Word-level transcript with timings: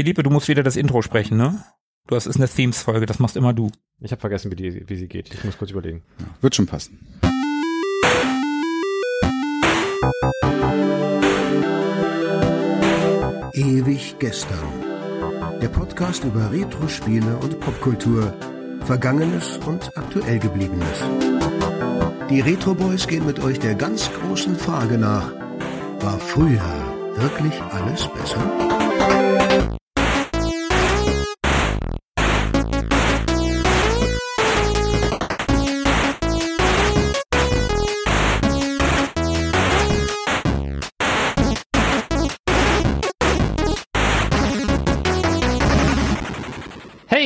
Philippe, 0.00 0.22
du 0.22 0.30
musst 0.30 0.48
wieder 0.48 0.62
das 0.62 0.76
Intro 0.76 1.02
sprechen, 1.02 1.36
ne? 1.36 1.62
Du 2.06 2.16
hast 2.16 2.24
ist 2.24 2.36
eine 2.36 2.48
Themes-Folge, 2.48 3.04
das 3.04 3.18
machst 3.18 3.36
immer 3.36 3.52
du. 3.52 3.70
Ich 4.00 4.10
habe 4.12 4.18
vergessen, 4.18 4.50
wie, 4.50 4.56
die, 4.56 4.88
wie 4.88 4.96
sie 4.96 5.08
geht. 5.08 5.30
Ich 5.34 5.44
muss 5.44 5.58
kurz 5.58 5.72
überlegen. 5.72 6.02
Ja, 6.18 6.24
wird 6.40 6.54
schon 6.54 6.64
passen. 6.64 7.06
Ewig 13.52 14.16
gestern. 14.18 14.72
Der 15.60 15.68
Podcast 15.68 16.24
über 16.24 16.50
Retro-Spiele 16.50 17.36
und 17.36 17.60
Popkultur. 17.60 18.32
Vergangenes 18.86 19.58
und 19.66 19.94
aktuell 19.98 20.38
gebliebenes. 20.38 21.04
Die 22.30 22.40
Retro 22.40 22.74
Boys 22.74 23.06
gehen 23.06 23.26
mit 23.26 23.38
euch 23.40 23.58
der 23.58 23.74
ganz 23.74 24.10
großen 24.14 24.56
Frage 24.56 24.96
nach. 24.96 25.30
War 26.00 26.18
früher 26.18 26.72
wirklich 27.16 27.60
alles 27.60 28.08
besser? 28.08 29.78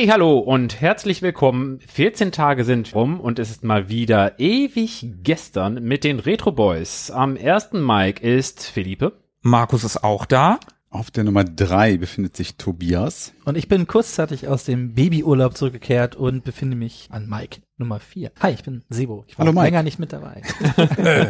Hey, 0.05 0.11
hallo 0.11 0.37
und 0.37 0.81
herzlich 0.81 1.23
willkommen. 1.23 1.79
14 1.79 2.31
Tage 2.31 2.63
sind 2.63 2.93
rum 2.93 3.19
und 3.19 3.39
es 3.39 3.49
ist 3.49 3.63
mal 3.63 3.89
wieder 3.89 4.39
ewig 4.39 5.07
gestern 5.23 5.81
mit 5.83 6.03
den 6.03 6.19
Retro 6.19 6.51
Boys. 6.51 7.09
Am 7.09 7.35
ersten 7.35 7.83
Mic 7.83 8.21
ist 8.21 8.61
Philippe. 8.61 9.13
Markus 9.41 9.83
ist 9.83 10.03
auch 10.03 10.27
da. 10.27 10.59
Auf 10.91 11.09
der 11.09 11.23
Nummer 11.23 11.43
drei 11.43 11.97
befindet 11.97 12.37
sich 12.37 12.55
Tobias. 12.55 13.33
Und 13.45 13.57
ich 13.57 13.67
bin 13.67 13.87
kurzzeitig 13.87 14.47
aus 14.47 14.63
dem 14.65 14.93
Babyurlaub 14.93 15.57
zurückgekehrt 15.57 16.15
und 16.15 16.43
befinde 16.43 16.77
mich 16.77 17.07
an 17.09 17.27
Mike 17.27 17.61
Nummer 17.77 17.99
vier. 17.99 18.31
Hi, 18.41 18.51
ich 18.51 18.61
bin 18.61 18.83
Sebo. 18.89 19.25
Ich 19.27 19.39
war 19.39 19.47
Hallo, 19.47 19.53
Mike. 19.53 19.65
länger 19.65 19.81
nicht 19.81 19.97
mit 19.97 20.13
dabei. 20.13 20.43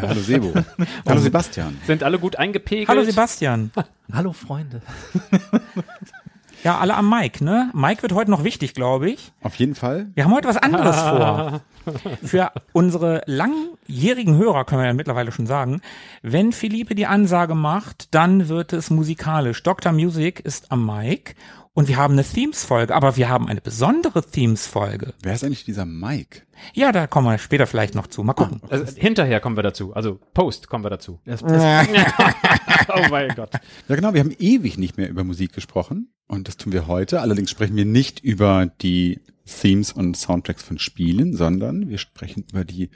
Hallo 0.01 0.19
Sebo. 0.19 0.53
hallo 1.07 1.21
Sebastian. 1.21 1.77
Sind 1.87 2.03
alle 2.03 2.19
gut 2.19 2.35
eingepegelt? 2.35 2.89
Hallo 2.89 3.05
Sebastian. 3.05 3.71
Hallo 4.11 4.33
Freunde. 4.33 4.81
Ja, 6.65 6.79
alle 6.79 6.95
am 6.95 7.07
Mike, 7.07 7.45
ne? 7.45 7.69
Mike 7.75 8.01
wird 8.01 8.13
heute 8.13 8.31
noch 8.31 8.43
wichtig, 8.43 8.73
glaube 8.73 9.07
ich. 9.11 9.31
Auf 9.43 9.53
jeden 9.57 9.75
Fall. 9.75 10.07
Wir 10.15 10.23
haben 10.23 10.33
heute 10.33 10.47
was 10.47 10.57
anderes 10.57 10.99
vor. 10.99 11.61
Für 12.23 12.51
unsere 12.73 13.21
langjährigen 13.27 14.35
Hörer 14.35 14.65
können 14.65 14.81
wir 14.81 14.87
ja 14.87 14.93
mittlerweile 14.93 15.31
schon 15.31 15.45
sagen, 15.45 15.81
wenn 16.23 16.53
Philippe 16.53 16.95
die 16.95 17.05
Ansage 17.05 17.53
macht, 17.53 18.15
dann 18.15 18.49
wird 18.49 18.73
es 18.73 18.89
musikalisch. 18.89 19.61
Dr. 19.61 19.91
Music 19.91 20.39
ist 20.39 20.71
am 20.71 20.87
Mike 20.87 21.35
und 21.75 21.89
wir 21.89 21.97
haben 21.97 22.13
eine 22.13 22.23
Themes-Folge, 22.23 22.95
aber 22.95 23.17
wir 23.17 23.27
haben 23.27 23.47
eine 23.47 23.59
besondere 23.59 24.23
Themes-Folge. 24.23 25.13
Wer 25.21 25.33
ist 25.33 25.43
eigentlich 25.43 25.65
dieser 25.65 25.85
Mike? 25.85 26.43
Ja, 26.73 26.93
da 26.93 27.05
kommen 27.05 27.27
wir 27.27 27.37
später 27.37 27.67
vielleicht 27.67 27.95
noch 27.95 28.07
zu. 28.07 28.23
Mal 28.23 28.33
gucken. 28.33 28.61
Also, 28.69 28.95
hinterher 28.95 29.41
kommen 29.41 29.57
wir 29.57 29.63
dazu. 29.63 29.93
Also 29.93 30.17
Post 30.33 30.69
kommen 30.69 30.85
wir 30.85 30.89
dazu. 30.89 31.19
Das, 31.25 31.41
das, 31.43 31.87
oh 32.87 33.01
mein 33.11 33.35
Gott. 33.35 33.51
Ja 33.89 33.95
genau, 33.95 34.13
wir 34.13 34.21
haben 34.21 34.33
ewig 34.39 34.77
nicht 34.77 34.97
mehr 34.97 35.09
über 35.09 35.25
Musik 35.25 35.51
gesprochen 35.51 36.13
und 36.27 36.47
das 36.47 36.55
tun 36.55 36.71
wir 36.71 36.87
heute. 36.87 37.19
Allerdings 37.19 37.51
sprechen 37.51 37.75
wir 37.75 37.85
nicht 37.85 38.21
über 38.21 38.67
die 38.81 39.19
Themes 39.45 39.91
und 39.91 40.15
Soundtracks 40.15 40.63
von 40.63 40.79
Spielen, 40.79 41.35
sondern 41.35 41.89
wir 41.89 41.97
sprechen 41.97 42.45
über 42.49 42.63
die 42.63 42.89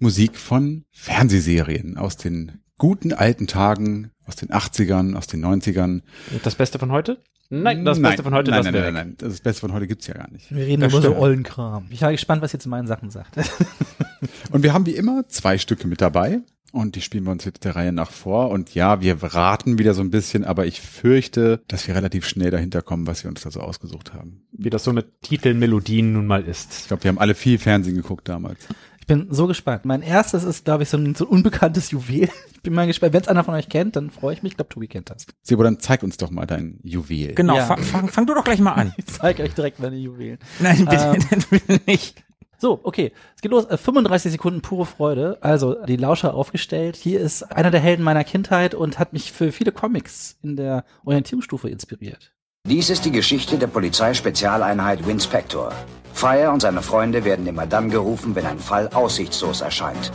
Musik 0.00 0.36
von 0.38 0.84
Fernsehserien 0.90 1.96
aus 1.96 2.16
den 2.16 2.60
guten 2.78 3.12
alten 3.12 3.46
Tagen, 3.46 4.10
aus 4.26 4.34
den 4.34 4.48
80ern, 4.48 5.14
aus 5.14 5.28
den 5.28 5.44
90ern. 5.44 6.02
Und 6.32 6.44
das 6.44 6.56
Beste 6.56 6.80
von 6.80 6.90
heute? 6.90 7.22
Nein, 7.62 7.84
das 7.84 8.00
Beste 8.00 8.22
von 8.22 8.34
heute, 8.34 8.50
nein, 8.50 8.62
das 8.64 8.72
nein, 8.72 8.82
nein, 8.82 8.94
nein, 8.94 9.14
Das 9.18 9.40
Beste 9.40 9.60
von 9.60 9.72
heute 9.72 9.86
gibt's 9.86 10.06
ja 10.06 10.14
gar 10.14 10.30
nicht. 10.30 10.54
wir 10.54 10.64
reden 10.66 10.80
Das 10.82 10.92
über 10.92 11.02
so 11.02 11.08
stimmt. 11.08 11.22
ollen 11.22 11.42
Kram. 11.42 11.86
Ich 11.90 12.02
war 12.02 12.12
gespannt, 12.12 12.42
was 12.42 12.52
ihr 12.54 12.60
zu 12.60 12.68
meinen 12.68 12.86
Sachen 12.86 13.10
sagt. 13.10 13.36
Und 14.50 14.62
wir 14.62 14.72
haben 14.72 14.86
wie 14.86 14.94
immer 14.96 15.28
zwei 15.28 15.58
Stücke 15.58 15.86
mit 15.88 16.00
dabei 16.00 16.40
und 16.72 16.96
die 16.96 17.00
spielen 17.02 17.24
wir 17.24 17.30
uns 17.30 17.44
jetzt 17.44 17.64
der 17.64 17.76
Reihe 17.76 17.92
nach 17.92 18.10
vor. 18.10 18.50
Und 18.50 18.74
ja, 18.74 19.00
wir 19.00 19.22
raten 19.22 19.78
wieder 19.78 19.94
so 19.94 20.02
ein 20.02 20.10
bisschen, 20.10 20.44
aber 20.44 20.66
ich 20.66 20.80
fürchte, 20.80 21.60
dass 21.68 21.86
wir 21.86 21.94
relativ 21.94 22.26
schnell 22.26 22.50
dahinter 22.50 22.82
kommen, 22.82 23.06
was 23.06 23.22
wir 23.22 23.30
uns 23.30 23.42
da 23.42 23.50
so 23.50 23.60
ausgesucht 23.60 24.12
haben. 24.12 24.42
Wie 24.52 24.70
das 24.70 24.82
so 24.84 24.92
mit 24.92 25.20
Titelmelodien 25.22 26.12
nun 26.12 26.26
mal 26.26 26.42
Ich 26.42 26.48
ist. 26.48 26.88
glaube, 26.88 27.04
wir 27.04 27.08
haben 27.10 27.18
alle 27.18 27.34
viel 27.36 27.58
Fernsehen 27.58 27.94
geguckt 27.96 28.28
damals. 28.28 28.66
Ich 29.04 29.06
bin 29.06 29.26
so 29.28 29.46
gespannt. 29.46 29.84
Mein 29.84 30.00
erstes 30.00 30.44
ist, 30.44 30.64
glaube 30.64 30.84
ich, 30.84 30.88
so 30.88 30.96
ein, 30.96 31.14
so 31.14 31.26
ein 31.26 31.28
unbekanntes 31.28 31.90
Juwel. 31.90 32.30
Ich 32.54 32.62
bin 32.62 32.72
mal 32.72 32.86
gespannt. 32.86 33.12
Wenn 33.12 33.20
es 33.20 33.28
einer 33.28 33.44
von 33.44 33.52
euch 33.52 33.68
kennt, 33.68 33.96
dann 33.96 34.08
freue 34.10 34.32
ich 34.32 34.42
mich. 34.42 34.52
Ich 34.52 34.56
glaube, 34.56 34.70
Tobi 34.70 34.86
kennt 34.88 35.10
das. 35.10 35.26
Sebo, 35.42 35.62
dann 35.62 35.78
zeig 35.78 36.02
uns 36.02 36.16
doch 36.16 36.30
mal 36.30 36.46
dein 36.46 36.80
Juwel. 36.82 37.34
Genau, 37.34 37.54
Ja. 37.54 37.66
fang, 37.66 37.82
fang, 37.82 38.08
fang 38.08 38.24
du 38.26 38.32
doch 38.32 38.44
gleich 38.44 38.60
mal 38.60 38.72
an. 38.72 38.94
Ich 38.96 39.04
zeige 39.04 39.42
euch 39.42 39.52
direkt 39.52 39.78
meine 39.78 39.96
Juwelen. 39.96 40.38
Nein, 40.58 40.86
bitte, 40.86 41.18
bitte 41.50 41.80
nicht. 41.86 42.24
So, 42.56 42.80
okay. 42.82 43.12
Es 43.36 43.42
geht 43.42 43.50
los. 43.50 43.66
Äh, 43.66 43.76
35 43.76 44.32
Sekunden 44.32 44.62
pure 44.62 44.86
Freude. 44.86 45.36
Also 45.42 45.84
die 45.84 45.96
Lauscher 45.96 46.32
aufgestellt. 46.32 46.96
Hier 46.96 47.20
ist 47.20 47.42
einer 47.42 47.70
der 47.70 47.80
Helden 47.80 48.04
meiner 48.04 48.24
Kindheit 48.24 48.74
und 48.74 48.98
hat 48.98 49.12
mich 49.12 49.32
für 49.32 49.52
viele 49.52 49.70
Comics 49.70 50.38
in 50.42 50.56
der 50.56 50.86
Orientierungsstufe 51.04 51.68
inspiriert. 51.68 52.32
Dies 52.66 52.88
ist 52.88 53.04
die 53.04 53.10
Geschichte 53.12 53.58
der 53.58 53.66
Polizeispezialeinheit 53.66 55.06
Winspector. 55.06 55.70
Fire 56.14 56.50
und 56.50 56.60
seine 56.60 56.80
Freunde 56.80 57.22
werden 57.22 57.46
immer 57.46 57.66
dann 57.66 57.90
gerufen, 57.90 58.34
wenn 58.34 58.46
ein 58.46 58.58
Fall 58.58 58.88
aussichtslos 58.94 59.60
erscheint. 59.60 60.10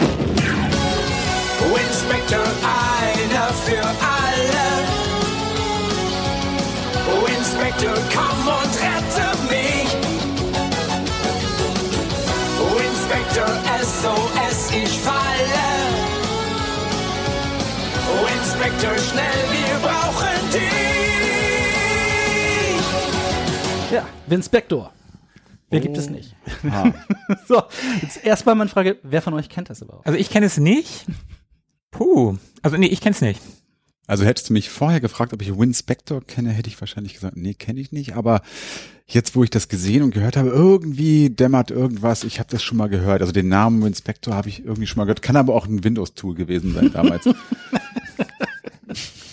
Winspector, 1.59 2.39
einer 2.39 3.53
für 3.53 3.85
alle. 3.85 4.65
Winspector, 7.27 7.93
komm 8.15 8.47
und 8.47 8.73
rette 8.81 9.27
mich. 9.47 9.93
Winspector, 12.79 13.45
SOS, 13.79 14.71
ich 14.71 14.99
falle. 15.01 15.67
Winspector, 18.25 18.97
schnell, 18.97 19.39
wir 19.51 19.87
brauchen 19.87 20.51
dich. 20.51 20.88
Ja, 23.91 24.07
Vinspector. 24.27 24.94
Wer 25.72 25.79
gibt 25.81 25.97
es 25.97 26.09
nicht? 26.09 26.35
Ah, 26.69 26.91
So, 27.47 27.61
jetzt 28.01 28.23
erstmal 28.23 28.55
meine 28.55 28.69
Frage, 28.69 28.97
wer 29.03 29.22
von 29.22 29.33
euch 29.33 29.50
kennt 29.50 29.69
das 29.69 29.81
überhaupt? 29.81 30.05
Also 30.05 30.17
ich 30.17 30.29
kenne 30.29 30.45
es 30.47 30.57
nicht. 30.57 31.05
Puh. 31.91 32.38
Also 32.61 32.78
nee, 32.78 32.88
ich 32.88 33.01
kenne 33.01 33.13
es 33.16 33.22
nicht. 33.22 33.39
also 34.07 34.25
hättest 34.25 34.49
du 34.49 34.53
mich 34.53 34.69
vorher 34.69 34.99
gefragt, 34.99 35.33
ob 35.33 35.41
ich 35.41 35.57
Win 35.57 35.73
Spector 35.73 36.22
kenne, 36.22 36.49
hätte 36.51 36.69
ich 36.69 36.79
wahrscheinlich 36.79 37.13
gesagt, 37.13 37.35
nee, 37.38 37.53
kenne 37.53 37.79
ich 37.79 37.91
nicht. 37.91 38.16
Aber 38.16 38.41
jetzt, 39.07 39.35
wo 39.35 39.44
ich 39.44 39.49
das 39.51 39.67
gesehen 39.69 40.01
und 40.03 40.11
gehört 40.13 40.38
habe, 40.38 40.49
irgendwie 40.49 41.29
dämmert 41.29 41.69
irgendwas. 41.72 42.23
Ich 42.23 42.39
habe 42.39 42.49
das 42.49 42.63
schon 42.63 42.78
mal 42.78 42.89
gehört. 42.89 43.22
Also 43.22 43.31
den 43.33 43.47
Namen 43.47 43.83
Win 43.83 43.94
Spector 43.95 44.33
habe 44.35 44.49
ich 44.49 44.63
irgendwie 44.66 44.88
schon 44.88 44.97
mal 44.97 45.05
gehört. 45.05 45.22
Kann 45.22 45.35
aber 45.35 45.53
auch 45.55 45.67
ein 45.67 45.83
Windows-Tool 45.83 46.33
gewesen 46.35 46.73
sein 46.73 46.91
damals. 46.91 47.25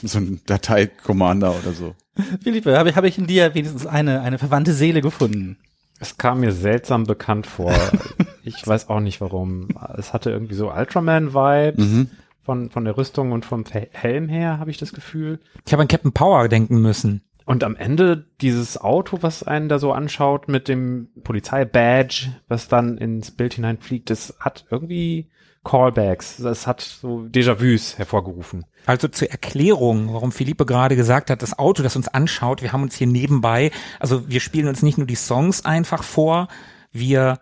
so 0.12 0.18
ein 0.18 0.40
Datei-Commander 0.46 1.54
oder 1.54 1.72
so. 1.72 1.94
Philippe, 2.42 2.78
habe 2.78 2.90
ich, 2.90 2.96
habe 2.96 3.08
ich 3.08 3.18
in 3.18 3.26
dir 3.26 3.54
wenigstens 3.54 3.86
eine, 3.86 4.22
eine 4.22 4.38
verwandte 4.38 4.72
Seele 4.72 5.00
gefunden? 5.00 5.58
Es 5.98 6.18
kam 6.18 6.40
mir 6.40 6.52
seltsam 6.52 7.04
bekannt 7.04 7.46
vor. 7.46 7.74
ich 8.42 8.66
weiß 8.66 8.88
auch 8.88 9.00
nicht 9.00 9.20
warum. 9.20 9.68
Es 9.96 10.12
hatte 10.12 10.30
irgendwie 10.30 10.54
so 10.54 10.72
Ultraman-Vibes. 10.72 11.84
Mhm. 11.84 12.10
Von, 12.42 12.70
von 12.70 12.84
der 12.84 12.96
Rüstung 12.96 13.32
und 13.32 13.44
vom 13.44 13.64
Helm 13.64 14.28
her, 14.28 14.60
habe 14.60 14.70
ich 14.70 14.78
das 14.78 14.92
Gefühl. 14.92 15.40
Ich 15.66 15.72
habe 15.72 15.82
an 15.82 15.88
Captain 15.88 16.12
Power 16.12 16.46
denken 16.46 16.80
müssen. 16.80 17.22
Und 17.44 17.64
am 17.64 17.74
Ende 17.74 18.24
dieses 18.40 18.80
Auto, 18.80 19.18
was 19.20 19.42
einen 19.42 19.68
da 19.68 19.80
so 19.80 19.92
anschaut 19.92 20.46
mit 20.46 20.68
dem 20.68 21.08
Polizeibadge, 21.24 22.36
was 22.46 22.68
dann 22.68 22.98
ins 22.98 23.32
Bild 23.32 23.54
hineinfliegt, 23.54 24.10
das 24.10 24.36
hat 24.38 24.66
irgendwie 24.70 25.28
Callbacks. 25.66 26.36
Das 26.36 26.66
hat 26.66 26.80
so 26.80 27.26
Déjà-vus 27.28 27.98
hervorgerufen. 27.98 28.64
Also 28.86 29.08
zur 29.08 29.30
Erklärung, 29.30 30.14
warum 30.14 30.30
Philippe 30.30 30.64
gerade 30.64 30.94
gesagt 30.94 31.28
hat, 31.28 31.42
das 31.42 31.58
Auto, 31.58 31.82
das 31.82 31.96
uns 31.96 32.06
anschaut, 32.06 32.62
wir 32.62 32.72
haben 32.72 32.82
uns 32.82 32.94
hier 32.94 33.08
nebenbei, 33.08 33.72
also 33.98 34.28
wir 34.28 34.38
spielen 34.38 34.68
uns 34.68 34.82
nicht 34.82 34.96
nur 34.96 35.08
die 35.08 35.16
Songs 35.16 35.64
einfach 35.64 36.04
vor, 36.04 36.46
wir 36.92 37.40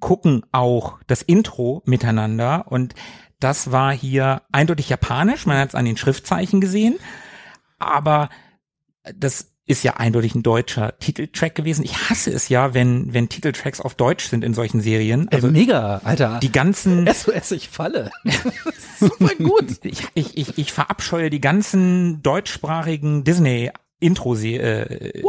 gucken 0.00 0.46
auch 0.50 0.98
das 1.06 1.20
Intro 1.20 1.82
miteinander 1.84 2.64
und 2.68 2.94
das 3.38 3.70
war 3.70 3.92
hier 3.92 4.42
eindeutig 4.50 4.88
japanisch, 4.88 5.44
man 5.44 5.58
hat 5.58 5.68
es 5.68 5.74
an 5.74 5.84
den 5.84 5.98
Schriftzeichen 5.98 6.62
gesehen, 6.62 6.98
aber 7.78 8.30
das 9.14 9.52
ist 9.68 9.82
ja 9.84 9.94
eindeutig 9.98 10.34
ein 10.34 10.42
deutscher 10.42 10.98
Titeltrack 10.98 11.54
gewesen. 11.54 11.84
Ich 11.84 12.08
hasse 12.10 12.30
es 12.32 12.48
ja, 12.48 12.74
wenn, 12.74 13.12
wenn 13.12 13.28
Titeltracks 13.28 13.80
auf 13.80 13.94
Deutsch 13.94 14.26
sind 14.28 14.42
in 14.42 14.54
solchen 14.54 14.80
Serien. 14.80 15.28
Also 15.30 15.48
Also 15.48 15.58
mega, 15.58 16.00
Alter. 16.04 16.40
die 16.42 16.50
ganzen 16.50 17.06
SOS, 17.12 17.52
ich 17.52 17.68
falle. 17.68 18.10
Super 18.98 19.34
gut. 19.36 19.84
ich, 19.84 20.02
ich, 20.14 20.36
ich, 20.36 20.58
ich 20.58 20.72
verabscheue 20.72 21.30
die 21.30 21.40
ganzen 21.40 22.22
deutschsprachigen 22.22 23.24
Disney 23.24 23.70
Intro 24.00 24.36
äh, 24.36 25.22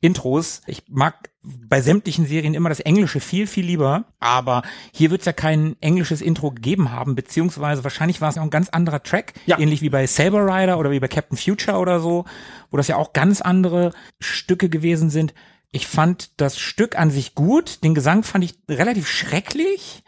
Intros. 0.00 0.62
Ich 0.66 0.84
mag 0.88 1.30
bei 1.42 1.80
sämtlichen 1.80 2.26
Serien 2.26 2.54
immer 2.54 2.68
das 2.68 2.80
Englische 2.80 3.20
viel, 3.20 3.46
viel 3.46 3.64
lieber. 3.64 4.04
Aber 4.18 4.62
hier 4.92 5.10
wird 5.10 5.20
es 5.20 5.26
ja 5.26 5.32
kein 5.32 5.76
englisches 5.80 6.20
Intro 6.20 6.50
gegeben 6.50 6.92
haben, 6.92 7.14
beziehungsweise 7.14 7.84
wahrscheinlich 7.84 8.20
war 8.20 8.30
es 8.30 8.38
auch 8.38 8.42
ein 8.42 8.50
ganz 8.50 8.68
anderer 8.68 9.02
Track. 9.02 9.34
Ja. 9.46 9.58
Ähnlich 9.58 9.82
wie 9.82 9.90
bei 9.90 10.06
Saber 10.06 10.46
Rider 10.46 10.78
oder 10.78 10.90
wie 10.90 11.00
bei 11.00 11.08
Captain 11.08 11.36
Future 11.36 11.78
oder 11.78 12.00
so, 12.00 12.24
wo 12.70 12.76
das 12.76 12.88
ja 12.88 12.96
auch 12.96 13.12
ganz 13.12 13.40
andere 13.40 13.92
Stücke 14.18 14.68
gewesen 14.68 15.10
sind. 15.10 15.34
Ich 15.72 15.86
fand 15.86 16.40
das 16.40 16.58
Stück 16.58 16.98
an 16.98 17.10
sich 17.10 17.34
gut. 17.34 17.84
Den 17.84 17.94
Gesang 17.94 18.22
fand 18.22 18.44
ich 18.44 18.54
relativ 18.68 19.08
schrecklich. 19.08 20.02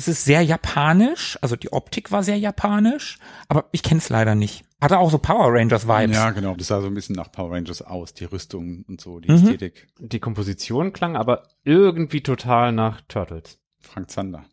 Es 0.00 0.08
ist 0.08 0.24
sehr 0.24 0.40
japanisch, 0.40 1.36
also 1.42 1.56
die 1.56 1.74
Optik 1.74 2.10
war 2.10 2.22
sehr 2.22 2.38
japanisch, 2.38 3.18
aber 3.48 3.66
ich 3.70 3.82
kenne 3.82 3.98
es 3.98 4.08
leider 4.08 4.34
nicht. 4.34 4.64
Hatte 4.80 4.98
auch 4.98 5.10
so 5.10 5.18
Power 5.18 5.52
Rangers 5.52 5.86
Vibes. 5.86 6.16
Ja, 6.16 6.30
genau. 6.30 6.54
Das 6.54 6.68
sah 6.68 6.80
so 6.80 6.86
ein 6.86 6.94
bisschen 6.94 7.16
nach 7.16 7.30
Power 7.30 7.50
Rangers 7.52 7.82
aus, 7.82 8.14
die 8.14 8.24
Rüstung 8.24 8.86
und 8.88 8.98
so, 8.98 9.20
die 9.20 9.30
Mhm. 9.30 9.36
Ästhetik. 9.36 9.88
Die 9.98 10.18
Komposition 10.18 10.94
klang 10.94 11.16
aber 11.16 11.42
irgendwie 11.64 12.22
total 12.22 12.72
nach 12.72 13.02
Turtles. 13.08 13.58
Frank 13.78 14.10
Zander. 14.10 14.44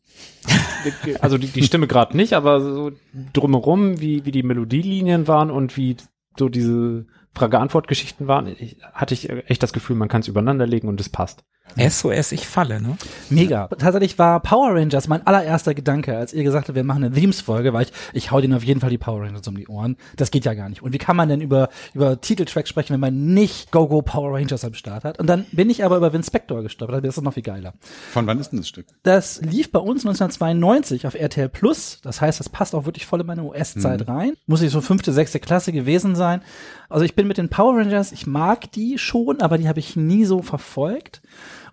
Also 1.21 1.38
die, 1.38 1.47
die 1.47 1.63
Stimme 1.63 1.88
gerade 1.88 2.15
nicht, 2.17 2.33
aber 2.33 2.59
so 2.59 2.91
drumherum, 3.33 4.01
wie, 4.01 4.25
wie 4.25 4.31
die 4.31 4.44
Melodielinien 4.44 5.27
waren 5.29 5.49
und 5.49 5.77
wie 5.77 5.95
so 6.38 6.49
diese 6.49 7.05
Frage-Antwort-Geschichten 7.38 8.28
waren, 8.28 8.48
ich, 8.48 8.78
hatte 8.94 9.13
ich 9.13 9.30
echt 9.50 9.63
das 9.63 9.74
Gefühl, 9.74 9.95
man 9.95 10.07
kann 10.07 10.22
es 10.22 10.28
übereinander 10.28 10.66
legen 10.66 10.88
und 10.88 11.00
es 11.00 11.10
passt. 11.10 11.44
SOS, 11.75 12.31
ich 12.31 12.48
falle, 12.48 12.81
ne? 12.81 12.98
Mega. 13.30 13.68
Tatsächlich 13.68 14.18
war 14.18 14.39
Power 14.39 14.74
Rangers 14.74 15.07
mein 15.07 15.25
allererster 15.28 15.74
Gedanke, 15.74 16.18
als 16.18 16.34
ihr 16.34 16.44
gesagt 16.44 16.69
habt, 16.69 16.75
wir 16.75 16.84
machen 16.84 17.04
eine 17.04 17.13
Themes-Folge, 17.13 17.74
weil 17.74 17.84
ich, 17.84 17.92
ich 18.13 18.31
hau 18.31 18.42
denen 18.42 18.54
auf 18.54 18.63
jeden 18.63 18.80
Fall 18.80 18.89
die 18.89 18.98
Power 18.98 19.22
Rangers 19.22 19.48
um 19.48 19.56
die 19.56 19.68
Ohren. 19.68 19.98
Das 20.16 20.31
geht 20.31 20.45
ja 20.45 20.54
gar 20.54 20.69
nicht. 20.69 20.81
Und 20.81 20.94
wie 20.94 20.98
kann 20.98 21.16
man 21.16 21.30
denn 21.30 21.42
über, 21.42 21.69
über 21.94 22.19
Titeltracks 22.19 22.69
sprechen, 22.69 22.94
wenn 22.94 23.00
man 23.00 23.34
nicht 23.34 23.72
Go 23.72 23.88
Go 23.88 24.01
Power 24.01 24.33
Rangers 24.33 24.63
am 24.66 24.74
Start 24.74 25.04
hat? 25.04 25.19
Und 25.19 25.28
dann 25.28 25.45
bin 25.51 25.69
ich 25.69 25.83
aber 25.83 25.98
über 25.98 26.13
Vince 26.13 26.28
Spector 26.28 26.63
gestolpert. 26.63 27.06
Das 27.06 27.18
ist 27.18 27.24
noch 27.24 27.33
viel 27.33 27.44
geiler. 27.44 27.74
Von 28.12 28.25
wann 28.25 28.40
ist 28.40 28.51
denn 28.51 28.60
das 28.60 28.68
Stück? 28.68 28.88
Das 29.04 29.42
lief 29.42 29.72
bei 29.72 29.80
uns 29.80 30.06
1992 30.06 31.06
auf 31.06 31.13
RTL 31.13 31.50
Plus. 31.50 32.00
Das 32.01 32.22
heißt, 32.22 32.40
das 32.40 32.50
passt 32.50 32.74
auch 32.74 32.86
wirklich 32.86 33.06
voll 33.06 33.22
in 33.22 33.28
meine 33.28 33.44
US-Zeit 33.44 34.07
rein. 34.07 34.33
Muss 34.48 34.62
ich 34.62 34.72
so 34.72 34.81
fünfte, 34.81 35.13
sechste 35.13 35.40
Klasse 35.40 35.72
gewesen 35.72 36.16
sein. 36.16 36.42
Also 36.90 37.04
ich 37.04 37.16
bin 37.16 37.26
mit 37.27 37.38
den 37.38 37.50
Power 37.50 37.77
Rangers, 37.77 38.12
ich 38.12 38.27
mag 38.27 38.71
die 38.71 38.97
schon, 38.97 39.41
aber 39.41 39.57
die 39.57 39.68
habe 39.68 39.79
ich 39.79 39.95
nie 39.95 40.25
so 40.25 40.41
verfolgt. 40.41 41.21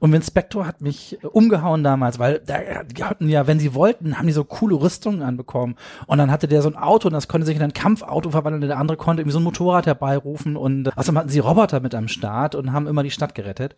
Und 0.01 0.13
Vince 0.13 0.27
Spector 0.27 0.67
hat 0.67 0.81
mich 0.81 1.19
äh, 1.23 1.27
umgehauen 1.27 1.83
damals, 1.83 2.19
weil 2.19 2.41
die 2.41 3.05
hatten 3.05 3.29
ja, 3.29 3.47
wenn 3.47 3.59
sie 3.59 3.75
wollten, 3.75 4.19
haben 4.19 4.27
die 4.27 4.33
so 4.33 4.45
coole 4.45 4.75
Rüstungen 4.75 5.23
anbekommen. 5.23 5.77
Und 6.07 6.19
dann 6.19 6.31
hatte 6.31 6.49
der 6.49 6.63
so 6.63 6.69
ein 6.69 6.77
Auto 6.77 7.09
und 7.09 7.15
das 7.15 7.29
konnte 7.29 7.47
sich 7.47 7.57
in 7.57 7.63
ein 7.63 7.73
Kampfauto 7.73 8.31
verwandeln. 8.31 8.63
und 8.63 8.69
Der 8.69 8.79
andere 8.79 8.99
konnte 8.99 9.23
irgendwie 9.23 9.33
so 9.33 9.41
ein 9.41 9.45
Motorrad 9.45 9.87
herbeirufen. 9.87 10.57
Und 10.57 10.97
außerdem 10.97 11.19
hatten 11.19 11.29
sie 11.31 11.39
Roboter 11.39 11.81
mit 11.81 11.95
am 11.95 12.09
Start 12.09 12.55
und 12.55 12.73
haben 12.73 12.87
immer 12.87 13.03
die 13.03 13.11
Stadt 13.11 13.35
gerettet. 13.35 13.77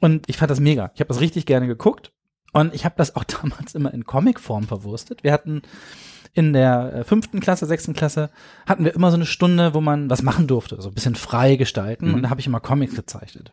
Und 0.00 0.28
ich 0.28 0.38
fand 0.38 0.50
das 0.50 0.60
mega. 0.60 0.92
Ich 0.94 1.00
habe 1.00 1.08
das 1.08 1.20
richtig 1.20 1.46
gerne 1.46 1.66
geguckt. 1.66 2.12
Und 2.52 2.74
ich 2.74 2.84
habe 2.84 2.94
das 2.96 3.14
auch 3.16 3.24
damals 3.42 3.74
immer 3.74 3.92
in 3.92 4.04
Comicform 4.04 4.64
verwurstet. 4.64 5.24
Wir 5.24 5.32
hatten 5.32 5.62
in 6.32 6.52
der 6.52 6.92
äh, 6.94 7.04
fünften 7.04 7.40
Klasse, 7.40 7.66
sechsten 7.66 7.92
Klasse 7.92 8.30
hatten 8.66 8.84
wir 8.84 8.94
immer 8.94 9.10
so 9.10 9.16
eine 9.16 9.26
Stunde, 9.26 9.74
wo 9.74 9.80
man 9.80 10.08
was 10.08 10.22
machen 10.22 10.46
durfte, 10.46 10.80
so 10.80 10.88
ein 10.88 10.94
bisschen 10.94 11.14
frei 11.16 11.56
gestalten. 11.56 12.14
Und 12.14 12.22
da 12.22 12.30
habe 12.30 12.40
ich 12.40 12.46
immer 12.46 12.60
Comics 12.60 12.94
gezeichnet. 12.94 13.52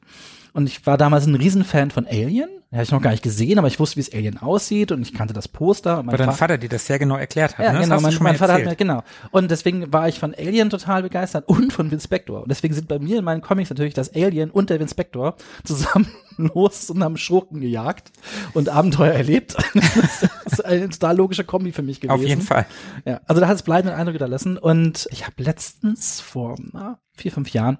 Und 0.53 0.67
ich 0.67 0.85
war 0.85 0.97
damals 0.97 1.25
ein 1.25 1.35
Riesenfan 1.35 1.91
von 1.91 2.05
Alien. 2.07 2.49
Den 2.69 2.79
habe 2.79 2.83
ich 2.83 2.91
noch 2.91 3.01
gar 3.01 3.11
nicht 3.11 3.23
gesehen, 3.23 3.59
aber 3.59 3.69
ich 3.69 3.79
wusste, 3.79 3.95
wie 3.95 4.01
es 4.01 4.11
Alien 4.13 4.39
aussieht 4.39 4.91
und 4.91 5.01
ich 5.01 5.13
kannte 5.13 5.33
das 5.33 5.47
Poster. 5.47 5.99
Und 5.99 6.07
mein 6.07 6.19
Weil 6.19 6.25
dein 6.25 6.35
Vater- 6.35 6.57
dir 6.57 6.67
das 6.67 6.85
sehr 6.85 6.99
genau 6.99 7.15
erklärt 7.15 7.57
hat. 7.57 7.65
ja, 7.65 7.71
ne? 7.71 7.79
Genau. 7.79 8.01
Mein, 8.01 8.17
mein 8.19 8.35
Vater 8.35 8.53
hat 8.55 8.65
mir, 8.65 8.75
genau. 8.75 9.03
Und 9.31 9.49
deswegen 9.51 9.93
war 9.93 10.09
ich 10.09 10.19
von 10.19 10.35
Alien 10.35 10.69
total 10.69 11.03
begeistert 11.03 11.45
und 11.47 11.71
von 11.71 11.91
Vinspector. 11.91 12.41
Und 12.41 12.49
deswegen 12.49 12.73
sind 12.73 12.89
bei 12.89 12.99
mir 12.99 13.19
in 13.19 13.23
meinen 13.23 13.41
Comics 13.41 13.69
natürlich 13.69 13.93
das 13.93 14.13
Alien 14.13 14.51
und 14.51 14.69
der 14.69 14.81
Vinspector 14.81 15.35
zusammen 15.63 16.09
los 16.37 16.89
und 16.89 17.01
haben 17.03 17.15
Schurken 17.15 17.61
gejagt 17.61 18.11
und 18.53 18.67
Abenteuer 18.67 19.13
erlebt. 19.13 19.55
das 19.73 20.23
ist 20.45 20.65
eine 20.65 20.89
total 20.89 21.15
logische 21.15 21.45
Kombi 21.45 21.71
für 21.71 21.83
mich 21.83 22.01
gewesen. 22.01 22.19
Auf 22.19 22.27
jeden 22.27 22.41
Fall. 22.41 22.65
Ja, 23.05 23.21
also 23.27 23.39
da 23.39 23.47
hat 23.47 23.55
es 23.55 23.63
bleibenden 23.63 23.97
Eindruck 23.97 24.13
hinterlassen. 24.13 24.57
Und 24.57 25.07
ich 25.11 25.25
habe 25.25 25.41
letztens 25.41 26.19
vor 26.19 26.55
na, 26.73 26.99
vier, 27.13 27.31
fünf 27.31 27.53
Jahren 27.53 27.79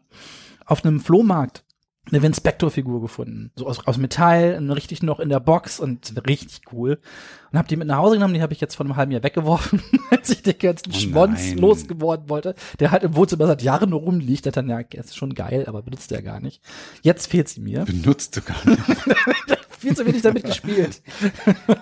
auf 0.66 0.86
einem 0.86 1.02
Flohmarkt 1.02 1.66
eine 2.12 2.22
Vinspector-Figur 2.22 3.02
gefunden. 3.02 3.52
So 3.56 3.68
aus, 3.68 3.86
aus 3.86 3.98
Metall, 3.98 4.58
richtig 4.72 5.04
noch 5.04 5.20
in 5.20 5.30
der 5.30 5.40
Box 5.40 5.80
und 5.80 6.14
richtig 6.28 6.62
cool. 6.72 7.00
Und 7.52 7.58
habe 7.58 7.68
die 7.68 7.78
mit 7.78 7.88
nach 7.88 7.98
Hause 7.98 8.16
genommen, 8.16 8.34
die 8.34 8.42
habe 8.42 8.54
ich 8.54 8.62
jetzt 8.62 8.76
vor 8.76 8.86
einem 8.86 8.96
halben 8.96 9.12
Jahr 9.12 9.24
weggeworfen, 9.24 9.82
als 10.10 10.30
ich 10.30 10.44
den 10.44 10.58
ganzen 10.58 10.92
Oh 10.92 10.98
Schmonz 10.98 11.54
losgeworden 11.56 12.30
wollte, 12.30 12.56
der 12.80 12.92
halt 12.92 13.04
im 13.04 13.16
Wohnzimmer 13.16 13.48
seit 13.48 13.62
Jahren 13.62 13.90
nur 13.90 14.02
rumliegt. 14.02 14.46
Der 14.46 14.52
dann, 14.52 14.70
ja, 14.70 14.80
ist 14.80 15.16
schon 15.16 15.34
geil, 15.34 15.66
aber 15.68 15.82
benutzt 15.82 16.12
er 16.12 16.22
gar 16.22 16.40
nicht. 16.40 16.62
Jetzt 17.02 17.28
fehlt 17.28 17.50
sie 17.50 17.62
mir. 17.62 17.86
Benutzt 17.86 18.36
du 18.36 18.42
gar 18.42 18.66
nicht. 18.66 18.82
Viel 19.88 19.96
zu 19.98 20.06
wenig 20.06 20.22
damit 20.22 20.44
gespielt. 20.44 21.02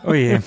Oh 0.05 0.13
je. 0.13 0.33
Ja, 0.33 0.39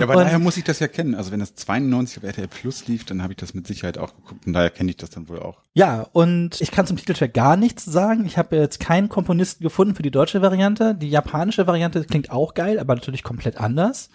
aber 0.00 0.16
Und- 0.16 0.24
daher 0.24 0.38
muss 0.38 0.56
ich 0.56 0.64
das 0.64 0.78
ja 0.80 0.88
kennen. 0.88 1.14
Also 1.14 1.30
wenn 1.32 1.40
das 1.40 1.54
92 1.54 2.18
auf 2.18 2.24
RTL 2.24 2.48
Plus 2.48 2.86
lief, 2.86 3.04
dann 3.04 3.22
habe 3.22 3.32
ich 3.32 3.36
das 3.36 3.54
mit 3.54 3.66
Sicherheit 3.66 3.98
auch 3.98 4.14
geguckt 4.14 4.46
und 4.46 4.52
daher 4.52 4.70
kenne 4.70 4.90
ich 4.90 4.96
das 4.96 5.10
dann 5.10 5.28
wohl 5.28 5.40
auch. 5.40 5.60
Ja, 5.74 6.06
und 6.12 6.60
ich 6.60 6.70
kann 6.70 6.86
zum 6.86 6.96
Titeltrack 6.96 7.34
gar 7.34 7.56
nichts 7.56 7.84
sagen. 7.84 8.24
Ich 8.26 8.38
habe 8.38 8.56
jetzt 8.56 8.80
keinen 8.80 9.08
Komponisten 9.08 9.62
gefunden 9.64 9.94
für 9.94 10.02
die 10.02 10.10
deutsche 10.10 10.40
Variante. 10.42 10.94
Die 10.94 11.10
japanische 11.10 11.66
Variante 11.66 12.04
klingt 12.04 12.30
auch 12.30 12.54
geil, 12.54 12.78
aber 12.78 12.94
natürlich 12.94 13.22
komplett 13.22 13.58
anders. 13.58 14.10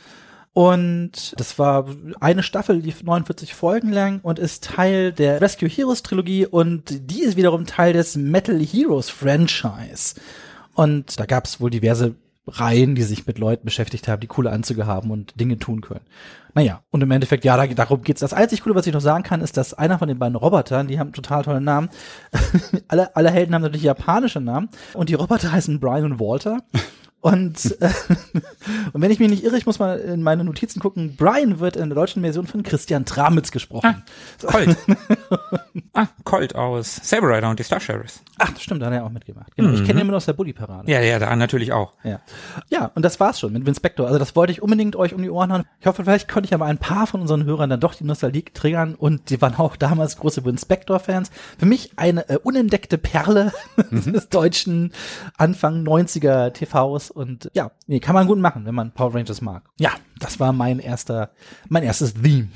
Und 0.53 1.33
das 1.37 1.59
war 1.59 1.85
eine 2.19 2.41
Staffel, 2.43 2.77
lief 2.77 3.03
49 3.03 3.53
Folgen 3.53 3.91
lang 3.91 4.19
und 4.23 4.39
ist 4.39 4.63
Teil 4.63 5.11
der 5.13 5.41
Rescue 5.41 5.69
Heroes 5.69 6.01
Trilogie 6.01 6.45
und 6.47 7.11
die 7.11 7.21
ist 7.23 7.37
wiederum 7.37 7.65
Teil 7.65 7.93
des 7.93 8.15
Metal 8.15 8.59
Heroes 8.59 9.09
Franchise. 9.09 10.15
Und 10.73 11.19
da 11.19 11.25
gab 11.25 11.45
es 11.45 11.61
wohl 11.61 11.69
diverse 11.69 12.15
Reihen, 12.47 12.95
die 12.95 13.03
sich 13.03 13.27
mit 13.27 13.37
Leuten 13.37 13.65
beschäftigt 13.65 14.07
haben, 14.07 14.21
die 14.21 14.27
coole 14.27 14.49
Anzüge 14.51 14.87
haben 14.87 15.11
und 15.11 15.39
Dinge 15.39 15.59
tun 15.59 15.81
können. 15.81 16.05
Naja, 16.55 16.81
und 16.89 17.01
im 17.01 17.11
Endeffekt, 17.11 17.45
ja, 17.45 17.55
da, 17.57 17.67
darum 17.67 18.01
geht's. 18.01 18.21
Das 18.21 18.33
einzig 18.33 18.63
Coole, 18.63 18.75
was 18.75 18.87
ich 18.87 18.93
noch 18.93 19.01
sagen 19.01 19.23
kann, 19.23 19.41
ist, 19.41 19.55
dass 19.55 19.73
einer 19.73 19.99
von 19.99 20.07
den 20.07 20.17
beiden 20.17 20.35
Robotern, 20.35 20.87
die 20.87 20.99
haben 20.99 21.13
total 21.13 21.43
tolle 21.43 21.61
Namen. 21.61 21.89
alle, 22.87 23.15
alle 23.15 23.29
Helden 23.29 23.53
haben 23.53 23.61
natürlich 23.61 23.83
japanische 23.83 24.41
Namen. 24.41 24.69
Und 24.93 25.09
die 25.09 25.13
Roboter 25.13 25.51
heißen 25.51 25.79
Brian 25.79 26.05
und 26.05 26.19
Walter. 26.19 26.59
Und, 27.21 27.81
äh, 27.81 27.89
und 28.93 29.01
wenn 29.01 29.11
ich 29.11 29.19
mich 29.19 29.29
nicht 29.29 29.43
irre, 29.43 29.57
ich 29.57 29.65
muss 29.65 29.77
mal 29.77 29.99
in 29.99 30.23
meine 30.23 30.45
Notizen 30.45 30.79
gucken, 30.79 31.17
Brian 31.17 31.59
wird 31.59 31.75
in 31.75 31.89
der 31.89 31.95
deutschen 31.95 32.21
Version 32.21 32.47
von 32.47 32.63
Christian 32.63 33.03
Tramitz 33.03 33.51
gesprochen. 33.51 34.03
Colt. 34.41 34.77
ah, 35.93 36.07
Colt 36.23 36.55
aus 36.55 36.95
Saber 37.03 37.35
Rider 37.35 37.49
und 37.49 37.59
die 37.59 37.63
Star 37.63 37.81
Sheriffs. 37.81 38.21
Ach, 38.37 38.51
das 38.51 38.63
stimmt, 38.63 38.81
da 38.81 38.85
hat 38.85 38.93
er 38.93 39.03
auch 39.03 39.09
mitgemacht. 39.09 39.53
Genau, 39.57 39.71
ich 39.71 39.83
kenne 39.83 39.99
ihn 39.99 40.03
immer 40.03 40.11
noch 40.11 40.17
aus 40.17 40.27
der 40.27 40.33
Bully-Parade. 40.33 40.89
Ja, 40.89 41.01
ja, 41.01 41.19
da 41.19 41.35
natürlich 41.35 41.73
auch. 41.73 41.91
Ja. 42.05 42.21
ja, 42.69 42.89
und 42.95 43.03
das 43.03 43.19
war's 43.19 43.41
schon 43.41 43.51
mit 43.51 43.65
Vinspector. 43.65 44.07
Also 44.07 44.17
das 44.17 44.37
wollte 44.37 44.53
ich 44.53 44.61
unbedingt 44.61 44.95
euch 44.95 45.13
um 45.13 45.21
die 45.21 45.29
Ohren 45.29 45.51
hauen. 45.51 45.65
Ich 45.81 45.87
hoffe, 45.87 46.05
vielleicht 46.05 46.29
konnte 46.29 46.47
ich 46.47 46.53
aber 46.53 46.65
ein 46.65 46.77
paar 46.77 47.05
von 47.05 47.19
unseren 47.19 47.43
Hörern 47.43 47.69
dann 47.69 47.81
doch 47.81 47.95
die 47.95 48.05
Nostalgie 48.05 48.43
triggern 48.53 48.95
und 48.95 49.29
die 49.29 49.41
waren 49.41 49.55
auch 49.55 49.75
damals 49.75 50.15
große 50.15 50.45
Vinspector-Fans. 50.45 51.31
Für 51.57 51.65
mich 51.65 51.91
eine 51.97 52.29
äh, 52.29 52.37
unentdeckte 52.37 52.97
Perle 52.97 53.51
des 53.91 54.29
deutschen 54.29 54.93
Anfang 55.37 55.83
90er 55.83 56.53
TVs 56.53 57.08
und 57.11 57.49
ja, 57.53 57.71
nee, 57.87 57.99
kann 57.99 58.13
man 58.15 58.27
gut 58.27 58.39
machen, 58.39 58.65
wenn 58.65 58.75
man 58.75 58.91
Power 58.93 59.13
Rangers 59.15 59.41
mag. 59.41 59.63
Ja, 59.79 59.91
das 60.19 60.39
war 60.39 60.53
mein 60.53 60.79
erster, 60.79 61.31
mein 61.67 61.83
erstes 61.83 62.13
Theme. 62.13 62.49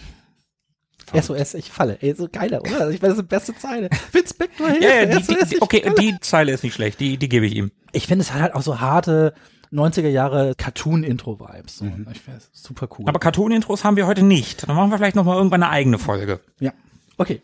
SOS, 1.14 1.54
ich 1.56 1.70
falle. 1.70 1.98
Ey, 2.02 2.16
so 2.16 2.28
geiler, 2.32 2.62
oder? 2.62 2.90
Ich 2.90 3.02
weiß, 3.02 3.10
das 3.10 3.18
ist 3.18 3.22
die 3.22 3.28
beste 3.28 3.56
Zeile. 3.56 3.90
Vinspector, 4.12 4.68
Hilfe, 4.70 4.84
Ja, 4.84 4.96
ja, 4.96 5.06
die, 5.06 5.24
SOS, 5.24 5.50
die, 5.50 5.56
ich 5.56 5.62
okay, 5.62 5.82
falle. 5.84 5.96
die 5.96 6.20
Zeile 6.22 6.52
ist 6.54 6.64
nicht 6.64 6.74
schlecht, 6.74 7.00
die, 7.00 7.18
die 7.18 7.30
gebe 7.30 7.46
ich 7.46 7.56
ihm. 7.56 7.72
ich 7.92 8.08
finde, 8.08 8.24
es 8.24 8.34
hat 8.34 8.42
halt 8.42 8.56
auch 8.56 8.62
so 8.62 8.80
harte 8.80 9.34
90er 9.72 10.08
Jahre 10.08 10.54
Cartoon-Intro-Vibes. 10.56 11.78
So. 11.80 11.86
Ich 12.12 12.22
finde 12.22 12.40
es 12.40 12.50
super 12.54 12.88
cool. 12.98 13.06
Aber 13.10 13.20
Cartoon-Intros 13.20 13.84
haben 13.84 13.98
wir 13.98 14.08
heute 14.08 14.24
nicht. 14.24 14.68
Dann 14.68 14.76
machen 14.76 14.92
wir 14.92 14.98
vielleicht 14.98 15.16
noch 15.16 15.26
mal 15.26 15.36
irgendwann 15.36 15.64
eine 15.64 15.72
eigene 15.72 16.00
Folge. 16.00 16.40
ja. 16.60 16.72
Okay. 17.18 17.42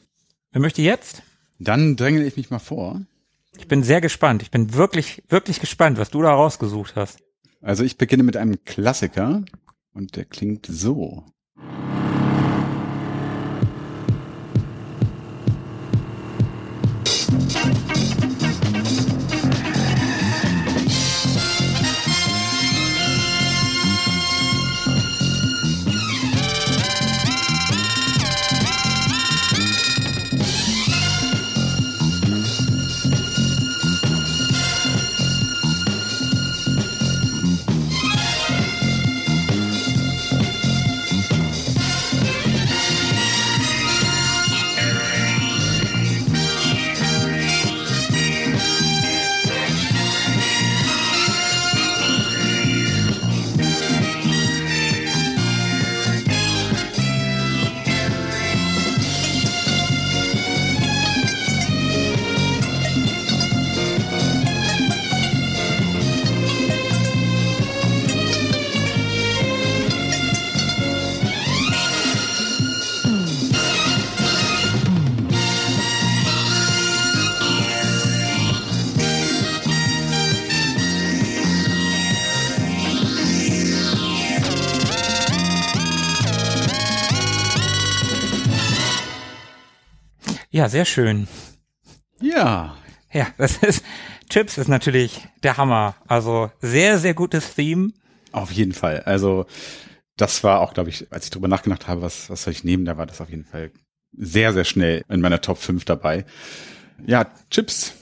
Wer 0.52 0.62
möchte 0.62 0.82
jetzt? 0.82 1.22
Dann 1.60 1.96
dränge 1.96 2.24
ich 2.24 2.38
mich 2.38 2.50
mal 2.50 2.58
vor. 2.60 3.02
Ich 3.60 3.68
bin 3.68 3.84
sehr 3.84 4.02
gespannt. 4.02 4.42
Ich 4.42 4.52
bin 4.52 4.74
wirklich, 4.74 5.22
wirklich 5.28 5.60
gespannt, 5.60 6.00
was 6.00 6.10
du 6.10 6.22
da 6.22 6.32
rausgesucht 6.34 6.96
hast. 6.96 7.20
Also 7.62 7.84
ich 7.84 7.98
beginne 7.98 8.24
mit 8.24 8.38
einem 8.38 8.64
Klassiker 8.64 9.44
und 9.94 10.16
der 10.16 10.26
klingt 10.26 10.66
so. 10.66 11.26
Ja, 90.60 90.68
sehr 90.68 90.84
schön. 90.84 91.30
Ja, 92.20 92.76
Ja, 93.14 93.28
das 93.38 93.56
ist, 93.64 93.82
Chips 94.30 94.58
ist 94.58 94.68
natürlich 94.68 95.26
der 95.42 95.56
Hammer. 95.56 95.96
Also 96.06 96.52
sehr, 96.60 97.00
sehr 97.00 97.14
gutes 97.14 97.56
Theme. 97.56 97.94
auf 98.34 98.52
jeden 98.52 98.74
Fall. 98.74 99.00
Also 99.06 99.46
das 100.18 100.44
war 100.44 100.60
auch, 100.60 100.74
glaube 100.74 100.90
ich, 100.90 101.08
als 101.14 101.24
ich 101.24 101.30
drüber 101.32 101.48
nachgedacht 101.48 101.88
habe, 101.88 102.02
was, 102.02 102.30
was 102.30 102.44
soll 102.44 102.52
ich 102.52 102.66
nehmen, 102.66 102.84
da 102.84 102.98
war 102.98 103.06
das 103.06 103.22
auf 103.22 103.30
jeden 103.30 103.46
Fall 103.46 103.72
sehr, 104.12 104.52
sehr 104.52 104.66
schnell 104.66 105.06
in 105.08 105.22
meiner 105.22 105.40
Top 105.40 105.60
5 105.60 105.86
dabei. 105.86 106.26
Ja, 107.06 107.28
Chips. 107.50 107.94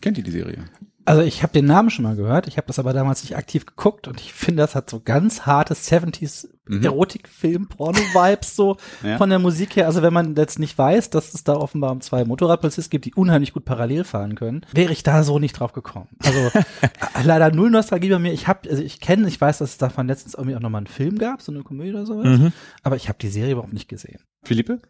Kennt 0.00 0.18
ihr 0.18 0.24
die 0.24 0.32
Serie? 0.32 0.64
Also 1.04 1.22
ich 1.22 1.42
habe 1.42 1.52
den 1.52 1.66
Namen 1.66 1.90
schon 1.90 2.04
mal 2.04 2.16
gehört, 2.16 2.46
ich 2.48 2.56
habe 2.56 2.66
das 2.66 2.78
aber 2.78 2.92
damals 2.92 3.22
nicht 3.22 3.36
aktiv 3.36 3.66
geguckt 3.66 4.06
und 4.08 4.20
ich 4.20 4.32
finde, 4.32 4.62
das 4.62 4.74
hat 4.74 4.88
so 4.90 5.00
ganz 5.00 5.46
hartes 5.46 5.90
70s 5.90 6.48
Mhm. 6.64 6.84
Erotikfilm, 6.84 7.66
Porno-Vibes 7.66 8.54
so 8.54 8.76
Ja. 9.02 9.18
von 9.18 9.28
der 9.30 9.40
Musik 9.40 9.74
her. 9.74 9.86
Also 9.86 10.00
wenn 10.02 10.12
man 10.12 10.36
jetzt 10.36 10.60
nicht 10.60 10.78
weiß, 10.78 11.10
dass 11.10 11.34
es 11.34 11.42
da 11.42 11.54
offenbar 11.56 11.90
um 11.90 12.00
zwei 12.00 12.24
Motorradpolizisten 12.24 12.90
gibt, 12.90 13.04
die 13.04 13.14
unheimlich 13.14 13.52
gut 13.52 13.64
parallel 13.64 14.04
fahren 14.04 14.36
können, 14.36 14.64
wäre 14.72 14.92
ich 14.92 15.02
da 15.02 15.24
so 15.24 15.40
nicht 15.40 15.54
drauf 15.58 15.72
gekommen. 15.72 16.06
Also 16.22 16.38
äh, 16.58 17.22
leider 17.24 17.50
null 17.50 17.68
Nostalgie 17.70 18.10
bei 18.10 18.20
mir. 18.20 18.32
Ich 18.32 18.46
habe, 18.46 18.70
also 18.70 18.80
ich 18.80 19.00
kenne, 19.00 19.26
ich 19.26 19.40
weiß, 19.40 19.58
dass 19.58 19.70
es 19.70 19.78
davon 19.78 20.06
letztens 20.06 20.34
irgendwie 20.34 20.54
auch 20.54 20.60
nochmal 20.60 20.78
einen 20.78 20.86
Film 20.86 21.18
gab, 21.18 21.42
so 21.42 21.50
eine 21.50 21.64
Komödie 21.64 21.90
oder 21.90 22.06
sowas, 22.06 22.26
Mhm. 22.38 22.52
aber 22.84 22.94
ich 22.94 23.08
habe 23.08 23.18
die 23.20 23.28
Serie 23.28 23.52
überhaupt 23.54 23.72
nicht 23.72 23.88
gesehen. 23.88 24.20
Philippe? 24.44 24.80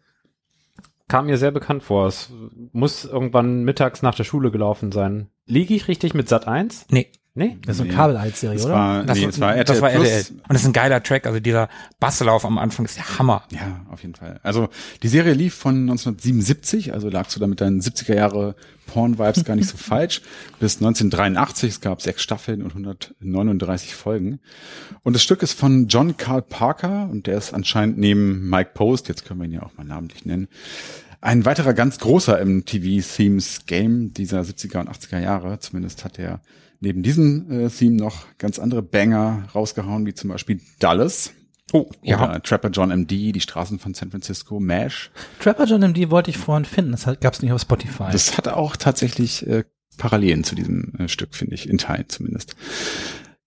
Kam 1.13 1.27
mir 1.27 1.37
sehr 1.37 1.51
bekannt 1.51 1.83
vor. 1.83 2.07
Es 2.07 2.31
muss 2.71 3.05
irgendwann 3.05 3.63
mittags 3.65 4.01
nach 4.01 4.15
der 4.15 4.23
Schule 4.23 4.49
gelaufen 4.49 4.91
sein. 4.91 5.27
Liege 5.45 5.75
ich 5.75 5.87
richtig 5.87 6.15
mit 6.15 6.27
Sat 6.27 6.47
1? 6.47 6.87
Nee, 6.89 7.11
Nee? 7.35 7.57
Das 7.65 7.73
ist 7.73 7.77
so 7.77 7.83
eine 7.83 7.91
Nee. 7.91 7.97
Kabel-Serie, 7.97 8.57
Das 8.57 8.65
oder? 8.65 8.73
war, 8.75 9.03
das, 9.05 9.17
nee, 9.17 9.23
war, 9.23 9.29
es 9.29 9.39
war 9.39 9.55
RTL 9.55 9.63
das 9.65 9.81
war. 9.81 9.91
RTL. 9.91 10.25
Und 10.29 10.43
das 10.49 10.61
ist 10.61 10.67
ein 10.67 10.73
geiler 10.73 11.01
Track. 11.01 11.25
Also 11.25 11.39
dieser 11.39 11.67
Basslauf 11.99 12.45
am 12.45 12.59
Anfang 12.59 12.85
ist 12.85 12.95
der 12.97 13.17
Hammer. 13.17 13.43
Ja, 13.51 13.85
auf 13.89 14.03
jeden 14.03 14.13
Fall. 14.13 14.39
Also 14.43 14.69
die 15.01 15.07
Serie 15.07 15.33
lief 15.33 15.55
von 15.55 15.73
1977, 15.89 16.93
also 16.93 17.09
lagst 17.09 17.35
du 17.35 17.39
da 17.39 17.47
mit 17.47 17.59
deinen 17.59 17.81
70er 17.81 18.13
Jahre 18.13 18.55
Porn-Vibes 18.85 19.45
gar 19.45 19.55
nicht 19.55 19.67
so 19.67 19.77
falsch, 19.79 20.21
bis 20.59 20.75
1983. 20.75 21.71
Es 21.71 21.81
gab 21.81 22.03
sechs 22.03 22.21
Staffeln 22.21 22.61
und 22.61 22.69
139 22.75 23.95
Folgen. 23.95 24.39
Und 25.01 25.13
das 25.13 25.23
Stück 25.23 25.41
ist 25.41 25.53
von 25.59 25.87
John 25.87 26.17
Carl 26.17 26.43
Parker 26.43 27.09
und 27.11 27.25
der 27.25 27.39
ist 27.39 27.51
anscheinend 27.51 27.97
neben 27.97 28.47
Mike 28.47 28.71
Post, 28.75 29.07
jetzt 29.07 29.25
können 29.25 29.39
wir 29.39 29.45
ihn 29.45 29.53
ja 29.53 29.63
auch 29.63 29.73
mal 29.75 29.85
namentlich 29.85 30.25
nennen, 30.25 30.49
ein 31.23 31.45
weiterer 31.45 31.73
ganz 31.73 31.99
großer 31.99 32.37
im 32.39 32.65
TV-Themes-Game 32.65 34.13
dieser 34.13 34.41
70er 34.41 34.81
und 34.81 34.89
80er 34.89 35.19
Jahre. 35.19 35.57
Zumindest 35.59 36.03
hat 36.03 36.19
er 36.19 36.41
neben 36.81 37.01
diesem 37.01 37.49
äh, 37.49 37.69
Theme 37.69 37.95
noch 37.95 38.25
ganz 38.37 38.59
andere 38.59 38.81
Banger 38.81 39.47
rausgehauen, 39.55 40.05
wie 40.05 40.13
zum 40.13 40.29
Beispiel 40.29 40.59
Dallas. 40.79 41.31
Oh, 41.71 41.89
ja. 42.01 42.17
Oder 42.17 42.43
Trapper 42.43 42.69
John 42.69 42.89
MD, 42.89 43.31
die 43.31 43.39
Straßen 43.39 43.79
von 43.79 43.93
San 43.93 44.11
Francisco, 44.11 44.59
MASH. 44.59 45.11
Trapper 45.39 45.63
John 45.63 45.81
MD 45.81 46.11
wollte 46.11 46.29
ich 46.29 46.37
vorhin 46.37 46.65
finden, 46.65 46.91
das 46.91 47.05
gab 47.05 47.33
es 47.33 47.41
nicht 47.41 47.53
auf 47.53 47.61
Spotify. 47.61 48.11
Das 48.11 48.37
hat 48.37 48.49
auch 48.49 48.75
tatsächlich 48.75 49.47
äh, 49.47 49.63
Parallelen 49.97 50.43
zu 50.43 50.55
diesem 50.55 50.93
äh, 50.99 51.07
Stück, 51.07 51.35
finde 51.35 51.55
ich, 51.55 51.69
in 51.69 51.77
Teilen 51.77 52.09
zumindest. 52.09 52.57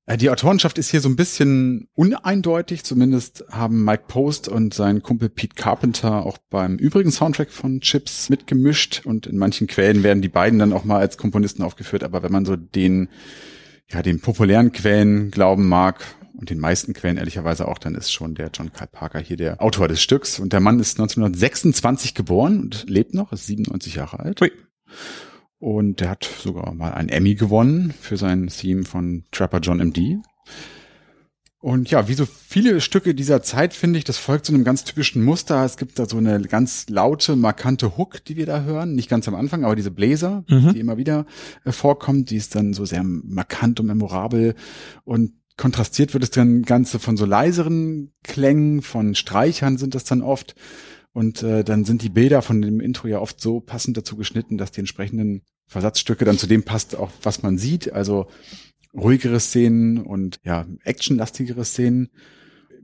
Äh, 0.06 0.16
die 0.16 0.30
Autorenschaft 0.30 0.78
ist 0.78 0.90
hier 0.90 1.00
so 1.00 1.08
ein 1.08 1.16
bisschen 1.16 1.88
uneindeutig. 1.94 2.84
Zumindest 2.84 3.44
haben 3.50 3.84
Mike 3.84 4.04
Post 4.08 4.48
und 4.48 4.72
sein 4.72 5.02
Kumpel 5.02 5.28
Pete 5.28 5.54
Carpenter 5.56 6.24
auch 6.24 6.38
beim 6.48 6.76
übrigen 6.76 7.10
Soundtrack 7.10 7.50
von 7.50 7.80
Chips 7.80 8.30
mitgemischt 8.30 9.02
und 9.04 9.26
in 9.26 9.36
manchen 9.36 9.66
Quellen 9.66 10.02
werden 10.02 10.22
die 10.22 10.28
beiden 10.28 10.58
dann 10.58 10.72
auch 10.72 10.84
mal 10.84 11.00
als 11.00 11.18
Komponisten 11.18 11.62
aufgeführt. 11.62 12.04
Aber 12.04 12.22
wenn 12.22 12.32
man 12.32 12.46
so 12.46 12.56
den, 12.56 13.08
ja, 13.90 14.02
den 14.02 14.20
populären 14.20 14.72
Quellen 14.72 15.30
glauben 15.30 15.68
mag 15.68 16.04
und 16.34 16.50
den 16.50 16.60
meisten 16.60 16.92
Quellen 16.94 17.16
ehrlicherweise 17.16 17.66
auch, 17.66 17.78
dann 17.78 17.94
ist 17.94 18.12
schon 18.12 18.34
der 18.34 18.50
John 18.52 18.72
Carl 18.72 18.88
Parker 18.88 19.18
hier 19.18 19.36
der 19.36 19.60
Autor 19.60 19.88
des 19.88 20.00
Stücks. 20.00 20.38
Und 20.38 20.52
der 20.52 20.60
Mann 20.60 20.78
ist 20.78 20.98
1926 21.00 22.14
geboren 22.14 22.60
und 22.60 22.88
lebt 22.88 23.14
noch, 23.14 23.32
ist 23.32 23.46
97 23.46 23.96
Jahre 23.96 24.20
alt. 24.20 24.40
Ui. 24.42 24.52
Und 25.58 26.00
der 26.00 26.10
hat 26.10 26.24
sogar 26.24 26.74
mal 26.74 26.92
einen 26.92 27.08
Emmy 27.08 27.34
gewonnen 27.34 27.94
für 28.00 28.16
sein 28.16 28.48
Theme 28.48 28.84
von 28.84 29.24
Trapper 29.32 29.60
John 29.60 29.78
MD. 29.80 30.18
Und 31.58 31.90
ja, 31.90 32.06
wie 32.06 32.14
so 32.14 32.26
viele 32.26 32.80
Stücke 32.80 33.14
dieser 33.14 33.42
Zeit 33.42 33.74
finde 33.74 33.98
ich, 33.98 34.04
das 34.04 34.18
folgt 34.18 34.46
so 34.46 34.54
einem 34.54 34.62
ganz 34.62 34.84
typischen 34.84 35.24
Muster. 35.24 35.64
Es 35.64 35.76
gibt 35.78 35.98
da 35.98 36.06
so 36.06 36.18
eine 36.18 36.40
ganz 36.42 36.86
laute, 36.88 37.34
markante 37.34 37.96
Hook, 37.96 38.22
die 38.24 38.36
wir 38.36 38.46
da 38.46 38.62
hören. 38.62 38.94
Nicht 38.94 39.08
ganz 39.08 39.26
am 39.26 39.34
Anfang, 39.34 39.64
aber 39.64 39.74
diese 39.74 39.90
Bläser, 39.90 40.44
Mhm. 40.48 40.74
die 40.74 40.80
immer 40.80 40.96
wieder 40.96 41.24
äh, 41.64 41.72
vorkommt, 41.72 42.30
die 42.30 42.36
ist 42.36 42.54
dann 42.54 42.72
so 42.72 42.84
sehr 42.84 43.02
markant 43.02 43.80
und 43.80 43.86
memorabel. 43.86 44.54
Und 45.04 45.32
kontrastiert 45.56 46.12
wird 46.12 46.22
es 46.22 46.30
dann 46.30 46.62
Ganze 46.62 46.98
von 46.98 47.16
so 47.16 47.24
leiseren 47.24 48.12
Klängen, 48.22 48.82
von 48.82 49.14
Streichern 49.14 49.78
sind 49.78 49.94
das 49.94 50.04
dann 50.04 50.20
oft. 50.22 50.54
Und 51.16 51.42
äh, 51.42 51.64
dann 51.64 51.86
sind 51.86 52.02
die 52.02 52.10
Bilder 52.10 52.42
von 52.42 52.60
dem 52.60 52.78
Intro 52.78 53.08
ja 53.08 53.20
oft 53.20 53.40
so 53.40 53.60
passend 53.60 53.96
dazu 53.96 54.16
geschnitten, 54.16 54.58
dass 54.58 54.70
die 54.70 54.80
entsprechenden 54.80 55.40
Versatzstücke 55.66 56.26
dann 56.26 56.36
zu 56.36 56.46
dem 56.46 56.62
passt, 56.62 56.94
auch 56.94 57.10
was 57.22 57.42
man 57.42 57.56
sieht. 57.56 57.90
Also 57.90 58.26
ruhigere 58.92 59.40
Szenen 59.40 59.96
und 59.96 60.40
ja, 60.44 60.66
actionlastigere 60.84 61.64
Szenen. 61.64 62.10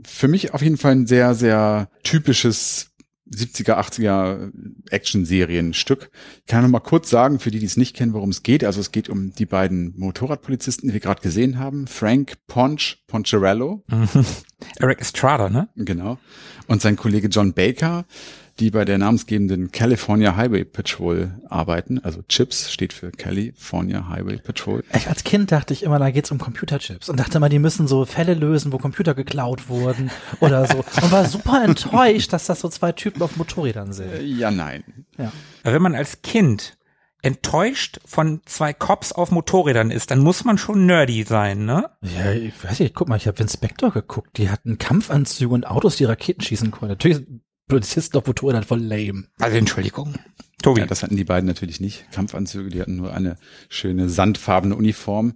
Für 0.03 0.29
mich 0.29 0.55
auf 0.55 0.63
jeden 0.63 0.79
Fall 0.79 0.93
ein 0.93 1.07
sehr, 1.07 1.35
sehr 1.35 1.91
typisches 2.05 2.93
70er, 3.31 3.75
80er 3.75 4.51
Action-Serienstück. 4.89 6.11
Ich 6.39 6.47
kann 6.47 6.63
noch 6.63 6.71
mal 6.71 6.81
kurz 6.81 7.11
sagen, 7.11 7.39
für 7.39 7.51
die, 7.51 7.59
die 7.59 7.67
es 7.67 7.77
nicht 7.77 7.95
kennen, 7.95 8.15
worum 8.15 8.31
es 8.31 8.43
geht. 8.43 8.65
Also 8.65 8.81
es 8.81 8.93
geht 8.93 9.11
um 9.11 9.33
die 9.35 9.47
beiden 9.47 9.93
Motorradpolizisten, 9.99 10.89
die 10.89 10.95
wir 10.95 11.01
gerade 11.01 11.21
gesehen 11.21 11.59
haben. 11.59 11.87
Frank 11.87 12.37
Ponch 12.47 13.05
Poncherello. 13.09 13.85
Eric 14.79 15.01
Estrada, 15.01 15.49
ne? 15.49 15.69
Genau. 15.77 16.19
Und 16.67 16.83
sein 16.83 16.97
Kollege 16.97 17.29
John 17.29 17.53
Baker, 17.53 18.05
die 18.59 18.71
bei 18.71 18.85
der 18.85 18.99
namensgebenden 18.99 19.73
California 19.73 20.37
Highway 20.37 20.65
Patrol 20.65 21.33
arbeiten. 21.49 21.99
Also 22.01 22.23
CHIPS 22.29 22.71
steht 22.73 22.93
für 22.93 23.11
California 23.11 24.09
Highway 24.09 24.37
Patrol. 24.37 24.85
Ich, 24.95 25.09
als 25.09 25.25
Kind 25.25 25.53
dachte 25.53 25.73
ich 25.73 25.83
immer, 25.83 25.99
da 25.99 26.11
geht's 26.11 26.31
um 26.31 26.39
Computerchips 26.39 27.09
und 27.09 27.19
dachte 27.19 27.39
immer, 27.39 27.49
die 27.49 27.59
müssen 27.59 27.89
so 27.89 28.05
Fälle 28.05 28.35
lösen, 28.35 28.73
wo 28.73 28.79
Computer 28.79 29.15
geklaut 29.15 29.69
wurden 29.69 30.11
oder 30.41 30.67
so. 30.67 30.79
Und 30.79 31.13
war 31.13 31.25
super 31.25 31.65
enttäuscht, 31.65 32.33
dass 32.33 32.47
das 32.47 32.61
so 32.61 32.69
zwei 32.69 32.93
Typen 32.93 33.23
auf 33.23 33.37
Motorrädern 33.37 33.93
sind. 33.93 34.11
Ja, 34.23 34.51
nein. 34.51 34.85
Ja. 35.19 35.33
Wenn 35.65 35.83
man 35.83 35.95
als 35.95 36.23
Kind 36.23 36.77
enttäuscht 37.23 38.01
von 38.05 38.41
zwei 38.45 38.73
Cops 38.73 39.13
auf 39.13 39.31
Motorrädern 39.31 39.91
ist, 39.91 40.11
dann 40.11 40.19
muss 40.19 40.45
man 40.45 40.59
schon 40.59 40.87
nerdy 40.87 41.23
sein, 41.23 41.65
ne? 41.65 41.91
Ja, 42.03 42.33
ich 42.33 42.53
weiß 42.63 42.81
nicht, 42.81 42.95
guck 42.95 43.09
mal, 43.09 43.17
ich 43.17 43.29
habe 43.29 43.41
Inspector 43.41 43.93
geguckt. 43.93 44.37
Die 44.39 44.51
hatten 44.51 44.79
Kampfanzüge 44.79 45.55
und 45.55 45.67
Autos, 45.67 45.97
die 45.97 46.05
Raketen 46.05 46.43
schießen 46.43 46.73
konnten. 46.73 46.89
Natürlich 46.89 47.19
sind 47.19 47.43
Polizisten 47.69 48.19
auf 48.19 48.27
Motorrädern 48.27 48.65
voll 48.65 48.81
lame. 48.81 49.25
Also 49.39 49.57
Entschuldigung. 49.57 50.15
Tobi. 50.63 50.81
Ja, 50.81 50.87
das 50.87 51.03
hatten 51.03 51.17
die 51.17 51.25
beiden 51.25 51.47
natürlich 51.47 51.81
nicht. 51.81 52.11
Kampfanzüge, 52.13 52.71
die 52.71 52.81
hatten 52.81 52.97
nur 52.97 53.15
eine 53.15 53.37
schöne 53.69 54.09
sandfarbene 54.09 54.77
Uniform. 54.77 55.35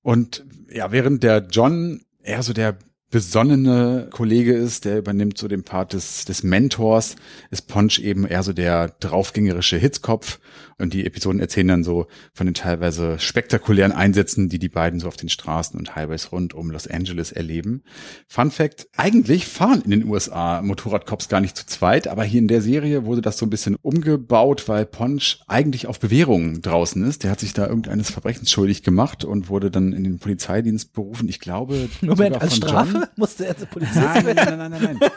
Und 0.00 0.44
ja, 0.70 0.92
während 0.92 1.22
der 1.22 1.46
John 1.50 2.02
eher 2.22 2.42
so 2.42 2.52
der 2.52 2.76
besonnene 3.12 4.08
Kollege 4.10 4.54
ist, 4.54 4.86
der 4.86 4.98
übernimmt 4.98 5.36
so 5.38 5.46
den 5.46 5.62
Part 5.62 5.92
des, 5.92 6.24
des 6.24 6.42
Mentors, 6.42 7.14
ist 7.50 7.68
Ponch 7.68 7.98
eben 8.00 8.26
eher 8.26 8.42
so 8.42 8.52
der 8.52 8.88
draufgängerische 8.88 9.76
Hitzkopf. 9.76 10.40
Und 10.78 10.94
die 10.94 11.06
Episoden 11.06 11.40
erzählen 11.40 11.68
dann 11.68 11.84
so 11.84 12.06
von 12.32 12.46
den 12.46 12.54
teilweise 12.54 13.18
spektakulären 13.18 13.92
Einsätzen, 13.92 14.48
die 14.48 14.58
die 14.58 14.68
beiden 14.68 15.00
so 15.00 15.08
auf 15.08 15.16
den 15.16 15.28
Straßen 15.28 15.78
und 15.78 15.96
Highways 15.96 16.32
rund 16.32 16.54
um 16.54 16.70
Los 16.70 16.86
Angeles 16.86 17.32
erleben. 17.32 17.82
Fun 18.28 18.50
Fact, 18.50 18.88
eigentlich 18.96 19.46
fahren 19.46 19.82
in 19.82 19.90
den 19.90 20.06
USA 20.06 20.62
Motorradcops 20.62 21.28
gar 21.28 21.40
nicht 21.40 21.56
zu 21.56 21.66
zweit, 21.66 22.08
aber 22.08 22.24
hier 22.24 22.40
in 22.40 22.48
der 22.48 22.62
Serie 22.62 23.04
wurde 23.04 23.22
das 23.22 23.38
so 23.38 23.46
ein 23.46 23.50
bisschen 23.50 23.76
umgebaut, 23.82 24.68
weil 24.68 24.86
Ponch 24.86 25.40
eigentlich 25.46 25.86
auf 25.86 26.00
Bewährung 26.00 26.62
draußen 26.62 27.04
ist. 27.06 27.22
Der 27.22 27.30
hat 27.30 27.40
sich 27.40 27.52
da 27.52 27.66
irgendeines 27.66 28.10
Verbrechens 28.10 28.50
schuldig 28.50 28.82
gemacht 28.82 29.24
und 29.24 29.48
wurde 29.48 29.70
dann 29.70 29.92
in 29.92 30.04
den 30.04 30.18
Polizeidienst 30.18 30.92
berufen. 30.92 31.28
Ich 31.28 31.40
glaube, 31.40 31.88
Moment, 32.00 32.40
als 32.40 32.56
Strafe 32.56 32.92
John. 32.92 33.04
musste 33.16 33.46
er 33.46 33.56
zur 33.56 33.68
Polizei. 33.68 34.00
Nein, 34.00 34.24
nein, 34.24 34.34
nein, 34.36 34.58
nein, 34.58 34.70
nein, 34.70 34.98
nein. 35.00 35.10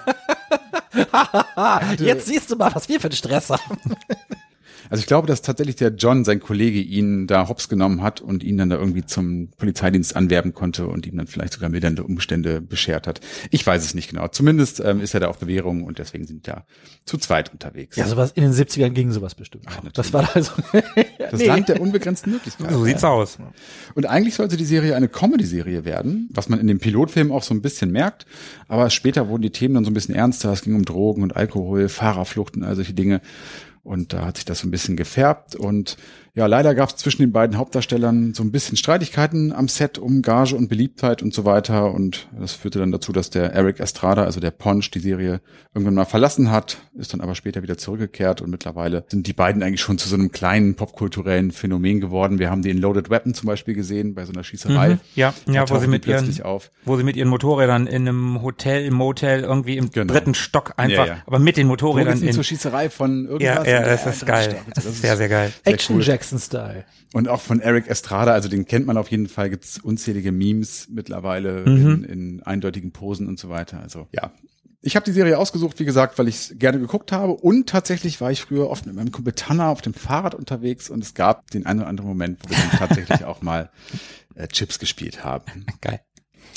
Jetzt 1.99 2.27
siehst 2.27 2.51
du 2.51 2.55
mal, 2.55 2.73
was 2.73 2.87
wir 2.89 2.99
für 2.99 3.07
einen 3.07 3.15
Stress 3.15 3.49
haben. 3.49 3.77
Also 4.89 5.01
ich 5.01 5.07
glaube, 5.07 5.27
dass 5.27 5.41
tatsächlich 5.41 5.75
der 5.75 5.89
John, 5.89 6.23
sein 6.25 6.39
Kollege, 6.39 6.79
ihn 6.79 7.27
da 7.27 7.47
hops 7.47 7.69
genommen 7.69 8.01
hat 8.01 8.21
und 8.21 8.43
ihn 8.43 8.57
dann 8.57 8.69
da 8.69 8.77
irgendwie 8.77 9.05
zum 9.05 9.49
Polizeidienst 9.57 10.15
anwerben 10.15 10.53
konnte 10.53 10.87
und 10.87 11.05
ihm 11.05 11.17
dann 11.17 11.27
vielleicht 11.27 11.53
sogar 11.53 11.69
mildernde 11.69 12.03
Umstände 12.03 12.61
beschert 12.61 13.07
hat. 13.07 13.21
Ich 13.51 13.65
weiß 13.65 13.83
es 13.83 13.93
nicht 13.93 14.09
genau. 14.09 14.27
Zumindest 14.27 14.79
ähm, 14.79 15.01
ist 15.01 15.13
er 15.13 15.19
da 15.19 15.27
auf 15.27 15.39
Bewährung 15.39 15.83
und 15.83 15.99
deswegen 15.99 16.25
sind 16.25 16.47
da 16.47 16.65
zu 17.05 17.17
zweit 17.17 17.51
unterwegs. 17.51 17.95
Ja, 17.95 18.07
sowas 18.07 18.31
in 18.33 18.43
den 18.43 18.53
70ern 18.53 18.89
ging 18.89 19.11
sowas 19.11 19.35
bestimmt. 19.35 19.65
Ach, 19.67 19.81
das 19.93 20.13
war 20.13 20.29
also. 20.35 20.51
das 21.19 21.39
nee. 21.39 21.47
Land 21.47 21.69
der 21.69 21.81
unbegrenzten 21.81 22.31
Möglichkeiten. 22.31 22.73
So 22.73 22.85
sieht's 22.85 23.03
aus. 23.03 23.37
Und 23.93 24.05
eigentlich 24.05 24.35
sollte 24.35 24.57
die 24.57 24.65
Serie 24.65 24.95
eine 24.95 25.07
Comedy-Serie 25.07 25.85
werden, 25.85 26.29
was 26.33 26.49
man 26.49 26.59
in 26.59 26.67
dem 26.67 26.79
Pilotfilm 26.79 27.31
auch 27.31 27.43
so 27.43 27.53
ein 27.53 27.61
bisschen 27.61 27.91
merkt. 27.91 28.25
Aber 28.67 28.89
später 28.89 29.27
wurden 29.29 29.41
die 29.41 29.51
Themen 29.51 29.75
dann 29.75 29.85
so 29.85 29.91
ein 29.91 29.93
bisschen 29.93 30.15
ernster. 30.15 30.51
Es 30.51 30.61
ging 30.61 30.75
um 30.75 30.85
Drogen 30.85 31.23
und 31.23 31.35
Alkohol, 31.35 31.89
Fahrerfluchten, 31.89 32.63
all 32.63 32.75
solche 32.75 32.93
Dinge. 32.93 33.21
Und 33.85 34.13
da 34.13 34.25
hat 34.25 34.37
sich 34.37 34.45
das 34.45 34.59
so 34.59 34.67
ein 34.67 34.71
bisschen 34.71 34.97
gefärbt. 34.97 35.55
Und 35.55 35.95
ja, 36.35 36.45
leider 36.47 36.75
gab 36.75 36.89
es 36.89 36.95
zwischen 36.97 37.21
den 37.21 37.31
beiden 37.31 37.57
Hauptdarstellern 37.57 38.33
so 38.33 38.43
ein 38.43 38.51
bisschen 38.51 38.77
Streitigkeiten 38.77 39.53
am 39.53 39.67
Set 39.67 39.97
um 39.97 40.21
Gage 40.21 40.55
und 40.55 40.67
Beliebtheit 40.67 41.23
und 41.23 41.33
so 41.33 41.45
weiter. 41.45 41.93
Und 41.93 42.27
das 42.39 42.53
führte 42.53 42.79
dann 42.79 42.91
dazu, 42.91 43.11
dass 43.13 43.29
der 43.29 43.53
Eric 43.53 43.79
Estrada, 43.79 44.23
also 44.25 44.39
der 44.39 44.51
Ponch, 44.51 44.91
die 44.91 44.99
Serie 44.99 45.39
irgendwann 45.73 45.93
mal 45.95 46.05
verlassen 46.05 46.51
hat, 46.51 46.77
ist 46.97 47.13
dann 47.13 47.21
aber 47.21 47.35
später 47.35 47.63
wieder 47.63 47.77
zurückgekehrt. 47.77 48.41
Und 48.41 48.51
mittlerweile 48.51 49.05
sind 49.07 49.27
die 49.27 49.33
beiden 49.33 49.63
eigentlich 49.63 49.81
schon 49.81 49.97
zu 49.97 50.09
so 50.09 50.15
einem 50.15 50.31
kleinen 50.31 50.75
popkulturellen 50.75 51.51
Phänomen 51.51 52.01
geworden. 52.01 52.37
Wir 52.39 52.49
haben 52.49 52.61
die 52.61 52.69
in 52.69 52.77
Loaded 52.79 53.09
Weapon 53.09 53.33
zum 53.33 53.47
Beispiel 53.47 53.73
gesehen, 53.73 54.13
bei 54.13 54.25
so 54.25 54.33
einer 54.33 54.43
Schießerei. 54.43 54.89
Mhm. 54.89 54.99
Ja, 55.15 55.33
Da 55.45 55.51
ja, 55.53 55.69
wo 55.69 55.77
sie 55.79 55.87
mit 55.87 56.05
ihren, 56.05 56.41
auf. 56.43 56.69
wo 56.83 56.97
sie 56.97 57.03
mit 57.03 57.15
ihren 57.15 57.29
Motorrädern 57.29 57.87
in 57.87 58.07
einem 58.07 58.41
Hotel, 58.41 58.85
im 58.85 58.93
Motel 58.95 59.41
irgendwie 59.43 59.77
im 59.77 59.89
Genau. 59.89 60.11
dritten 60.11 60.33
Stock 60.33 60.73
einfach, 60.77 61.05
Ja, 61.07 61.13
ja. 61.13 61.17
aber 61.25 61.39
mit 61.39 61.55
den 61.57 61.67
Motorrädern 61.67 62.21
in, 62.21 62.33
zur 62.33 62.43
Schießerei 62.43 62.89
von 62.89 63.25
irgendwas? 63.25 63.41
ja, 63.45 63.59
Und 63.59 63.67
ja, 63.67 63.81
das 63.87 64.05
ist 64.05 64.25
geil. 64.25 64.51
Stock. 64.51 64.73
Das 64.73 64.85
ist 64.85 65.01
sehr, 65.01 65.15
sehr 65.17 65.29
geil. 65.29 65.51
Sehr 65.63 65.73
Action 65.73 65.95
cool. 65.95 66.01
Jackson-Style. 66.31 66.85
Und 67.13 67.27
auch 67.27 67.41
von 67.41 67.59
Eric 67.59 67.87
Estrada, 67.87 68.33
also 68.33 68.49
den 68.49 68.65
kennt 68.65 68.85
man 68.87 68.97
auf 68.97 69.09
jeden 69.11 69.27
Fall, 69.27 69.49
gibt's 69.49 69.79
unzählige 69.79 70.31
Memes 70.31 70.87
mittlerweile 70.89 71.65
Mhm. 71.65 71.87
in, 71.91 72.03
in 72.03 72.43
eindeutigen 72.43 72.91
Posen 72.91 73.27
und 73.27 73.39
so 73.39 73.49
weiter. 73.49 73.79
Also 73.79 74.07
ja. 74.11 74.31
Ich 74.81 74.95
habe 74.95 75.03
die 75.05 75.11
Serie 75.13 75.39
ausgesucht, 75.39 75.79
wie 75.79 75.85
gesagt, 75.85 76.19
weil 76.19 76.27
ich 76.27 76.35
es 76.35 76.53
gerne 76.59 76.79
geguckt 76.79 77.11
habe. 77.11 77.33
Und 77.33 77.67
tatsächlich 77.69 78.21
war 78.21 78.31
ich 78.31 78.41
früher 78.41 78.69
oft 78.69 78.85
mit 78.85 78.95
meinem 78.95 79.11
Kumpel 79.11 79.33
Tanner 79.33 79.69
auf 79.69 79.81
dem 79.81 79.95
Fahrrad 79.95 80.35
unterwegs 80.35 80.91
und 80.91 81.03
es 81.03 81.15
gab 81.15 81.49
den 81.51 81.65
einen 81.65 81.79
oder 81.79 81.89
anderen 81.89 82.07
Moment, 82.07 82.37
wo 82.43 82.49
wir 82.49 82.57
dann 82.57 82.77
tatsächlich 82.87 83.25
auch 83.25 83.41
mal 83.41 83.71
äh, 84.35 84.47
Chips 84.47 84.77
gespielt 84.77 85.23
haben. 85.23 85.65
Geil. 85.81 86.01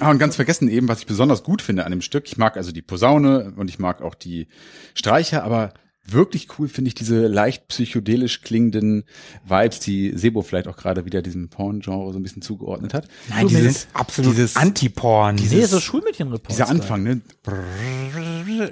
Ah, 0.00 0.10
und 0.10 0.18
ganz 0.18 0.36
vergessen 0.36 0.68
eben, 0.68 0.88
was 0.88 1.00
ich 1.00 1.06
besonders 1.06 1.42
gut 1.42 1.62
finde 1.62 1.84
an 1.86 1.90
dem 1.90 2.02
Stück. 2.02 2.26
Ich 2.26 2.36
mag 2.36 2.56
also 2.56 2.70
die 2.70 2.82
Posaune 2.82 3.54
und 3.56 3.68
ich 3.70 3.78
mag 3.78 4.02
auch 4.02 4.14
die 4.14 4.48
Streicher, 4.94 5.42
aber 5.42 5.72
wirklich 6.10 6.48
cool 6.58 6.68
finde 6.68 6.88
ich 6.88 6.94
diese 6.94 7.26
leicht 7.26 7.68
psychedelisch 7.68 8.42
klingenden 8.42 9.04
Vibes, 9.46 9.80
die 9.80 10.12
Sebo 10.16 10.42
vielleicht 10.42 10.68
auch 10.68 10.76
gerade 10.76 11.04
wieder 11.04 11.22
diesem 11.22 11.48
Porn-Genre 11.48 12.12
so 12.12 12.18
ein 12.18 12.22
bisschen 12.22 12.42
zugeordnet 12.42 12.94
hat. 12.94 13.08
Nein, 13.28 13.48
die 13.48 13.54
Dieses- 13.56 13.82
sind 13.82 13.94
absolut 13.94 14.32
dieses- 14.32 14.56
Anti-Porn. 14.56 15.36
Nee, 15.36 15.64
so 15.64 15.80
Schulmädchenreport. 15.80 16.50
Dieser 16.50 16.68
Anfang, 16.68 17.02
ne? 17.02 17.20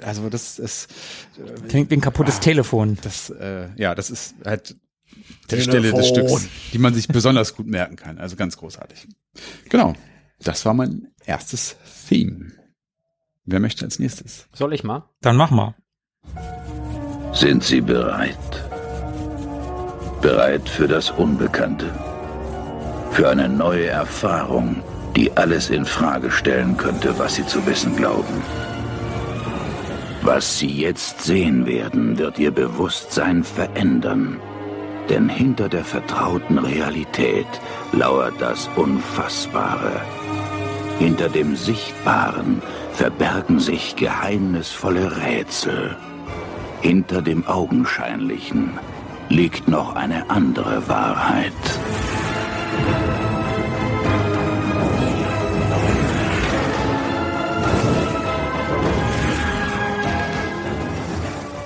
Also 0.03 0.29
das 0.29 0.59
ist, 0.59 0.87
Klingt 1.69 1.89
wie 1.91 1.95
ein 1.95 2.01
kaputtes 2.01 2.39
Telefon. 2.39 2.97
das, 3.01 3.29
äh, 3.29 3.69
ja, 3.77 3.95
das 3.95 4.09
ist 4.09 4.35
halt 4.45 4.75
die. 5.51 5.61
Stelle 5.61 5.91
des 5.91 6.07
Stücks, 6.07 6.47
die 6.73 6.77
man 6.79 6.93
sich 6.93 7.07
besonders 7.07 7.55
gut 7.55 7.67
merken 7.67 7.95
kann. 7.95 8.17
Also 8.17 8.35
ganz 8.35 8.57
großartig. 8.57 9.07
Genau. 9.69 9.93
Das 10.43 10.65
war 10.65 10.73
mein 10.73 11.07
erstes 11.25 11.75
Theme. 12.07 12.51
Wer 13.45 13.59
möchte 13.59 13.85
als 13.85 13.97
nächstes? 13.99 14.47
Soll 14.53 14.73
ich 14.73 14.83
mal? 14.83 15.09
Dann 15.21 15.35
mach 15.37 15.51
mal. 15.51 15.75
Sind 17.33 17.63
Sie 17.63 17.81
bereit? 17.81 18.37
Bereit 20.21 20.67
für 20.67 20.87
das 20.87 21.11
Unbekannte? 21.11 21.87
Für 23.11 23.29
eine 23.29 23.47
neue 23.47 23.87
Erfahrung, 23.87 24.81
die 25.15 25.35
alles 25.37 25.69
in 25.69 25.85
Frage 25.85 26.31
stellen 26.31 26.77
könnte, 26.77 27.17
was 27.17 27.35
Sie 27.35 27.45
zu 27.45 27.65
wissen 27.65 27.95
glauben? 27.95 28.41
Was 30.21 30.59
Sie 30.59 30.67
jetzt 30.67 31.21
sehen 31.21 31.65
werden, 31.65 32.17
wird 32.17 32.39
Ihr 32.39 32.51
Bewusstsein 32.51 33.43
verändern. 33.43 34.39
Denn 35.09 35.29
hinter 35.29 35.69
der 35.69 35.85
vertrauten 35.85 36.57
Realität 36.57 37.47
lauert 37.93 38.33
das 38.39 38.69
Unfassbare. 38.75 40.01
Hinter 40.99 41.29
dem 41.29 41.55
Sichtbaren 41.55 42.61
verbergen 42.93 43.59
sich 43.59 43.95
geheimnisvolle 43.95 45.15
Rätsel. 45.17 45.95
Hinter 46.87 47.21
dem 47.21 47.45
Augenscheinlichen 47.45 48.79
liegt 49.27 49.67
noch 49.67 49.97
eine 49.97 50.29
andere 50.29 50.87
Wahrheit. 50.87 51.51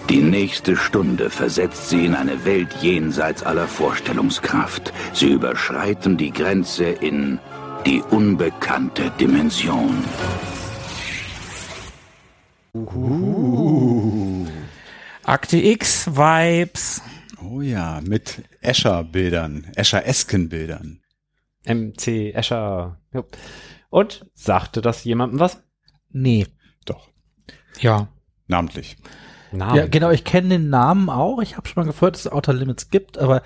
Die 0.10 0.24
nächste 0.24 0.76
Stunde 0.76 1.30
versetzt 1.30 1.90
sie 1.90 2.04
in 2.04 2.16
eine 2.16 2.44
Welt 2.44 2.74
jenseits 2.82 3.44
aller 3.44 3.68
Vorstellungskraft. 3.68 4.92
Sie 5.14 5.30
überschreiten 5.30 6.18
die 6.18 6.32
Grenze 6.32 6.86
in 6.86 7.38
die 7.86 8.02
unbekannte 8.10 9.12
Dimension. 9.20 10.04
Akte 15.32 15.56
X, 15.56 16.08
Vibes. 16.08 17.02
Oh 17.42 17.62
ja, 17.62 18.02
mit 18.04 18.44
Escher-Bildern, 18.60 19.72
Escher-esken-Bildern. 19.78 21.00
MC 21.66 22.34
Escher. 22.34 23.00
Jo. 23.14 23.24
Und 23.90 24.26
sagte 24.34 24.82
das 24.82 25.06
jemandem 25.06 25.40
was? 25.40 25.64
Nee. 26.10 26.48
Doch, 26.84 27.08
Ja. 27.80 28.10
namentlich. 28.48 28.98
Namen. 29.54 29.78
Ja, 29.78 29.88
genau, 29.88 30.10
ich 30.10 30.26
kenne 30.26 30.50
den 30.50 30.70
Namen 30.70 31.10
auch. 31.10 31.42
Ich 31.42 31.56
habe 31.56 31.66
schon 31.66 31.86
mal 31.86 31.90
gehört, 31.90 32.16
dass 32.16 32.26
es 32.26 32.32
Outer 32.34 32.52
Limits 32.52 32.90
gibt, 32.90 33.18
aber 33.18 33.42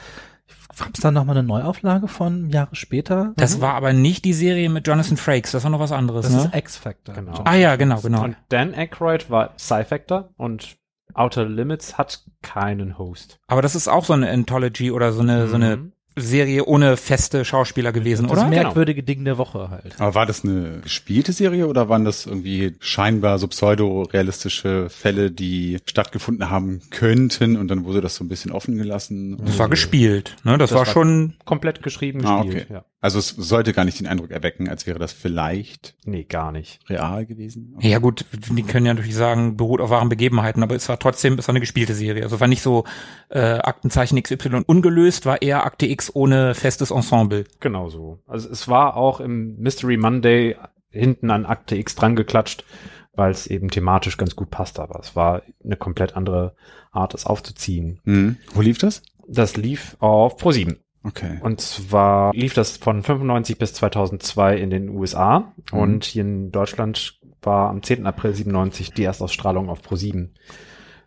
gab 0.79 0.89
es 0.95 1.01
da 1.01 1.11
nochmal 1.11 1.37
eine 1.37 1.47
Neuauflage 1.47 2.07
von 2.07 2.49
Jahre 2.49 2.75
später? 2.75 3.33
Das 3.37 3.61
war 3.61 3.75
aber 3.75 3.93
nicht 3.93 4.25
die 4.25 4.33
Serie 4.33 4.69
mit 4.69 4.87
Jonathan 4.87 5.17
Frakes, 5.17 5.51
das 5.51 5.63
war 5.63 5.69
noch 5.69 5.79
was 5.79 5.91
anderes, 5.91 6.25
das 6.25 6.33
ne? 6.33 6.49
ist 6.51 6.55
X-Factor. 6.55 7.13
Genau. 7.13 7.41
ah 7.43 7.53
ja, 7.53 7.75
genau, 7.75 8.01
genau. 8.01 8.23
Und 8.23 8.37
Dan 8.49 8.73
Aykroyd 8.73 9.29
war 9.29 9.53
Sci-Factor 9.59 10.33
und 10.37 10.77
Outer 11.15 11.45
Limits 11.45 11.97
hat 11.97 12.23
keinen 12.41 12.97
Host. 12.97 13.39
Aber 13.47 13.61
das 13.61 13.75
ist 13.75 13.87
auch 13.87 14.05
so 14.05 14.13
eine 14.13 14.29
Anthology 14.29 14.91
oder 14.91 15.11
so 15.13 15.21
eine, 15.21 15.47
so 15.47 15.55
eine 15.55 15.77
Mhm. 15.77 15.91
Serie 16.17 16.63
ohne 16.63 16.95
feste 16.95 17.43
Schauspieler 17.43 17.91
gewesen, 17.91 18.27
Das 18.27 18.37
oder? 18.39 18.47
merkwürdige 18.47 19.03
Ding 19.03 19.25
der 19.25 19.37
Woche 19.37 19.69
halt. 19.69 19.99
Aber 19.99 20.15
war 20.15 20.25
das 20.25 20.45
eine 20.45 20.79
gespielte 20.81 21.33
Serie 21.33 21.67
oder 21.67 21.89
waren 21.89 22.05
das 22.05 22.25
irgendwie 22.25 22.75
scheinbar 22.79 23.37
so 23.37 23.49
pseudo-realistische 23.49 24.89
Fälle, 24.89 25.31
die 25.31 25.77
stattgefunden 25.85 26.49
haben 26.49 26.81
könnten 26.89 27.57
und 27.57 27.67
dann 27.67 27.83
wurde 27.85 28.01
das 28.01 28.15
so 28.15 28.23
ein 28.23 28.29
bisschen 28.29 28.51
offen 28.51 28.77
gelassen? 28.77 29.37
Das 29.43 29.59
war 29.59 29.67
gespielt, 29.69 30.35
ne? 30.43 30.57
Das, 30.57 30.69
Das 30.69 30.79
war 30.79 30.85
war- 30.87 30.93
schon, 30.93 31.33
Komplett 31.43 31.83
geschrieben, 31.83 32.25
Ah, 32.25 32.43
gespielt. 32.43 32.65
okay. 32.69 32.73
Ja. 32.75 32.85
Also 33.05 33.19
es 33.19 33.29
sollte 33.29 33.71
gar 33.71 33.85
nicht 33.85 33.99
den 33.99 34.07
Eindruck 34.07 34.31
erwecken, 34.31 34.67
als 34.67 34.87
wäre 34.87 34.97
das 34.97 35.13
vielleicht 35.13 35.93
Nee, 36.05 36.23
gar 36.23 36.51
nicht. 36.51 36.79
real 36.89 37.27
gewesen. 37.27 37.75
ja 37.79 37.99
gut, 37.99 38.25
die 38.49 38.63
können 38.63 38.87
ja 38.87 38.95
natürlich 38.95 39.13
sagen, 39.15 39.57
beruht 39.57 39.79
auf 39.79 39.91
wahren 39.91 40.09
Begebenheiten, 40.09 40.63
aber 40.63 40.73
es 40.73 40.89
war 40.89 40.97
trotzdem, 40.97 41.37
es 41.37 41.47
war 41.47 41.53
eine 41.53 41.59
gespielte 41.59 41.93
Serie. 41.93 42.23
Also 42.23 42.39
war 42.39 42.47
nicht 42.47 42.63
so 42.63 42.83
äh, 43.29 43.39
Aktenzeichen 43.59 44.19
XY 44.19 44.63
ungelöst, 44.65 45.27
war 45.27 45.43
eher 45.43 45.65
Akte 45.67 45.85
X 45.85 46.09
ohne 46.15 46.55
festes 46.55 46.89
Ensemble. 46.89 47.43
Genau 47.59 47.89
so. 47.89 48.23
Also 48.25 48.49
es 48.49 48.67
war 48.67 48.97
auch 48.97 49.19
im 49.19 49.55
Mystery 49.57 49.97
Monday 49.97 50.55
hinten 50.89 51.29
an 51.29 51.45
Akte 51.45 51.75
X 51.75 51.93
dran 51.93 52.15
geklatscht, 52.15 52.63
weil 53.13 53.29
es 53.29 53.45
eben 53.45 53.69
thematisch 53.69 54.17
ganz 54.17 54.35
gut 54.35 54.49
passt, 54.49 54.79
aber 54.79 54.99
es 54.99 55.15
war 55.15 55.43
eine 55.63 55.75
komplett 55.77 56.15
andere 56.15 56.55
Art, 56.91 57.13
es 57.13 57.27
aufzuziehen. 57.27 57.99
Hm. 58.05 58.37
Wo 58.55 58.61
lief 58.61 58.79
das? 58.79 59.03
Das 59.27 59.57
lief 59.57 59.95
auf 59.99 60.41
Pro7. 60.41 60.77
Okay. 61.05 61.39
Und 61.41 61.61
zwar 61.61 62.33
lief 62.33 62.53
das 62.53 62.77
von 62.77 63.03
95 63.03 63.57
bis 63.57 63.73
2002 63.75 64.57
in 64.57 64.69
den 64.69 64.89
USA 64.89 65.53
Mhm. 65.71 65.79
und 65.79 66.03
hier 66.05 66.23
in 66.23 66.51
Deutschland 66.51 67.19
war 67.41 67.69
am 67.69 67.83
10. 67.83 68.07
April 68.07 68.33
97 68.33 68.91
die 68.93 69.03
Erstausstrahlung 69.03 69.69
auf 69.69 69.81
Pro7. 69.81 70.29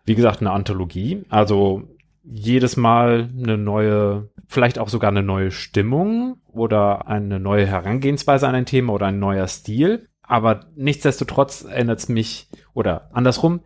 Wie 0.05 0.15
gesagt, 0.15 0.39
eine 0.39 0.51
Anthologie, 0.51 1.25
also 1.29 1.83
jedes 2.23 2.77
Mal 2.77 3.29
eine 3.37 3.57
neue, 3.57 4.29
vielleicht 4.47 4.79
auch 4.79 4.89
sogar 4.89 5.11
eine 5.11 5.23
neue 5.23 5.51
Stimmung 5.51 6.37
oder 6.51 7.07
eine 7.07 7.39
neue 7.39 7.65
Herangehensweise 7.65 8.47
an 8.47 8.55
ein 8.55 8.65
Thema 8.65 8.93
oder 8.93 9.07
ein 9.07 9.19
neuer 9.19 9.47
Stil. 9.47 10.07
Aber 10.21 10.61
nichtsdestotrotz 10.75 11.63
erinnert 11.63 11.99
es 11.99 12.09
mich, 12.09 12.47
oder 12.73 13.09
andersrum, 13.13 13.61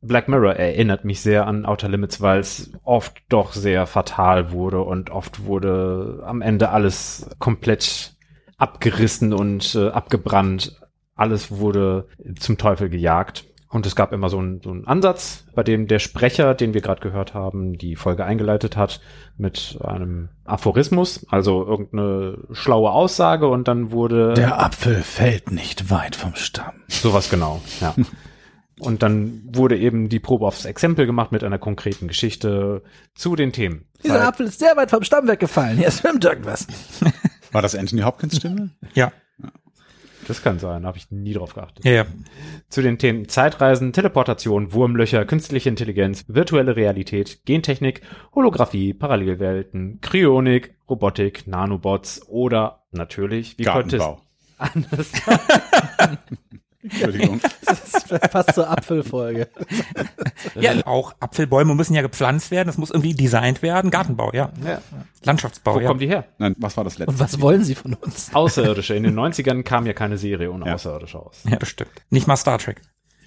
Black 0.00 0.28
Mirror 0.28 0.54
erinnert 0.54 1.04
mich 1.04 1.20
sehr 1.20 1.46
an 1.46 1.66
Outer 1.66 1.88
Limits, 1.88 2.20
weil 2.20 2.40
es 2.40 2.72
oft 2.84 3.16
doch 3.28 3.52
sehr 3.52 3.86
fatal 3.86 4.52
wurde 4.52 4.82
und 4.82 5.10
oft 5.10 5.44
wurde 5.44 6.22
am 6.24 6.40
Ende 6.40 6.70
alles 6.70 7.28
komplett 7.38 8.14
abgerissen 8.58 9.32
und 9.32 9.74
äh, 9.74 9.88
abgebrannt. 9.88 10.80
Alles 11.14 11.50
wurde 11.50 12.06
zum 12.38 12.58
Teufel 12.58 12.88
gejagt. 12.88 13.44
Und 13.70 13.84
es 13.84 13.94
gab 13.94 14.12
immer 14.12 14.30
so 14.30 14.38
einen, 14.38 14.62
so 14.62 14.70
einen 14.70 14.86
Ansatz, 14.86 15.44
bei 15.54 15.62
dem 15.62 15.88
der 15.88 15.98
Sprecher, 15.98 16.54
den 16.54 16.72
wir 16.72 16.80
gerade 16.80 17.02
gehört 17.02 17.34
haben, 17.34 17.76
die 17.76 17.96
Folge 17.96 18.24
eingeleitet 18.24 18.78
hat 18.78 19.02
mit 19.36 19.78
einem 19.84 20.30
Aphorismus, 20.44 21.26
also 21.28 21.66
irgendeine 21.66 22.38
schlaue 22.52 22.90
Aussage 22.90 23.46
und 23.46 23.68
dann 23.68 23.90
wurde 23.90 24.32
Der 24.32 24.58
Apfel 24.58 25.02
fällt 25.02 25.50
nicht 25.50 25.90
weit 25.90 26.16
vom 26.16 26.34
Stamm. 26.34 26.82
Sowas 26.88 27.28
genau, 27.28 27.60
ja. 27.80 27.94
Und 28.80 29.02
dann 29.02 29.42
wurde 29.44 29.76
eben 29.76 30.08
die 30.08 30.20
Probe 30.20 30.46
aufs 30.46 30.64
Exempel 30.64 31.06
gemacht 31.06 31.32
mit 31.32 31.42
einer 31.44 31.58
konkreten 31.58 32.08
Geschichte 32.08 32.82
zu 33.14 33.36
den 33.36 33.52
Themen. 33.52 33.86
Dieser 34.02 34.14
Weil- 34.14 34.22
Apfel 34.22 34.46
ist 34.46 34.58
sehr 34.58 34.76
weit 34.76 34.90
vom 34.90 35.02
Stamm 35.02 35.26
weggefallen. 35.28 35.78
Hier 35.78 35.90
schwimmt 35.90 36.24
irgendwas. 36.24 36.66
War 37.52 37.62
das 37.62 37.74
Anthony 37.74 38.02
Hopkins 38.02 38.36
Stimme? 38.36 38.70
Ja. 38.94 39.12
Das 40.26 40.42
kann 40.42 40.58
sein, 40.58 40.84
habe 40.84 40.98
ich 40.98 41.10
nie 41.10 41.32
drauf 41.32 41.54
geachtet. 41.54 41.86
Ja, 41.86 41.92
ja. 41.92 42.06
Zu 42.68 42.82
den 42.82 42.98
Themen 42.98 43.30
Zeitreisen, 43.30 43.94
Teleportation, 43.94 44.74
Wurmlöcher, 44.74 45.24
künstliche 45.24 45.70
Intelligenz, 45.70 46.26
virtuelle 46.28 46.76
Realität, 46.76 47.46
Gentechnik, 47.46 48.02
Holographie, 48.34 48.92
Parallelwelten, 48.92 50.00
Kryonik, 50.02 50.74
Robotik, 50.86 51.46
Nanobots 51.46 52.28
oder 52.28 52.84
natürlich, 52.92 53.56
wie 53.56 53.64
könnte 53.64 53.96
es 53.96 54.02
Gartenbau. 54.02 54.22
anders 54.58 55.12
Entschuldigung. 56.82 57.40
Das 57.68 57.84
ist 57.84 58.30
fast 58.30 58.54
zur 58.54 58.70
Apfelfolge. 58.70 59.48
ja, 60.54 60.72
auch 60.86 61.14
Apfelbäume 61.20 61.74
müssen 61.74 61.94
ja 61.94 62.00
gepflanzt 62.00 62.50
werden, 62.50 62.66
das 62.66 62.78
muss 62.78 62.90
irgendwie 62.90 63.12
designt 63.12 63.60
werden. 63.60 63.90
Gartenbau, 63.90 64.30
ja. 64.32 64.50
ja. 64.64 64.80
Landschaftsbau, 65.22 65.74
Wo 65.74 65.80
ja. 65.80 65.86
kommen 65.86 66.00
die 66.00 66.06
her? 66.06 66.24
Nein, 66.38 66.54
was 66.58 66.76
war 66.78 66.84
das 66.84 66.98
letzte? 66.98 67.12
Und 67.12 67.20
was 67.20 67.40
wollen 67.40 67.62
Sie 67.62 67.74
von 67.74 67.94
uns? 67.94 68.30
Außerirdische. 68.32 68.94
In 68.94 69.02
den 69.02 69.18
90ern 69.18 69.64
kam 69.64 69.86
ja 69.86 69.92
keine 69.92 70.16
Serie 70.16 70.50
ohne 70.50 70.66
Ja. 70.66 70.74
Außerirdische 70.74 71.18
aus. 71.18 71.42
Ja, 71.48 71.56
das 71.56 71.68
stimmt. 71.68 71.90
Nicht 72.08 72.26
mal 72.26 72.36
Star 72.36 72.58
Trek. 72.58 72.80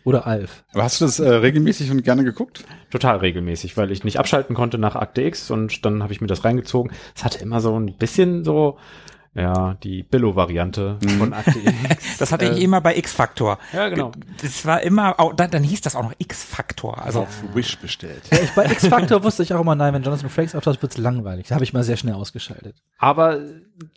Oder 0.04 0.26
Alf. 0.26 0.64
Aber 0.74 0.84
hast 0.84 1.00
du 1.00 1.06
das 1.06 1.20
äh, 1.20 1.30
regelmäßig 1.30 1.92
und 1.92 2.04
gerne 2.04 2.24
geguckt? 2.24 2.64
Total 2.90 3.18
regelmäßig, 3.18 3.78
weil 3.78 3.92
ich 3.92 4.04
nicht 4.04 4.18
abschalten 4.18 4.56
konnte 4.56 4.80
nach 4.80 4.96
Akte 4.96 5.22
X 5.22 5.52
und 5.52 5.86
dann 5.86 6.02
habe 6.02 6.12
ich 6.14 6.22
mir 6.22 6.28
das 6.28 6.44
reingezogen. 6.44 6.92
Es 7.16 7.24
hatte 7.24 7.40
immer 7.40 7.62
so 7.62 7.80
ein 7.80 7.98
bisschen 7.98 8.44
so, 8.44 8.80
ja, 9.34 9.76
die 9.76 10.04
Billo-Variante 10.04 10.98
von 11.17 11.32
Akte 11.34 11.58
X. 11.60 12.17
Das 12.20 12.32
hatte 12.32 12.46
ich 12.46 12.60
Äh, 12.60 12.63
immer 12.63 12.82
bei 12.82 12.98
X-Factor. 12.98 13.58
Ja, 13.74 13.88
genau. 13.89 14.12
Das 14.41 14.65
war 14.65 14.82
immer, 14.82 15.20
auch, 15.20 15.34
dann, 15.34 15.50
dann 15.52 15.63
hieß 15.63 15.82
das 15.82 15.96
auch 15.96 16.04
noch 16.04 16.13
X-Factor. 16.17 17.02
Also, 17.04 17.22
Auf 17.22 17.44
Wish 17.56 17.78
bestellt. 17.78 18.24
Ja, 18.32 18.39
ich, 18.39 18.52
bei 18.52 18.65
X-Factor 18.72 19.24
wusste 19.24 19.44
ich 19.44 19.54
auch 19.54 19.62
immer, 19.62 19.76
nein, 19.76 19.94
wenn 19.94 20.04
Jonathan 20.04 20.30
Frakes 20.30 20.54
auftaucht, 20.54 20.82
wird's 20.82 20.98
langweilig. 20.98 21.48
Da 21.48 21.56
habe 21.56 21.63
ich 21.63 21.72
mal 21.74 21.84
sehr 21.84 21.98
schnell 21.98 22.15
ausgeschaltet. 22.15 22.76
Aber 22.98 23.39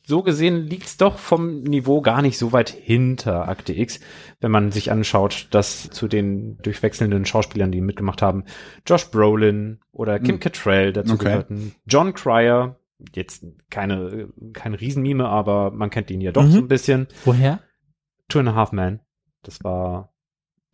so 0.06 0.22
gesehen 0.22 0.66
liegt's 0.68 0.96
doch 0.96 1.18
vom 1.18 1.62
Niveau 1.62 2.00
gar 2.00 2.22
nicht 2.22 2.38
so 2.38 2.52
weit 2.52 2.70
hinter 2.70 3.48
Akte 3.48 3.72
X, 3.72 4.00
wenn 4.40 4.50
man 4.52 4.70
sich 4.72 4.90
anschaut, 4.92 5.48
dass 5.50 5.90
zu 5.90 6.06
den 6.08 6.58
durchwechselnden 6.62 7.26
Schauspielern, 7.26 7.72
die 7.72 7.80
mitgemacht 7.80 8.22
haben, 8.22 8.44
Josh 8.86 9.06
Brolin 9.10 9.80
oder 9.92 10.18
Kim 10.20 10.34
Hm. 10.36 10.40
Cattrall 10.40 10.92
dazu 10.92 11.14
Okay. 11.14 11.24
gehörten, 11.24 11.74
John 11.86 12.14
Cryer, 12.14 12.76
jetzt 13.12 13.44
keine, 13.70 14.28
kein 14.52 14.74
Riesenmime, 14.74 15.26
aber 15.28 15.70
man 15.70 15.90
kennt 15.90 16.10
ihn 16.10 16.20
ja 16.20 16.32
doch 16.32 16.44
Mhm. 16.44 16.50
so 16.50 16.58
ein 16.58 16.68
bisschen, 16.68 17.06
Woher? 17.24 17.60
Two 18.28 18.40
and 18.40 18.48
a 18.48 18.54
Half 18.54 18.72
Men, 18.72 19.00
das 19.42 19.62
war 19.64 20.12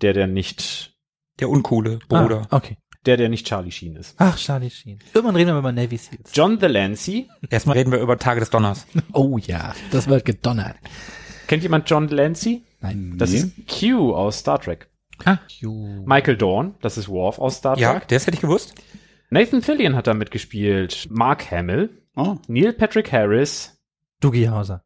der, 0.02 0.12
der 0.12 0.26
nicht, 0.26 0.94
der 1.40 1.48
uncoole 1.50 1.98
Bruder. 2.08 2.46
Ah, 2.50 2.56
okay. 2.56 2.76
der, 3.06 3.16
der 3.16 3.28
nicht 3.28 3.46
Charlie 3.46 3.70
Sheen 3.72 3.96
ist. 3.96 4.14
Ach, 4.18 4.36
Charlie 4.36 4.70
Sheen. 4.70 4.98
Irgendwann 5.14 5.36
reden 5.36 5.50
wir 5.52 5.58
über 5.58 5.72
Navy 5.72 5.96
Seals. 5.96 6.30
John 6.34 6.58
Delancey, 6.58 7.28
Erstmal 7.50 7.76
reden 7.76 7.90
wir 7.92 7.98
über 8.00 8.18
Tage 8.18 8.40
des 8.40 8.50
Donners. 8.50 8.86
Oh 9.12 9.38
ja, 9.38 9.74
das 9.90 10.06
wird 10.08 10.24
gedonnert. 10.24 10.76
kennt 11.46 11.62
jemand 11.62 11.88
John 11.90 12.06
Delancey? 12.08 12.62
Nein. 12.80 13.14
Das 13.18 13.30
Nee. 13.30 13.38
ist 13.38 13.52
Q 13.80 14.14
aus 14.14 14.38
Star 14.38 14.60
Trek. 14.60 14.88
Ju. 15.48 16.02
Michael 16.06 16.36
Dorn, 16.38 16.76
das 16.80 16.96
ist 16.96 17.08
Worf 17.08 17.38
aus 17.38 17.56
Star 17.56 17.74
Trek. 17.74 17.82
Ja, 17.82 18.00
das 18.08 18.26
hätte 18.26 18.36
ich 18.36 18.40
gewusst. 18.40 18.74
Nathan 19.28 19.60
Fillion 19.60 19.94
hat 19.94 20.06
da 20.06 20.14
mitgespielt. 20.14 21.08
Mark 21.10 21.50
Hamill, 21.50 21.99
Oh, 22.16 22.36
Neil 22.48 22.72
Patrick 22.72 23.12
Harris, 23.12 23.78
Dougie 24.20 24.48
Hauser. 24.48 24.84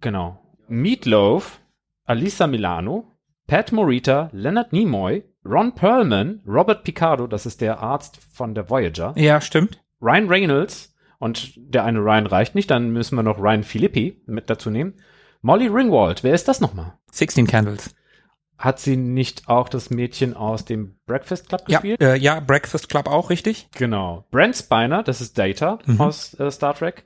genau. 0.00 0.40
Meatloaf, 0.68 1.60
Alisa 2.04 2.46
Milano, 2.46 3.12
Pat 3.46 3.72
Morita, 3.72 4.30
Leonard 4.32 4.72
Nimoy, 4.72 5.22
Ron 5.44 5.72
Perlman, 5.74 6.40
Robert 6.46 6.82
Picardo, 6.82 7.26
das 7.26 7.46
ist 7.46 7.60
der 7.60 7.80
Arzt 7.80 8.18
von 8.32 8.54
der 8.54 8.68
Voyager, 8.68 9.12
Ja, 9.16 9.40
stimmt. 9.40 9.82
Ryan 10.00 10.28
Reynolds 10.28 10.94
und 11.18 11.52
der 11.56 11.84
eine 11.84 12.00
Ryan 12.00 12.26
reicht 12.26 12.54
nicht, 12.54 12.70
dann 12.70 12.90
müssen 12.90 13.16
wir 13.16 13.22
noch 13.22 13.38
Ryan 13.38 13.62
Philippi 13.62 14.22
mit 14.26 14.50
dazu 14.50 14.70
nehmen. 14.70 14.94
Molly 15.42 15.68
Ringwald, 15.68 16.24
wer 16.24 16.34
ist 16.34 16.48
das 16.48 16.60
nochmal? 16.60 16.94
16 17.12 17.46
Candles. 17.46 17.94
Hat 18.58 18.78
sie 18.80 18.96
nicht 18.96 19.48
auch 19.48 19.68
das 19.68 19.90
Mädchen 19.90 20.34
aus 20.34 20.64
dem 20.64 20.96
Breakfast 21.06 21.48
Club 21.48 21.62
Ja, 21.68 21.78
gespielt? 21.80 22.00
äh, 22.00 22.16
ja, 22.16 22.40
Breakfast 22.40 22.88
Club 22.88 23.06
auch, 23.08 23.28
richtig? 23.28 23.68
Genau. 23.74 24.24
Brent 24.30 24.56
Spiner, 24.56 25.02
das 25.02 25.20
ist 25.20 25.36
Data 25.36 25.78
Mhm. 25.84 26.00
aus 26.00 26.32
äh, 26.40 26.50
Star 26.50 26.74
Trek. 26.74 27.04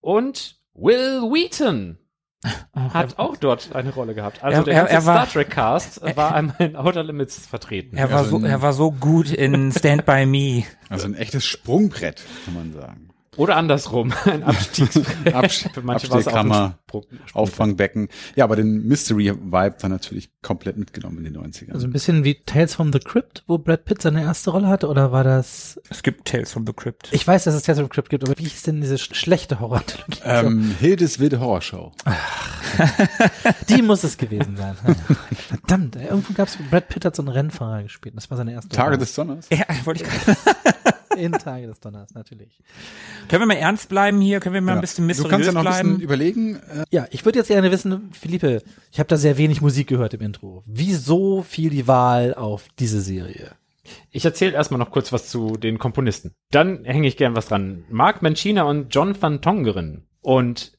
Und 0.00 0.56
Will 0.74 1.22
Wheaton 1.22 1.98
hat 2.74 3.18
auch 3.18 3.36
dort 3.36 3.74
eine 3.74 3.92
Rolle 3.92 4.14
gehabt. 4.14 4.44
Also 4.44 4.58
Er- 4.60 4.64
der 4.64 4.74
er- 4.74 4.80
ganze 4.82 4.94
er 4.94 5.06
war- 5.06 5.26
Star 5.26 5.32
Trek 5.32 5.50
Cast 5.50 6.02
war 6.16 6.34
einmal 6.34 6.56
in 6.60 6.76
Outer 6.76 7.02
Limits 7.02 7.46
vertreten. 7.46 7.96
Er 7.96 8.10
war, 8.10 8.18
Also 8.18 8.30
so, 8.30 8.36
ein- 8.36 8.44
er 8.44 8.62
war 8.62 8.72
so 8.72 8.92
gut 8.92 9.30
in 9.32 9.72
Stand 9.72 10.04
By 10.06 10.26
Me. 10.26 10.64
also 10.88 11.06
ein 11.06 11.14
echtes 11.14 11.44
Sprungbrett, 11.44 12.22
kann 12.44 12.54
man 12.54 12.72
sagen. 12.72 13.08
Oder 13.36 13.56
andersrum, 13.56 14.12
ein 14.24 14.42
Abstiegsbrett. 14.42 15.34
Absch- 15.34 15.72
Für 15.72 15.82
manche 15.82 16.10
war 16.10 16.18
es 16.18 16.26
auch 16.28 16.32
ein 16.34 16.50
Abstellkammer, 16.50 16.78
Sprung- 16.86 17.02
Sprungbrett. 17.04 17.34
Auffangbecken. 17.34 18.08
Ja, 18.36 18.44
aber 18.44 18.56
den 18.56 18.86
Mystery-Vibe 18.86 19.76
dann 19.80 19.90
natürlich 19.90 20.30
komplett 20.42 20.76
mitgenommen 20.76 21.18
in 21.24 21.32
den 21.32 21.36
90ern. 21.42 21.72
Also 21.72 21.86
ein 21.86 21.92
bisschen 21.92 22.24
wie 22.24 22.34
Tales 22.46 22.74
from 22.74 22.92
the 22.92 22.98
Crypt, 23.00 23.42
wo 23.46 23.58
Brad 23.58 23.84
Pitt 23.84 24.02
seine 24.02 24.22
erste 24.22 24.50
Rolle 24.50 24.68
hatte, 24.68 24.88
oder 24.88 25.10
war 25.12 25.24
das? 25.24 25.80
Es 25.90 26.02
gibt 26.02 26.26
Tales 26.28 26.52
from 26.52 26.66
the 26.66 26.72
Crypt. 26.72 27.08
Ich 27.12 27.26
weiß, 27.26 27.44
dass 27.44 27.54
es 27.54 27.62
Tales 27.62 27.78
from 27.78 27.86
the 27.86 27.90
Crypt 27.90 28.10
gibt, 28.10 28.24
aber 28.28 28.38
wie 28.38 28.44
hieß 28.44 28.62
denn 28.62 28.80
diese 28.80 28.98
sch 28.98 29.14
schlechte 29.14 29.60
Horror-Trilogie? 29.60 30.20
ähm, 30.24 30.74
Hildes 30.78 31.18
wilde 31.18 31.40
Horrorshow. 31.40 31.92
Die 33.68 33.82
muss 33.82 34.04
es 34.04 34.16
gewesen 34.16 34.56
sein. 34.56 34.76
Verdammt, 35.48 35.96
ey, 35.96 36.06
irgendwo 36.08 36.32
gab's, 36.34 36.58
Brad 36.70 36.88
Pitt 36.88 37.04
hat 37.04 37.16
so 37.16 37.22
einen 37.22 37.28
Rennfahrer 37.28 37.82
gespielt. 37.82 38.14
Das 38.16 38.30
war 38.30 38.36
seine 38.36 38.52
erste 38.52 38.68
Tage 38.70 38.88
Rolle. 38.90 38.98
des 38.98 39.14
Donners. 39.14 39.46
Ja, 39.50 39.64
wollte 39.84 40.04
ich 40.04 40.10
gerade. 40.10 40.38
In 41.16 41.32
Tage 41.32 41.66
des 41.66 41.80
Donners, 41.80 42.14
natürlich. 42.14 42.60
Können 43.28 43.42
wir 43.42 43.46
mal 43.46 43.54
ernst 43.56 43.88
bleiben 43.88 44.20
hier? 44.20 44.40
Können 44.40 44.54
wir 44.54 44.60
mal 44.60 44.72
Ja. 44.72 44.74
ein 44.76 44.80
bisschen 44.80 45.04
du 45.04 45.06
mysteriös 45.08 45.30
kannst 45.30 45.46
ja 45.46 45.52
noch 45.52 45.60
ein 45.64 45.66
bisschen 45.72 45.88
bleiben? 45.88 46.02
überlegen. 46.02 46.56
Äh, 46.56 46.84
Ja, 46.90 47.06
ich 47.10 47.24
würde 47.24 47.38
jetzt 47.38 47.48
gerne 47.48 47.70
wissen, 47.70 48.10
Philippe, 48.12 48.62
ich 48.92 48.98
habe 48.98 49.08
da 49.08 49.16
sehr 49.16 49.36
wenig 49.38 49.60
Musik 49.60 49.86
gehört 49.88 50.14
im 50.14 50.20
Intro. 50.20 50.62
Wieso 50.66 51.42
fiel 51.42 51.70
die 51.70 51.86
Wahl 51.88 52.34
auf 52.34 52.66
diese 52.78 53.00
Serie? 53.00 53.52
Ich 54.10 54.24
erzähle 54.24 54.52
erstmal 54.52 54.78
noch 54.78 54.90
kurz 54.90 55.12
was 55.12 55.28
zu 55.28 55.56
den 55.56 55.78
Komponisten. 55.78 56.32
Dann 56.50 56.84
hänge 56.84 57.06
ich 57.06 57.16
gern 57.16 57.36
was 57.36 57.48
dran. 57.48 57.84
Mark 57.90 58.22
Mancina 58.22 58.62
und 58.62 58.94
John 58.94 59.20
van 59.20 59.42
Tongeren. 59.42 60.06
Und 60.22 60.73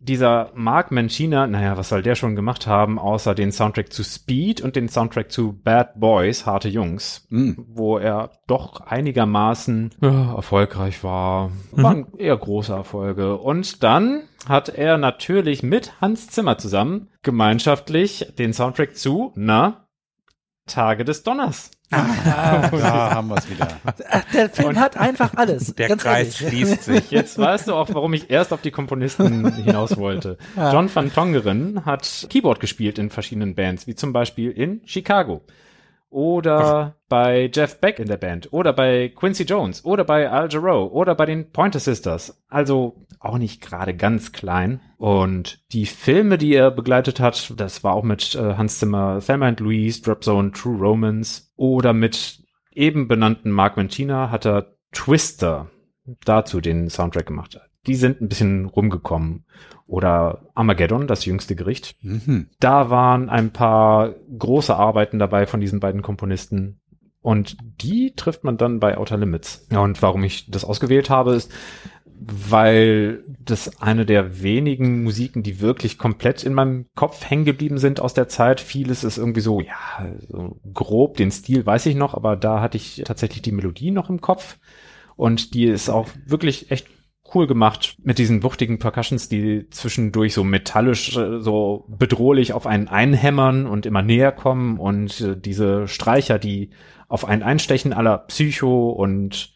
dieser 0.00 0.50
Mark 0.54 0.90
Mancina, 0.90 1.46
naja, 1.46 1.76
was 1.76 1.90
soll 1.90 2.02
der 2.02 2.14
schon 2.14 2.34
gemacht 2.34 2.66
haben, 2.66 2.98
außer 2.98 3.34
den 3.34 3.52
Soundtrack 3.52 3.92
zu 3.92 4.02
Speed 4.02 4.62
und 4.62 4.74
den 4.74 4.88
Soundtrack 4.88 5.30
zu 5.30 5.52
Bad 5.52 6.00
Boys, 6.00 6.46
harte 6.46 6.68
Jungs, 6.68 7.26
mh, 7.28 7.56
wo 7.68 7.98
er 7.98 8.30
doch 8.46 8.80
einigermaßen 8.80 9.90
ja, 10.00 10.34
erfolgreich 10.34 11.04
war. 11.04 11.52
Waren 11.72 12.06
eher 12.16 12.36
große 12.36 12.72
Erfolge. 12.72 13.36
Und 13.36 13.82
dann 13.82 14.22
hat 14.48 14.70
er 14.70 14.96
natürlich 14.96 15.62
mit 15.62 16.00
Hans 16.00 16.28
Zimmer 16.28 16.56
zusammen 16.56 17.10
gemeinschaftlich 17.22 18.32
den 18.38 18.54
Soundtrack 18.54 18.96
zu, 18.96 19.32
na, 19.36 19.86
Tage 20.66 21.04
des 21.04 21.22
Donners. 21.22 21.70
Da 21.90 23.10
haben 23.14 23.28
wir 23.28 23.36
es 23.36 23.50
wieder. 23.50 23.68
Der 24.32 24.48
Film 24.48 24.78
hat 24.78 24.96
einfach 24.96 25.34
alles. 25.34 25.74
Der 25.74 25.88
ganz 25.88 26.02
Kreis 26.02 26.40
ehrlich. 26.40 26.60
schließt 26.60 26.84
sich. 26.84 27.10
Jetzt 27.10 27.36
weißt 27.38 27.68
du 27.68 27.74
auch, 27.74 27.88
warum 27.92 28.14
ich 28.14 28.30
erst 28.30 28.52
auf 28.52 28.60
die 28.60 28.70
Komponisten 28.70 29.52
hinaus 29.54 29.96
wollte. 29.96 30.38
John 30.56 30.88
van 30.94 31.12
Tongeren 31.12 31.84
hat 31.84 32.26
Keyboard 32.30 32.60
gespielt 32.60 32.98
in 32.98 33.10
verschiedenen 33.10 33.54
Bands, 33.54 33.86
wie 33.86 33.94
zum 33.94 34.12
Beispiel 34.12 34.50
in 34.50 34.82
Chicago. 34.84 35.42
Oder 36.10 36.96
bei 37.08 37.50
Jeff 37.54 37.80
Beck 37.80 38.00
in 38.00 38.08
der 38.08 38.16
Band. 38.16 38.52
Oder 38.52 38.72
bei 38.72 39.12
Quincy 39.14 39.44
Jones. 39.44 39.84
Oder 39.84 40.04
bei 40.04 40.28
Al 40.28 40.48
Jarreau. 40.50 40.88
Oder 40.88 41.14
bei 41.14 41.24
den 41.24 41.52
Pointer 41.52 41.78
Sisters. 41.78 42.42
Also 42.48 43.06
auch 43.20 43.38
nicht 43.38 43.60
gerade 43.60 43.94
ganz 43.94 44.32
klein. 44.32 44.80
Und 44.96 45.60
die 45.72 45.86
Filme, 45.86 46.36
die 46.36 46.54
er 46.54 46.70
begleitet 46.70 47.20
hat, 47.20 47.54
das 47.56 47.84
war 47.84 47.94
auch 47.94 48.02
mit 48.02 48.34
äh, 48.34 48.54
Hans 48.56 48.80
Zimmer, 48.80 49.20
Thelma 49.24 49.46
and 49.46 49.60
Louise, 49.60 50.02
Drop 50.02 50.24
Zone, 50.24 50.50
True 50.50 50.78
Romance. 50.78 51.52
Oder 51.56 51.92
mit 51.92 52.42
eben 52.72 53.06
benannten 53.06 53.50
Mark 53.50 53.76
Mancina 53.76 54.30
hat 54.30 54.46
er 54.46 54.74
Twister 54.92 55.70
dazu 56.24 56.60
den 56.60 56.90
Soundtrack 56.90 57.26
gemacht. 57.26 57.60
Die 57.86 57.94
sind 57.94 58.20
ein 58.20 58.28
bisschen 58.28 58.66
rumgekommen. 58.66 59.44
Oder 59.90 60.46
Armageddon, 60.54 61.08
das 61.08 61.24
jüngste 61.24 61.56
Gericht. 61.56 61.96
Mhm. 62.00 62.46
Da 62.60 62.90
waren 62.90 63.28
ein 63.28 63.50
paar 63.50 64.14
große 64.38 64.74
Arbeiten 64.74 65.18
dabei 65.18 65.46
von 65.46 65.60
diesen 65.60 65.80
beiden 65.80 66.00
Komponisten. 66.00 66.78
Und 67.22 67.56
die 67.82 68.14
trifft 68.14 68.44
man 68.44 68.56
dann 68.56 68.78
bei 68.78 68.96
Outer 68.96 69.16
Limits. 69.16 69.66
Und 69.68 70.00
warum 70.00 70.22
ich 70.22 70.48
das 70.48 70.64
ausgewählt 70.64 71.10
habe, 71.10 71.34
ist, 71.34 71.50
weil 72.06 73.24
das 73.44 73.82
eine 73.82 74.06
der 74.06 74.40
wenigen 74.42 75.02
Musiken, 75.02 75.42
die 75.42 75.60
wirklich 75.60 75.98
komplett 75.98 76.44
in 76.44 76.54
meinem 76.54 76.86
Kopf 76.94 77.28
hängen 77.28 77.44
geblieben 77.44 77.78
sind 77.78 77.98
aus 77.98 78.14
der 78.14 78.28
Zeit. 78.28 78.60
Vieles 78.60 79.02
ist 79.02 79.18
irgendwie 79.18 79.40
so, 79.40 79.60
ja, 79.60 79.74
so 80.28 80.60
grob, 80.72 81.16
den 81.16 81.32
Stil 81.32 81.66
weiß 81.66 81.86
ich 81.86 81.96
noch, 81.96 82.14
aber 82.14 82.36
da 82.36 82.60
hatte 82.60 82.76
ich 82.76 83.02
tatsächlich 83.04 83.42
die 83.42 83.52
Melodie 83.52 83.90
noch 83.90 84.08
im 84.08 84.20
Kopf. 84.20 84.58
Und 85.16 85.52
die 85.52 85.64
ist 85.64 85.88
auch 85.88 86.08
wirklich 86.26 86.70
echt 86.70 86.86
cool 87.34 87.46
gemacht 87.46 87.96
mit 88.02 88.18
diesen 88.18 88.42
wuchtigen 88.42 88.78
Percussions, 88.78 89.28
die 89.28 89.68
zwischendurch 89.70 90.34
so 90.34 90.44
metallisch, 90.44 91.16
äh, 91.16 91.40
so 91.40 91.86
bedrohlich 91.88 92.52
auf 92.52 92.66
einen 92.66 92.88
einhämmern 92.88 93.66
und 93.66 93.86
immer 93.86 94.02
näher 94.02 94.32
kommen. 94.32 94.78
Und 94.78 95.20
äh, 95.20 95.36
diese 95.36 95.88
Streicher, 95.88 96.38
die 96.38 96.70
auf 97.08 97.24
einen 97.24 97.42
einstechen, 97.42 97.92
aller 97.92 98.18
Psycho 98.18 98.90
und 98.90 99.52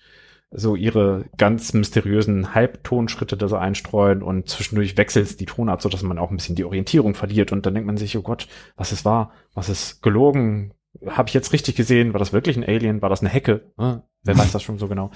so 0.57 0.77
ihre 0.77 1.25
ganz 1.37 1.73
mysteriösen 1.73 2.55
Halbtonschritte 2.55 3.37
da 3.37 3.49
so 3.49 3.57
einstreuen 3.57 4.23
und 4.23 4.49
zwischendurch 4.49 4.97
wechselt 4.97 5.41
die 5.41 5.47
Tonart, 5.47 5.83
so 5.83 5.89
dass 5.89 6.03
man 6.03 6.19
auch 6.19 6.31
ein 6.31 6.37
bisschen 6.37 6.55
die 6.55 6.65
Orientierung 6.65 7.15
verliert. 7.15 7.51
Und 7.51 7.67
dann 7.67 7.75
denkt 7.75 7.89
man 7.89 7.97
sich, 7.97 8.17
oh 8.17 8.23
Gott, 8.23 8.47
was 8.77 8.93
ist 8.93 9.05
wahr, 9.05 9.33
was 9.53 9.69
ist 9.69 10.01
gelogen, 10.01 10.73
habe 11.07 11.29
ich 11.29 11.35
jetzt 11.35 11.53
richtig 11.53 11.75
gesehen, 11.75 12.13
war 12.13 12.21
das 12.21 12.33
wirklich 12.33 12.57
ein 12.57 12.65
Alien, 12.65 13.03
war 13.03 13.09
das 13.09 13.21
eine 13.21 13.31
Hecke? 13.31 13.73
Wer 14.25 14.39
weiß 14.39 14.53
das 14.53 14.63
schon 14.63 14.79
so 14.79 14.89
genau. 14.89 15.11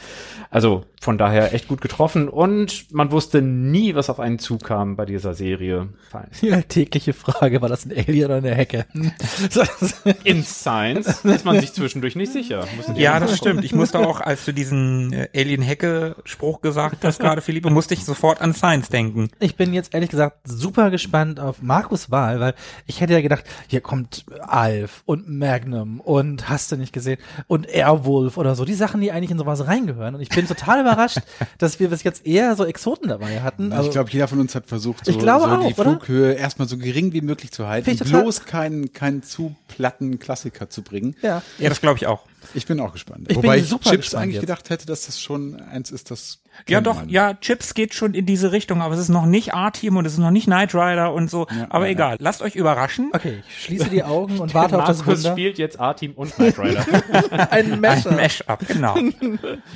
Also 0.50 0.84
von 1.00 1.16
daher 1.16 1.54
echt 1.54 1.68
gut 1.68 1.80
getroffen 1.80 2.28
und 2.28 2.92
man 2.92 3.10
wusste 3.10 3.40
nie, 3.40 3.94
was 3.94 4.10
auf 4.10 4.20
einen 4.20 4.38
zukam 4.38 4.96
bei 4.96 5.06
dieser 5.06 5.34
Serie. 5.34 5.88
Fein. 6.10 6.28
Die 6.42 6.52
alltägliche 6.52 7.12
Frage, 7.12 7.62
war 7.62 7.68
das 7.68 7.86
ein 7.86 7.92
Alien 7.92 8.26
oder 8.26 8.36
eine 8.36 8.54
Hecke? 8.54 8.86
In 10.24 10.42
Science 10.42 11.24
ist 11.24 11.44
man 11.44 11.58
sich 11.60 11.72
zwischendurch 11.72 12.16
nicht 12.16 12.32
sicher. 12.32 12.66
Ja, 12.96 13.18
das 13.18 13.36
stimmt. 13.36 13.64
Ich 13.64 13.74
musste 13.74 13.98
auch, 14.00 14.20
als 14.20 14.44
du 14.44 14.52
diesen 14.52 15.12
äh, 15.12 15.28
Alien-Hecke-Spruch 15.34 16.60
gesagt 16.60 17.04
hast 17.04 17.20
gerade, 17.20 17.40
Philippe, 17.40 17.70
musste 17.70 17.94
ich 17.94 18.04
sofort 18.04 18.40
an 18.40 18.52
Science 18.54 18.88
denken. 18.88 19.30
Ich 19.40 19.56
bin 19.56 19.72
jetzt 19.72 19.94
ehrlich 19.94 20.10
gesagt 20.10 20.40
super 20.44 20.90
gespannt 20.90 21.40
auf 21.40 21.62
Markus 21.62 22.10
Wahl, 22.10 22.40
weil 22.40 22.54
ich 22.86 23.00
hätte 23.00 23.12
ja 23.12 23.20
gedacht, 23.20 23.44
hier 23.68 23.80
kommt 23.80 24.26
Alf 24.40 25.02
und 25.06 25.28
Magnum 25.28 26.00
und 26.00 26.48
hast 26.48 26.72
du 26.72 26.76
nicht 26.76 26.92
gesehen 26.92 27.18
und 27.46 27.68
Airwolf 27.68 28.36
oder 28.36 28.54
so, 28.54 28.64
die 28.64 28.74
Sachen, 28.74 28.97
die 29.00 29.12
eigentlich 29.12 29.30
in 29.30 29.38
sowas 29.38 29.66
reingehören. 29.66 30.14
Und 30.14 30.20
ich 30.20 30.28
bin 30.28 30.46
total 30.46 30.80
überrascht, 30.80 31.18
dass 31.58 31.80
wir 31.80 31.88
bis 31.88 32.02
jetzt 32.02 32.26
eher 32.26 32.56
so 32.56 32.64
Exoten 32.64 33.08
dabei 33.08 33.40
hatten. 33.40 33.72
ich 33.72 33.90
glaube, 33.90 34.10
jeder 34.10 34.28
von 34.28 34.40
uns 34.40 34.54
hat 34.54 34.66
versucht, 34.66 35.04
so, 35.04 35.10
Ich 35.10 35.18
glaube 35.18 35.48
so 35.48 35.56
die 35.56 35.74
auch, 35.74 35.78
oder? 35.78 35.90
Flughöhe 35.98 36.32
erstmal 36.34 36.68
so 36.68 36.76
gering 36.78 37.12
wie 37.12 37.20
möglich 37.20 37.50
zu 37.50 37.66
halten, 37.66 37.96
bloß 37.96 38.44
keinen, 38.44 38.92
keinen 38.92 39.22
zu 39.22 39.54
platten 39.68 40.18
Klassiker 40.18 40.70
zu 40.70 40.82
bringen. 40.82 41.16
ja. 41.22 41.42
Ja, 41.58 41.68
das 41.68 41.80
glaube 41.80 41.98
ich 41.98 42.06
auch. 42.06 42.24
Ich 42.54 42.66
bin 42.66 42.80
auch 42.80 42.92
gespannt. 42.92 43.22
Ich 43.28 43.36
bin 43.36 43.36
Wobei 43.44 43.58
ich 43.58 43.68
super 43.68 43.90
Chips 43.90 44.04
gespannt 44.04 44.22
eigentlich 44.22 44.34
jetzt. 44.36 44.40
gedacht 44.42 44.70
hätte, 44.70 44.86
dass 44.86 45.06
das 45.06 45.20
schon 45.20 45.60
eins 45.60 45.90
ist, 45.90 46.10
das 46.10 46.40
Ja, 46.68 46.80
doch, 46.80 46.96
man. 46.96 47.08
ja, 47.08 47.34
Chips 47.34 47.74
geht 47.74 47.92
schon 47.94 48.14
in 48.14 48.26
diese 48.26 48.52
Richtung, 48.52 48.80
aber 48.80 48.94
es 48.94 49.00
ist 49.00 49.08
noch 49.08 49.26
nicht 49.26 49.54
A-Team 49.54 49.96
und 49.96 50.06
es 50.06 50.12
ist 50.14 50.18
noch 50.18 50.30
nicht 50.30 50.44
Knight 50.46 50.74
Rider 50.74 51.12
und 51.12 51.30
so. 51.30 51.46
Ja, 51.50 51.66
aber 51.70 51.86
ja, 51.86 51.92
egal, 51.92 52.16
lasst 52.20 52.40
euch 52.40 52.54
überraschen. 52.56 53.10
Okay, 53.12 53.42
ich 53.48 53.64
schließe 53.64 53.90
die 53.90 54.02
Augen 54.02 54.38
und 54.38 54.54
warte 54.54 54.78
auf 54.78 54.86
das 54.86 54.98
Markus 54.98 55.18
Wunder. 55.24 55.32
spielt 55.32 55.58
jetzt 55.58 55.78
A-Team 55.78 56.12
und 56.12 56.34
Knight 56.36 56.58
Rider. 56.58 56.84
Ein 57.52 57.72
Ein 57.74 57.80
Mashup. 57.80 58.12
Mash-up, 58.12 58.66
genau. 58.66 58.94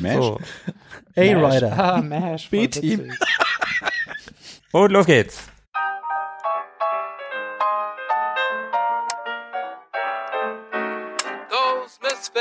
Mash. 0.00 0.14
So. 0.16 0.40
A-Rider. 1.16 1.72
Ah, 1.78 2.00
Mash. 2.00 2.48
B-Team. 2.48 3.12
Und 4.72 4.90
los 4.92 5.04
geht's. 5.04 5.42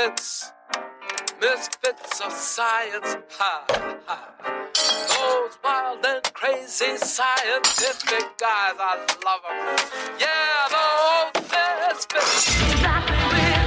Misfits, 0.02 0.52
misfits 1.40 2.20
of 2.20 2.32
science, 2.32 3.16
ha 3.30 3.64
ha. 4.06 4.28
Those 4.74 5.58
wild 5.62 6.04
and 6.04 6.34
crazy 6.34 6.96
scientific 6.96 8.36
guys, 8.38 8.74
I 8.80 8.96
love 9.24 9.44
'em. 9.48 9.56
Yeah, 10.18 10.68
those 10.74 11.52
misfits. 11.52 13.61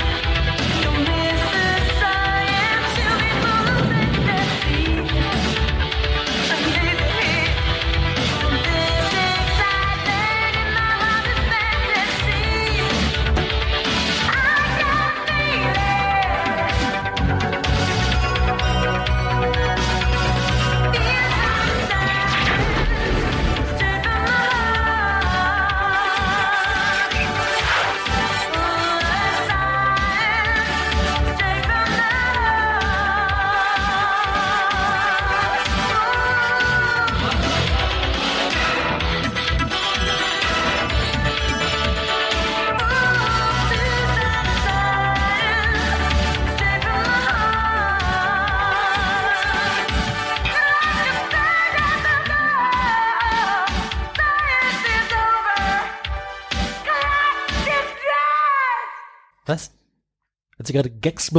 Hat 60.65 60.69
sie 60.69 60.73
gerade 60.73 60.89
Gags 60.89 61.31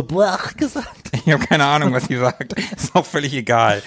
gesagt? 0.57 1.11
Ich 1.13 1.33
habe 1.33 1.45
keine 1.45 1.65
Ahnung, 1.65 1.93
was 1.93 2.05
sie 2.05 2.17
sagt. 2.17 2.53
Ist 2.77 2.95
auch 2.95 3.05
völlig 3.05 3.35
egal. 3.35 3.83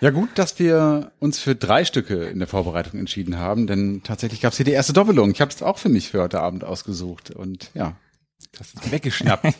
Ja 0.00 0.10
gut, 0.10 0.28
dass 0.36 0.60
wir 0.60 1.10
uns 1.18 1.40
für 1.40 1.56
drei 1.56 1.84
Stücke 1.84 2.26
in 2.26 2.38
der 2.38 2.46
Vorbereitung 2.46 3.00
entschieden 3.00 3.36
haben, 3.36 3.66
denn 3.66 4.02
tatsächlich 4.04 4.40
gab 4.40 4.52
es 4.52 4.58
hier 4.58 4.64
die 4.64 4.70
erste 4.70 4.92
Doppelung. 4.92 5.32
Ich 5.32 5.40
habe 5.40 5.50
es 5.50 5.60
auch 5.60 5.76
für 5.76 5.88
mich 5.88 6.10
für 6.10 6.22
heute 6.22 6.40
Abend 6.40 6.62
ausgesucht 6.62 7.32
und 7.32 7.72
ja, 7.74 7.96
das 8.58 8.74
ist 8.74 8.90
weggeschnappt. 8.92 9.44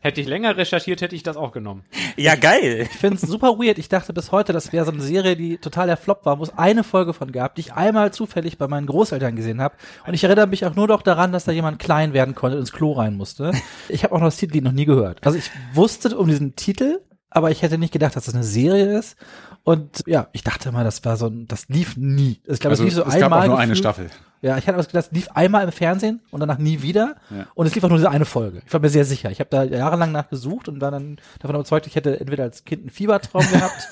Hätte 0.00 0.20
ich 0.20 0.26
länger 0.26 0.56
recherchiert, 0.56 1.00
hätte 1.00 1.16
ich 1.16 1.22
das 1.22 1.36
auch 1.36 1.52
genommen. 1.52 1.84
ja, 2.16 2.34
geil. 2.34 2.86
Ich 2.90 2.96
finde 2.98 3.16
es 3.16 3.22
super 3.22 3.58
weird. 3.58 3.78
Ich 3.78 3.88
dachte 3.88 4.12
bis 4.12 4.32
heute, 4.32 4.52
das 4.52 4.72
wäre 4.72 4.84
so 4.84 4.92
eine 4.92 5.00
Serie, 5.00 5.34
die 5.36 5.56
total 5.58 5.86
der 5.86 5.96
Flop 5.96 6.24
war, 6.26 6.38
wo 6.38 6.42
es 6.42 6.56
eine 6.56 6.84
Folge 6.84 7.14
von 7.14 7.32
gab, 7.32 7.54
die 7.54 7.62
ich 7.62 7.72
einmal 7.72 8.12
zufällig 8.12 8.58
bei 8.58 8.68
meinen 8.68 8.86
Großeltern 8.86 9.34
gesehen 9.34 9.60
habe. 9.62 9.74
Und 10.06 10.14
ich 10.14 10.24
erinnere 10.24 10.46
mich 10.46 10.64
auch 10.66 10.74
nur 10.74 10.86
noch 10.88 11.02
daran, 11.02 11.32
dass 11.32 11.44
da 11.44 11.52
jemand 11.52 11.78
klein 11.78 12.12
werden 12.12 12.34
konnte 12.34 12.56
und 12.56 12.62
ins 12.62 12.72
Klo 12.72 12.92
rein 12.92 13.16
musste. 13.16 13.52
Ich 13.88 14.04
habe 14.04 14.14
auch 14.14 14.18
noch 14.20 14.26
das 14.28 14.36
Titellied 14.36 14.64
noch 14.64 14.72
nie 14.72 14.84
gehört. 14.84 15.24
Also 15.26 15.38
ich 15.38 15.50
wusste 15.72 16.16
um 16.18 16.28
diesen 16.28 16.54
Titel, 16.54 17.00
aber 17.30 17.50
ich 17.50 17.62
hätte 17.62 17.78
nicht 17.78 17.92
gedacht, 17.92 18.14
dass 18.16 18.26
das 18.26 18.34
eine 18.34 18.44
Serie 18.44 18.98
ist. 18.98 19.16
Und 19.64 20.02
ja, 20.06 20.28
ich 20.32 20.44
dachte 20.44 20.70
mal, 20.72 20.84
das 20.84 21.04
war 21.04 21.16
so 21.16 21.26
ein, 21.26 21.46
das 21.46 21.68
lief 21.68 21.96
nie. 21.96 22.40
Ich 22.46 22.60
glaube, 22.60 22.72
Also, 22.72 22.84
es 22.84 22.90
lief 22.90 22.94
so 22.94 23.02
es 23.04 23.14
gab 23.14 23.24
einmal. 23.24 23.42
auch 23.42 23.46
nur 23.46 23.58
eine 23.58 23.72
gefühlt. 23.72 23.78
Staffel. 23.78 24.10
Ja, 24.40 24.56
ich 24.56 24.66
hatte 24.68 24.78
was 24.78 24.86
gedacht, 24.86 25.06
es 25.06 25.12
lief 25.12 25.28
einmal 25.34 25.64
im 25.64 25.72
Fernsehen 25.72 26.20
und 26.30 26.40
danach 26.40 26.58
nie 26.58 26.82
wieder. 26.82 27.16
Ja. 27.30 27.46
Und 27.54 27.66
es 27.66 27.74
lief 27.74 27.82
auch 27.84 27.88
nur 27.88 27.98
diese 27.98 28.10
eine 28.10 28.24
Folge. 28.24 28.62
Ich 28.66 28.72
war 28.72 28.80
mir 28.80 28.88
sehr 28.88 29.04
sicher. 29.04 29.30
Ich 29.30 29.40
habe 29.40 29.50
da 29.50 29.64
jahrelang 29.64 30.12
nachgesucht 30.12 30.68
und 30.68 30.80
war 30.80 30.90
dann 30.92 31.16
davon 31.40 31.56
überzeugt, 31.56 31.86
ich 31.86 31.96
hätte 31.96 32.20
entweder 32.20 32.44
als 32.44 32.64
Kind 32.64 32.82
einen 32.82 32.90
Fiebertraum 32.90 33.44
gehabt 33.50 33.88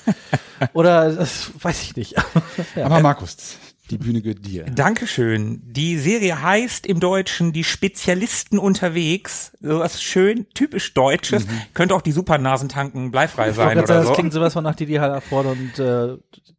oder 0.73 1.11
das 1.13 1.51
weiß 1.61 1.81
ich 1.83 1.95
nicht. 1.95 2.15
ja. 2.75 2.85
Aber 2.85 3.01
Markus, 3.01 3.57
die 3.91 3.97
Bühne 3.97 4.21
gehört 4.21 4.45
dir. 4.45 4.65
Dankeschön. 4.65 5.61
Die 5.65 5.97
Serie 5.97 6.41
heißt 6.41 6.85
im 6.85 6.99
Deutschen 6.99 7.53
Die 7.53 7.63
Spezialisten 7.63 8.57
unterwegs. 8.57 9.51
So 9.61 9.79
was 9.79 10.01
schön 10.01 10.47
typisch 10.53 10.93
Deutsches. 10.93 11.45
Könnte 11.73 11.95
auch 11.95 12.01
die 12.01 12.11
Supernasentanken 12.11 13.11
bleifrei 13.11 13.49
Ich 13.49 13.55
sein 13.55 13.67
sagen, 13.75 13.79
oder 13.81 13.95
das 13.95 14.07
so. 14.07 14.13
klingt 14.13 14.33
sowas 14.33 14.53
von 14.53 14.63
nach 14.63 14.75
Didi 14.75 14.95
Hallerford 14.95 15.45
und 15.47 15.79
äh, 15.79 16.17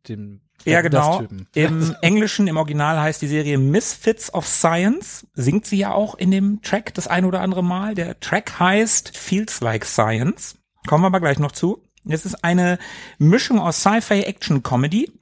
dem 0.08 0.40
Ja, 0.70 0.80
genau. 0.80 1.22
Im 1.54 1.94
Englischen, 2.02 2.46
im 2.46 2.56
Original 2.56 3.00
heißt 3.00 3.20
die 3.22 3.26
Serie 3.26 3.58
Misfits 3.58 4.32
of 4.32 4.46
Science. 4.46 5.26
Singt 5.34 5.66
sie 5.66 5.78
ja 5.78 5.92
auch 5.92 6.14
in 6.14 6.30
dem 6.30 6.62
Track 6.62 6.94
das 6.94 7.06
ein 7.06 7.24
oder 7.24 7.40
andere 7.40 7.64
Mal. 7.64 7.94
Der 7.94 8.18
Track 8.20 8.58
heißt 8.58 9.16
Feels 9.16 9.60
Like 9.60 9.84
Science. 9.84 10.56
Kommen 10.86 11.02
wir 11.02 11.08
aber 11.08 11.20
gleich 11.20 11.38
noch 11.38 11.52
zu. 11.52 11.82
Es 12.08 12.24
ist 12.24 12.42
eine 12.42 12.78
Mischung 13.18 13.58
aus 13.58 13.80
Sci-Fi, 13.80 14.22
Action, 14.22 14.62
Comedy. 14.62 15.12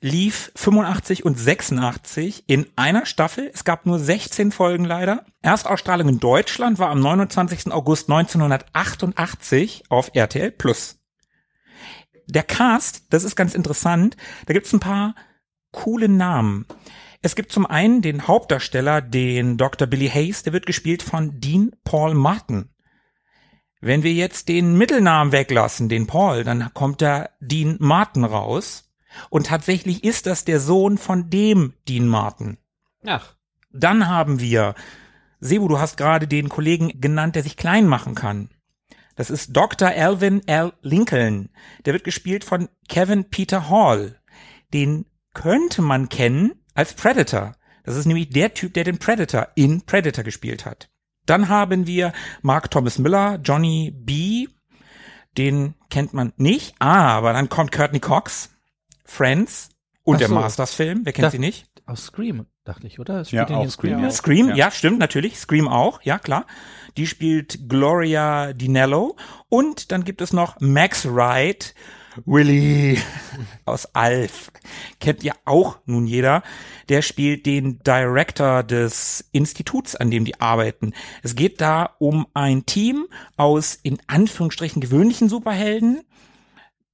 Lief 0.00 0.52
85 0.54 1.24
und 1.24 1.38
86 1.38 2.44
in 2.46 2.66
einer 2.76 3.06
Staffel. 3.06 3.50
Es 3.52 3.64
gab 3.64 3.86
nur 3.86 3.98
16 3.98 4.52
Folgen 4.52 4.84
leider. 4.84 5.24
Erstausstrahlung 5.42 6.08
in 6.08 6.20
Deutschland 6.20 6.78
war 6.78 6.90
am 6.90 7.00
29. 7.00 7.72
August 7.72 8.10
1988 8.10 9.84
auf 9.88 10.10
RTL 10.14 10.52
Plus 10.52 10.98
der 12.26 12.42
Cast, 12.42 13.12
das 13.12 13.24
ist 13.24 13.36
ganz 13.36 13.54
interessant, 13.54 14.16
da 14.46 14.54
gibt's 14.54 14.72
ein 14.72 14.80
paar 14.80 15.14
coole 15.72 16.08
Namen. 16.08 16.66
Es 17.22 17.34
gibt 17.34 17.52
zum 17.52 17.66
einen 17.66 18.02
den 18.02 18.26
Hauptdarsteller, 18.26 19.00
den 19.00 19.56
Dr. 19.56 19.86
Billy 19.86 20.08
Hayes, 20.08 20.42
der 20.42 20.52
wird 20.52 20.66
gespielt 20.66 21.02
von 21.02 21.40
Dean 21.40 21.72
Paul 21.84 22.14
Martin. 22.14 22.68
Wenn 23.80 24.02
wir 24.02 24.12
jetzt 24.12 24.48
den 24.48 24.76
Mittelnamen 24.76 25.32
weglassen, 25.32 25.88
den 25.88 26.06
Paul, 26.06 26.44
dann 26.44 26.72
kommt 26.72 27.02
da 27.02 27.28
Dean 27.40 27.76
Martin 27.78 28.24
raus. 28.24 28.90
Und 29.30 29.46
tatsächlich 29.46 30.04
ist 30.04 30.26
das 30.26 30.44
der 30.44 30.60
Sohn 30.60 30.98
von 30.98 31.30
dem 31.30 31.74
Dean 31.88 32.06
Martin. 32.06 32.58
Ach, 33.06 33.34
Dann 33.72 34.08
haben 34.08 34.40
wir, 34.40 34.74
Sebu, 35.40 35.68
du 35.68 35.78
hast 35.78 35.96
gerade 35.96 36.26
den 36.26 36.48
Kollegen 36.48 37.00
genannt, 37.00 37.36
der 37.36 37.42
sich 37.42 37.56
klein 37.56 37.86
machen 37.86 38.14
kann. 38.14 38.50
Das 39.16 39.30
ist 39.30 39.56
Dr. 39.56 39.88
Alvin 39.88 40.46
L. 40.46 40.72
Lincoln. 40.82 41.48
Der 41.84 41.92
wird 41.94 42.04
gespielt 42.04 42.44
von 42.44 42.68
Kevin 42.88 43.24
Peter 43.30 43.68
Hall. 43.68 44.20
Den 44.72 45.06
könnte 45.34 45.82
man 45.82 46.08
kennen 46.08 46.52
als 46.74 46.94
Predator. 46.94 47.54
Das 47.84 47.96
ist 47.96 48.06
nämlich 48.06 48.30
der 48.30 48.52
Typ, 48.54 48.74
der 48.74 48.84
den 48.84 48.98
Predator 48.98 49.48
in 49.54 49.82
Predator 49.82 50.24
gespielt 50.24 50.64
hat. 50.66 50.88
Dann 51.24 51.48
haben 51.48 51.86
wir 51.86 52.12
Mark 52.42 52.70
Thomas 52.70 52.98
Miller, 52.98 53.38
Johnny 53.42 53.92
B., 53.94 54.46
Den 55.36 55.74
kennt 55.90 56.14
man 56.14 56.32
nicht, 56.38 56.74
aber 56.78 57.34
dann 57.34 57.50
kommt 57.50 57.70
Courtney 57.70 58.00
Cox, 58.00 58.48
Friends 59.04 59.68
und 60.02 60.14
Ach 60.14 60.18
der 60.20 60.28
so. 60.28 60.34
Masters-Film. 60.34 61.02
Wer 61.04 61.12
kennt 61.12 61.24
Das- 61.26 61.32
sie 61.32 61.38
nicht? 61.38 61.66
Aus 61.84 62.06
Scream, 62.06 62.46
dachte 62.64 62.86
ich, 62.86 62.98
oder? 62.98 63.24
Spielt 63.24 63.50
ja 63.50 63.56
auch 63.58 63.68
Scream, 63.70 63.98
ja. 64.00 64.10
Scream, 64.10 64.48
Ja. 64.48 64.54
ja. 64.56 64.70
stimmt, 64.70 64.98
natürlich. 64.98 65.38
Scream 65.38 65.68
auch, 65.68 66.00
ja, 66.02 66.18
klar. 66.18 66.46
Die 66.96 67.06
spielt 67.06 67.68
Gloria 67.68 68.52
Dinello. 68.52 69.16
Und 69.48 69.92
dann 69.92 70.04
gibt 70.04 70.20
es 70.20 70.32
noch 70.32 70.60
Max 70.60 71.06
Wright, 71.06 71.74
Willy 72.24 72.98
aus 73.66 73.94
Alf. 73.94 74.50
Kennt 75.00 75.22
ja 75.22 75.34
auch 75.44 75.78
nun 75.84 76.06
jeder. 76.06 76.42
Der 76.88 77.02
spielt 77.02 77.44
den 77.46 77.80
Director 77.80 78.62
des 78.62 79.28
Instituts, 79.32 79.96
an 79.96 80.10
dem 80.10 80.24
die 80.24 80.40
arbeiten. 80.40 80.94
Es 81.22 81.34
geht 81.34 81.60
da 81.60 81.96
um 81.98 82.26
ein 82.32 82.64
Team 82.64 83.06
aus 83.36 83.78
in 83.82 83.98
Anführungsstrichen 84.06 84.80
gewöhnlichen 84.80 85.28
Superhelden, 85.28 86.02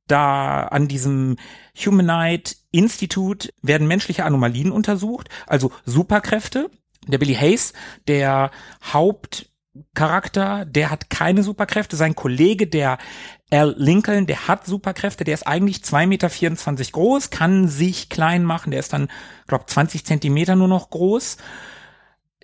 da 0.09 0.65
an 0.65 0.88
diesem 0.88 1.37
Humanite 1.77 2.57
Institut 2.71 3.53
werden 3.62 3.87
menschliche 3.87 4.25
Anomalien 4.25 4.73
untersucht, 4.73 5.29
also 5.47 5.73
Superkräfte. 5.87 6.71
Der 7.07 7.19
Billy 7.19 7.35
Hayes, 7.35 7.73
der 8.07 8.51
Hauptcharakter, 9.74 10.64
der 10.64 10.90
hat 10.90 11.08
keine 11.11 11.42
Superkräfte. 11.42 11.96
Sein 11.96 12.14
Kollege, 12.14 12.66
der 12.66 12.98
Al 13.50 13.74
Lincoln, 13.78 14.26
der 14.26 14.48
hat 14.48 14.66
Superkräfte. 14.66 15.24
Der 15.24 15.35
ist 15.35 15.46
eigentlich 15.46 15.78
2,24 15.78 16.06
Meter 16.06 16.92
groß, 16.92 17.30
kann 17.30 17.68
sich 17.68 18.08
klein 18.08 18.44
machen. 18.44 18.70
Der 18.70 18.80
ist 18.80 18.92
dann, 18.92 19.08
glaube 19.46 19.66
20 19.66 20.04
Zentimeter 20.04 20.56
nur 20.56 20.68
noch 20.68 20.90
groß 20.90 21.38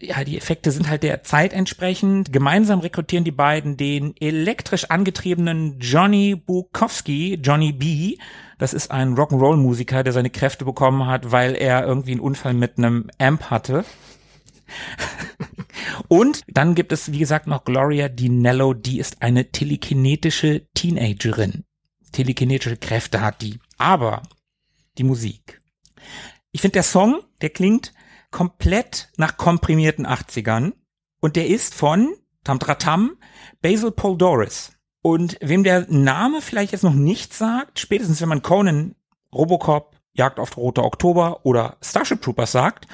ja, 0.01 0.25
die 0.25 0.37
Effekte 0.37 0.71
sind 0.71 0.89
halt 0.89 1.03
der 1.03 1.23
Zeit 1.23 1.53
entsprechend. 1.53 2.33
Gemeinsam 2.33 2.81
rekrutieren 2.81 3.25
die 3.25 3.33
beiden 3.33 3.77
den 3.77 4.15
elektrisch 4.19 4.91
angetriebenen 4.91 5.79
Johnny 5.81 6.35
Bukowski, 6.35 7.39
Johnny 7.43 7.73
B. 7.73 8.17
Das 8.59 8.75
ist 8.75 8.91
ein 8.91 9.15
Rock'n'Roll-Musiker, 9.15 10.03
der 10.03 10.13
seine 10.13 10.31
Kräfte 10.31 10.65
bekommen 10.65 11.07
hat, 11.07 11.33
weil 11.33 11.55
er 11.55 11.85
irgendwie 11.85 12.13
einen 12.13 12.21
Unfall 12.21 12.55
mit 12.55 12.79
einem 12.79 13.11
Amp 13.19 13.51
hatte. 13.51 13.85
Und 16.09 16.43
dann 16.49 16.75
gibt 16.75 16.93
es, 16.93 17.13
wie 17.13 17.19
gesagt, 17.19 17.47
noch 17.47 17.65
Gloria 17.65 18.09
Dinello, 18.09 18.75
die 18.75 18.99
ist 18.99 19.23
eine 19.23 19.51
telekinetische 19.51 20.67
Teenagerin. 20.75 21.65
Telekinetische 22.13 22.77
Kräfte 22.77 23.21
hat 23.21 23.43
die. 23.43 23.59
Aber 23.77 24.23
die 24.97 25.05
Musik. 25.05 25.61
Ich 26.53 26.61
finde, 26.61 26.75
der 26.75 26.83
Song, 26.83 27.23
der 27.41 27.51
klingt 27.51 27.93
komplett 28.31 29.11
nach 29.17 29.37
komprimierten 29.37 30.07
80ern 30.07 30.73
und 31.21 31.37
der 31.37 31.47
ist 31.47 31.75
von 31.75 32.15
Tam 32.45 32.59
Tratam 32.59 33.17
Basil 33.61 33.91
Paul 33.91 34.17
Doris. 34.17 34.73
Und 35.03 35.37
wem 35.41 35.65
der 35.65 35.87
Name 35.89 36.41
vielleicht 36.41 36.73
jetzt 36.73 36.83
noch 36.83 36.95
nicht 36.95 37.33
sagt, 37.33 37.79
spätestens 37.79 38.21
wenn 38.21 38.29
man 38.29 38.43
Conan, 38.43 38.95
Robocop, 39.33 39.97
Jagd 40.13 40.41
auf 40.41 40.57
Rote 40.57 40.83
Oktober 40.83 41.45
oder 41.45 41.77
Starship 41.81 42.21
Troopers 42.21 42.53
sagt, 42.53 42.89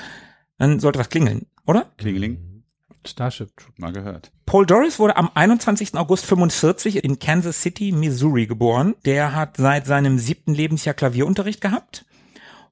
dann 0.59 0.79
sollte 0.81 0.99
was 0.99 1.09
klingeln, 1.09 1.47
oder? 1.67 1.91
Klingeling, 1.97 2.65
Starship 3.07 3.57
Troopers. 3.57 3.79
mal 3.79 3.93
gehört. 3.93 4.33
Paul 4.47 4.67
Doris 4.67 4.99
wurde 4.99 5.17
am 5.17 5.31
21. 5.35 5.95
August 5.95 6.27
45 6.27 7.05
in 7.05 7.19
Kansas 7.19 7.61
City, 7.63 7.93
Missouri 7.93 8.47
geboren. 8.47 8.95
Der 9.05 9.35
hat 9.35 9.57
seit 9.57 9.87
seinem 9.87 10.19
siebten 10.19 10.55
Lebensjahr 10.55 10.95
Klavierunterricht 10.95 11.61
gehabt 11.61 12.05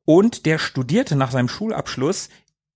und 0.05 0.47
der 0.47 0.59
studierte 0.59 1.17
nach 1.17 1.31
seinem 1.31 1.49
Schulabschluss 1.49 2.29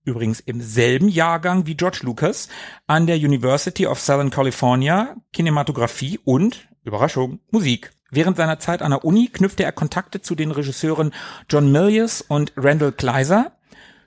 übrigens 0.03 0.39
im 0.39 0.61
selben 0.61 1.09
Jahrgang 1.09 1.65
wie 1.67 1.75
George 1.75 1.99
Lucas 2.03 2.47
an 2.87 3.07
der 3.07 3.17
University 3.17 3.85
of 3.87 3.99
Southern 3.99 4.29
California 4.29 5.15
Kinematografie 5.33 6.19
und 6.23 6.69
Überraschung 6.83 7.39
Musik. 7.51 7.91
Während 8.09 8.37
seiner 8.37 8.59
Zeit 8.59 8.81
an 8.81 8.91
der 8.91 9.03
Uni 9.03 9.27
knüpfte 9.27 9.63
er 9.63 9.73
Kontakte 9.73 10.21
zu 10.21 10.33
den 10.33 10.51
Regisseuren 10.51 11.13
John 11.49 11.71
Milius 11.73 12.21
und 12.21 12.53
Randall 12.55 12.93
Kleiser. 12.93 13.56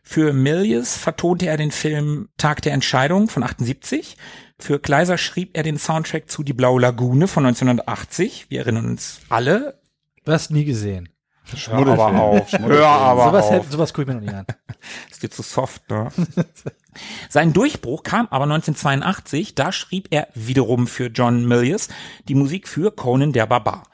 Für 0.02 0.32
Milius 0.32 0.96
vertonte 0.96 1.46
er 1.46 1.56
den 1.56 1.70
Film 1.70 2.28
Tag 2.36 2.62
der 2.62 2.72
Entscheidung 2.72 3.28
von 3.28 3.42
78. 3.42 4.16
Für 4.58 4.78
Kleiser 4.78 5.18
schrieb 5.18 5.56
er 5.56 5.62
den 5.62 5.78
Soundtrack 5.78 6.28
zu 6.30 6.42
Die 6.42 6.52
Blaue 6.52 6.80
Lagune 6.80 7.28
von 7.28 7.46
1980. 7.46 8.46
Wir 8.48 8.60
erinnern 8.60 8.86
uns 8.86 9.20
alle. 9.28 9.80
Du 10.24 10.32
hast 10.32 10.50
nie 10.50 10.64
gesehen. 10.64 11.08
Hör 11.68 11.86
aber 11.88 12.20
auf. 12.20 12.52
Hör 12.52 12.86
aber 12.86 13.24
sowas, 13.26 13.44
auf. 13.46 13.50
hält- 13.52 13.70
sowas 13.72 13.92
gucke 13.92 14.02
ich 14.02 14.08
mir 14.08 14.14
noch 14.14 14.20
nicht 14.20 14.34
an. 14.34 14.46
Ist 15.10 15.22
dir 15.22 15.30
zu 15.30 15.42
soft, 15.42 15.88
ne? 15.90 16.08
Sein 17.28 17.52
Durchbruch 17.52 18.02
kam 18.02 18.26
aber 18.30 18.44
1982, 18.44 19.54
da 19.54 19.72
schrieb 19.72 20.08
er 20.10 20.28
wiederum 20.34 20.86
für 20.86 21.06
John 21.06 21.46
Milius 21.46 21.88
die 22.28 22.34
Musik 22.34 22.68
für 22.68 22.90
Conan 22.92 23.32
der 23.32 23.46
Barbar. 23.46 23.84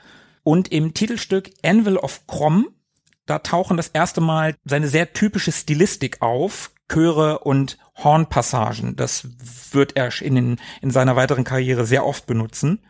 Und 0.43 0.69
im 0.73 0.95
Titelstück 0.95 1.51
Anvil 1.65 1.97
of 1.97 2.27
Crom, 2.27 2.69
da 3.27 3.41
tauchen 3.41 3.77
das 3.77 3.89
erste 3.89 4.21
Mal 4.21 4.55
seine 4.65 4.89
sehr 4.89 5.13
typische 5.13 5.53
Stilistik 5.53 6.23
auf, 6.23 6.71
Chöre 6.91 7.41
und 7.41 7.79
Hornpassagen. 7.97 8.97
Das 8.97 9.27
wird 9.73 9.97
er 9.97 10.11
in, 10.23 10.37
den, 10.37 10.57
in 10.81 10.91
seiner 10.91 11.17
weiteren 11.17 11.45
Karriere 11.45 11.85
sehr 11.85 12.07
oft 12.07 12.27
benutzen. 12.27 12.81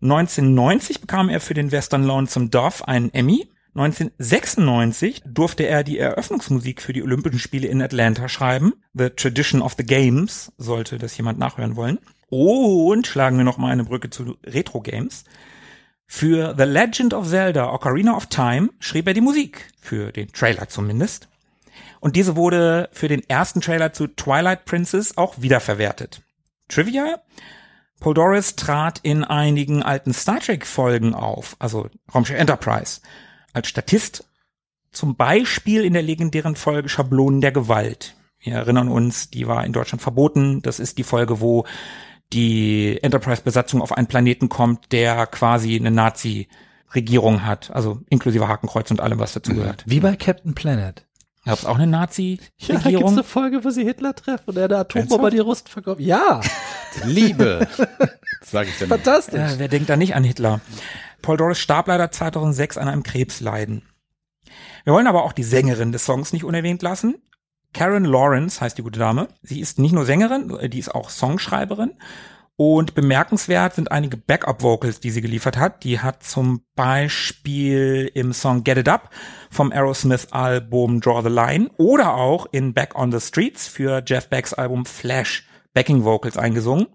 1990 0.00 1.00
bekam 1.00 1.28
er 1.28 1.40
für 1.40 1.54
den 1.54 1.72
Western 1.72 2.04
Lonesome 2.04 2.48
Dove 2.48 2.86
einen 2.86 3.12
Emmy. 3.12 3.48
1996 3.74 5.22
durfte 5.26 5.64
er 5.64 5.84
die 5.84 5.98
Eröffnungsmusik 5.98 6.80
für 6.80 6.92
die 6.92 7.02
Olympischen 7.02 7.38
Spiele 7.38 7.68
in 7.68 7.82
Atlanta 7.82 8.28
schreiben. 8.28 8.74
The 8.94 9.10
Tradition 9.10 9.60
of 9.60 9.74
the 9.76 9.84
Games, 9.84 10.52
sollte 10.56 10.98
das 10.98 11.16
jemand 11.16 11.38
nachhören 11.38 11.76
wollen. 11.76 11.98
Und 12.30 13.06
schlagen 13.06 13.36
wir 13.36 13.44
noch 13.44 13.58
mal 13.58 13.70
eine 13.70 13.84
Brücke 13.84 14.10
zu 14.10 14.36
Retro 14.44 14.80
Games. 14.80 15.24
Für 16.10 16.54
The 16.56 16.64
Legend 16.64 17.12
of 17.12 17.28
Zelda 17.28 17.70
Ocarina 17.70 18.16
of 18.16 18.26
Time 18.26 18.70
schrieb 18.80 19.06
er 19.06 19.14
die 19.14 19.20
Musik, 19.20 19.68
für 19.78 20.10
den 20.10 20.32
Trailer 20.32 20.68
zumindest. 20.68 21.28
Und 22.00 22.16
diese 22.16 22.34
wurde 22.34 22.88
für 22.92 23.08
den 23.08 23.28
ersten 23.28 23.60
Trailer 23.60 23.92
zu 23.92 24.08
Twilight 24.08 24.64
Princess 24.64 25.16
auch 25.18 25.34
wiederverwertet. 25.38 26.22
Trivia? 26.68 27.20
Paul 28.00 28.14
Doris 28.14 28.56
trat 28.56 29.00
in 29.02 29.22
einigen 29.22 29.82
alten 29.82 30.14
Star 30.14 30.40
Trek 30.40 30.66
Folgen 30.66 31.14
auf, 31.14 31.56
also 31.58 31.88
Raumschiff 32.14 32.38
Enterprise, 32.38 33.00
als 33.52 33.68
Statist, 33.68 34.24
zum 34.90 35.14
Beispiel 35.14 35.84
in 35.84 35.92
der 35.92 36.02
legendären 36.02 36.56
Folge 36.56 36.88
Schablonen 36.88 37.40
der 37.40 37.52
Gewalt. 37.52 38.16
Wir 38.40 38.54
erinnern 38.54 38.88
uns, 38.88 39.30
die 39.30 39.46
war 39.46 39.64
in 39.66 39.72
Deutschland 39.72 40.00
verboten. 40.00 40.62
Das 40.62 40.80
ist 40.80 40.96
die 40.96 41.04
Folge, 41.04 41.40
wo 41.40 41.66
die 42.32 42.98
Enterprise-Besatzung 43.02 43.80
auf 43.82 43.92
einen 43.92 44.06
Planeten 44.06 44.48
kommt, 44.48 44.92
der 44.92 45.26
quasi 45.26 45.76
eine 45.76 45.90
Nazi-Regierung 45.90 47.44
hat, 47.46 47.70
also 47.70 48.00
inklusive 48.10 48.48
Hakenkreuz 48.48 48.90
und 48.90 49.00
allem, 49.00 49.18
was 49.18 49.32
dazugehört. 49.32 49.84
Wie 49.86 50.00
bei 50.00 50.16
Captain 50.16 50.54
Planet. 50.54 51.04
Gab 51.44 51.58
es 51.58 51.64
auch 51.64 51.78
eine 51.78 51.84
Ja, 51.90 51.90
da 51.90 52.06
gibt's 52.06 52.58
Nazi-Regierung? 52.58 53.12
eine 53.12 53.24
Folge, 53.24 53.64
wo 53.64 53.70
sie 53.70 53.84
Hitler 53.84 54.14
treffen 54.14 54.44
und 54.46 54.56
er 54.58 54.64
eine 54.66 54.78
Atombombe 54.78 55.14
Ernsthaft? 55.14 55.32
die 55.34 55.38
Russen 55.38 55.66
verkauft. 55.68 56.00
Ja, 56.00 56.40
Liebe, 57.04 57.66
sage 58.44 58.68
ich 58.68 58.78
dann. 58.78 58.88
fantastisch. 58.88 59.40
Äh, 59.40 59.58
wer 59.58 59.68
denkt 59.68 59.88
da 59.88 59.96
nicht 59.96 60.14
an 60.14 60.24
Hitler? 60.24 60.60
Paul 61.22 61.36
Doris 61.38 61.58
starb 61.58 61.88
leider 61.88 62.10
2006 62.10 62.76
an 62.76 62.88
einem 62.88 63.02
Krebsleiden. 63.02 63.82
Wir 64.84 64.92
wollen 64.92 65.06
aber 65.06 65.24
auch 65.24 65.32
die 65.32 65.42
Sängerin 65.42 65.92
des 65.92 66.04
Songs 66.04 66.32
nicht 66.32 66.44
unerwähnt 66.44 66.82
lassen. 66.82 67.16
Karen 67.74 68.04
Lawrence 68.04 68.60
heißt 68.60 68.78
die 68.78 68.82
gute 68.82 68.98
Dame. 68.98 69.28
Sie 69.42 69.60
ist 69.60 69.78
nicht 69.78 69.92
nur 69.92 70.04
Sängerin, 70.04 70.52
die 70.70 70.78
ist 70.78 70.94
auch 70.94 71.10
Songschreiberin. 71.10 71.92
Und 72.60 72.96
bemerkenswert 72.96 73.74
sind 73.74 73.92
einige 73.92 74.16
Backup-Vocals, 74.16 74.98
die 74.98 75.12
sie 75.12 75.20
geliefert 75.20 75.56
hat. 75.56 75.84
Die 75.84 76.00
hat 76.00 76.24
zum 76.24 76.62
Beispiel 76.74 78.10
im 78.14 78.32
Song 78.32 78.64
Get 78.64 78.78
It 78.78 78.88
Up 78.88 79.10
vom 79.48 79.70
Aerosmith-Album 79.70 81.00
Draw 81.00 81.22
the 81.22 81.28
Line 81.28 81.70
oder 81.76 82.14
auch 82.14 82.46
in 82.50 82.74
Back 82.74 82.96
on 82.96 83.12
the 83.12 83.20
Streets 83.20 83.68
für 83.68 84.02
Jeff 84.04 84.28
Becks 84.28 84.54
Album 84.54 84.86
Flash 84.86 85.46
Backing 85.72 86.02
Vocals 86.02 86.36
eingesungen. 86.36 86.88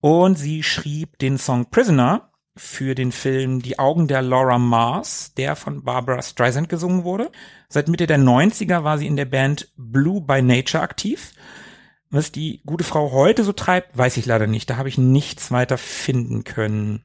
Und 0.00 0.38
sie 0.38 0.62
schrieb 0.62 1.18
den 1.18 1.38
Song 1.38 1.70
Prisoner 1.70 2.30
für 2.56 2.94
den 2.94 3.12
Film 3.12 3.62
Die 3.62 3.78
Augen 3.78 4.06
der 4.06 4.22
Laura 4.22 4.58
Mars, 4.58 5.34
der 5.34 5.56
von 5.56 5.82
Barbara 5.82 6.22
Streisand 6.22 6.68
gesungen 6.68 7.04
wurde. 7.04 7.30
Seit 7.68 7.88
Mitte 7.88 8.06
der 8.06 8.18
90er 8.18 8.84
war 8.84 8.98
sie 8.98 9.06
in 9.06 9.16
der 9.16 9.24
Band 9.24 9.72
Blue 9.76 10.20
by 10.20 10.40
Nature 10.40 10.82
aktiv. 10.82 11.32
Was 12.10 12.30
die 12.30 12.62
gute 12.64 12.84
Frau 12.84 13.10
heute 13.10 13.42
so 13.42 13.52
treibt, 13.52 13.98
weiß 13.98 14.16
ich 14.18 14.26
leider 14.26 14.46
nicht. 14.46 14.70
Da 14.70 14.76
habe 14.76 14.88
ich 14.88 14.98
nichts 14.98 15.50
weiter 15.50 15.78
finden 15.78 16.44
können. 16.44 17.04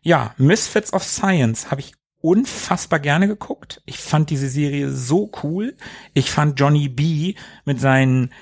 Ja, 0.00 0.34
Misfits 0.38 0.92
of 0.92 1.04
Science 1.04 1.70
habe 1.70 1.82
ich 1.82 1.94
unfassbar 2.22 2.98
gerne 2.98 3.28
geguckt. 3.28 3.82
Ich 3.84 3.98
fand 3.98 4.30
diese 4.30 4.48
Serie 4.48 4.90
so 4.90 5.30
cool. 5.42 5.76
Ich 6.14 6.30
fand 6.30 6.58
Johnny 6.58 6.88
B 6.88 7.34
mit 7.64 7.78
seinen 7.78 8.32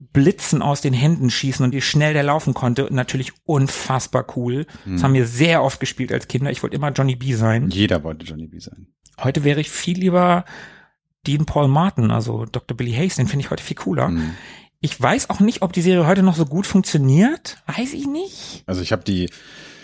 Blitzen 0.00 0.62
aus 0.62 0.80
den 0.80 0.92
Händen 0.94 1.28
schießen 1.28 1.64
und 1.64 1.72
wie 1.72 1.80
schnell 1.80 2.12
der 2.12 2.22
laufen 2.22 2.54
konnte, 2.54 2.88
natürlich 2.90 3.32
unfassbar 3.44 4.26
cool. 4.36 4.66
Das 4.86 5.02
haben 5.02 5.14
wir 5.14 5.26
sehr 5.26 5.62
oft 5.62 5.80
gespielt 5.80 6.12
als 6.12 6.28
Kinder. 6.28 6.50
Ich 6.52 6.62
wollte 6.62 6.76
immer 6.76 6.92
Johnny 6.92 7.16
B 7.16 7.34
sein. 7.34 7.68
Jeder 7.70 8.04
wollte 8.04 8.24
Johnny 8.24 8.46
B 8.46 8.60
sein. 8.60 8.86
Heute 9.20 9.42
wäre 9.42 9.60
ich 9.60 9.70
viel 9.70 9.98
lieber 9.98 10.44
Dean 11.26 11.46
Paul 11.46 11.66
Martin, 11.66 12.12
also 12.12 12.46
Dr. 12.46 12.76
Billy 12.76 12.92
Hayes, 12.92 13.16
den 13.16 13.26
finde 13.26 13.44
ich 13.44 13.50
heute 13.50 13.62
viel 13.62 13.76
cooler. 13.76 14.08
Mhm. 14.08 14.34
Ich 14.80 15.00
weiß 15.00 15.30
auch 15.30 15.40
nicht, 15.40 15.62
ob 15.62 15.72
die 15.72 15.82
Serie 15.82 16.06
heute 16.06 16.22
noch 16.22 16.36
so 16.36 16.46
gut 16.46 16.66
funktioniert. 16.66 17.60
Weiß 17.66 17.92
ich 17.94 18.06
nicht. 18.06 18.62
Also 18.66 18.80
ich 18.80 18.92
habe 18.92 19.02
die 19.02 19.28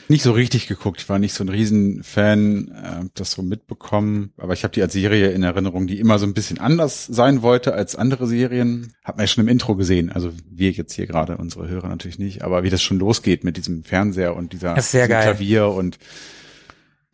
nicht 0.09 0.23
so 0.23 0.33
richtig 0.33 0.67
geguckt. 0.67 1.01
Ich 1.01 1.09
war 1.09 1.19
nicht 1.19 1.35
so 1.35 1.45
ein 1.45 1.49
Riesenfan, 1.49 2.69
äh, 2.69 3.09
das 3.15 3.33
so 3.33 3.43
mitbekommen. 3.43 4.33
Aber 4.37 4.53
ich 4.53 4.65
habe 4.65 4.73
die 4.73 4.83
als 4.83 4.93
Serie 4.93 5.31
in 5.31 5.43
Erinnerung, 5.43 5.87
die 5.87 5.99
immer 5.99 6.19
so 6.19 6.27
ein 6.27 6.35
bisschen 6.35 6.59
anders 6.59 7.07
sein 7.07 7.43
wollte 7.43 7.75
als 7.75 7.97
andere 7.97 8.27
Serien. 8.27 8.93
Hat 9.03 9.17
man 9.17 9.25
ja 9.25 9.29
schon 9.29 9.45
im 9.45 9.49
Intro 9.49 9.77
gesehen. 9.77 10.11
Also 10.13 10.33
wir 10.51 10.71
jetzt 10.71 10.95
hier 10.95 11.07
gerade, 11.07 11.37
unsere 11.37 11.69
Hörer 11.69 11.89
natürlich 11.89 12.19
nicht. 12.19 12.43
Aber 12.43 12.63
wie 12.63 12.71
das 12.71 12.83
schon 12.83 12.99
losgeht 12.99 13.45
mit 13.45 13.57
diesem 13.57 13.85
Fernseher 13.85 14.37
und 14.37 14.53
dieser. 14.53 14.75
Klavier 15.23 15.69
und 15.69 15.99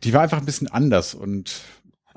die 0.03 0.13
war 0.13 0.21
einfach 0.21 0.39
ein 0.39 0.45
bisschen 0.45 0.67
anders 0.67 1.13
und 1.13 1.61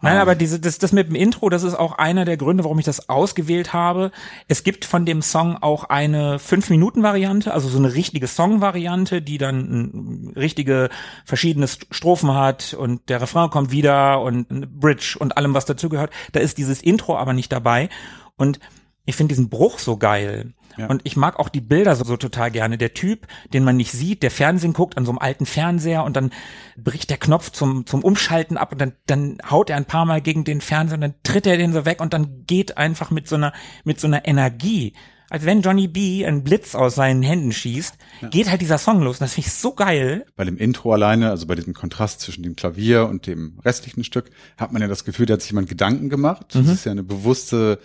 Nein, 0.05 0.17
ähm, 0.17 0.21
aber 0.21 0.35
diese, 0.35 0.61
das, 0.61 0.79
das 0.79 0.93
mit 0.93 1.09
dem 1.09 1.15
Intro, 1.15 1.49
das 1.49 1.63
ist 1.63 1.75
auch 1.75 1.99
einer 1.99 2.25
der 2.25 2.37
Gründe, 2.37 2.63
warum 2.65 2.79
ich 2.79 2.85
das 2.85 3.09
ausgewählt 3.09 3.73
habe. 3.73 4.11
Es 4.49 4.63
gibt 4.63 4.85
von 4.85 5.07
dem 5.07 5.23
Song 5.23 5.57
auch 5.57 5.85
eine 5.85 6.37
5-Minuten-Variante, 6.37 7.53
also 7.53 7.69
so 7.69 7.79
eine 7.79 7.95
richtige 7.95 8.27
Song-Variante, 8.27 9.23
die 9.23 9.39
dann 9.39 9.63
mm, 9.63 10.33
richtige 10.37 10.91
verschiedene 11.25 11.67
St- 11.67 11.87
Strophen 11.91 12.35
hat 12.35 12.75
und 12.75 13.09
der 13.09 13.23
Refrain 13.23 13.49
kommt 13.51 13.71
wieder 13.73 14.21
und 14.21 14.47
Bridge 14.79 15.17
und 15.19 15.37
allem, 15.37 15.55
was 15.55 15.65
dazugehört. 15.65 16.13
Da 16.33 16.41
ist 16.41 16.59
dieses 16.59 16.83
Intro 16.83 17.17
aber 17.17 17.33
nicht 17.33 17.51
dabei. 17.51 17.89
Und 18.37 18.61
ich 19.07 19.17
finde 19.17 19.33
diesen 19.35 19.49
Bruch 19.49 19.79
so 19.79 19.97
geil. 19.97 20.53
Ja. 20.77 20.87
Und 20.87 21.03
ich 21.05 21.17
mag 21.17 21.39
auch 21.39 21.49
die 21.49 21.61
Bilder 21.61 21.97
so, 21.97 22.05
so 22.05 22.17
total 22.17 22.51
gerne. 22.51 22.79
Der 22.79 22.95
Typ, 22.95 23.27
den 23.53 23.65
man 23.65 23.77
nicht 23.77 23.93
sieht, 23.93 24.23
der 24.23 24.31
Fernsehen 24.31 24.73
guckt 24.73 24.97
an 24.97 25.05
so 25.05 25.13
einem 25.13 25.19
alten 25.19 25.47
Fernseher 25.47 26.05
und 26.05 26.17
dann 26.17 26.31
bricht 26.77 27.11
der 27.11 27.19
Knopf 27.19 27.51
zum, 27.51 27.87
zum 27.87 28.03
Umschalten 28.03 28.57
ab 28.57 28.73
und 28.73 28.81
dann, 28.81 28.93
dann 29.07 29.39
haut 29.49 29.71
er 29.71 29.77
ein 29.77 29.85
paar 29.85 30.05
Mal 30.05 30.21
gegen 30.21 30.45
den 30.45 30.61
Fernseher 30.61 30.97
und 30.97 31.03
dann 31.03 31.15
tritt 31.23 31.47
er 31.47 31.57
den 31.57 31.73
so 31.73 31.85
weg 31.85 32.01
und 32.01 32.13
dann 32.13 32.45
geht 32.47 32.77
einfach 32.77 33.11
mit 33.11 33.29
so 33.29 33.37
einer, 33.37 33.53
mit 33.85 34.01
so 34.01 34.07
einer 34.07 34.27
Energie. 34.27 34.95
Als 35.31 35.47
wenn 35.47 35.63
Johnny 35.63 35.89
B. 35.89 36.25
einen 36.25 36.45
Blitz 36.45 36.75
aus 36.75 36.95
seinen 36.95 37.23
Händen 37.23 37.51
schießt, 37.51 37.97
geht 38.31 38.51
halt 38.51 38.61
dieser 38.61 38.79
Song 38.79 39.03
los. 39.03 39.17
Und 39.17 39.23
das 39.23 39.35
finde 39.35 39.49
ich 39.49 39.55
so 39.55 39.75
geil. 39.75 40.27
bei 40.37 40.45
dem 40.45 40.59
Intro 40.59 40.93
alleine, 40.93 41.31
also 41.31 41.47
bei 41.47 41.55
diesem 41.55 41.75
Kontrast 41.75 42.21
zwischen 42.21 42.43
dem 42.43 42.57
Klavier 42.57 43.09
und 43.09 43.27
dem 43.27 43.59
restlichen 43.65 44.05
Stück, 44.05 44.31
hat 44.57 44.73
man 44.73 44.83
ja 44.83 44.87
das 44.87 45.05
Gefühl, 45.05 45.27
da 45.27 45.35
hat 45.35 45.41
sich 45.41 45.51
jemand 45.51 45.69
Gedanken 45.69 46.09
gemacht. 46.09 46.47
Das 46.51 46.69
ist 46.69 46.85
ja 46.85 46.93
eine 46.93 47.03
bewusste 47.03 47.81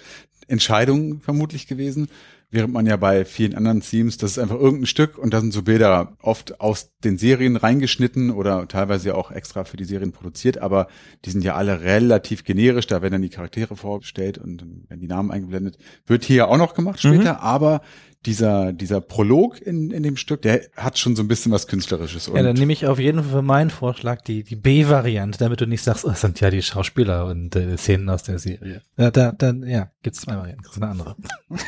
Entscheidung 0.48 1.22
vermutlich 1.22 1.66
gewesen. 1.68 2.10
Während 2.52 2.74
man 2.74 2.88
ja 2.88 2.98
bei 2.98 3.26
vielen 3.26 3.54
anderen 3.56 3.82
Themes, 3.82 4.18
das 4.18 4.32
ist 4.32 4.40
einfach 4.40 4.60
irgendein 4.60 4.88
Stück 4.88 5.20
und 5.20 5.34
da 5.34 5.40
sind 5.40 5.54
so 5.54 5.62
Bilder 5.62 6.14
oft 6.20 6.60
aus 6.60 6.92
den 7.04 7.20
Serien 7.20 7.56
reingeschnitten 7.56 8.32
oder 8.32 8.68
teilweise 8.68 9.10
ja 9.10 9.16
auch 9.16 9.30
extra 9.30 9.66
für 9.66 9.78
die 9.78 9.86
Serien 9.86 10.12
produziert, 10.12 10.58
aber 10.58 10.88
die 11.26 11.30
sind 11.30 11.44
ja 11.44 11.56
alle 11.56 11.82
relativ 11.82 12.44
generisch, 12.44 12.88
da 12.88 13.04
werden 13.04 13.14
dann 13.14 13.22
die 13.22 13.30
Charaktere 13.30 13.76
vorgestellt 13.76 14.40
und 14.40 14.58
dann 14.58 14.86
werden 14.88 15.00
die 15.00 15.08
Namen 15.08 15.30
eingeblendet. 15.30 15.78
Wird 16.08 16.24
hier 16.24 16.38
ja 16.38 16.48
auch 16.48 16.58
noch 16.58 16.74
gemacht 16.74 17.00
später, 17.00 17.42
aber 17.42 17.82
dieser, 18.26 18.74
dieser 18.74 19.00
Prolog 19.00 19.62
in, 19.62 19.92
in 19.92 20.04
dem 20.04 20.18
Stück, 20.18 20.42
der 20.42 20.64
hat 20.76 20.98
schon 20.98 21.16
so 21.16 21.24
ein 21.24 21.28
bisschen 21.28 21.52
was 21.52 21.68
Künstlerisches. 21.68 22.32
Ja, 22.34 22.42
dann 22.42 22.56
nehme 22.56 22.74
ich 22.74 22.86
auf 22.86 23.00
jeden 23.00 23.22
Fall 23.22 23.32
für 23.32 23.42
meinen 23.42 23.70
Vorschlag 23.70 24.22
die, 24.22 24.44
die 24.44 24.56
B-Variante, 24.56 25.38
damit 25.38 25.62
du 25.62 25.68
nicht 25.68 25.84
sagst, 25.84 26.04
oh, 26.04 26.10
das 26.10 26.22
sind 26.22 26.40
ja 26.40 26.50
die 26.50 26.62
Schauspieler 26.62 27.28
und 27.28 27.56
äh, 27.56 27.78
Szenen 27.78 28.10
aus 28.10 28.24
der 28.24 28.40
Serie. 28.40 28.82
Ja, 28.98 29.12
da, 29.12 29.32
dann, 29.32 29.64
ja, 29.64 29.92
gibt's 30.02 30.22
zwei 30.22 30.36
Varianten, 30.36 30.64
das 30.64 30.74
ist 30.74 30.82
eine 30.82 30.92
andere. 30.92 31.16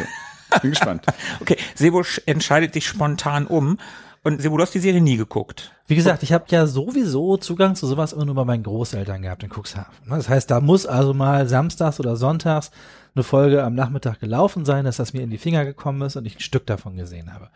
Bin 0.61 0.71
gespannt. 0.71 1.05
Okay, 1.41 1.57
Sebo 1.75 1.99
sch- 2.01 2.21
entscheidet 2.25 2.73
sich 2.73 2.85
spontan 2.87 3.47
um. 3.47 3.77
Und 4.23 4.39
Sebo, 4.41 4.57
du 4.57 4.63
hast 4.63 4.73
die 4.75 4.79
Serie 4.79 5.01
nie 5.01 5.17
geguckt. 5.17 5.71
Wie 5.87 5.95
gesagt, 5.95 6.21
ich 6.21 6.31
habe 6.31 6.45
ja 6.49 6.67
sowieso 6.67 7.37
Zugang 7.37 7.75
zu 7.75 7.87
sowas 7.87 8.13
immer 8.13 8.25
nur 8.25 8.35
bei 8.35 8.45
meinen 8.45 8.61
Großeltern 8.63 9.23
gehabt 9.23 9.41
in 9.43 9.49
Cuxhaven. 9.49 9.91
Das 10.07 10.29
heißt, 10.29 10.51
da 10.51 10.61
muss 10.61 10.85
also 10.85 11.13
mal 11.15 11.47
samstags 11.49 11.99
oder 11.99 12.15
sonntags 12.15 12.69
eine 13.13 13.23
Folge 13.23 13.63
am 13.63 13.75
Nachmittag 13.75 14.19
gelaufen 14.19 14.63
sein, 14.63 14.85
dass 14.85 14.97
das 14.97 15.13
mir 15.13 15.21
in 15.21 15.29
die 15.29 15.37
Finger 15.37 15.65
gekommen 15.65 16.01
ist 16.01 16.15
und 16.15 16.25
ich 16.25 16.37
ein 16.37 16.41
Stück 16.41 16.65
davon 16.65 16.95
gesehen 16.95 17.33
habe. 17.33 17.49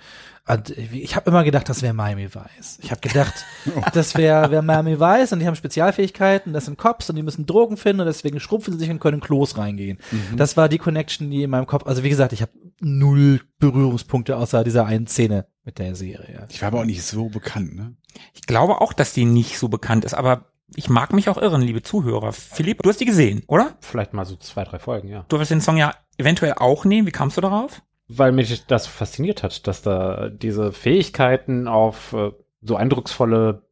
Und 0.47 0.69
ich 0.69 1.15
habe 1.15 1.29
immer 1.29 1.43
gedacht, 1.43 1.69
das 1.69 1.81
wäre 1.81 1.93
Miami 1.93 2.29
Vice. 2.33 2.79
Ich 2.81 2.91
habe 2.91 3.01
gedacht, 3.01 3.33
das 3.93 4.15
wäre 4.15 4.51
wär 4.51 4.61
Miami 4.61 4.99
Vice 4.99 5.33
und 5.33 5.39
die 5.39 5.47
haben 5.47 5.55
Spezialfähigkeiten, 5.55 6.53
das 6.53 6.65
sind 6.65 6.77
Cops 6.77 7.09
und 7.09 7.15
die 7.15 7.23
müssen 7.23 7.45
Drogen 7.45 7.77
finden 7.77 8.01
und 8.01 8.07
deswegen 8.07 8.39
schrumpfen 8.39 8.73
sie 8.73 8.79
sich 8.79 8.89
und 8.89 8.99
können 8.99 9.19
in 9.19 9.21
Klos 9.21 9.57
reingehen. 9.57 9.97
Das 10.35 10.57
war 10.57 10.69
die 10.69 10.77
Connection, 10.77 11.31
die 11.31 11.43
in 11.43 11.49
meinem 11.49 11.67
Kopf, 11.67 11.87
also 11.87 12.03
wie 12.03 12.09
gesagt, 12.09 12.33
ich 12.33 12.41
habe 12.41 12.51
null 12.81 13.41
Berührungspunkte 13.59 14.35
außer 14.37 14.63
dieser 14.63 14.85
einen 14.85 15.07
Szene 15.07 15.47
mit 15.63 15.79
der 15.79 15.95
Serie. 15.95 16.45
Ich 16.49 16.61
war 16.61 16.67
aber 16.67 16.81
auch 16.81 16.85
nicht 16.85 17.03
so 17.03 17.29
bekannt, 17.29 17.75
ne? 17.75 17.95
Ich 18.33 18.43
glaube 18.43 18.81
auch, 18.81 18.93
dass 18.93 19.13
die 19.13 19.25
nicht 19.25 19.57
so 19.57 19.67
bekannt 19.67 20.05
ist, 20.05 20.13
aber 20.13 20.45
ich 20.73 20.89
mag 20.89 21.13
mich 21.13 21.29
auch 21.29 21.37
irren, 21.37 21.61
liebe 21.61 21.83
Zuhörer. 21.83 22.31
Philipp, 22.33 22.81
du 22.81 22.89
hast 22.89 22.99
die 22.99 23.05
gesehen, 23.05 23.43
oder? 23.47 23.75
Vielleicht 23.81 24.13
mal 24.13 24.25
so 24.25 24.35
zwei, 24.35 24.63
drei 24.63 24.79
Folgen, 24.79 25.09
ja. 25.09 25.25
Du 25.29 25.39
wirst 25.39 25.51
den 25.51 25.61
Song 25.61 25.77
ja 25.77 25.93
eventuell 26.17 26.53
auch 26.53 26.85
nehmen. 26.85 27.07
Wie 27.07 27.11
kamst 27.11 27.37
du 27.37 27.41
darauf? 27.41 27.81
Weil 28.07 28.31
mich 28.31 28.65
das 28.67 28.87
fasziniert 28.87 29.43
hat, 29.43 29.67
dass 29.67 29.81
da 29.81 30.29
diese 30.29 30.71
Fähigkeiten 30.71 31.67
auf 31.67 32.13
äh, 32.13 32.31
so 32.61 32.75
eindrucksvolle 32.75 33.63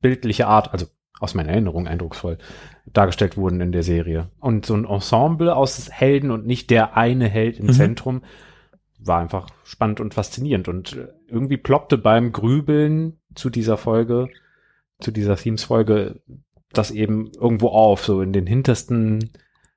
bildliche 0.00 0.46
Art, 0.46 0.72
also 0.72 0.86
aus 1.18 1.34
meiner 1.34 1.50
Erinnerung 1.50 1.86
eindrucksvoll, 1.86 2.38
dargestellt 2.86 3.36
wurden 3.36 3.60
in 3.60 3.72
der 3.72 3.82
Serie. 3.82 4.30
Und 4.40 4.64
so 4.66 4.74
ein 4.74 4.86
Ensemble 4.86 5.54
aus 5.54 5.90
Helden 5.90 6.30
und 6.30 6.46
nicht 6.46 6.70
der 6.70 6.96
eine 6.96 7.28
Held 7.28 7.58
im 7.58 7.66
Mhm. 7.66 7.72
Zentrum 7.72 8.22
war 8.98 9.20
einfach 9.20 9.48
spannend 9.64 10.00
und 10.00 10.14
faszinierend. 10.14 10.68
Und 10.68 10.96
irgendwie 11.26 11.56
ploppte 11.56 11.98
beim 11.98 12.32
Grübeln 12.32 13.18
zu 13.34 13.50
dieser 13.50 13.76
Folge, 13.76 14.28
zu 15.00 15.10
dieser 15.10 15.36
Themes-Folge, 15.36 16.20
das 16.72 16.90
eben 16.90 17.30
irgendwo 17.38 17.68
auf, 17.68 18.04
so 18.04 18.20
in 18.22 18.32
den 18.32 18.46
hintersten, 18.46 19.30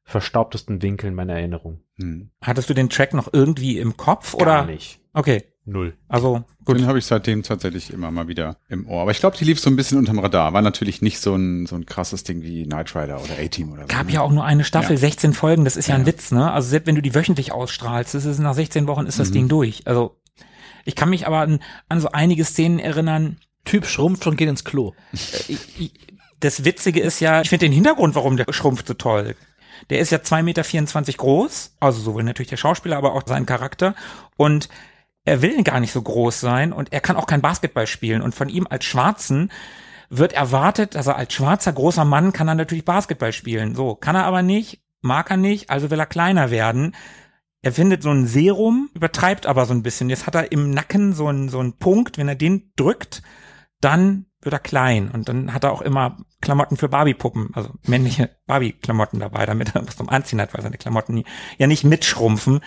verstaubtesten 0.03 0.81
Winkeln 0.81 1.15
meiner 1.15 1.33
Erinnerung. 1.33 1.81
Hm. 1.99 2.29
Hattest 2.41 2.69
du 2.69 2.73
den 2.73 2.89
Track 2.89 3.13
noch 3.13 3.29
irgendwie 3.31 3.79
im 3.79 3.95
Kopf 3.97 4.37
Gar 4.37 4.41
oder? 4.41 4.65
nicht. 4.71 4.99
Okay, 5.13 5.43
Null. 5.65 5.95
also 6.09 6.43
gut. 6.65 6.77
Den 6.77 6.87
habe 6.87 6.99
ich 6.99 7.05
seitdem 7.05 7.41
tatsächlich 7.41 7.93
immer 7.93 8.11
mal 8.11 8.27
wieder 8.27 8.57
im 8.67 8.85
Ohr. 8.87 9.01
Aber 9.03 9.11
ich 9.11 9.19
glaube, 9.19 9.37
die 9.37 9.45
lief 9.45 9.59
so 9.59 9.69
ein 9.69 9.75
bisschen 9.77 9.97
unterm 9.97 10.19
Radar. 10.19 10.51
War 10.53 10.61
natürlich 10.61 11.01
nicht 11.01 11.19
so 11.19 11.35
ein, 11.35 11.65
so 11.67 11.75
ein 11.75 11.85
krasses 11.85 12.23
Ding 12.25 12.41
wie 12.41 12.63
Knight 12.65 12.93
Rider 12.95 13.21
oder 13.23 13.33
A-Team 13.39 13.71
oder 13.71 13.83
so. 13.83 13.87
Gab 13.87 14.07
ne? 14.07 14.13
ja 14.13 14.21
auch 14.21 14.31
nur 14.31 14.43
eine 14.43 14.63
Staffel, 14.65 14.91
Ja. 14.93 14.97
16 14.97 15.33
Folgen, 15.33 15.63
das 15.63 15.77
ist 15.77 15.87
ja, 15.87 15.95
Ja, 15.95 16.01
ein. 16.01 16.05
Witz, 16.05 16.31
ne? 16.31 16.51
Also 16.51 16.67
selbst 16.69 16.87
wenn 16.87 16.95
du 16.95 17.01
die 17.01 17.15
wöchentlich 17.15 17.51
ausstrahlst, 17.53 18.13
ist 18.15 18.39
nach 18.39 18.55
16 18.55 18.87
Wochen 18.87 19.05
ist 19.05 19.19
das 19.19 19.29
Mhm. 19.29 19.33
Ding 19.33 19.47
durch. 19.47 19.83
Also 19.87 20.17
ich 20.83 20.95
kann 20.95 21.09
mich 21.09 21.27
aber 21.27 21.39
an, 21.39 21.59
an 21.87 22.01
so 22.01 22.09
einige 22.11 22.43
Szenen 22.43 22.79
erinnern. 22.79 23.37
Typ 23.65 23.85
schrumpft 23.85 24.27
und 24.27 24.37
geht 24.37 24.49
ins 24.49 24.63
Klo. 24.63 24.93
Ich, 25.47 25.93
das 26.39 26.65
Witzige 26.65 26.99
ist 26.99 27.19
ja, 27.19 27.41
ich 27.41 27.49
finde 27.49 27.65
den 27.65 27.73
Hintergrund, 27.73 28.15
warum 28.15 28.37
der 28.37 28.51
schrumpft, 28.51 28.87
so 28.87 28.93
toll. 28.93 29.35
Der 29.89 29.99
ist 29.99 30.11
ja 30.11 30.17
2,24 30.17 30.41
Meter 30.43 31.17
groß, 31.17 31.75
also 31.79 32.01
sowohl 32.01 32.23
natürlich 32.23 32.49
der 32.49 32.57
Schauspieler, 32.57 32.97
aber 32.97 33.13
auch 33.13 33.23
sein 33.25 33.45
Charakter. 33.45 33.95
Und 34.37 34.69
er 35.25 35.41
will 35.41 35.63
gar 35.63 35.79
nicht 35.79 35.93
so 35.93 36.01
groß 36.01 36.39
sein 36.39 36.73
und 36.73 36.91
er 36.91 36.99
kann 36.99 37.15
auch 37.15 37.27
kein 37.27 37.41
Basketball 37.41 37.87
spielen. 37.87 38.21
Und 38.21 38.35
von 38.35 38.49
ihm 38.49 38.67
als 38.69 38.85
Schwarzen 38.85 39.51
wird 40.09 40.33
erwartet, 40.33 40.95
dass 40.95 41.07
er 41.07 41.15
als 41.15 41.33
schwarzer 41.33 41.73
großer 41.73 42.05
Mann 42.05 42.33
kann 42.33 42.47
er 42.47 42.55
natürlich 42.55 42.85
Basketball 42.85 43.31
spielen. 43.31 43.73
So, 43.75 43.95
kann 43.95 44.15
er 44.15 44.25
aber 44.25 44.41
nicht, 44.41 44.81
mag 45.01 45.31
er 45.31 45.37
nicht, 45.37 45.69
also 45.69 45.89
will 45.89 45.99
er 45.99 46.05
kleiner 46.05 46.51
werden. 46.51 46.95
Er 47.61 47.71
findet 47.71 48.03
so 48.03 48.11
ein 48.11 48.27
Serum, 48.27 48.89
übertreibt 48.93 49.45
aber 49.45 49.65
so 49.65 49.73
ein 49.73 49.83
bisschen. 49.83 50.09
Jetzt 50.09 50.27
hat 50.27 50.35
er 50.35 50.51
im 50.51 50.71
Nacken 50.71 51.13
so 51.13 51.27
einen, 51.27 51.47
so 51.47 51.59
einen 51.59 51.77
Punkt, 51.77 52.17
wenn 52.17 52.27
er 52.27 52.35
den 52.35 52.71
drückt, 52.75 53.23
dann 53.83 54.25
wird 54.41 54.53
er 54.53 54.59
klein 54.59 55.09
und 55.09 55.29
dann 55.29 55.53
hat 55.53 55.63
er 55.63 55.71
auch 55.71 55.81
immer 55.81 56.17
Klamotten 56.41 56.77
für 56.77 56.89
Barbie-Puppen, 56.89 57.51
also 57.53 57.69
männliche 57.87 58.29
Barbie-Klamotten 58.45 59.19
dabei, 59.19 59.45
damit 59.45 59.75
er 59.75 59.87
was 59.87 59.95
zum 59.95 60.09
Anziehen 60.09 60.41
hat, 60.41 60.53
weil 60.53 60.61
seine 60.61 60.77
Klamotten 60.77 61.23
ja 61.57 61.67
nicht 61.67 61.83
mitschrumpfen. 61.83 62.59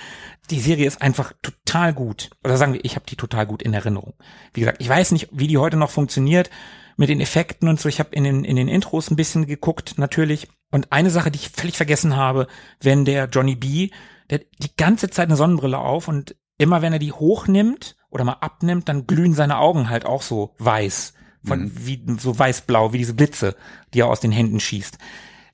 Die 0.50 0.60
Serie 0.60 0.86
ist 0.86 1.02
einfach 1.02 1.32
total 1.42 1.92
gut. 1.92 2.30
Oder 2.42 2.56
sagen 2.56 2.72
wir, 2.72 2.84
ich 2.84 2.96
habe 2.96 3.06
die 3.06 3.16
total 3.16 3.46
gut 3.46 3.62
in 3.62 3.74
Erinnerung. 3.74 4.14
Wie 4.54 4.60
gesagt, 4.60 4.80
ich 4.80 4.88
weiß 4.88 5.12
nicht, 5.12 5.28
wie 5.32 5.48
die 5.48 5.58
heute 5.58 5.76
noch 5.76 5.90
funktioniert 5.90 6.50
mit 6.96 7.08
den 7.10 7.20
Effekten 7.20 7.68
und 7.68 7.78
so. 7.78 7.88
Ich 7.88 7.98
habe 7.98 8.14
in 8.14 8.24
den, 8.24 8.44
in 8.44 8.56
den 8.56 8.68
Intros 8.68 9.10
ein 9.10 9.16
bisschen 9.16 9.46
geguckt, 9.46 9.98
natürlich. 9.98 10.48
Und 10.70 10.92
eine 10.92 11.10
Sache, 11.10 11.30
die 11.30 11.38
ich 11.38 11.50
völlig 11.50 11.76
vergessen 11.76 12.16
habe, 12.16 12.46
wenn 12.80 13.04
der 13.04 13.26
Johnny 13.26 13.54
B, 13.54 13.90
der 14.30 14.40
hat 14.40 14.46
die 14.58 14.74
ganze 14.76 15.10
Zeit 15.10 15.28
eine 15.28 15.36
Sonnenbrille 15.36 15.78
auf 15.78 16.08
und 16.08 16.36
immer 16.58 16.82
wenn 16.82 16.92
er 16.92 16.98
die 16.98 17.12
hochnimmt 17.12 17.96
oder 18.16 18.24
mal 18.24 18.38
abnimmt, 18.40 18.88
dann 18.88 19.06
glühen 19.06 19.34
seine 19.34 19.58
Augen 19.58 19.90
halt 19.90 20.06
auch 20.06 20.22
so 20.22 20.54
weiß. 20.58 21.12
Von, 21.44 21.70
wie, 21.74 22.02
so 22.18 22.36
weiß-blau, 22.36 22.92
wie 22.94 22.98
diese 22.98 23.14
Blitze, 23.14 23.54
die 23.94 24.00
er 24.00 24.08
aus 24.08 24.20
den 24.20 24.32
Händen 24.32 24.58
schießt. 24.58 24.98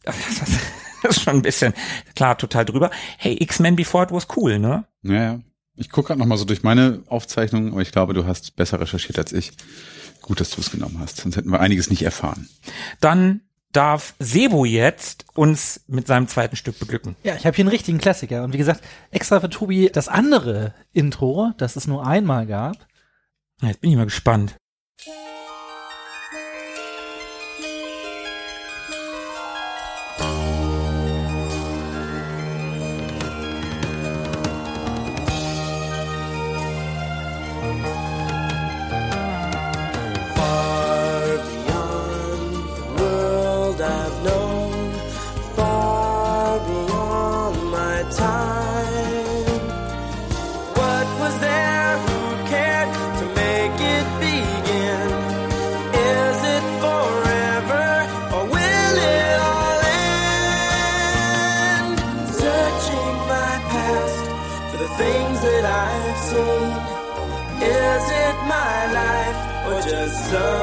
Das, 0.04 0.16
das, 0.40 0.50
das 1.02 1.16
ist 1.16 1.22
schon 1.22 1.36
ein 1.36 1.42
bisschen, 1.42 1.74
klar, 2.16 2.36
total 2.36 2.64
drüber. 2.64 2.90
Hey, 3.18 3.36
X-Men 3.40 3.76
Before 3.76 4.02
It 4.02 4.10
Was 4.10 4.26
cool, 4.36 4.58
ne? 4.58 4.84
Ja, 5.02 5.14
ja. 5.14 5.40
Ich 5.76 5.90
gucke 5.90 6.08
gerade 6.08 6.18
noch 6.18 6.26
mal 6.26 6.36
so 6.36 6.44
durch 6.44 6.64
meine 6.64 7.04
Aufzeichnungen, 7.06 7.70
aber 7.70 7.82
ich 7.82 7.92
glaube, 7.92 8.12
du 8.12 8.26
hast 8.26 8.56
besser 8.56 8.80
recherchiert 8.80 9.18
als 9.18 9.32
ich. 9.32 9.52
Gut, 10.20 10.40
dass 10.40 10.50
du 10.50 10.60
es 10.60 10.72
genommen 10.72 10.98
hast, 10.98 11.18
sonst 11.18 11.36
hätten 11.36 11.52
wir 11.52 11.60
einiges 11.60 11.88
nicht 11.88 12.02
erfahren. 12.02 12.48
Dann 13.00 13.42
darf 13.72 14.14
Sebo 14.18 14.64
jetzt 14.64 15.24
uns 15.34 15.82
mit 15.86 16.06
seinem 16.06 16.28
zweiten 16.28 16.56
Stück 16.56 16.78
beglücken. 16.78 17.16
Ja, 17.22 17.34
ich 17.34 17.46
habe 17.46 17.56
hier 17.56 17.64
einen 17.64 17.70
richtigen 17.70 17.98
Klassiker. 17.98 18.44
Und 18.44 18.52
wie 18.52 18.58
gesagt, 18.58 18.82
extra 19.10 19.40
für 19.40 19.50
Tobi 19.50 19.90
das 19.92 20.08
andere 20.08 20.74
Intro, 20.92 21.52
das 21.56 21.76
es 21.76 21.86
nur 21.86 22.06
einmal 22.06 22.46
gab. 22.46 22.76
Jetzt 23.60 23.80
bin 23.80 23.90
ich 23.90 23.96
mal 23.96 24.04
gespannt. 24.04 24.56
sun. 70.32 70.61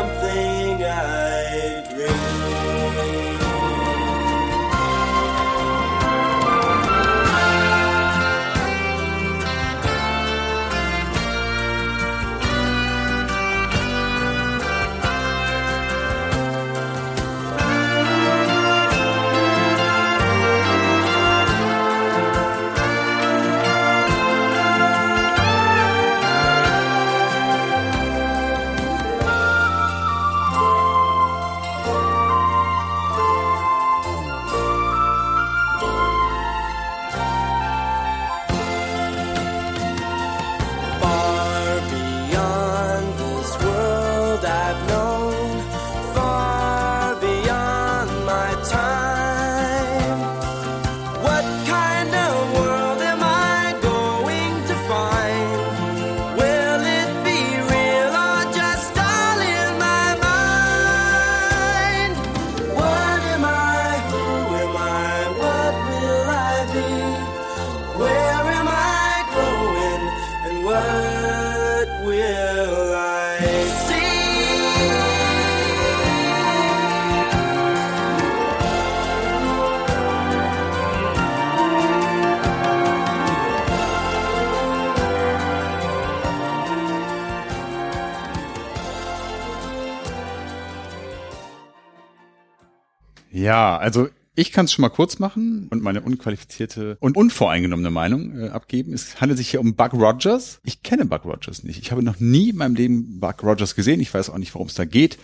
Ja, 93.50 93.80
also 93.80 94.10
ich 94.36 94.52
kann 94.52 94.66
es 94.66 94.74
schon 94.74 94.84
mal 94.84 94.90
kurz 94.90 95.18
machen 95.18 95.70
und 95.72 95.82
meine 95.82 96.02
unqualifizierte 96.02 96.98
und 97.00 97.18
unvoreingenommene 97.18 97.90
Meinung 97.90 98.40
äh, 98.40 98.50
abgeben. 98.50 98.94
Es 98.94 99.20
handelt 99.20 99.40
sich 99.40 99.50
hier 99.50 99.60
um 99.60 99.74
Buck 99.74 99.94
Rogers. 99.94 100.60
Ich 100.64 100.84
kenne 100.84 101.06
Buck 101.06 101.26
Rogers 101.26 101.64
nicht. 101.64 101.80
Ich 101.82 101.92
habe 101.92 102.04
noch 102.04 102.20
nie 102.20 102.52
in 102.52 102.58
meinem 102.58 102.76
Leben 102.76 103.20
Buck 103.20 103.42
Rogers 103.42 103.74
gesehen. 103.74 104.02
Ich 104.02 104.14
weiß 104.14 104.30
auch 104.30 104.38
nicht, 104.38 104.54
worum 104.54 104.68
es 104.68 104.76
da 104.76 104.86
geht. 104.86 105.18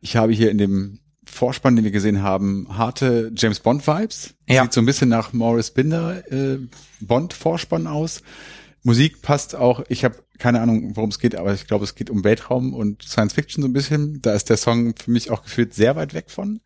Ich 0.00 0.16
habe 0.16 0.32
hier 0.32 0.50
in 0.50 0.56
dem 0.56 1.00
Vorspann, 1.24 1.76
den 1.76 1.84
wir 1.84 1.90
gesehen 1.90 2.22
haben, 2.22 2.66
harte 2.70 3.30
James 3.36 3.60
Bond 3.60 3.86
Vibes. 3.86 4.32
Ja. 4.48 4.62
Sieht 4.62 4.72
so 4.72 4.80
ein 4.80 4.86
bisschen 4.86 5.10
nach 5.10 5.34
Morris 5.34 5.70
Binder 5.70 6.32
äh, 6.32 6.58
Bond 7.00 7.34
Vorspann 7.34 7.86
aus. 7.86 8.22
Musik 8.86 9.20
passt 9.20 9.56
auch. 9.56 9.82
Ich 9.88 10.04
habe 10.04 10.22
keine 10.38 10.60
Ahnung, 10.60 10.94
worum 10.94 11.10
es 11.10 11.18
geht, 11.18 11.34
aber 11.34 11.52
ich 11.52 11.66
glaube, 11.66 11.82
es 11.82 11.96
geht 11.96 12.08
um 12.08 12.22
Weltraum 12.22 12.72
und 12.72 13.02
Science 13.02 13.32
Fiction 13.32 13.62
so 13.62 13.68
ein 13.68 13.72
bisschen. 13.72 14.20
Da 14.22 14.32
ist 14.32 14.48
der 14.48 14.56
Song 14.56 14.94
für 14.94 15.10
mich 15.10 15.32
auch 15.32 15.42
gefühlt 15.42 15.74
sehr 15.74 15.96
weit 15.96 16.14
weg 16.14 16.30
von. 16.30 16.60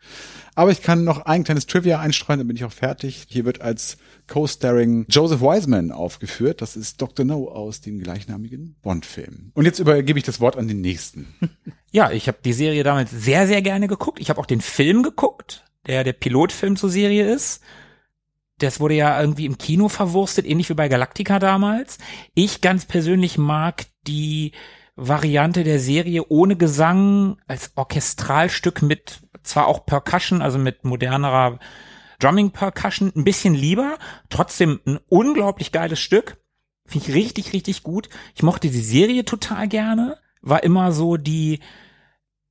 Aber 0.54 0.70
ich 0.70 0.82
kann 0.82 1.02
noch 1.02 1.24
ein 1.24 1.44
kleines 1.44 1.64
Trivia 1.64 1.98
einstreuen, 1.98 2.40
dann 2.40 2.46
bin 2.46 2.56
ich 2.56 2.64
auch 2.64 2.72
fertig. 2.72 3.24
Hier 3.30 3.46
wird 3.46 3.62
als 3.62 3.96
Co-Starring 4.26 5.06
Joseph 5.08 5.40
Wiseman 5.40 5.92
aufgeführt. 5.92 6.60
Das 6.60 6.76
ist 6.76 7.00
Dr. 7.00 7.24
No 7.24 7.48
aus 7.48 7.80
dem 7.80 8.00
gleichnamigen 8.00 8.76
Bond-Film. 8.82 9.52
Und 9.54 9.64
jetzt 9.64 9.78
übergebe 9.78 10.18
ich 10.18 10.24
das 10.26 10.40
Wort 10.40 10.58
an 10.58 10.68
den 10.68 10.82
nächsten. 10.82 11.26
Ja, 11.92 12.12
ich 12.12 12.28
habe 12.28 12.38
die 12.44 12.52
Serie 12.52 12.84
damals 12.84 13.10
sehr, 13.10 13.48
sehr 13.48 13.62
gerne 13.62 13.88
geguckt. 13.88 14.20
Ich 14.20 14.30
habe 14.30 14.38
auch 14.38 14.46
den 14.46 14.60
Film 14.60 15.02
geguckt, 15.02 15.64
der 15.88 16.04
der 16.04 16.12
Pilotfilm 16.12 16.76
zur 16.76 16.88
Serie 16.88 17.28
ist. 17.34 17.62
Das 18.60 18.78
wurde 18.78 18.94
ja 18.94 19.20
irgendwie 19.20 19.46
im 19.46 19.58
Kino 19.58 19.88
verwurstet, 19.88 20.46
ähnlich 20.46 20.68
wie 20.68 20.74
bei 20.74 20.88
Galactica 20.88 21.38
damals. 21.38 21.98
Ich 22.34 22.60
ganz 22.60 22.84
persönlich 22.84 23.38
mag 23.38 23.86
die 24.06 24.52
Variante 24.96 25.64
der 25.64 25.80
Serie 25.80 26.24
ohne 26.28 26.56
Gesang 26.56 27.38
als 27.46 27.72
Orchestralstück 27.76 28.82
mit 28.82 29.20
zwar 29.42 29.66
auch 29.66 29.86
Percussion, 29.86 30.42
also 30.42 30.58
mit 30.58 30.84
modernerer 30.84 31.58
Drumming 32.18 32.50
Percussion, 32.50 33.10
ein 33.16 33.24
bisschen 33.24 33.54
lieber. 33.54 33.96
Trotzdem 34.28 34.80
ein 34.86 34.98
unglaublich 35.08 35.72
geiles 35.72 35.98
Stück. 35.98 36.36
Finde 36.84 37.08
ich 37.08 37.14
richtig, 37.14 37.52
richtig 37.54 37.82
gut. 37.82 38.10
Ich 38.34 38.42
mochte 38.42 38.68
die 38.68 38.80
Serie 38.80 39.24
total 39.24 39.68
gerne. 39.68 40.18
War 40.42 40.62
immer 40.62 40.92
so 40.92 41.16
die, 41.16 41.60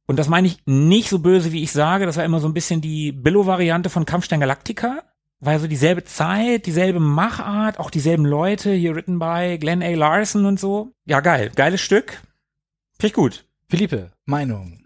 und 0.07 0.18
das 0.18 0.28
meine 0.28 0.47
ich 0.47 0.57
nicht 0.66 1.10
so 1.10 1.20
böse, 1.20 1.51
wie 1.51 1.62
ich 1.62 1.72
sage, 1.72 2.07
das 2.07 2.18
war 2.18 2.26
immer 2.26 2.39
so 2.39 2.47
ein 2.47 2.53
bisschen 2.55 2.82
die 2.82 3.12
Billo-Variante 3.12 3.91
von 3.91 4.05
Kampfstein 4.05 4.39
Galactica. 4.39 5.03
War 5.41 5.53
ja 5.53 5.59
so 5.59 5.67
dieselbe 5.67 6.03
Zeit, 6.03 6.65
dieselbe 6.65 6.99
Machart, 6.99 7.79
auch 7.79 7.89
dieselben 7.89 8.25
Leute, 8.25 8.73
hier 8.73 8.95
written 8.95 9.19
by 9.19 9.57
Glenn 9.57 9.81
A. 9.81 9.89
Larson 9.95 10.45
und 10.45 10.59
so. 10.59 10.91
Ja, 11.05 11.21
geil. 11.21 11.51
Geiles 11.55 11.79
Stück. 11.79 12.21
Finde 12.99 13.07
ich 13.07 13.13
gut. 13.13 13.45
Philippe, 13.69 14.11
Meinung. 14.25 14.83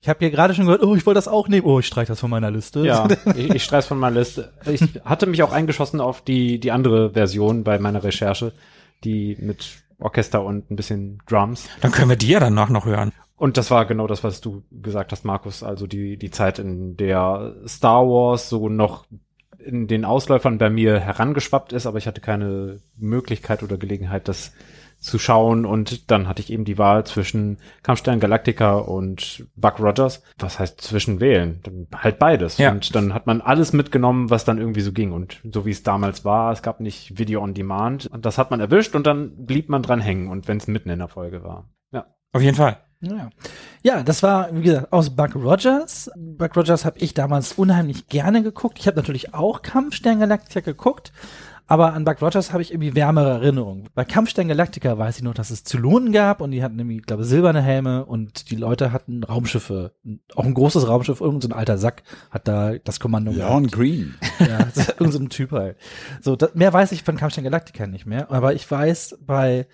Ich 0.00 0.08
habe 0.08 0.20
hier 0.20 0.30
gerade 0.30 0.54
schon 0.54 0.66
gehört, 0.66 0.82
oh, 0.82 0.94
ich 0.94 1.04
wollte 1.04 1.18
das 1.18 1.28
auch 1.28 1.48
nehmen. 1.48 1.66
Oh, 1.66 1.80
ich 1.80 1.86
streiche 1.86 2.08
das 2.08 2.20
von 2.20 2.30
meiner 2.30 2.50
Liste. 2.50 2.86
Ja, 2.86 3.08
ich, 3.36 3.50
ich 3.50 3.64
streich's 3.64 3.86
von 3.86 3.98
meiner 3.98 4.20
Liste. 4.20 4.52
Ich 4.64 4.80
hatte 5.04 5.26
mich 5.26 5.42
auch 5.42 5.52
eingeschossen 5.52 6.00
auf 6.00 6.22
die, 6.22 6.58
die 6.58 6.70
andere 6.70 7.10
Version 7.10 7.64
bei 7.64 7.78
meiner 7.78 8.02
Recherche, 8.02 8.52
die 9.04 9.36
mit 9.38 9.82
Orchester 9.98 10.42
und 10.42 10.70
ein 10.70 10.76
bisschen 10.76 11.18
Drums. 11.26 11.68
Dann 11.82 11.92
können 11.92 12.08
wir 12.08 12.16
die 12.16 12.28
ja 12.28 12.40
danach 12.40 12.70
noch 12.70 12.86
hören. 12.86 13.12
Und 13.36 13.58
das 13.58 13.70
war 13.70 13.84
genau 13.84 14.06
das, 14.06 14.24
was 14.24 14.40
du 14.40 14.62
gesagt 14.70 15.12
hast, 15.12 15.24
Markus. 15.24 15.62
Also 15.62 15.86
die, 15.86 16.16
die 16.16 16.30
Zeit, 16.30 16.58
in 16.58 16.96
der 16.96 17.54
Star 17.66 18.06
Wars 18.06 18.48
so 18.48 18.70
noch 18.70 19.06
in 19.66 19.86
den 19.86 20.04
Ausläufern 20.04 20.58
bei 20.58 20.70
mir 20.70 20.98
herangeschwappt 21.00 21.72
ist, 21.72 21.86
aber 21.86 21.98
ich 21.98 22.06
hatte 22.06 22.20
keine 22.20 22.80
Möglichkeit 22.96 23.62
oder 23.62 23.76
Gelegenheit, 23.76 24.28
das 24.28 24.52
zu 24.98 25.18
schauen 25.18 25.66
und 25.66 26.10
dann 26.10 26.26
hatte 26.26 26.40
ich 26.40 26.50
eben 26.50 26.64
die 26.64 26.78
Wahl 26.78 27.04
zwischen 27.04 27.58
Kampfstern 27.82 28.18
Galactica 28.18 28.76
und 28.76 29.46
Buck 29.54 29.78
Rogers. 29.78 30.22
Was 30.38 30.58
heißt 30.58 30.80
zwischen 30.80 31.20
wählen? 31.20 31.60
Dann 31.62 31.86
halt 31.94 32.18
beides. 32.18 32.56
Ja. 32.58 32.70
Und 32.70 32.94
dann 32.94 33.12
hat 33.12 33.26
man 33.26 33.40
alles 33.40 33.72
mitgenommen, 33.72 34.30
was 34.30 34.44
dann 34.44 34.58
irgendwie 34.58 34.80
so 34.80 34.92
ging. 34.92 35.12
Und 35.12 35.40
so 35.44 35.66
wie 35.66 35.70
es 35.70 35.82
damals 35.82 36.24
war, 36.24 36.50
es 36.52 36.62
gab 36.62 36.80
nicht 36.80 37.18
Video 37.18 37.42
on 37.42 37.52
Demand. 37.54 38.06
Und 38.06 38.24
das 38.24 38.38
hat 38.38 38.50
man 38.50 38.60
erwischt 38.60 38.94
und 38.94 39.06
dann 39.06 39.44
blieb 39.44 39.68
man 39.68 39.82
dran 39.82 40.00
hängen. 40.00 40.28
Und 40.28 40.48
wenn 40.48 40.56
es 40.56 40.66
mitten 40.66 40.88
in 40.88 40.98
der 40.98 41.08
Folge 41.08 41.44
war. 41.44 41.68
Ja. 41.92 42.06
Auf 42.32 42.42
jeden 42.42 42.56
Fall. 42.56 42.78
Ja. 43.10 43.30
ja, 43.82 44.02
das 44.02 44.22
war, 44.22 44.48
wie 44.52 44.62
gesagt, 44.62 44.92
aus 44.92 45.10
Buck 45.10 45.34
Rogers. 45.34 46.10
Buck 46.16 46.56
Rogers 46.56 46.84
habe 46.84 46.98
ich 46.98 47.14
damals 47.14 47.52
unheimlich 47.52 48.08
gerne 48.08 48.42
geguckt. 48.42 48.78
Ich 48.78 48.86
habe 48.86 48.96
natürlich 48.96 49.34
auch 49.34 49.62
Kampfstern 49.62 50.20
Galactica 50.20 50.60
geguckt, 50.60 51.12
aber 51.68 51.94
an 51.94 52.04
Buck 52.04 52.22
Rogers 52.22 52.52
habe 52.52 52.62
ich 52.62 52.70
irgendwie 52.70 52.94
wärmere 52.94 53.30
Erinnerungen. 53.30 53.88
Bei 53.94 54.04
Kampfstern 54.04 54.46
Galactica 54.46 54.98
weiß 54.98 55.16
ich 55.16 55.22
noch, 55.24 55.34
dass 55.34 55.50
es 55.50 55.64
Zylonen 55.64 56.12
gab 56.12 56.40
und 56.40 56.52
die 56.52 56.62
hatten 56.62 56.78
irgendwie, 56.78 56.98
glaube 56.98 57.24
silberne 57.24 57.60
Helme 57.60 58.04
und 58.04 58.50
die 58.50 58.56
Leute 58.56 58.92
hatten 58.92 59.24
Raumschiffe. 59.24 59.92
Auch 60.36 60.44
ein 60.44 60.54
großes 60.54 60.86
Raumschiff, 60.86 61.20
irgend 61.20 61.42
so 61.42 61.48
ein 61.48 61.52
alter 61.52 61.76
Sack 61.76 62.04
hat 62.30 62.46
da 62.46 62.74
das 62.78 63.00
Kommando 63.00 63.32
Lorne 63.32 63.68
Green. 63.68 64.14
ja, 64.38 64.58
das 64.58 64.76
ist 64.76 65.00
irgend 65.00 65.12
so 65.12 65.18
ein 65.18 65.28
Typ 65.28 65.50
halt. 65.50 65.76
So, 66.20 66.36
das, 66.36 66.54
mehr 66.54 66.72
weiß 66.72 66.92
ich 66.92 67.02
von 67.02 67.16
Kampfstern 67.16 67.44
Galactica 67.44 67.86
nicht 67.88 68.06
mehr, 68.06 68.30
aber 68.30 68.54
ich 68.54 68.70
weiß 68.70 69.18
bei 69.26 69.66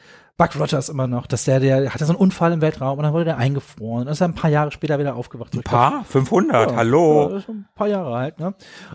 Buck 0.43 0.59
Rogers 0.59 0.89
immer 0.89 1.07
noch, 1.07 1.27
dass 1.27 1.45
der, 1.45 1.61
der 1.61 1.95
hatte 1.95 2.05
so 2.05 2.13
einen 2.13 2.21
Unfall 2.21 2.53
im 2.53 2.61
Weltraum 2.61 2.99
und 2.99 3.05
dann 3.05 3.13
wurde 3.13 3.27
der 3.27 3.39
eingefroren 3.39 4.07
und 4.07 4.13
ist 4.13 4.21
dann 4.21 4.33
ein 4.33 4.35
paar 4.35 4.51
Jahre 4.51 4.73
später 4.73 4.99
wieder 4.99 5.15
aufgewacht. 5.15 5.55
Ein 5.55 5.63
paar? 5.63 6.05
500? 6.05 6.71
Ja, 6.71 6.77
Hallo? 6.77 7.31
Ja, 7.31 7.37
ist 7.37 7.49
ein 7.49 7.67
paar 7.77 7.87
Jahre 7.87 8.17
alt, 8.17 8.41
ne? 8.41 8.55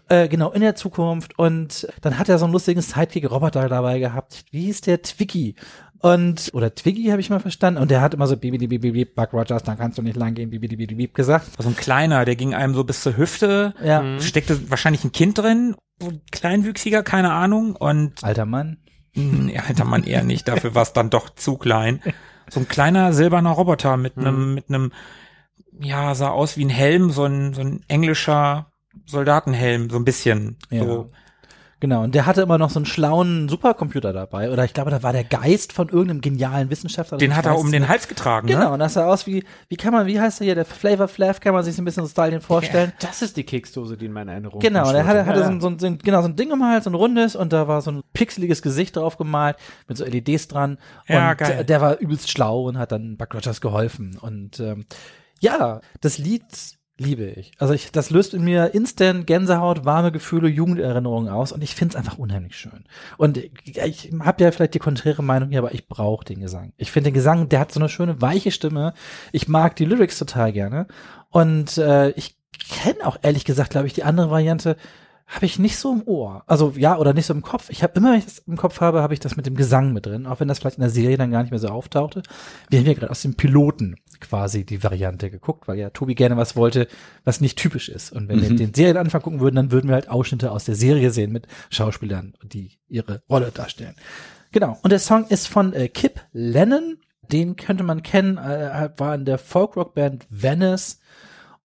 Äh, 0.09 0.27
genau, 0.27 0.51
in 0.51 0.61
der 0.61 0.75
Zukunft. 0.75 1.39
Und 1.39 1.87
dann 2.01 2.19
hat 2.19 2.27
er 2.27 2.37
so 2.37 2.45
einen 2.45 2.51
lustigen 2.51 2.81
Sidekick-Roboter 2.81 3.69
dabei 3.69 3.99
gehabt. 3.99 4.43
Wie 4.51 4.65
hieß 4.65 4.81
der? 4.81 5.01
Twiggy. 5.01 5.55
Und, 5.99 6.51
oder 6.53 6.75
Twiggy 6.75 7.05
habe 7.05 7.21
ich 7.21 7.29
mal 7.29 7.39
verstanden. 7.39 7.81
Und 7.81 7.91
der 7.91 8.01
hat 8.01 8.13
immer 8.13 8.27
so 8.27 8.35
bibidi 8.35 8.67
bibidi 8.67 9.05
Buck 9.05 9.33
Rogers, 9.33 9.63
dann 9.63 9.77
kannst 9.77 9.97
du 9.97 10.01
nicht 10.01 10.17
lang 10.17 10.33
gehen, 10.33 10.49
bibidi 10.49 10.75
bibidi 10.75 11.07
gesagt. 11.07 11.47
So 11.57 11.69
ein 11.69 11.75
kleiner, 11.75 12.25
der 12.25 12.35
ging 12.35 12.53
einem 12.53 12.73
so 12.73 12.83
bis 12.83 13.01
zur 13.01 13.15
Hüfte. 13.15 13.73
Ja. 13.81 14.19
Steckte 14.19 14.69
wahrscheinlich 14.69 15.03
ein 15.03 15.11
Kind 15.11 15.37
drin. 15.37 15.75
Kleinwüchsiger, 16.31 17.03
keine 17.03 17.31
Ahnung. 17.31 17.75
Und 17.75 18.23
Alter 18.23 18.45
Mann. 18.45 18.77
Hm, 19.17 19.49
Ja, 19.49 19.63
hätte 19.63 19.85
man 19.85 20.03
eher 20.03 20.23
nicht, 20.23 20.47
dafür 20.47 20.75
war 20.75 20.83
es 20.83 20.93
dann 20.93 21.09
doch 21.09 21.29
zu 21.29 21.57
klein. 21.57 22.01
So 22.49 22.59
ein 22.61 22.67
kleiner 22.67 23.11
silberner 23.13 23.51
Roboter 23.51 23.97
mit 23.97 24.17
einem, 24.17 24.53
mit 24.53 24.69
einem, 24.69 24.93
ja, 25.79 26.15
sah 26.15 26.29
aus 26.29 26.55
wie 26.57 26.65
ein 26.65 26.69
Helm, 26.69 27.11
so 27.11 27.25
ein, 27.25 27.53
so 27.53 27.61
ein 27.61 27.83
englischer 27.87 28.71
Soldatenhelm, 29.05 29.89
so 29.89 29.97
ein 29.97 30.05
bisschen. 30.05 30.57
Ja. 30.69 30.83
So. 30.83 31.11
Genau, 31.79 32.03
und 32.03 32.15
der 32.15 32.25
hatte 32.25 32.41
immer 32.41 32.57
noch 32.57 32.71
so 32.71 32.79
einen 32.79 32.87
schlauen 32.87 33.49
Supercomputer 33.49 34.11
dabei. 34.11 34.51
Oder 34.51 34.65
ich 34.65 34.73
glaube, 34.73 34.89
da 34.89 35.03
war 35.03 35.13
der 35.13 35.23
Geist 35.23 35.73
von 35.73 35.89
irgendeinem 35.89 36.21
genialen 36.21 36.71
Wissenschaftler. 36.71 37.19
Den 37.19 37.31
Ich 37.31 37.37
hat 37.37 37.45
er 37.45 37.57
um 37.57 37.71
den. 37.71 37.87
Hals 37.87 38.07
getragen, 38.07 38.47
Genau, 38.47 38.67
ne? 38.67 38.71
und 38.71 38.79
das 38.79 38.95
sah 38.95 39.07
aus 39.07 39.27
wie, 39.27 39.43
wie 39.69 39.75
kann 39.75 39.93
man, 39.93 40.07
wie 40.07 40.19
heißt 40.19 40.39
der 40.39 40.45
hier, 40.45 40.55
der 40.55 40.65
Flavor 40.65 41.07
Flav, 41.07 41.39
kann 41.39 41.53
man 41.53 41.63
sich 41.63 41.75
so 41.75 41.81
ein 41.81 41.85
bisschen 41.85 42.03
so 42.03 42.09
Style 42.09 42.41
vorstellen. 42.41 42.93
Das 42.99 43.21
ist 43.21 43.37
die 43.37 43.43
Keksdose, 43.43 43.95
die 43.95 44.07
in 44.07 44.11
meiner 44.13 44.31
Erinnerung 44.31 44.59
Genau, 44.59 44.91
der 44.91 45.05
hatte, 45.05 45.25
hatte 45.25 45.39
ja, 45.39 45.45
so, 45.45 45.67
ein, 45.67 45.79
so, 45.79 45.87
ein, 45.87 45.99
genau, 45.99 46.21
so 46.21 46.27
ein 46.27 46.35
Ding 46.35 46.51
um 46.51 46.59
den 46.59 46.67
Hals, 46.67 46.85
so 46.85 46.89
ein 46.89 46.95
rundes, 46.95 47.35
und 47.35 47.53
da 47.53 47.67
war 47.67 47.81
so 47.81 47.91
ein 47.91 48.03
pixeliges 48.13 48.61
Gesicht 48.61 48.95
drauf 48.95 49.17
gemalt, 49.17 49.57
mit 49.87 49.97
so 49.97 50.05
LEDs 50.05 50.47
dran. 50.47 50.79
Ja, 51.07 51.31
und 51.31 51.37
geil. 51.37 51.47
Der, 51.57 51.63
der 51.63 51.81
war 51.81 51.97
übelst 51.99 52.31
schlau 52.31 52.63
und 52.63 52.77
hat 52.77 52.91
dann 52.91 53.17
Buck 53.17 53.35
Rogers 53.35 53.61
geholfen. 53.61 54.17
Und 54.19 54.59
ähm, 54.59 54.85
ja, 55.39 55.81
das 56.01 56.17
Lied 56.17 56.43
liebe 56.97 57.25
ich. 57.25 57.51
Also 57.59 57.73
ich, 57.73 57.91
das 57.91 58.09
löst 58.09 58.33
in 58.33 58.43
mir 58.43 58.73
instant 58.73 59.27
Gänsehaut, 59.27 59.85
warme 59.85 60.11
Gefühle, 60.11 60.47
Jugenderinnerungen 60.47 61.29
aus 61.29 61.51
und 61.51 61.63
ich 61.63 61.75
finde 61.75 61.93
es 61.93 61.95
einfach 61.95 62.17
unheimlich 62.17 62.55
schön. 62.55 62.85
Und 63.17 63.37
ich, 63.37 63.77
ich 63.77 64.11
habe 64.19 64.43
ja 64.43 64.51
vielleicht 64.51 64.73
die 64.73 64.79
konträre 64.79 65.23
Meinung 65.23 65.49
hier, 65.49 65.59
aber 65.59 65.73
ich 65.73 65.87
brauche 65.87 66.25
den 66.25 66.39
Gesang. 66.39 66.73
Ich 66.77 66.91
finde 66.91 67.09
den 67.09 67.13
Gesang, 67.13 67.49
der 67.49 67.59
hat 67.59 67.71
so 67.71 67.79
eine 67.79 67.89
schöne 67.89 68.21
weiche 68.21 68.51
Stimme. 68.51 68.93
Ich 69.31 69.47
mag 69.47 69.75
die 69.75 69.85
Lyrics 69.85 70.17
total 70.17 70.51
gerne 70.51 70.87
und 71.29 71.77
äh, 71.77 72.09
ich 72.11 72.35
kenne 72.69 73.05
auch 73.05 73.17
ehrlich 73.21 73.45
gesagt, 73.45 73.71
glaube 73.71 73.87
ich, 73.87 73.93
die 73.93 74.03
andere 74.03 74.31
Variante 74.31 74.75
habe 75.27 75.45
ich 75.45 75.59
nicht 75.59 75.77
so 75.77 75.91
im 75.91 76.03
Ohr. 76.07 76.43
Also 76.47 76.73
ja, 76.77 76.97
oder 76.97 77.13
nicht 77.13 77.25
so 77.25 77.33
im 77.33 77.41
Kopf. 77.41 77.69
Ich 77.69 77.83
habe 77.83 77.93
immer, 77.95 78.11
wenn 78.11 78.19
ich 78.19 78.25
das 78.25 78.39
im 78.39 78.55
Kopf 78.55 78.79
habe, 78.79 79.01
habe 79.01 79.13
ich 79.13 79.19
das 79.19 79.35
mit 79.35 79.45
dem 79.45 79.55
Gesang 79.55 79.91
mit 79.91 80.05
drin, 80.05 80.25
auch 80.25 80.39
wenn 80.39 80.47
das 80.47 80.59
vielleicht 80.59 80.77
in 80.77 80.81
der 80.81 80.89
Serie 80.89 81.17
dann 81.17 81.31
gar 81.31 81.41
nicht 81.41 81.51
mehr 81.51 81.59
so 81.59 81.67
auftauchte. 81.67 82.23
Wir 82.69 82.79
haben 82.79 82.85
ja 82.85 82.93
gerade 82.93 83.11
aus 83.11 83.21
dem 83.21 83.35
Piloten 83.35 83.97
quasi 84.21 84.65
die 84.65 84.83
Variante 84.83 85.29
geguckt, 85.29 85.67
weil 85.67 85.77
ja 85.77 85.89
Tobi 85.89 86.15
gerne 86.15 86.37
was 86.37 86.55
wollte, 86.55 86.87
was 87.25 87.41
nicht 87.41 87.57
typisch 87.57 87.89
ist. 87.89 88.13
Und 88.13 88.29
wenn 88.29 88.41
wir 88.41 88.55
den 88.55 88.73
Serienanfang 88.73 89.21
gucken 89.21 89.41
würden, 89.41 89.57
dann 89.57 89.71
würden 89.71 89.89
wir 89.89 89.95
halt 89.95 90.09
Ausschnitte 90.09 90.51
aus 90.51 90.63
der 90.63 90.75
Serie 90.75 91.11
sehen 91.11 91.33
mit 91.33 91.47
Schauspielern, 91.69 92.33
die 92.41 92.71
ihre 92.87 93.21
Rolle 93.29 93.51
darstellen. 93.51 93.95
Genau. 94.51 94.79
Und 94.81 94.91
der 94.91 94.99
Song 94.99 95.27
ist 95.27 95.47
von 95.47 95.73
äh, 95.73 95.89
Kip 95.89 96.21
Lennon. 96.31 96.97
Den 97.29 97.57
könnte 97.57 97.83
man 97.83 98.03
kennen, 98.03 98.37
äh, 98.37 98.89
war 98.95 99.13
in 99.13 99.25
der 99.25 99.37
Folkrock-Band 99.37 100.25
Venice. 100.29 101.01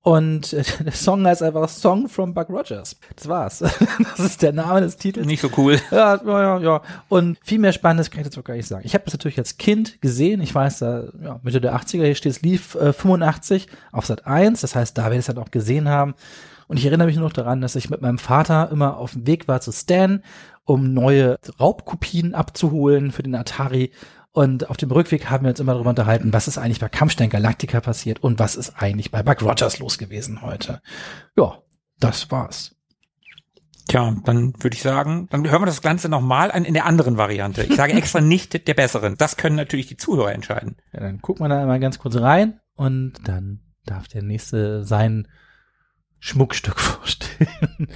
Und 0.03 0.53
äh, 0.53 0.65
der 0.85 0.93
Song 0.93 1.25
heißt 1.25 1.43
einfach 1.43 1.69
Song 1.69 2.09
from 2.09 2.35
Buck 2.35 2.49
Rogers. 2.51 2.97
Das 3.17 3.29
war's. 3.29 3.65
Das 4.17 4.27
ist 4.27 4.43
der 4.43 4.53
Name 4.53 4.81
des 4.81 4.97
Titels. 4.97 5.27
Nicht 5.27 5.41
so 5.41 5.51
cool. 5.57 5.81
Ja, 5.91 6.21
ja, 6.25 6.59
ja. 6.59 6.83
Und 7.09 7.39
viel 7.43 7.59
mehr 7.59 7.73
Spannendes 7.73 8.11
kann 8.11 8.21
ich 8.21 8.27
dazu 8.27 8.43
gar 8.43 8.55
nicht 8.55 8.67
sagen. 8.67 8.83
Ich 8.85 8.95
habe 8.95 9.05
das 9.05 9.15
natürlich 9.15 9.39
als 9.39 9.59
Kind 9.59 10.01
gesehen. 10.01 10.41
Ich 10.41 10.55
weiß, 10.55 10.81
da, 10.81 11.05
ja, 11.23 11.41
Mitte 11.43 11.61
der 11.61 11.75
80er, 11.77 12.05
hier 12.05 12.15
steht 12.15 12.33
es, 12.33 12.43
lief 12.43 12.75
äh, 12.75 12.93
85 12.93 13.69
auf 13.93 14.07
Sat 14.07 14.27
1. 14.27 14.61
Das 14.61 14.75
heißt, 14.75 14.99
da 14.99 15.05
werde 15.05 15.17
ich 15.17 15.21
es 15.21 15.27
dann 15.27 15.39
auch 15.39 15.51
gesehen 15.51 15.89
haben. 15.89 16.15
Und 16.67 16.79
ich 16.79 16.87
erinnere 16.87 17.07
mich 17.07 17.17
nur 17.17 17.27
noch 17.27 17.33
daran, 17.33 17.61
dass 17.61 17.77
ich 17.77 17.91
mit 17.91 18.01
meinem 18.01 18.19
Vater 18.19 18.71
immer 18.73 18.97
auf 18.97 19.13
dem 19.13 19.27
Weg 19.27 19.47
war 19.47 19.61
zu 19.61 19.73
Stan, 19.73 20.23
um 20.65 20.93
neue 20.95 21.39
Raubkopien 21.61 22.35
abzuholen 22.35 23.13
für 23.13 23.23
den 23.23 23.35
Atari. 23.35 23.93
Und 24.33 24.71
auf 24.71 24.79
dem 24.79 24.91
Rückweg 24.91 25.29
haben 25.29 25.45
wir 25.45 25.51
uns 25.51 25.61
immer 25.61 25.75
darüber 25.75 25.91
unterhalten, 25.91 26.33
was 26.33 26.49
ist 26.49 26.57
eigentlich 26.57 26.81
bei 26.81 26.89
Kampfstein 26.89 27.29
Galactica 27.29 27.81
passiert 27.81 28.23
und 28.23 28.39
was 28.39 28.57
ist 28.57 28.83
eigentlich 28.83 29.11
bei 29.11 29.23
Buck 29.23 29.43
Rogers 29.43 29.79
los 29.79 29.99
gewesen 29.99 30.41
heute. 30.41 30.81
Ja, 31.37 31.59
das 32.01 32.31
war's. 32.31 32.75
Tja, 33.89 34.17
dann 34.25 34.55
würde 34.63 34.75
ich 34.75 34.83
sagen, 34.83 35.29
dann 35.31 35.49
hören 35.51 35.63
wir 35.63 35.67
das 35.67 35.83
Ganze 35.83 36.09
nochmal 36.09 36.51
an 36.51 36.65
in 36.65 36.73
der 36.73 36.87
anderen 36.87 37.19
Variante. 37.19 37.63
Ich 37.63 37.77
sage 37.77 37.93
extra 37.93 38.21
nicht 38.23 38.67
der 38.67 38.75
besseren. 38.75 39.17
Das 39.19 39.37
können 39.37 39.57
natürlich 39.57 39.87
die 39.87 39.99
Zuhörer 39.99 40.33
entscheiden. 40.33 40.77
Ja, 40.93 41.01
dann 41.01 41.19
guckt 41.19 41.41
man 41.41 41.51
da 41.51 41.67
mal 41.67 41.81
ganz 41.81 41.99
kurz 41.99 42.17
rein 42.17 42.61
und 42.75 43.15
dann 43.25 43.61
darf 43.85 44.09
der 44.09 44.23
nächste 44.23 44.85
sein 44.85 45.29
Schmuckstück 46.21 46.81
vorstellen. 46.81 47.89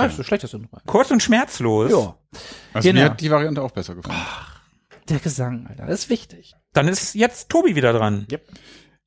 Gar 0.00 0.06
nicht 0.08 0.16
so 0.16 0.22
schlecht 0.22 0.44
ist 0.44 0.54
das 0.54 0.60
rein. 0.60 0.68
Kurz 0.86 1.10
und 1.10 1.22
schmerzlos. 1.22 1.90
Ja, 1.90 2.16
Also 2.72 2.88
Genau. 2.88 3.00
mir 3.00 3.10
hat 3.10 3.20
die 3.20 3.30
Variante 3.30 3.62
auch 3.62 3.70
besser 3.70 3.94
gefallen. 3.94 4.18
der 5.08 5.18
Gesang, 5.18 5.66
Alter, 5.68 5.86
das 5.86 6.00
ist 6.00 6.10
wichtig. 6.10 6.54
Dann 6.72 6.86
ist 6.88 7.14
jetzt 7.14 7.48
Tobi 7.48 7.74
wieder 7.76 7.92
dran. 7.92 8.26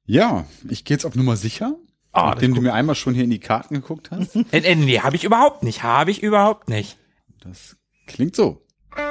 Ja, 0.06 0.46
ich 0.70 0.84
gehe 0.86 0.96
jetzt 0.96 1.06
auf 1.06 1.16
Nummer 1.16 1.38
sicher. 1.38 1.76
Ah, 2.12 2.30
nachdem 2.32 2.54
du 2.54 2.62
mir 2.62 2.74
einmal 2.74 2.94
schon 2.96 3.14
hier 3.16 3.24
in 3.24 3.30
die 3.32 3.40
Karten 3.40 3.74
geguckt 3.76 4.12
hast. 4.12 4.36
Äh, 4.52 4.60
äh, 4.60 4.76
nee, 4.76 5.00
habe 5.00 5.16
ich 5.16 5.24
überhaupt 5.24 5.64
nicht. 5.64 5.82
Habe 5.84 6.12
ich 6.12 6.22
überhaupt 6.22 6.70
nicht. 6.70 6.98
Das 7.42 7.78
klingt 8.06 8.36
so. 8.36 8.66
So. 8.96 9.04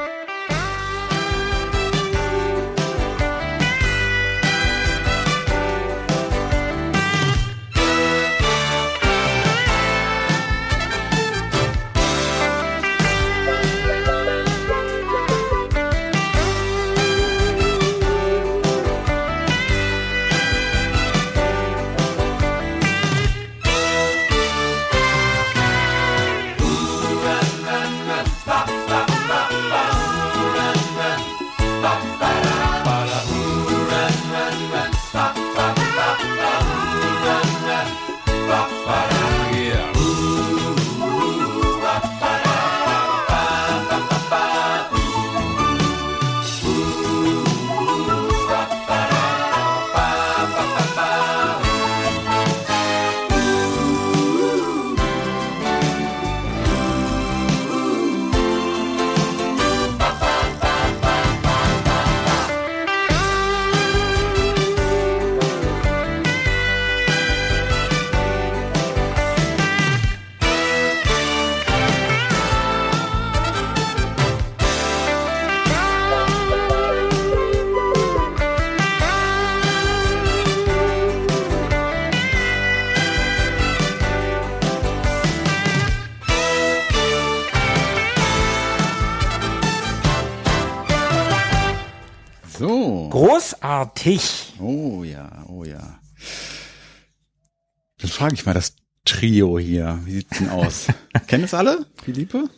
Frage 98.23 98.35
ich 98.35 98.47
mal, 98.47 98.55
das 98.55 98.77
Trio 99.05 99.59
hier. 99.59 99.99
Wie 100.05 100.13
sieht's 100.13 100.39
denn 100.39 100.49
aus? 100.49 100.87
Kennen 101.27 101.43
es 101.45 101.55
alle? 101.55 101.87
Philippe? 102.05 102.49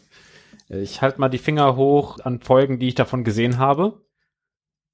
Ich 0.69 1.01
halte 1.01 1.19
mal 1.19 1.31
die 1.31 1.39
Finger 1.39 1.75
hoch 1.77 2.19
an 2.21 2.41
Folgen, 2.41 2.79
die 2.79 2.89
ich 2.89 2.95
davon 2.95 3.25
gesehen 3.25 3.57
habe. 3.57 4.03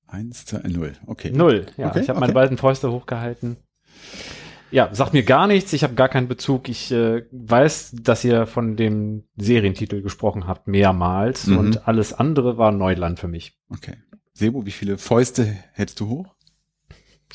Eins, 0.07 0.45
zwei, 0.47 0.61
null. 0.69 0.93
Okay. 1.07 1.33
Null. 1.33 1.67
Ja, 1.77 1.89
Okay, 1.91 2.01
ich 2.03 2.09
habe 2.09 2.21
meine 2.21 2.31
okay. 2.33 2.41
beiden 2.41 2.57
Fäuste 2.57 2.93
hochgehalten. 2.93 3.57
Ja, 4.71 4.95
sagt 4.95 5.13
mir 5.13 5.25
gar 5.25 5.49
nichts. 5.49 5.73
Ich 5.73 5.83
habe 5.83 5.95
gar 5.95 6.09
keinen 6.09 6.29
Bezug. 6.29 6.69
Ich 6.69 6.93
äh, 6.93 7.25
weiß, 7.33 7.97
dass 8.01 8.23
ihr 8.25 8.47
von 8.47 8.77
dem 8.77 9.25
Serientitel 9.37 10.03
gesprochen 10.03 10.47
habt 10.47 10.69
mehrmals 10.69 11.49
Mhm. 11.49 11.59
und 11.59 11.89
alles 11.89 12.13
andere 12.13 12.59
war 12.59 12.71
Neuland 12.71 13.19
für 13.19 13.27
mich. 13.29 13.59
Okay. 13.71 13.97
Sebo, 14.35 14.67
wie 14.67 14.71
viele 14.71 14.99
Fäuste 14.99 15.45
hältst 15.73 15.99
du 15.99 16.09
hoch? 16.09 16.37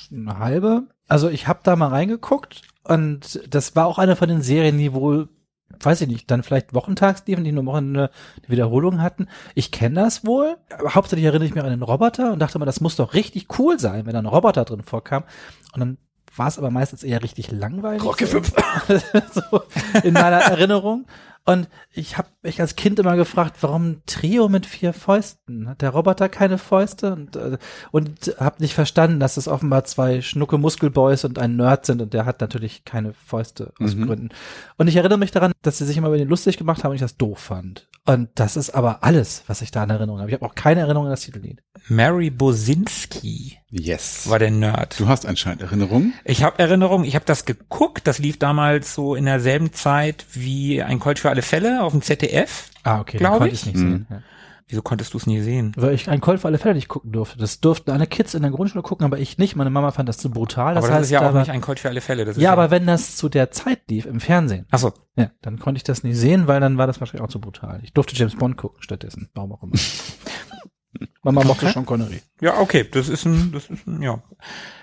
Eine 0.09 0.39
halbe. 0.39 0.87
Also 1.07 1.29
ich 1.29 1.47
habe 1.47 1.59
da 1.63 1.75
mal 1.75 1.89
reingeguckt 1.89 2.61
und 2.83 3.41
das 3.49 3.75
war 3.75 3.87
auch 3.87 3.97
eine 3.99 4.15
von 4.15 4.29
den 4.29 4.41
Serien, 4.41 4.77
die 4.77 4.93
wohl, 4.93 5.29
weiß 5.79 6.01
ich 6.01 6.07
nicht, 6.07 6.29
dann 6.31 6.43
vielleicht 6.43 6.73
wochentags 6.73 7.23
liefen, 7.27 7.43
die 7.43 7.51
nur 7.51 7.65
Wochenende 7.65 8.09
eine 8.37 8.49
Wiederholung 8.49 9.01
hatten. 9.01 9.27
Ich 9.53 9.71
kenne 9.71 10.01
das 10.01 10.25
wohl. 10.25 10.57
Aber 10.77 10.95
hauptsächlich 10.95 11.25
erinnere 11.25 11.47
ich 11.47 11.55
mich 11.55 11.63
an 11.63 11.69
den 11.69 11.81
Roboter 11.81 12.33
und 12.33 12.39
dachte 12.39 12.57
mal, 12.59 12.65
das 12.65 12.81
muss 12.81 12.95
doch 12.95 13.13
richtig 13.13 13.59
cool 13.59 13.79
sein, 13.79 14.05
wenn 14.05 14.13
da 14.13 14.19
ein 14.19 14.25
Roboter 14.25 14.65
drin 14.65 14.83
vorkam. 14.83 15.23
Und 15.73 15.79
dann 15.79 15.97
war 16.35 16.47
es 16.47 16.57
aber 16.57 16.71
meistens 16.71 17.03
eher 17.03 17.23
richtig 17.23 17.51
langweilig. 17.51 18.03
Rocky 18.03 18.25
fünf. 18.25 18.51
so 19.31 19.61
in 20.03 20.13
meiner 20.13 20.37
Erinnerung. 20.37 21.05
Und 21.45 21.69
ich 21.91 22.17
habe 22.17 22.29
mich 22.45 22.61
als 22.61 22.75
Kind 22.75 22.97
immer 22.99 23.15
gefragt, 23.15 23.57
warum 23.61 23.89
ein 23.89 24.01
Trio 24.05 24.47
mit 24.49 24.65
vier 24.65 24.93
Fäusten? 24.93 25.67
Hat 25.67 25.81
der 25.81 25.89
Roboter 25.89 26.29
keine 26.29 26.57
Fäuste? 26.57 27.13
Und, 27.13 27.35
äh, 27.35 27.57
und 27.91 28.35
habe 28.39 28.61
nicht 28.61 28.73
verstanden, 28.73 29.19
dass 29.19 29.37
es 29.37 29.47
offenbar 29.47 29.83
zwei 29.85 30.21
schnucke 30.21 30.57
Muskelboys 30.57 31.25
und 31.25 31.37
ein 31.39 31.55
Nerd 31.55 31.85
sind 31.85 32.01
und 32.01 32.13
der 32.13 32.25
hat 32.25 32.41
natürlich 32.41 32.85
keine 32.85 33.13
Fäuste 33.13 33.73
aus 33.79 33.95
Mhm. 33.95 34.05
Gründen. 34.07 34.29
Und 34.77 34.87
ich 34.87 34.95
erinnere 34.95 35.19
mich 35.19 35.31
daran, 35.31 35.51
dass 35.61 35.77
sie 35.79 35.85
sich 35.85 35.97
immer 35.97 36.07
über 36.07 36.17
den 36.17 36.29
lustig 36.29 36.57
gemacht 36.57 36.83
haben 36.83 36.91
und 36.91 36.95
ich 36.95 37.01
das 37.01 37.17
doof 37.17 37.39
fand. 37.39 37.87
Und 38.07 38.29
das 38.35 38.55
ist 38.55 38.69
aber 38.69 39.03
alles, 39.03 39.43
was 39.47 39.61
ich 39.63 39.71
da 39.71 39.83
in 39.83 39.89
Erinnerung 39.89 40.19
habe. 40.19 40.29
Ich 40.29 40.35
habe 40.35 40.45
auch 40.45 40.53
keine 40.55 40.81
Erinnerung 40.81 41.05
an 41.07 41.11
das 41.11 41.21
Titellied. 41.21 41.63
Mary 41.87 42.29
Bosinski 42.29 43.57
Yes. 43.71 44.29
war 44.29 44.39
der 44.39 44.51
Nerd. 44.51 44.99
Du 44.99 45.07
hast 45.07 45.25
anscheinend 45.25 45.61
Erinnerungen. 45.61 46.13
Ich 46.23 46.43
habe 46.43 46.59
Erinnerung, 46.59 47.03
ich 47.03 47.15
habe 47.15 47.25
das 47.25 47.45
geguckt, 47.45 48.07
das 48.07 48.19
lief 48.19 48.37
damals 48.39 48.93
so 48.93 49.15
in 49.15 49.25
derselben 49.25 49.73
Zeit 49.73 50.25
wie 50.33 50.81
ein 50.81 50.99
Colt 50.99 51.19
für 51.19 51.29
alle 51.29 51.41
Fälle 51.41 51.83
auf 51.83 51.91
dem 51.91 52.01
ZDF. 52.01 52.34
Ah, 52.83 52.99
okay, 53.01 53.17
Glaub 53.17 53.31
dann 53.33 53.39
konnte 53.39 53.53
ich. 53.55 53.61
ich 53.61 53.65
nicht 53.67 53.75
Mhm. 53.77 53.91
sehen. 53.91 54.07
Ja. 54.09 54.21
Wieso 54.67 54.81
konntest 54.81 55.13
du 55.13 55.19
es 55.19 55.27
nie 55.27 55.41
sehen? 55.41 55.73
Weil 55.77 55.93
ich 55.93 56.09
einen 56.09 56.21
Call 56.21 56.39
für 56.39 56.47
alle 56.47 56.57
Fälle 56.57 56.73
nicht 56.73 56.87
gucken 56.87 57.11
durfte. 57.11 57.37
Das 57.37 57.59
durften 57.61 57.91
alle 57.91 58.07
Kids 58.07 58.33
in 58.33 58.41
der 58.41 58.49
Grundschule 58.49 58.81
gucken, 58.81 59.05
aber 59.05 59.19
ich 59.19 59.37
nicht. 59.37 59.55
Meine 59.55 59.69
Mama 59.69 59.91
fand 59.91 60.09
das 60.09 60.17
zu 60.17 60.31
brutal. 60.31 60.73
Das 60.73 60.83
aber 60.85 60.87
das 60.89 60.95
heißt, 60.97 61.05
ist 61.05 61.11
ja 61.11 61.19
da 61.19 61.29
auch 61.29 61.33
war- 61.35 61.41
nicht 61.41 61.51
ein 61.51 61.61
Colt 61.61 61.79
für 61.79 61.89
alle 61.89 62.01
Fälle. 62.01 62.25
Das 62.25 62.35
ist 62.35 62.41
ja, 62.41 62.51
aber 62.51 62.71
wenn 62.71 62.87
das 62.87 63.15
zu 63.15 63.29
der 63.29 63.51
Zeit 63.51 63.81
lief 63.91 64.07
im 64.07 64.19
Fernsehen, 64.19 64.65
Achso, 64.71 64.91
ja, 65.15 65.29
dann 65.43 65.59
konnte 65.59 65.77
ich 65.77 65.83
das 65.83 66.01
nicht 66.03 66.17
sehen, 66.17 66.47
weil 66.47 66.59
dann 66.61 66.79
war 66.79 66.87
das 66.87 66.99
wahrscheinlich 66.99 67.23
auch 67.23 67.29
zu 67.31 67.39
brutal. 67.39 67.79
Ich 67.83 67.93
durfte 67.93 68.15
James 68.15 68.35
Bond 68.35 68.57
gucken 68.57 68.81
stattdessen. 68.81 69.29
Warum 69.35 69.51
auch 69.51 69.61
immer. 69.61 69.73
Mama 71.21 71.43
mochte 71.43 71.65
Okay. 71.65 71.73
schon 71.73 71.85
Connery. 71.85 72.21
ja, 72.41 72.59
okay, 72.59 72.87
das 72.89 73.09
ist 73.09 73.25
ein, 73.25 73.51
das 73.51 73.69
ist 73.69 73.85
ein, 73.87 74.01
ja. 74.01 74.23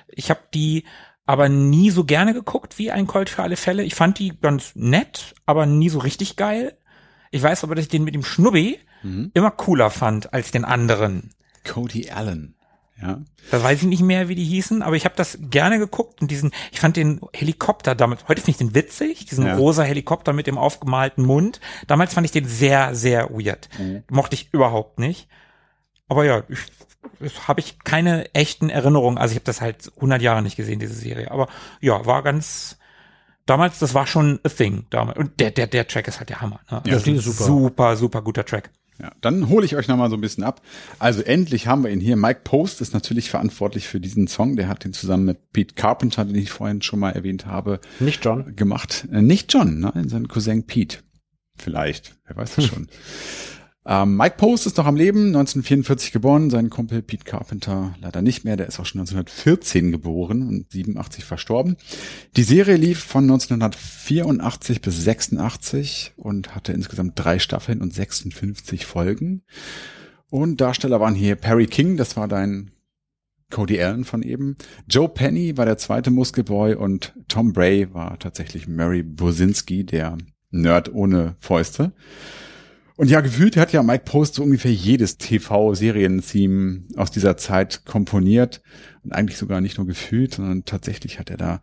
Ich 0.08 0.30
habe 0.30 0.40
die 0.54 0.84
aber 1.24 1.48
nie 1.48 1.90
so 1.90 2.04
gerne 2.04 2.34
geguckt 2.34 2.78
wie 2.78 2.90
ein 2.90 3.06
Colt 3.06 3.30
für 3.30 3.42
alle 3.42 3.56
Fälle. 3.56 3.82
Ich 3.84 3.94
fand 3.94 4.18
die 4.18 4.38
ganz 4.40 4.72
nett, 4.74 5.34
aber 5.46 5.66
nie 5.66 5.88
so 5.88 6.00
richtig 6.00 6.36
geil. 6.36 6.76
Ich 7.32 7.42
weiß 7.42 7.64
aber, 7.64 7.74
dass 7.74 7.84
ich 7.86 7.88
den 7.90 8.04
mit 8.04 8.14
dem 8.14 8.22
Schnubbi 8.24 8.78
Mhm. 9.02 9.32
immer 9.34 9.50
cooler 9.50 9.90
fand 9.90 10.32
als 10.32 10.52
den 10.52 10.64
anderen. 10.64 11.30
Cody 11.68 12.10
Allen. 12.10 12.54
Ja. 13.00 13.20
Da 13.50 13.60
weiß 13.60 13.80
ich 13.82 13.88
nicht 13.88 14.02
mehr, 14.02 14.28
wie 14.28 14.36
die 14.36 14.44
hießen, 14.44 14.80
aber 14.82 14.94
ich 14.94 15.04
habe 15.04 15.16
das 15.16 15.36
gerne 15.40 15.80
geguckt 15.80 16.20
und 16.22 16.30
diesen, 16.30 16.52
ich 16.70 16.78
fand 16.78 16.96
den 16.96 17.20
Helikopter 17.32 17.96
damals, 17.96 18.28
heute 18.28 18.40
finde 18.42 18.50
ich 18.52 18.56
den 18.58 18.74
witzig, 18.76 19.24
diesen 19.26 19.44
Ja. 19.46 19.56
rosa 19.56 19.82
Helikopter 19.82 20.32
mit 20.32 20.46
dem 20.46 20.56
aufgemalten 20.56 21.24
Mund. 21.24 21.60
Damals 21.88 22.14
fand 22.14 22.26
ich 22.26 22.30
den 22.30 22.46
sehr, 22.46 22.94
sehr 22.94 23.28
weird. 23.30 23.68
Mhm. 23.80 24.04
Mochte 24.08 24.34
ich 24.34 24.50
überhaupt 24.52 25.00
nicht. 25.00 25.26
Aber 26.06 26.24
ja, 26.24 26.44
ich, 26.48 26.58
das 27.18 27.48
habe 27.48 27.58
ich 27.58 27.80
keine 27.82 28.32
echten 28.36 28.70
Erinnerungen. 28.70 29.18
Also 29.18 29.32
ich 29.32 29.36
habe 29.36 29.46
das 29.46 29.60
halt 29.60 29.90
100 29.96 30.22
Jahre 30.22 30.42
nicht 30.42 30.56
gesehen, 30.56 30.78
diese 30.78 30.94
Serie. 30.94 31.32
Aber 31.32 31.48
ja, 31.80 32.06
war 32.06 32.22
ganz, 32.22 32.78
damals, 33.46 33.78
das 33.78 33.94
war 33.94 34.06
schon 34.06 34.38
a 34.44 34.48
thing. 34.48 34.86
Damals. 34.90 35.18
Und 35.18 35.38
der, 35.40 35.50
der, 35.50 35.66
der 35.66 35.86
Track 35.86 36.08
ist 36.08 36.18
halt 36.18 36.28
der 36.30 36.40
Hammer. 36.40 36.60
Ne? 36.70 36.82
Ja, 36.86 36.94
Das 36.94 37.06
ist 37.06 37.08
ist 37.08 37.24
super. 37.24 37.44
super. 37.44 37.46
Super, 37.62 37.96
super 37.96 38.22
guter 38.22 38.44
Track. 38.44 38.70
Ja, 39.00 39.10
dann 39.20 39.48
hole 39.48 39.64
ich 39.64 39.74
euch 39.74 39.88
nochmal 39.88 40.10
so 40.10 40.16
ein 40.16 40.20
bisschen 40.20 40.44
ab. 40.44 40.60
Also 40.98 41.22
endlich 41.22 41.66
haben 41.66 41.82
wir 41.82 41.90
ihn 41.90 41.98
hier. 42.00 42.14
Mike 42.16 42.42
Post 42.44 42.80
ist 42.82 42.92
natürlich 42.92 43.30
verantwortlich 43.30 43.88
für 43.88 43.98
diesen 44.00 44.28
Song. 44.28 44.54
Der 44.56 44.68
hat 44.68 44.84
den 44.84 44.92
zusammen 44.92 45.24
mit 45.24 45.52
Pete 45.52 45.74
Carpenter, 45.74 46.24
den 46.24 46.36
ich 46.36 46.50
vorhin 46.50 46.82
schon 46.82 47.00
mal 47.00 47.10
erwähnt 47.10 47.46
habe, 47.46 47.80
Nicht 48.00 48.24
John. 48.24 48.54
gemacht. 48.54 49.08
Äh, 49.10 49.22
nicht 49.22 49.52
John, 49.52 49.80
nein, 49.80 50.08
sein 50.08 50.28
Cousin 50.28 50.66
Pete. 50.66 50.98
Vielleicht, 51.58 52.14
wer 52.26 52.36
weiß 52.36 52.54
das 52.56 52.66
schon. 52.68 52.86
Ähm, 53.84 54.16
Mike 54.16 54.36
Post 54.36 54.66
ist 54.66 54.76
noch 54.76 54.86
am 54.86 54.94
Leben, 54.94 55.26
1944 55.28 56.12
geboren, 56.12 56.50
sein 56.50 56.70
Kumpel 56.70 57.02
Pete 57.02 57.24
Carpenter 57.24 57.96
leider 58.00 58.22
nicht 58.22 58.44
mehr, 58.44 58.56
der 58.56 58.68
ist 58.68 58.78
auch 58.78 58.86
schon 58.86 59.00
1914 59.00 59.90
geboren 59.90 60.46
und 60.46 60.70
87 60.70 61.24
verstorben. 61.24 61.76
Die 62.36 62.44
Serie 62.44 62.76
lief 62.76 63.00
von 63.00 63.24
1984 63.24 64.82
bis 64.82 65.02
86 65.02 66.12
und 66.16 66.54
hatte 66.54 66.72
insgesamt 66.72 67.12
drei 67.16 67.40
Staffeln 67.40 67.80
und 67.82 67.92
56 67.92 68.86
Folgen. 68.86 69.42
Und 70.30 70.60
Darsteller 70.60 71.00
waren 71.00 71.16
hier 71.16 71.34
Perry 71.34 71.66
King, 71.66 71.96
das 71.96 72.16
war 72.16 72.28
dein 72.28 72.70
Cody 73.50 73.82
Allen 73.82 74.04
von 74.04 74.22
eben. 74.22 74.56
Joe 74.88 75.08
Penny 75.08 75.56
war 75.56 75.66
der 75.66 75.76
zweite 75.76 76.10
Muskelboy 76.10 76.74
und 76.74 77.12
Tom 77.28 77.52
Bray 77.52 77.92
war 77.92 78.18
tatsächlich 78.18 78.66
Mary 78.68 79.02
Bosinski, 79.02 79.84
der 79.84 80.16
Nerd 80.50 80.94
ohne 80.94 81.34
Fäuste. 81.38 81.92
Und 82.96 83.10
ja, 83.10 83.20
gefühlt 83.20 83.56
hat 83.56 83.72
ja 83.72 83.82
Mike 83.82 84.04
Post 84.04 84.34
so 84.34 84.42
ungefähr 84.42 84.72
jedes 84.72 85.16
TV-Serien-Theme 85.18 86.82
aus 86.96 87.10
dieser 87.10 87.36
Zeit 87.36 87.84
komponiert. 87.84 88.62
Und 89.02 89.12
eigentlich 89.12 89.38
sogar 89.38 89.60
nicht 89.60 89.78
nur 89.78 89.86
gefühlt, 89.86 90.34
sondern 90.34 90.64
tatsächlich 90.64 91.18
hat 91.18 91.30
er 91.30 91.36
da 91.36 91.62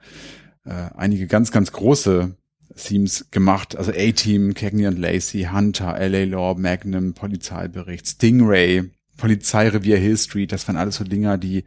äh, 0.65 0.89
einige 0.95 1.27
ganz, 1.27 1.51
ganz 1.51 1.71
große 1.71 2.35
Themes 2.75 3.29
gemacht. 3.31 3.75
Also 3.75 3.91
A-Team, 3.91 4.53
Cagney 4.53 4.87
und 4.87 4.97
Lacey, 4.97 5.47
Hunter, 5.51 5.95
L.A. 5.95 6.23
Law, 6.23 6.55
Magnum, 6.55 7.13
Polizeibericht, 7.13 8.07
Stingray, 8.07 8.91
Polizeirevier 9.17 9.97
Hill 9.97 10.17
Street. 10.17 10.51
Das 10.51 10.67
waren 10.67 10.77
alles 10.77 10.95
so 10.95 11.03
Dinger, 11.03 11.37
die 11.37 11.63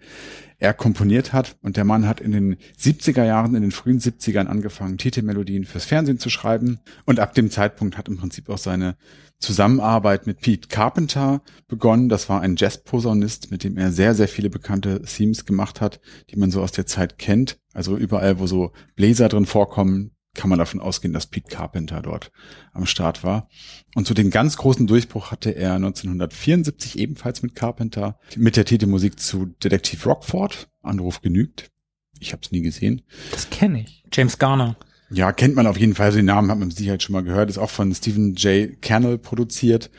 er 0.59 0.75
komponiert 0.75 1.33
hat. 1.33 1.57
Und 1.63 1.77
der 1.77 1.85
Mann 1.85 2.07
hat 2.09 2.21
in 2.21 2.33
den 2.33 2.57
70er 2.81 3.25
Jahren, 3.25 3.55
in 3.55 3.63
den 3.63 3.73
frühen 3.73 4.01
70ern 4.01 4.47
angefangen, 4.47 4.99
Titelmelodien 4.99 5.65
fürs 5.65 5.85
Fernsehen 5.85 6.19
zu 6.19 6.31
schreiben. 6.31 6.79
Und 7.05 7.21
ab 7.21 7.35
dem 7.35 7.51
Zeitpunkt 7.51 7.99
hat 7.99 8.09
im 8.09 8.17
Prinzip 8.17 8.49
auch 8.49 8.59
seine 8.59 8.97
Zusammenarbeit 9.43 10.27
mit 10.27 10.41
Pete 10.41 10.69
Carpenter 10.69 11.43
begonnen. 11.69 12.09
Das 12.09 12.29
war 12.29 12.41
ein 12.41 12.57
Jazz-Posaunist, 12.57 13.51
mit 13.51 13.65
dem 13.65 13.77
er 13.77 13.93
sehr, 13.93 14.15
sehr 14.15 14.29
viele 14.29 14.49
bekannte 14.49 15.03
Themes 15.03 15.45
gemacht 15.45 15.81
hat, 15.81 16.01
die 16.31 16.37
man 16.37 16.51
so 16.51 16.63
aus 16.63 16.73
der 16.73 16.87
Zeit 16.87 17.19
kennt. 17.19 17.59
Also 17.75 17.97
überall, 17.97 18.39
wo 18.39 18.47
so 18.47 18.73
Bläser 18.95 19.29
drin 19.29 19.47
vorkommen, 19.47 20.13
kann 20.35 20.49
man 20.49 20.59
davon 20.59 20.81
ausgehen, 20.81 21.13
dass 21.13 21.27
Pete 21.27 21.51
Carpenter 21.51 22.01
dort 22.01 22.31
am 22.73 22.87
Start 22.87 23.23
war. 23.23 23.49
Und 23.95 24.07
so 24.07 24.15
den 24.15 24.31
ganz 24.31 24.57
großen 24.57 24.87
Durchbruch 24.87 25.31
hatte 25.31 25.51
er 25.51 25.75
1974 25.75 26.99
ebenfalls 26.99 27.43
mit 27.43 27.55
Carpenter 27.55 28.19
mit 28.37 28.57
der 28.57 28.65
Titelmusik 28.65 29.21
zu 29.21 29.47
Detektiv 29.63 30.07
Rockford. 30.07 30.69
Anruf 30.81 31.21
genügt. 31.21 31.71
Ich 32.19 32.33
habe 32.33 32.43
es 32.43 32.53
nie 32.53 32.63
gesehen. 32.63 33.03
Das 33.31 33.51
kenne 33.51 33.83
ich. 33.83 34.05
James 34.13 34.39
Garner. 34.39 34.77
Ja, 35.13 35.33
kennt 35.33 35.55
man 35.55 35.67
auf 35.67 35.77
jeden 35.77 35.95
Fall. 35.95 36.11
Den 36.11 36.25
Namen 36.25 36.51
hat 36.51 36.59
man 36.59 36.69
mit 36.69 36.77
Sicherheit 36.77 37.03
schon 37.03 37.13
mal 37.13 37.23
gehört. 37.23 37.51
Ist 37.51 37.59
auch 37.59 37.71
von 37.71 37.95
Stephen 37.95 38.35
J. 38.35 38.81
Cannell 38.81 39.19
produziert. 39.19 39.91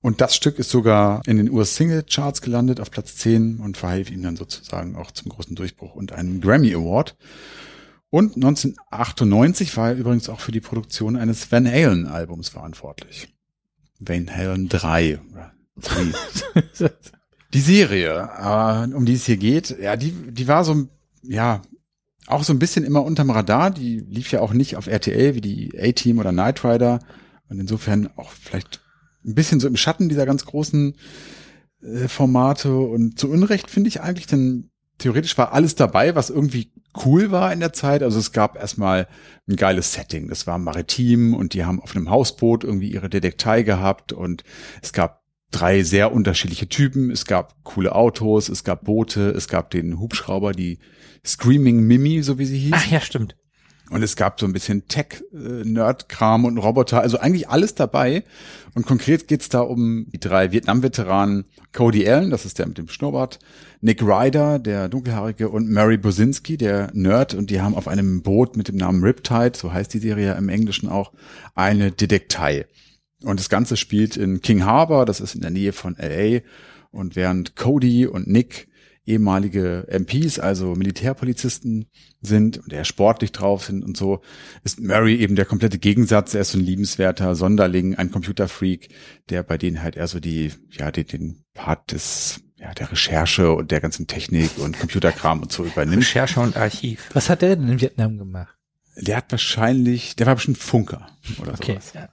Und 0.00 0.20
das 0.20 0.34
Stück 0.34 0.58
ist 0.58 0.70
sogar 0.70 1.22
in 1.26 1.36
den 1.36 1.50
US-Single-Charts 1.50 2.40
gelandet 2.40 2.80
auf 2.80 2.90
Platz 2.90 3.16
10 3.16 3.58
und 3.58 3.76
verhalf 3.76 4.10
ihm 4.10 4.22
dann 4.22 4.36
sozusagen 4.36 4.96
auch 4.96 5.10
zum 5.10 5.30
großen 5.30 5.56
Durchbruch 5.56 5.94
und 5.94 6.12
einen 6.12 6.40
Grammy 6.40 6.74
Award. 6.74 7.16
Und 8.10 8.36
1998 8.36 9.76
war 9.76 9.88
er 9.88 9.96
übrigens 9.96 10.28
auch 10.28 10.40
für 10.40 10.52
die 10.52 10.60
Produktion 10.60 11.16
eines 11.16 11.50
Van 11.50 11.66
Halen-Albums 11.66 12.50
verantwortlich. 12.50 13.28
Van 13.98 14.30
Halen 14.30 14.68
3. 14.68 15.20
oder 15.32 15.52
3. 15.80 16.90
Die 17.54 17.60
Serie, 17.60 18.28
äh, 18.38 18.94
um 18.94 19.06
die 19.06 19.14
es 19.14 19.26
hier 19.26 19.36
geht, 19.36 19.78
ja, 19.80 19.96
die, 19.96 20.10
die 20.10 20.48
war 20.48 20.64
so, 20.64 20.88
ja, 21.22 21.62
auch 22.26 22.44
so 22.44 22.52
ein 22.52 22.58
bisschen 22.58 22.84
immer 22.84 23.04
unterm 23.04 23.30
Radar. 23.30 23.70
Die 23.70 23.98
lief 24.00 24.30
ja 24.32 24.40
auch 24.40 24.52
nicht 24.52 24.76
auf 24.76 24.86
RTL 24.86 25.34
wie 25.34 25.40
die 25.40 25.78
A-Team 25.78 26.18
oder 26.18 26.32
Knight 26.32 26.64
Rider. 26.64 27.00
Und 27.48 27.60
insofern 27.60 28.08
auch 28.16 28.30
vielleicht 28.30 28.80
ein 29.24 29.34
bisschen 29.34 29.60
so 29.60 29.68
im 29.68 29.76
Schatten 29.76 30.08
dieser 30.08 30.26
ganz 30.26 30.44
großen 30.44 30.96
äh, 31.82 32.08
Formate. 32.08 32.76
Und 32.76 33.18
zu 33.18 33.30
Unrecht 33.30 33.70
finde 33.70 33.88
ich 33.88 34.00
eigentlich, 34.00 34.26
denn 34.26 34.70
theoretisch 34.98 35.36
war 35.36 35.52
alles 35.52 35.74
dabei, 35.74 36.14
was 36.14 36.30
irgendwie 36.30 36.72
cool 37.04 37.30
war 37.30 37.52
in 37.52 37.60
der 37.60 37.72
Zeit. 37.72 38.02
Also 38.02 38.18
es 38.18 38.32
gab 38.32 38.56
erstmal 38.56 39.08
ein 39.48 39.56
geiles 39.56 39.92
Setting. 39.92 40.28
Das 40.28 40.46
war 40.46 40.58
maritim 40.58 41.34
und 41.34 41.54
die 41.54 41.64
haben 41.64 41.80
auf 41.80 41.94
einem 41.94 42.10
Hausboot 42.10 42.64
irgendwie 42.64 42.92
ihre 42.92 43.10
Detektei 43.10 43.62
gehabt 43.62 44.12
und 44.12 44.44
es 44.82 44.92
gab 44.92 45.22
drei 45.50 45.82
sehr 45.82 46.12
unterschiedliche 46.12 46.68
Typen. 46.68 47.10
Es 47.10 47.26
gab 47.26 47.62
coole 47.64 47.94
Autos, 47.94 48.48
es 48.48 48.64
gab 48.64 48.84
Boote, 48.84 49.30
es 49.30 49.48
gab 49.48 49.70
den 49.70 49.98
Hubschrauber, 49.98 50.52
die 50.52 50.78
Screaming 51.24 51.80
Mimi, 51.80 52.22
so 52.22 52.38
wie 52.38 52.46
sie 52.46 52.58
hieß. 52.58 52.72
Ach 52.74 52.86
ja, 52.90 53.00
stimmt. 53.00 53.36
Und 53.90 54.02
es 54.02 54.16
gab 54.16 54.40
so 54.40 54.46
ein 54.46 54.52
bisschen 54.54 54.88
Tech-Nerd-Kram 54.88 56.46
und 56.46 56.56
Roboter, 56.56 57.00
also 57.00 57.18
eigentlich 57.18 57.50
alles 57.50 57.74
dabei. 57.74 58.24
Und 58.74 58.86
konkret 58.86 59.28
geht's 59.28 59.50
da 59.50 59.60
um 59.60 60.06
die 60.10 60.18
drei 60.18 60.52
Vietnam-Veteranen 60.52 61.44
Cody 61.72 62.08
Allen, 62.08 62.30
das 62.30 62.46
ist 62.46 62.58
der 62.58 62.66
mit 62.66 62.78
dem 62.78 62.88
Schnurrbart, 62.88 63.38
Nick 63.82 64.02
Ryder, 64.02 64.58
der 64.58 64.88
Dunkelhaarige, 64.88 65.50
und 65.50 65.68
Mary 65.68 65.98
Bosinski, 65.98 66.56
der 66.56 66.90
Nerd. 66.94 67.34
Und 67.34 67.50
die 67.50 67.60
haben 67.60 67.74
auf 67.74 67.86
einem 67.86 68.22
Boot 68.22 68.56
mit 68.56 68.68
dem 68.68 68.76
Namen 68.76 69.04
Riptide, 69.04 69.52
so 69.54 69.72
heißt 69.72 69.92
die 69.92 69.98
Serie 69.98 70.34
im 70.34 70.48
Englischen 70.48 70.88
auch, 70.88 71.12
eine 71.54 71.92
Detektei. 71.92 72.66
Und 73.22 73.38
das 73.38 73.50
Ganze 73.50 73.76
spielt 73.76 74.16
in 74.16 74.40
King 74.40 74.64
Harbor, 74.64 75.04
das 75.04 75.20
ist 75.20 75.34
in 75.34 75.42
der 75.42 75.50
Nähe 75.50 75.72
von 75.72 75.94
LA. 75.98 76.40
Und 76.90 77.16
während 77.16 77.54
Cody 77.54 78.06
und 78.06 78.28
Nick 78.28 78.68
ehemalige 79.06 79.86
MPs, 79.88 80.38
also 80.38 80.74
Militärpolizisten 80.74 81.86
sind 82.20 82.58
und 82.58 82.72
eher 82.72 82.84
sportlich 82.84 83.32
drauf 83.32 83.64
sind 83.64 83.84
und 83.84 83.96
so, 83.96 84.22
ist 84.62 84.80
Murray 84.80 85.16
eben 85.16 85.36
der 85.36 85.44
komplette 85.44 85.78
Gegensatz. 85.78 86.34
Er 86.34 86.40
ist 86.42 86.52
so 86.52 86.58
ein 86.58 86.64
liebenswerter 86.64 87.34
Sonderling, 87.34 87.96
ein 87.96 88.10
Computerfreak, 88.10 88.88
der 89.28 89.42
bei 89.42 89.58
denen 89.58 89.82
halt 89.82 89.96
eher 89.96 90.08
so 90.08 90.20
die, 90.20 90.52
ja, 90.70 90.90
den, 90.90 91.06
den 91.06 91.44
Part 91.52 91.92
des, 91.92 92.40
ja, 92.56 92.72
der 92.72 92.90
Recherche 92.90 93.52
und 93.52 93.70
der 93.70 93.80
ganzen 93.80 94.06
Technik 94.06 94.58
und 94.58 94.78
Computerkram 94.78 95.42
und 95.42 95.52
so 95.52 95.64
übernimmt. 95.64 96.02
Recherche 96.02 96.40
und 96.40 96.56
Archiv. 96.56 97.10
Was 97.12 97.28
hat 97.28 97.42
der 97.42 97.56
denn 97.56 97.68
in 97.68 97.80
Vietnam 97.80 98.16
gemacht? 98.16 98.56
Der 98.96 99.16
hat 99.16 99.30
wahrscheinlich, 99.32 100.14
der 100.16 100.26
war 100.26 100.36
bestimmt 100.36 100.56
Funker 100.58 101.08
oder 101.40 101.54
Okay. 101.54 101.72
sowas. 101.72 101.92
Ja. 101.94 102.08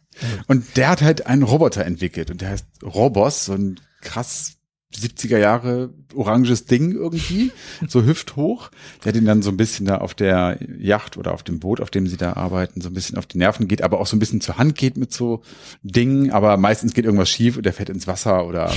Und 0.48 0.76
der 0.78 0.90
hat 0.90 1.02
halt 1.02 1.28
einen 1.28 1.44
Roboter 1.44 1.86
entwickelt 1.86 2.32
und 2.32 2.42
der 2.42 2.50
heißt 2.50 2.66
Robos, 2.84 3.46
so 3.46 3.54
ein 3.54 3.80
krass 4.02 4.58
70er 4.94 5.38
Jahre 5.38 5.90
oranges 6.14 6.66
Ding 6.66 6.92
irgendwie, 6.92 7.52
so 7.88 8.04
hüfthoch, 8.04 8.70
der 9.06 9.14
den 9.14 9.26
dann 9.26 9.42
so 9.42 9.50
ein 9.50 9.58
bisschen 9.58 9.86
da 9.86 10.00
auf 10.00 10.14
der 10.14 10.60
Yacht 10.78 11.16
oder 11.18 11.34
auf 11.34 11.44
dem 11.44 11.60
Boot, 11.60 11.80
auf 11.80 11.90
dem 11.90 12.08
sie 12.08 12.18
da 12.18 12.34
arbeiten, 12.34 12.82
so 12.82 12.90
ein 12.90 12.94
bisschen 12.94 13.18
auf 13.18 13.26
die 13.26 13.38
Nerven 13.38 13.68
geht, 13.70 13.82
aber 13.82 14.00
auch 14.00 14.08
so 14.08 14.16
ein 14.16 14.20
bisschen 14.20 14.42
zur 14.42 14.58
Hand 14.58 14.76
geht 14.76 14.98
mit 14.98 15.14
so 15.14 15.42
Dingen, 15.84 16.32
aber 16.32 16.58
meistens 16.58 16.94
geht 16.94 17.06
irgendwas 17.06 17.30
schief 17.30 17.56
und 17.58 17.66
der 17.66 17.72
fährt 17.74 17.90
ins 17.90 18.08
Wasser 18.08 18.46
oder 18.46 18.72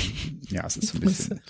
ja, 0.50 0.64
es 0.66 0.76
ist 0.76 0.88
so 0.90 0.98
ein 0.98 1.00
bisschen, 1.00 1.40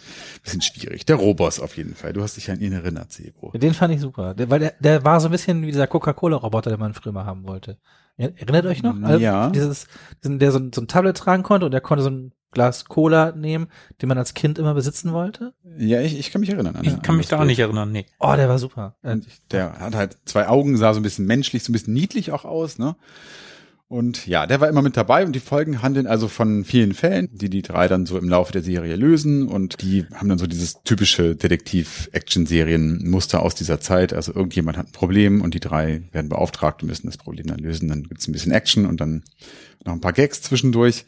bisschen 0.42 0.62
schwierig. 0.62 1.04
Der 1.04 1.16
Robos 1.16 1.60
auf 1.60 1.76
jeden 1.76 1.94
Fall. 1.94 2.12
Du 2.14 2.22
hast 2.22 2.36
dich 2.36 2.50
an 2.50 2.60
ihn 2.60 2.72
erinnert, 2.72 3.12
Sebo. 3.12 3.50
Den 3.50 3.74
fand 3.74 3.92
ich 3.92 4.00
super. 4.00 4.32
Der, 4.34 4.48
weil 4.50 4.60
der, 4.60 4.74
der 4.80 5.04
war 5.04 5.20
so 5.20 5.28
ein 5.28 5.32
bisschen 5.32 5.62
wie 5.62 5.66
dieser 5.66 5.86
Coca-Cola-Roboter, 5.86 6.70
den 6.70 6.80
man 6.80 6.94
früher 6.94 7.12
mal 7.12 7.26
haben 7.26 7.44
wollte. 7.46 7.78
Er- 8.16 8.32
Erinnert 8.40 8.66
euch 8.66 8.82
noch? 8.82 8.94
Also 9.02 9.18
Ja. 9.22 9.50
Dieses, 9.50 9.86
der 10.24 10.52
so 10.52 10.58
ein, 10.58 10.72
so 10.72 10.80
ein 10.80 10.88
Tablet 10.88 11.16
tragen 11.16 11.42
konnte 11.42 11.66
und 11.66 11.72
der 11.72 11.80
konnte 11.80 12.04
so 12.04 12.10
ein 12.10 12.32
Glas 12.55 12.84
Cola 12.86 13.32
nehmen, 13.32 13.66
den 14.00 14.09
man 14.09 14.18
als 14.18 14.34
Kind 14.34 14.59
immer 14.59 14.74
besitzen 14.74 15.12
wollte. 15.12 15.52
Ja, 15.76 16.00
ich, 16.00 16.18
ich 16.18 16.30
kann 16.30 16.40
mich 16.40 16.50
erinnern. 16.50 16.76
An, 16.76 16.84
Ich 16.84 16.92
an 16.94 17.02
kann 17.02 17.16
mich 17.16 17.26
das 17.26 17.30
daran 17.30 17.46
Bild. 17.46 17.59
nicht 17.59 17.64
erinnern, 17.64 17.92
nee. 17.92 18.07
Oh, 18.18 18.34
der 18.36 18.48
war 18.48 18.59
super. 18.59 18.96
Und 19.02 19.26
der 19.50 19.78
hat 19.80 19.94
halt 19.94 20.16
zwei 20.24 20.48
Augen, 20.48 20.76
sah 20.76 20.94
so 20.94 21.00
ein 21.00 21.02
bisschen 21.02 21.26
menschlich, 21.26 21.64
so 21.64 21.70
ein 21.70 21.74
bisschen 21.74 21.94
niedlich 21.94 22.32
auch 22.32 22.44
aus, 22.44 22.78
ne? 22.78 22.96
Und 23.86 24.26
ja, 24.26 24.46
der 24.46 24.61
war 24.61 24.68
immer 24.68 24.82
mit 24.82 24.96
dabei 24.96 25.24
und 25.26 25.34
die 25.34 25.40
Folgen 25.40 25.82
handeln 25.82 26.07
also 26.07 26.26
von 26.26 26.64
vielen 26.64 26.94
Fällen, 26.94 27.28
die 27.32 27.50
die 27.50 27.61
drei 27.62 27.86
dann 27.86 28.07
so 28.07 28.18
im 28.18 28.28
Laufe 28.30 28.50
der 28.50 28.62
Serie 28.62 28.96
lösen 28.96 29.46
und 29.46 29.82
die 29.82 30.07
haben 30.14 30.28
dann 30.28 30.38
so 30.38 30.46
dieses 30.46 30.82
typische 30.84 31.36
Detektiv-Action-Serien-Muster 31.36 33.42
aus 33.42 33.55
dieser 33.55 33.80
Zeit. 33.80 34.12
Also 34.12 34.34
irgendjemand 34.34 34.78
hat 34.78 34.88
ein 34.88 34.92
Problem 34.92 35.42
und 35.42 35.55
die 35.55 35.61
drei 35.61 36.02
werden 36.12 36.28
beauftragt 36.28 36.82
und 36.82 36.88
müssen 36.88 37.07
das 37.07 37.18
Problem 37.18 37.46
dann 37.46 37.59
lösen. 37.59 37.88
Dann 37.88 38.05
gibt's 38.05 38.26
ein 38.26 38.32
bisschen 38.32 38.52
Action 38.52 38.86
und 38.86 39.00
dann 39.00 39.22
noch 39.84 39.92
ein 39.92 40.00
paar 40.00 40.12
Gags 40.12 40.42
zwischendurch. 40.42 41.05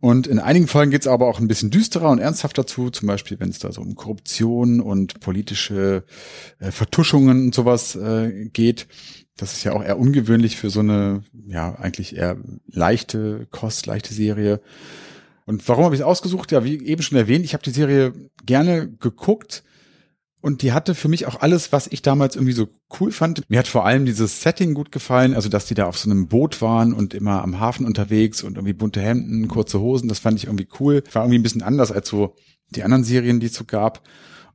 Und 0.00 0.26
in 0.26 0.38
einigen 0.38 0.66
Folgen 0.66 0.90
geht's 0.90 1.06
aber 1.06 1.26
auch 1.26 1.40
ein 1.40 1.48
bisschen 1.48 1.70
düsterer 1.70 2.08
und 2.08 2.18
ernsthafter 2.18 2.66
zu, 2.66 2.88
zum 2.88 3.06
Beispiel, 3.06 3.38
wenn 3.38 3.50
es 3.50 3.58
da 3.58 3.70
so 3.70 3.82
um 3.82 3.94
Korruption 3.94 4.80
und 4.80 5.20
politische 5.20 6.04
äh, 6.58 6.70
Vertuschungen 6.70 7.46
und 7.46 7.54
sowas 7.54 7.96
äh, 7.96 8.48
geht. 8.52 8.86
Das 9.36 9.52
ist 9.52 9.64
ja 9.64 9.72
auch 9.72 9.84
eher 9.84 9.98
ungewöhnlich 9.98 10.56
für 10.56 10.70
so 10.70 10.80
eine, 10.80 11.22
ja, 11.46 11.74
eigentlich 11.74 12.16
eher 12.16 12.38
leichte, 12.66 13.46
kostleichte 13.50 14.14
Serie. 14.14 14.60
Und 15.44 15.68
warum 15.68 15.84
habe 15.84 15.94
ich 15.94 16.00
es 16.00 16.06
ausgesucht? 16.06 16.50
Ja, 16.52 16.64
wie 16.64 16.82
eben 16.86 17.02
schon 17.02 17.18
erwähnt, 17.18 17.44
ich 17.44 17.52
habe 17.52 17.62
die 17.62 17.70
Serie 17.70 18.12
gerne 18.46 18.88
geguckt 18.88 19.64
und 20.40 20.62
die 20.62 20.72
hatte 20.72 20.94
für 20.94 21.08
mich 21.08 21.26
auch 21.26 21.40
alles, 21.40 21.72
was 21.72 21.86
ich 21.86 22.02
damals 22.02 22.36
irgendwie 22.36 22.52
so 22.52 22.68
cool 22.98 23.12
fand. 23.12 23.42
Mir 23.48 23.58
hat 23.58 23.68
vor 23.68 23.84
allem 23.84 24.06
dieses 24.06 24.40
Setting 24.40 24.74
gut 24.74 24.90
gefallen, 24.90 25.34
also 25.34 25.48
dass 25.48 25.66
die 25.66 25.74
da 25.74 25.86
auf 25.86 25.98
so 25.98 26.10
einem 26.10 26.28
Boot 26.28 26.62
waren 26.62 26.92
und 26.92 27.14
immer 27.14 27.42
am 27.42 27.60
Hafen 27.60 27.84
unterwegs 27.84 28.42
und 28.42 28.56
irgendwie 28.56 28.72
bunte 28.72 29.00
Hemden, 29.00 29.48
kurze 29.48 29.80
Hosen, 29.80 30.08
das 30.08 30.18
fand 30.18 30.38
ich 30.38 30.46
irgendwie 30.46 30.68
cool. 30.80 31.02
War 31.12 31.22
irgendwie 31.24 31.38
ein 31.38 31.42
bisschen 31.42 31.62
anders 31.62 31.92
als 31.92 32.08
so 32.08 32.34
die 32.70 32.82
anderen 32.82 33.04
Serien, 33.04 33.40
die 33.40 33.46
es 33.46 33.54
so 33.54 33.64
gab. 33.64 34.02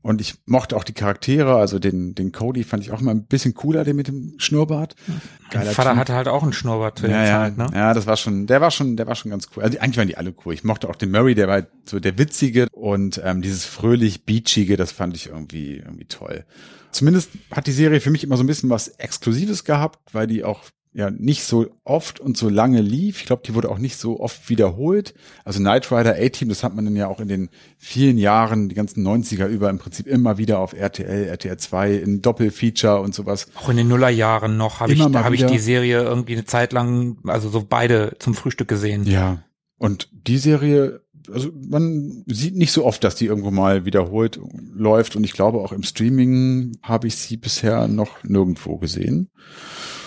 Und 0.06 0.22
ich 0.22 0.36
mochte 0.46 0.78
auch 0.78 0.84
die 0.84 0.94
Charaktere, 0.94 1.56
also 1.56 1.80
den, 1.80 2.14
den 2.14 2.32
Cody 2.32 2.64
fand 2.64 2.84
ich 2.84 2.92
auch 2.92 3.02
immer 3.02 3.10
ein 3.10 3.26
bisschen 3.26 3.56
cooler, 3.56 3.84
den 3.84 3.96
mit 3.96 4.08
dem 4.08 4.36
Schnurrbart. 4.38 4.96
Mein 5.52 5.66
Vater 5.66 5.90
Typ. 5.90 6.00
hatte 6.00 6.14
halt 6.14 6.28
auch 6.28 6.44
einen 6.44 6.54
Schnurrbart 6.54 7.00
zu 7.00 7.08
ja, 7.08 7.12
der 7.14 7.26
ja, 7.26 7.40
Zeit, 7.40 7.58
ne? 7.58 7.72
ja, 7.74 7.92
das 7.92 8.06
war 8.06 8.16
schon, 8.16 8.46
der 8.46 8.62
war 8.62 8.70
schon, 8.70 8.98
der 8.98 9.08
war 9.08 9.16
schon 9.16 9.32
ganz 9.32 9.48
cool. 9.56 9.64
Also 9.64 9.80
eigentlich 9.80 9.98
waren 9.98 10.08
die 10.08 10.16
alle 10.16 10.36
cool. 10.46 10.54
Ich 10.54 10.64
mochte 10.64 10.90
auch 10.90 10.96
den 10.96 11.10
Murray, 11.10 11.34
der 11.34 11.48
war 11.48 11.64
so 11.86 12.00
der 12.00 12.20
witzige 12.20 12.68
und 12.72 13.20
ähm, 13.24 13.42
dieses 13.42 13.66
fröhlich 13.66 14.26
beachige, 14.26 14.78
das 14.78 14.92
fand 14.92 15.16
ich 15.16 15.30
irgendwie 15.30 15.78
irgendwie 15.78 16.06
toll. 16.06 16.46
Zumindest 16.92 17.32
hat 17.50 17.66
die 17.66 17.72
Serie 17.72 18.00
für 18.00 18.12
mich 18.12 18.24
immer 18.24 18.38
so 18.38 18.44
ein 18.44 18.48
bisschen 18.48 18.70
was 18.70 18.90
Exklusives 18.90 19.64
gehabt, 19.64 20.14
weil 20.14 20.28
die 20.28 20.44
auch 20.44 20.62
ja 20.96 21.12
nicht 21.12 21.44
so 21.44 21.68
oft 21.84 22.22
und 22.22 22.38
so 22.38 22.48
lange 22.48 22.80
lief. 22.80 23.20
Ich 23.20 23.26
glaube, 23.26 23.44
die 23.46 23.54
wurde 23.54 23.70
auch 23.70 23.80
nicht 23.80 23.98
so 23.98 24.22
oft 24.22 24.50
wiederholt. 24.50 25.14
Also 25.44 25.60
Knight 25.60 25.92
Rider 25.92 26.16
A-Team, 26.18 26.48
das 26.48 26.64
hat 26.64 26.74
man 26.74 26.86
dann 26.86 26.96
ja 26.96 27.08
auch 27.08 27.20
in 27.20 27.28
den 27.28 27.50
vielen 27.78 28.18
Jahren, 28.18 28.70
die 28.70 28.76
ganzen 28.76 29.06
90er 29.06 29.48
über 29.48 29.70
im 29.70 29.78
Prinzip 29.78 30.08
immer 30.08 30.38
wieder 30.38 30.60
auf 30.60 30.72
RTL, 30.72 31.26
RTL 31.26 31.58
2 31.58 31.96
in 31.96 32.22
Doppelfeature 32.22 33.02
und 33.02 33.14
sowas. 33.14 33.48
Auch 33.56 33.68
in 33.68 33.76
den 33.76 33.90
Nullerjahren 33.90 34.56
noch 34.56 34.80
habe 34.80 34.94
ich, 34.94 35.02
habe 35.02 35.36
ich 35.36 35.46
die 35.46 35.60
Serie 35.60 36.02
irgendwie 36.02 36.34
eine 36.34 36.46
Zeit 36.46 36.72
lang, 36.72 37.18
also 37.26 37.50
so 37.50 37.66
beide 37.68 38.16
zum 38.20 38.34
Frühstück 38.34 38.70
gesehen. 38.70 39.06
Ja. 39.06 39.44
Und 39.78 40.10
die 40.14 40.38
Serie, 40.38 41.02
also 41.30 41.50
man 41.54 42.24
sieht 42.26 42.56
nicht 42.56 42.72
so 42.72 42.86
oft, 42.86 43.04
dass 43.04 43.16
die 43.16 43.26
irgendwo 43.26 43.52
mal 43.52 43.84
wiederholt 43.84 44.40
läuft. 44.74 45.18
Und 45.18 45.26
ich 45.26 45.34
glaube 45.34 45.58
auch 45.58 45.74
im 45.74 45.84
Streaming 45.84 46.78
habe 46.82 47.08
ich 47.08 47.18
sie 47.18 47.36
bisher 47.36 47.90
noch 47.90 48.24
nirgendwo 48.24 48.78
gesehen. 48.78 49.30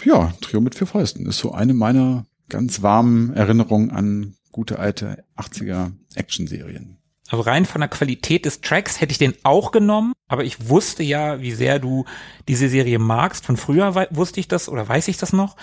Ja, 0.09 0.33
Trio 0.41 0.63
mit 0.63 0.75
vier 0.75 0.87
Fäusten 0.87 1.27
ist 1.27 1.37
so 1.37 1.53
eine 1.53 1.75
meiner 1.75 2.25
ganz 2.49 2.81
warmen 2.81 3.35
Erinnerungen 3.35 3.91
an 3.91 4.37
gute 4.53 4.79
alte 4.79 5.23
80er 5.37 5.93
Action-Serien. 6.15 6.97
Also 7.29 7.43
rein 7.43 7.67
von 7.67 7.83
der 7.83 7.91
Qualität 7.91 8.47
des 8.47 8.63
Tracks 8.63 9.03
hätte 9.03 9.13
ich 9.13 9.19
den 9.19 9.35
auch 9.43 9.71
genommen, 9.71 10.15
aber 10.27 10.45
ich 10.45 10.71
wusste 10.71 11.03
ja, 11.03 11.43
wie 11.43 11.53
sehr 11.53 11.79
du 11.79 12.07
diese 12.49 12.71
Serie 12.71 12.99
magst. 12.99 13.45
Von 13.45 13.59
früher 13.59 13.95
wusste 14.09 14.41
ich 14.41 14.49
das 14.49 14.71
oder 14.71 14.89
weiß 14.89 15.09
ich 15.09 15.19
das 15.19 15.35
noch. 15.35 15.57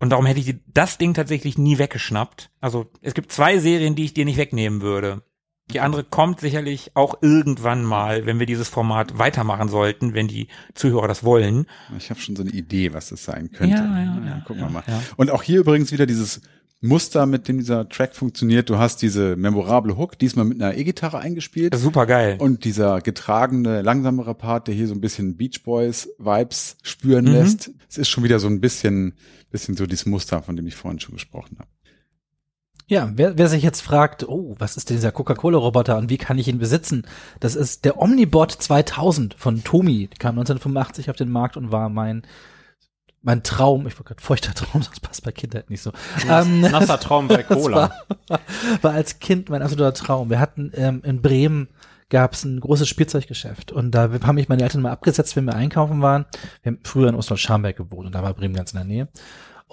Und 0.00 0.08
darum 0.08 0.24
hätte 0.24 0.40
ich 0.40 0.56
das 0.66 0.96
Ding 0.96 1.12
tatsächlich 1.12 1.58
nie 1.58 1.76
weggeschnappt. 1.76 2.50
Also 2.62 2.90
es 3.02 3.12
gibt 3.12 3.32
zwei 3.32 3.58
Serien, 3.58 3.96
die 3.96 4.06
ich 4.06 4.14
dir 4.14 4.24
nicht 4.24 4.38
wegnehmen 4.38 4.80
würde. 4.80 5.24
Die 5.70 5.80
andere 5.80 6.04
kommt 6.04 6.40
sicherlich 6.40 6.90
auch 6.94 7.22
irgendwann 7.22 7.84
mal, 7.84 8.26
wenn 8.26 8.38
wir 8.38 8.46
dieses 8.46 8.68
Format 8.68 9.18
weitermachen 9.18 9.68
sollten, 9.68 10.12
wenn 10.12 10.28
die 10.28 10.48
Zuhörer 10.74 11.08
das 11.08 11.24
wollen. 11.24 11.66
Ich 11.96 12.10
habe 12.10 12.20
schon 12.20 12.36
so 12.36 12.42
eine 12.42 12.50
Idee, 12.50 12.92
was 12.92 13.08
das 13.08 13.24
sein 13.24 13.50
könnte. 13.50 13.76
Ja, 13.76 13.84
ja, 13.84 14.22
ja, 14.26 14.40
gucken 14.46 14.62
ja, 14.62 14.68
wir 14.68 14.72
mal. 14.72 14.84
Und 15.16 15.30
auch 15.30 15.42
hier 15.42 15.60
übrigens 15.60 15.90
wieder 15.90 16.04
dieses 16.06 16.42
Muster, 16.82 17.24
mit 17.24 17.48
dem 17.48 17.56
dieser 17.56 17.88
Track 17.88 18.14
funktioniert. 18.14 18.68
Du 18.68 18.76
hast 18.76 19.00
diese 19.00 19.36
memorable 19.36 19.96
Hook, 19.96 20.18
diesmal 20.18 20.44
mit 20.44 20.60
einer 20.60 20.76
E-Gitarre 20.76 21.18
eingespielt. 21.18 21.74
Super 21.74 22.04
geil. 22.04 22.36
Und 22.38 22.64
dieser 22.64 23.00
getragene, 23.00 23.80
langsamere 23.80 24.34
Part, 24.34 24.68
der 24.68 24.74
hier 24.74 24.86
so 24.86 24.92
ein 24.94 25.00
bisschen 25.00 25.38
Beach 25.38 25.62
Boys 25.64 26.10
Vibes 26.18 26.76
spüren 26.82 27.24
Mhm. 27.24 27.32
lässt, 27.32 27.70
es 27.88 27.96
ist 27.96 28.08
schon 28.08 28.22
wieder 28.22 28.38
so 28.38 28.48
ein 28.48 28.60
bisschen, 28.60 29.14
bisschen 29.50 29.76
so 29.76 29.86
dieses 29.86 30.04
Muster, 30.04 30.42
von 30.42 30.56
dem 30.56 30.66
ich 30.66 30.74
vorhin 30.74 31.00
schon 31.00 31.14
gesprochen 31.14 31.56
habe. 31.58 31.70
Ja, 32.86 33.10
wer, 33.14 33.38
wer 33.38 33.48
sich 33.48 33.62
jetzt 33.62 33.80
fragt, 33.80 34.28
oh, 34.28 34.56
was 34.58 34.76
ist 34.76 34.90
denn 34.90 34.98
dieser 34.98 35.12
Coca-Cola-Roboter 35.12 35.96
und 35.96 36.10
wie 36.10 36.18
kann 36.18 36.38
ich 36.38 36.48
ihn 36.48 36.58
besitzen? 36.58 37.06
Das 37.40 37.54
ist 37.54 37.84
der 37.86 37.98
Omnibot 37.98 38.52
2000 38.52 39.34
von 39.34 39.64
Tomi. 39.64 40.08
Die 40.12 40.18
kam 40.18 40.38
1985 40.38 41.08
auf 41.08 41.16
den 41.16 41.30
Markt 41.30 41.56
und 41.56 41.72
war 41.72 41.88
mein 41.88 42.22
mein 43.24 43.42
Traum. 43.42 43.86
Ich 43.86 43.94
wollte 43.94 44.08
gerade 44.08 44.22
feuchter 44.22 44.54
Traum, 44.54 44.82
das 44.82 45.00
passt 45.00 45.24
bei 45.24 45.32
Kindheit 45.32 45.70
nicht 45.70 45.82
so. 45.82 45.92
Ähm, 46.28 46.60
Nasser 46.60 47.00
Traum 47.00 47.26
bei 47.26 47.42
Cola. 47.42 47.90
war, 48.28 48.40
war 48.82 48.92
als 48.92 49.18
Kind 49.18 49.48
mein 49.48 49.62
absoluter 49.62 49.94
Traum. 49.94 50.30
Wir 50.30 50.38
hatten 50.38 50.70
ähm, 50.74 51.00
in 51.04 51.22
Bremen 51.22 51.68
gab 52.10 52.34
es 52.34 52.44
ein 52.44 52.60
großes 52.60 52.86
Spielzeuggeschäft 52.86 53.72
und 53.72 53.92
da 53.92 54.10
haben 54.22 54.34
mich 54.34 54.48
meine 54.48 54.62
Eltern 54.62 54.82
mal 54.82 54.92
abgesetzt, 54.92 55.34
wenn 55.36 55.46
wir 55.46 55.54
einkaufen 55.54 56.02
waren. 56.02 56.26
Wir 56.62 56.72
haben 56.72 56.80
früher 56.84 57.08
in 57.08 57.14
Ostwald-Scharmberg 57.14 57.76
gewohnt 57.76 58.06
und 58.06 58.14
da 58.14 58.22
war 58.22 58.34
Bremen 58.34 58.54
ganz 58.54 58.72
in 58.72 58.76
der 58.76 58.84
Nähe. 58.84 59.08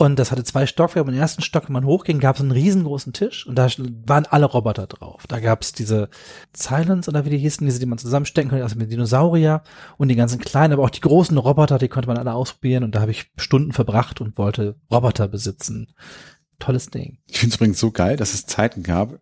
Und 0.01 0.17
das 0.17 0.31
hatte 0.31 0.43
zwei 0.43 0.65
Stockwerke. 0.65 1.11
Im 1.11 1.15
ersten 1.15 1.43
Stock, 1.43 1.65
wenn 1.67 1.73
man 1.73 1.85
hochging, 1.85 2.19
gab 2.19 2.35
es 2.35 2.41
einen 2.41 2.49
riesengroßen 2.49 3.13
Tisch 3.13 3.45
und 3.45 3.53
da 3.53 3.67
waren 4.07 4.25
alle 4.25 4.47
Roboter 4.47 4.87
drauf. 4.87 5.27
Da 5.27 5.39
gab 5.39 5.61
es 5.61 5.73
diese 5.73 6.09
Silence 6.55 7.07
oder 7.07 7.23
wie 7.23 7.29
die 7.29 7.37
hießen, 7.37 7.63
diese, 7.63 7.79
die 7.79 7.85
man 7.85 7.99
zusammenstecken 7.99 8.49
konnte, 8.49 8.63
also 8.63 8.77
mit 8.77 8.91
Dinosaurier 8.91 9.61
und 9.97 10.07
die 10.07 10.15
ganzen 10.15 10.39
kleinen, 10.39 10.73
aber 10.73 10.81
auch 10.81 10.89
die 10.89 11.01
großen 11.01 11.37
Roboter, 11.37 11.77
die 11.77 11.87
konnte 11.87 12.07
man 12.07 12.17
alle 12.17 12.33
ausprobieren 12.33 12.83
und 12.83 12.95
da 12.95 13.01
habe 13.01 13.11
ich 13.11 13.31
Stunden 13.37 13.73
verbracht 13.73 14.21
und 14.21 14.39
wollte 14.39 14.75
Roboter 14.91 15.27
besitzen. 15.27 15.93
Tolles 16.57 16.89
Ding. 16.89 17.19
Ich 17.27 17.37
finde 17.37 17.53
es 17.53 17.57
übrigens 17.57 17.79
so 17.79 17.91
geil, 17.91 18.17
dass 18.17 18.33
es 18.33 18.47
Zeiten 18.47 18.81
gab, 18.81 19.19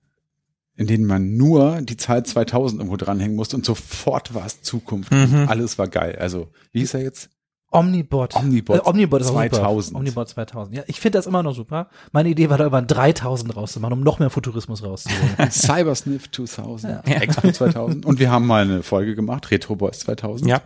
in 0.77 0.87
denen 0.87 1.07
man 1.07 1.35
nur 1.35 1.81
die 1.81 1.97
Zahl 1.97 2.25
2000 2.25 2.79
irgendwo 2.79 2.95
dranhängen 2.95 3.35
musste 3.35 3.57
und 3.57 3.65
sofort 3.65 4.33
war 4.33 4.45
es 4.45 4.61
Zukunft. 4.61 5.11
Mhm. 5.11 5.45
Alles 5.49 5.77
war 5.77 5.89
geil. 5.89 6.15
Also, 6.17 6.53
wie 6.71 6.79
hieß 6.79 6.93
er 6.93 7.01
jetzt? 7.01 7.31
Omnibot. 7.71 8.35
Omnibot 8.35 8.77
Äh, 8.77 8.81
Omnibot 8.89 9.21
ist 9.21 9.27
auch 9.27 9.33
2000. 9.33 9.85
Super. 9.87 9.99
Omnibot 9.99 10.29
2000. 10.29 10.75
Ja, 10.75 10.83
ich 10.87 10.99
finde 10.99 11.17
das 11.19 11.27
immer 11.27 11.43
noch 11.43 11.53
super. 11.53 11.89
Meine 12.11 12.29
Idee 12.29 12.49
war 12.49 12.57
da 12.57 12.65
über 12.65 12.77
ein 12.79 12.87
3000 12.87 13.55
rauszumachen, 13.55 13.93
um 13.93 14.01
noch 14.01 14.19
mehr 14.19 14.29
Futurismus 14.29 14.83
rauszuholen. 14.83 15.35
Cybersniff 15.51 16.31
2000, 16.31 17.07
Expo 17.07 17.51
2000. 17.51 18.05
Und 18.05 18.19
wir 18.19 18.31
haben 18.31 18.47
mal 18.47 18.63
eine 18.63 18.83
Folge 18.83 19.15
gemacht, 19.15 19.51
Retro 19.51 19.75
Boys 19.75 19.99
2000. 19.99 20.49
Ja. 20.49 20.61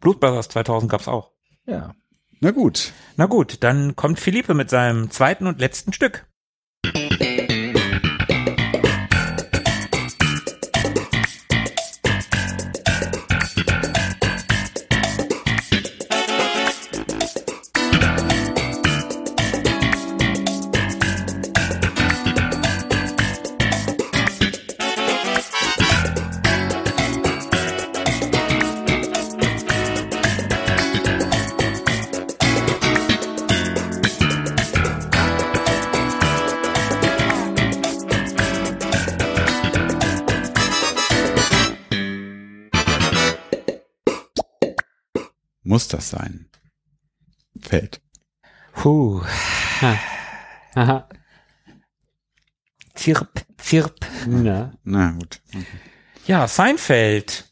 Blues 0.00 0.18
Brothers 0.18 0.48
2000 0.48 0.90
gab's 0.90 1.08
auch. 1.08 1.32
ja. 1.66 1.94
Na 2.40 2.50
gut. 2.50 2.92
Na 3.16 3.24
gut, 3.24 3.62
dann 3.64 3.96
kommt 3.96 4.20
Philippe 4.20 4.52
mit 4.52 4.68
seinem 4.68 5.10
zweiten 5.10 5.46
und 5.46 5.58
letzten 5.58 5.94
Stück. 5.94 6.25
Das 46.12 46.20
sein? 46.20 46.48
Feld. 47.62 48.00
Puh. 48.74 49.22
Haha. 50.74 51.08
Zirp, 52.94 53.44
zirp. 53.58 53.94
Na. 54.26 54.72
Na 54.84 55.12
gut. 55.12 55.40
Ja, 56.26 56.48
Seinfeld 56.48 57.44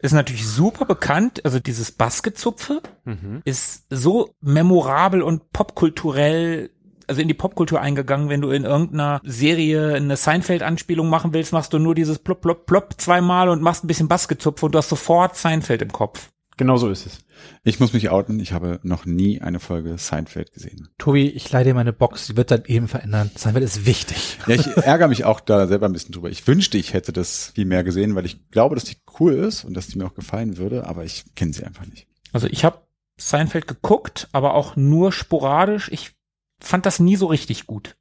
ist 0.00 0.12
natürlich 0.12 0.46
super 0.46 0.84
bekannt. 0.84 1.44
Also 1.44 1.58
dieses 1.58 1.92
Basketzupfe 1.92 2.82
Mhm. 3.04 3.42
ist 3.44 3.84
so 3.90 4.34
memorabel 4.40 5.22
und 5.22 5.52
popkulturell, 5.52 6.70
also 7.08 7.20
in 7.20 7.28
die 7.28 7.34
Popkultur 7.34 7.80
eingegangen. 7.80 8.28
Wenn 8.28 8.40
du 8.40 8.50
in 8.50 8.64
irgendeiner 8.64 9.20
Serie 9.24 9.94
eine 9.94 10.16
Seinfeld-Anspielung 10.16 11.08
machen 11.08 11.32
willst, 11.32 11.52
machst 11.52 11.72
du 11.72 11.78
nur 11.78 11.94
dieses 11.94 12.18
Plop, 12.18 12.40
Plop, 12.40 12.66
Plop 12.66 12.94
zweimal 12.98 13.48
und 13.48 13.62
machst 13.62 13.84
ein 13.84 13.88
bisschen 13.88 14.08
Basketzupfe 14.08 14.66
und 14.66 14.72
du 14.72 14.78
hast 14.78 14.88
sofort 14.88 15.36
Seinfeld 15.36 15.82
im 15.82 15.92
Kopf. 15.92 16.30
Genau 16.58 16.78
so 16.78 16.88
ist 16.88 17.04
es. 17.04 17.18
Ich 17.64 17.80
muss 17.80 17.92
mich 17.92 18.08
outen, 18.08 18.40
ich 18.40 18.52
habe 18.52 18.80
noch 18.82 19.04
nie 19.04 19.42
eine 19.42 19.60
Folge 19.60 19.98
Seinfeld 19.98 20.52
gesehen. 20.52 20.88
Tobi, 20.96 21.28
ich 21.28 21.50
leih 21.52 21.64
dir 21.64 21.74
meine 21.74 21.92
Box, 21.92 22.28
die 22.28 22.36
wird 22.36 22.50
dann 22.50 22.64
eben 22.64 22.88
verändern. 22.88 23.30
Seinfeld 23.34 23.64
ist 23.64 23.84
wichtig. 23.84 24.38
Ja, 24.46 24.54
ich 24.54 24.66
ärgere 24.76 25.08
mich 25.08 25.24
auch 25.24 25.40
da 25.40 25.66
selber 25.66 25.86
ein 25.86 25.92
bisschen 25.92 26.12
drüber. 26.12 26.30
Ich 26.30 26.46
wünschte, 26.46 26.78
ich 26.78 26.94
hätte 26.94 27.12
das 27.12 27.52
viel 27.54 27.66
mehr 27.66 27.84
gesehen, 27.84 28.14
weil 28.14 28.24
ich 28.24 28.50
glaube, 28.50 28.74
dass 28.74 28.84
die 28.84 28.96
cool 29.20 29.34
ist 29.34 29.64
und 29.64 29.74
dass 29.74 29.88
die 29.88 29.98
mir 29.98 30.06
auch 30.06 30.14
gefallen 30.14 30.56
würde, 30.56 30.86
aber 30.86 31.04
ich 31.04 31.24
kenne 31.34 31.52
sie 31.52 31.64
einfach 31.64 31.84
nicht. 31.86 32.06
Also 32.32 32.46
ich 32.46 32.64
habe 32.64 32.80
Seinfeld 33.18 33.66
geguckt, 33.68 34.28
aber 34.32 34.54
auch 34.54 34.76
nur 34.76 35.12
sporadisch. 35.12 35.90
Ich 35.92 36.12
fand 36.58 36.86
das 36.86 37.00
nie 37.00 37.16
so 37.16 37.26
richtig 37.26 37.66
gut. 37.66 37.96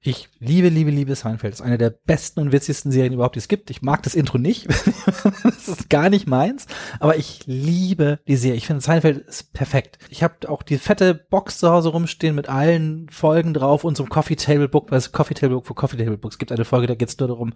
Ich 0.00 0.28
liebe, 0.38 0.68
liebe, 0.68 0.90
liebe 0.90 1.14
Seinfeld. 1.14 1.52
Das 1.52 1.60
ist 1.60 1.66
eine 1.66 1.78
der 1.78 1.90
besten 1.90 2.40
und 2.40 2.52
witzigsten 2.52 2.92
Serien 2.92 3.12
überhaupt, 3.12 3.34
die 3.34 3.40
es 3.40 3.48
gibt. 3.48 3.70
Ich 3.70 3.82
mag 3.82 4.02
das 4.04 4.14
Intro 4.14 4.38
nicht. 4.38 4.68
das 5.42 5.68
ist 5.68 5.90
gar 5.90 6.10
nicht 6.10 6.28
meins. 6.28 6.66
Aber 7.00 7.16
ich 7.16 7.40
liebe 7.46 8.20
die 8.28 8.36
Serie. 8.36 8.56
Ich 8.56 8.66
finde 8.66 8.82
Seinfeld 8.82 9.26
ist 9.26 9.52
perfekt. 9.52 9.98
Ich 10.08 10.22
habe 10.22 10.48
auch 10.48 10.62
die 10.62 10.78
fette 10.78 11.14
Box 11.14 11.58
zu 11.58 11.70
Hause 11.70 11.88
rumstehen 11.88 12.36
mit 12.36 12.48
allen 12.48 13.08
Folgen 13.08 13.52
drauf 13.52 13.82
und 13.82 13.96
so 13.96 14.04
einem 14.04 14.10
Coffee 14.10 14.36
Table 14.36 14.68
Book, 14.68 14.90
weil 14.90 14.98
es 14.98 15.10
Coffee 15.10 15.34
Table 15.34 15.56
Book 15.56 15.66
für 15.66 15.74
Coffee 15.74 15.96
Table 15.96 16.18
Books 16.18 16.38
gibt. 16.38 16.52
Eine 16.52 16.64
Folge, 16.64 16.86
da 16.86 16.94
geht 16.94 17.08
es 17.08 17.18
nur 17.18 17.28
darum, 17.28 17.54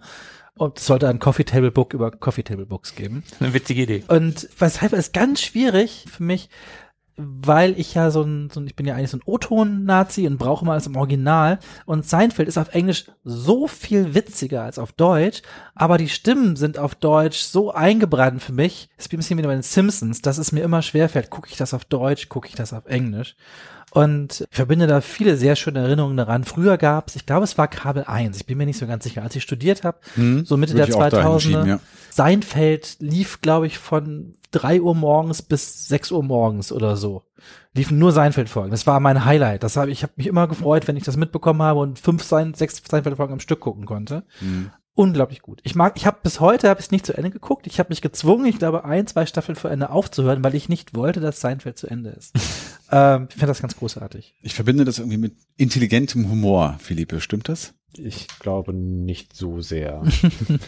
und 0.55 0.77
es 0.77 0.85
sollte 0.85 1.07
ein 1.07 1.19
Coffee 1.19 1.45
Table 1.45 1.71
Book 1.71 1.93
über 1.93 2.11
Coffee 2.11 2.43
Table 2.43 2.65
Books 2.65 2.95
geben. 2.95 3.23
Eine 3.39 3.53
witzige 3.53 3.83
Idee. 3.83 4.03
Und 4.07 4.49
bei 4.59 4.67
Seinfeld 4.67 4.99
ist 4.99 5.13
ganz 5.13 5.41
schwierig 5.41 6.05
für 6.09 6.23
mich, 6.23 6.49
weil 7.43 7.79
ich 7.79 7.93
ja 7.93 8.11
so 8.11 8.21
ein, 8.23 8.49
so 8.51 8.59
ein 8.59 8.67
ich 8.67 8.75
bin 8.75 8.85
ja 8.85 8.95
eigentlich 8.95 9.11
so 9.11 9.17
ein 9.17 9.23
O-Ton-Nazi 9.25 10.27
und 10.27 10.37
brauche 10.37 10.65
mal 10.65 10.73
alles 10.73 10.87
im 10.87 10.95
Original. 10.95 11.59
Und 11.85 12.05
Seinfeld 12.05 12.47
ist 12.47 12.57
auf 12.57 12.73
Englisch 12.73 13.05
so 13.23 13.67
viel 13.67 14.13
witziger 14.13 14.63
als 14.63 14.79
auf 14.79 14.91
Deutsch, 14.91 15.41
aber 15.75 15.97
die 15.97 16.09
Stimmen 16.09 16.55
sind 16.55 16.77
auf 16.77 16.95
Deutsch 16.95 17.39
so 17.39 17.71
eingebrannt 17.71 18.41
für 18.41 18.53
mich. 18.53 18.89
Es 18.97 19.05
ist 19.05 19.13
ein 19.13 19.17
bisschen 19.17 19.37
wie 19.37 19.43
bei 19.43 19.53
den 19.53 19.61
Simpsons, 19.61 20.21
dass 20.21 20.37
es 20.37 20.51
mir 20.51 20.63
immer 20.63 20.81
schwerfällt. 20.81 21.29
Gucke 21.29 21.49
ich 21.49 21.57
das 21.57 21.73
auf 21.73 21.85
Deutsch, 21.85 22.29
gucke 22.29 22.47
ich 22.47 22.55
das 22.55 22.73
auf 22.73 22.85
Englisch. 22.85 23.35
Und 23.91 24.47
ich 24.49 24.55
verbinde 24.55 24.87
da 24.87 25.01
viele 25.01 25.35
sehr 25.37 25.55
schöne 25.57 25.79
Erinnerungen 25.79 26.15
daran. 26.17 26.45
Früher 26.45 26.77
gab 26.77 27.09
es, 27.09 27.15
ich 27.17 27.25
glaube, 27.25 27.43
es 27.43 27.57
war 27.57 27.67
Kabel 27.67 28.05
1, 28.05 28.37
ich 28.37 28.45
bin 28.45 28.57
mir 28.57 28.65
nicht 28.65 28.77
so 28.79 28.87
ganz 28.87 29.03
sicher, 29.03 29.21
als 29.21 29.35
ich 29.35 29.43
studiert 29.43 29.83
habe, 29.83 29.99
Hm, 30.15 30.45
so 30.45 30.55
Mitte 30.57 30.73
der 30.75 30.87
ich 30.87 30.93
auch 30.95 31.09
dahin 31.09 31.27
2000er. 31.27 31.39
schieben, 31.41 31.67
ja. 31.67 31.79
Seinfeld 32.09 32.97
lief, 32.99 33.41
glaube 33.41 33.67
ich, 33.67 33.77
von 33.77 34.35
drei 34.51 34.81
Uhr 34.81 34.95
morgens 34.95 35.41
bis 35.41 35.87
sechs 35.87 36.11
Uhr 36.11 36.23
morgens 36.23 36.71
oder 36.71 36.95
so. 36.97 37.23
Liefen 37.73 37.99
nur 37.99 38.11
Seinfeld-Folgen. 38.11 38.71
Das 38.71 38.85
war 38.85 38.99
mein 38.99 39.23
Highlight. 39.23 39.63
Das 39.63 39.77
habe 39.77 39.91
ich 39.91 40.03
habe 40.03 40.13
mich 40.17 40.27
immer 40.27 40.47
gefreut, 40.47 40.87
wenn 40.89 40.97
ich 40.97 41.03
das 41.03 41.15
mitbekommen 41.15 41.61
habe 41.61 41.79
und 41.79 41.99
fünf 41.99 42.23
Sein, 42.23 42.53
sechs 42.53 42.81
Seinfeld-Folgen 42.89 43.33
am 43.33 43.39
Stück 43.39 43.61
gucken 43.61 43.85
konnte. 43.85 44.23
Hm. 44.39 44.71
Unglaublich 44.93 45.41
gut. 45.41 45.61
Ich 45.63 45.73
mag, 45.73 45.93
ich 45.95 46.05
habe 46.05 46.19
bis 46.21 46.41
heute 46.41 46.67
habe 46.67 46.81
ich 46.81 46.91
nicht 46.91 47.05
zu 47.05 47.15
Ende 47.15 47.31
geguckt. 47.31 47.65
Ich 47.65 47.79
habe 47.79 47.89
mich 47.89 48.01
gezwungen, 48.01 48.45
ich 48.45 48.59
glaube, 48.59 48.83
ein, 48.83 49.07
zwei 49.07 49.25
Staffeln 49.25 49.55
vor 49.55 49.71
Ende 49.71 49.89
aufzuhören, 49.89 50.43
weil 50.43 50.53
ich 50.53 50.67
nicht 50.67 50.93
wollte, 50.93 51.21
dass 51.21 51.39
Seinfeld 51.39 51.77
zu 51.77 51.87
Ende 51.87 52.09
ist. 52.09 52.33
ähm, 52.91 53.27
ich 53.29 53.35
finde 53.35 53.47
das 53.47 53.61
ganz 53.61 53.77
großartig. 53.77 54.35
Ich 54.41 54.53
verbinde 54.53 54.83
das 54.83 54.99
irgendwie 54.99 55.17
mit 55.17 55.35
intelligentem 55.55 56.29
Humor, 56.29 56.77
Philippe. 56.81 57.21
Stimmt 57.21 57.47
das? 57.47 57.73
Ich 57.97 58.27
glaube 58.39 58.73
nicht 58.73 59.35
so 59.35 59.61
sehr. 59.61 60.03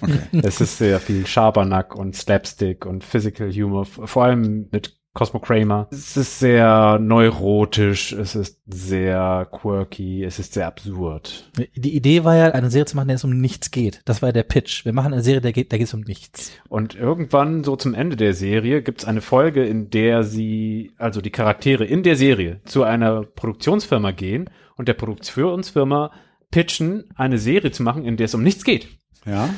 Okay. 0.02 0.42
es 0.42 0.60
ist 0.60 0.78
sehr 0.78 1.00
viel 1.00 1.26
Schabernack 1.26 1.96
und 1.96 2.16
Slapstick 2.16 2.86
und 2.86 3.04
Physical 3.04 3.52
Humor, 3.52 3.86
vor 3.86 4.24
allem 4.24 4.68
mit 4.72 4.98
Cosmo 5.14 5.40
Kramer. 5.40 5.88
Es 5.92 6.18
ist 6.18 6.40
sehr 6.40 6.98
neurotisch, 7.00 8.14
es 8.14 8.34
ist 8.34 8.60
sehr 8.66 9.48
quirky, 9.52 10.24
es 10.24 10.40
ist 10.40 10.54
sehr 10.54 10.66
absurd. 10.66 11.52
Die 11.76 11.96
Idee 11.96 12.24
war 12.24 12.36
ja, 12.36 12.52
eine 12.52 12.72
Serie 12.72 12.86
zu 12.86 12.96
machen, 12.96 13.06
in 13.06 13.10
der 13.10 13.16
es 13.18 13.24
um 13.24 13.40
nichts 13.40 13.70
geht. 13.70 14.02
Das 14.06 14.24
war 14.24 14.30
ja 14.30 14.34
der 14.34 14.44
Pitch. 14.44 14.86
Wir 14.86 14.94
machen 14.94 15.14
eine 15.14 15.22
Serie, 15.22 15.42
der 15.42 15.54
geht, 15.54 15.72
da 15.72 15.78
geht 15.78 15.86
es 15.86 15.94
um 15.94 16.02
nichts. 16.02 16.52
Und 16.68 16.96
irgendwann, 16.96 17.64
so 17.64 17.76
zum 17.76 17.94
Ende 17.94 18.16
der 18.16 18.34
Serie, 18.34 18.82
gibt 18.82 19.02
es 19.02 19.08
eine 19.08 19.22
Folge, 19.22 19.64
in 19.64 19.92
der 19.92 20.24
sie, 20.24 20.94
also 20.98 21.22
die 21.22 21.32
Charaktere 21.32 21.86
in 21.86 22.02
der 22.02 22.16
Serie, 22.16 22.62
zu 22.66 22.82
einer 22.84 23.22
Produktionsfirma 23.22 24.12
gehen 24.12 24.50
und 24.78 24.88
der 24.88 24.96
Produktionsfirma 24.96 26.12
pitchen, 26.50 27.04
eine 27.16 27.38
Serie 27.38 27.72
zu 27.72 27.84
machen, 27.84 28.04
in 28.04 28.18
der 28.18 28.26
es 28.26 28.34
um 28.34 28.42
nichts 28.42 28.64
geht. 28.64 28.88
Ja. 29.28 29.50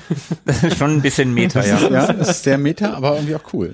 Das 0.43 0.63
ist 0.63 0.77
schon 0.77 0.91
ein 0.91 1.01
bisschen 1.01 1.33
Meta, 1.33 1.65
ja. 1.65 1.79
Ja, 1.89 2.13
das 2.13 2.29
ist 2.29 2.43
sehr 2.43 2.57
meta, 2.57 2.93
aber 2.93 3.15
irgendwie 3.15 3.35
auch 3.35 3.53
cool. 3.53 3.73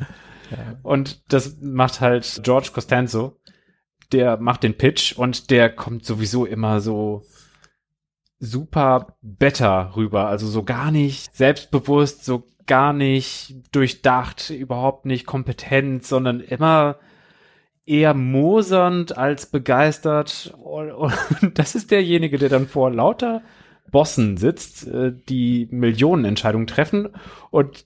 Und 0.84 1.32
das 1.32 1.58
macht 1.62 2.02
halt 2.02 2.42
George 2.44 2.70
Costanzo. 2.74 3.38
Der 4.12 4.38
macht 4.38 4.64
den 4.64 4.78
Pitch 4.78 5.14
und 5.14 5.50
der 5.52 5.70
kommt 5.70 6.06
sowieso 6.06 6.46
immer 6.46 6.82
so 6.82 7.24
super 8.40 9.16
better 9.22 9.96
rüber. 9.96 10.28
Also 10.28 10.48
so 10.48 10.64
gar 10.64 10.92
nicht 10.92 11.36
selbstbewusst, 11.36 12.26
so 12.26 12.44
gar 12.66 12.94
nicht 12.94 13.56
durchdacht, 13.72 14.50
überhaupt 14.50 15.06
nicht 15.06 15.26
kompetent, 15.26 16.06
sondern 16.06 16.40
immer 16.40 16.98
eher 17.86 18.14
mosernd 18.14 19.18
als 19.18 19.46
begeistert. 19.46 20.54
Und 20.58 21.14
das 21.54 21.76
ist 21.76 21.92
derjenige, 21.92 22.38
der 22.38 22.50
dann 22.50 22.68
vor 22.68 22.92
lauter 22.92 23.42
Bossen 23.92 24.38
sitzt, 24.38 24.88
äh, 24.88 25.14
die 25.30 25.68
Millionenentscheidungen 25.70 26.68
treffen 26.68 27.10
und 27.52 27.86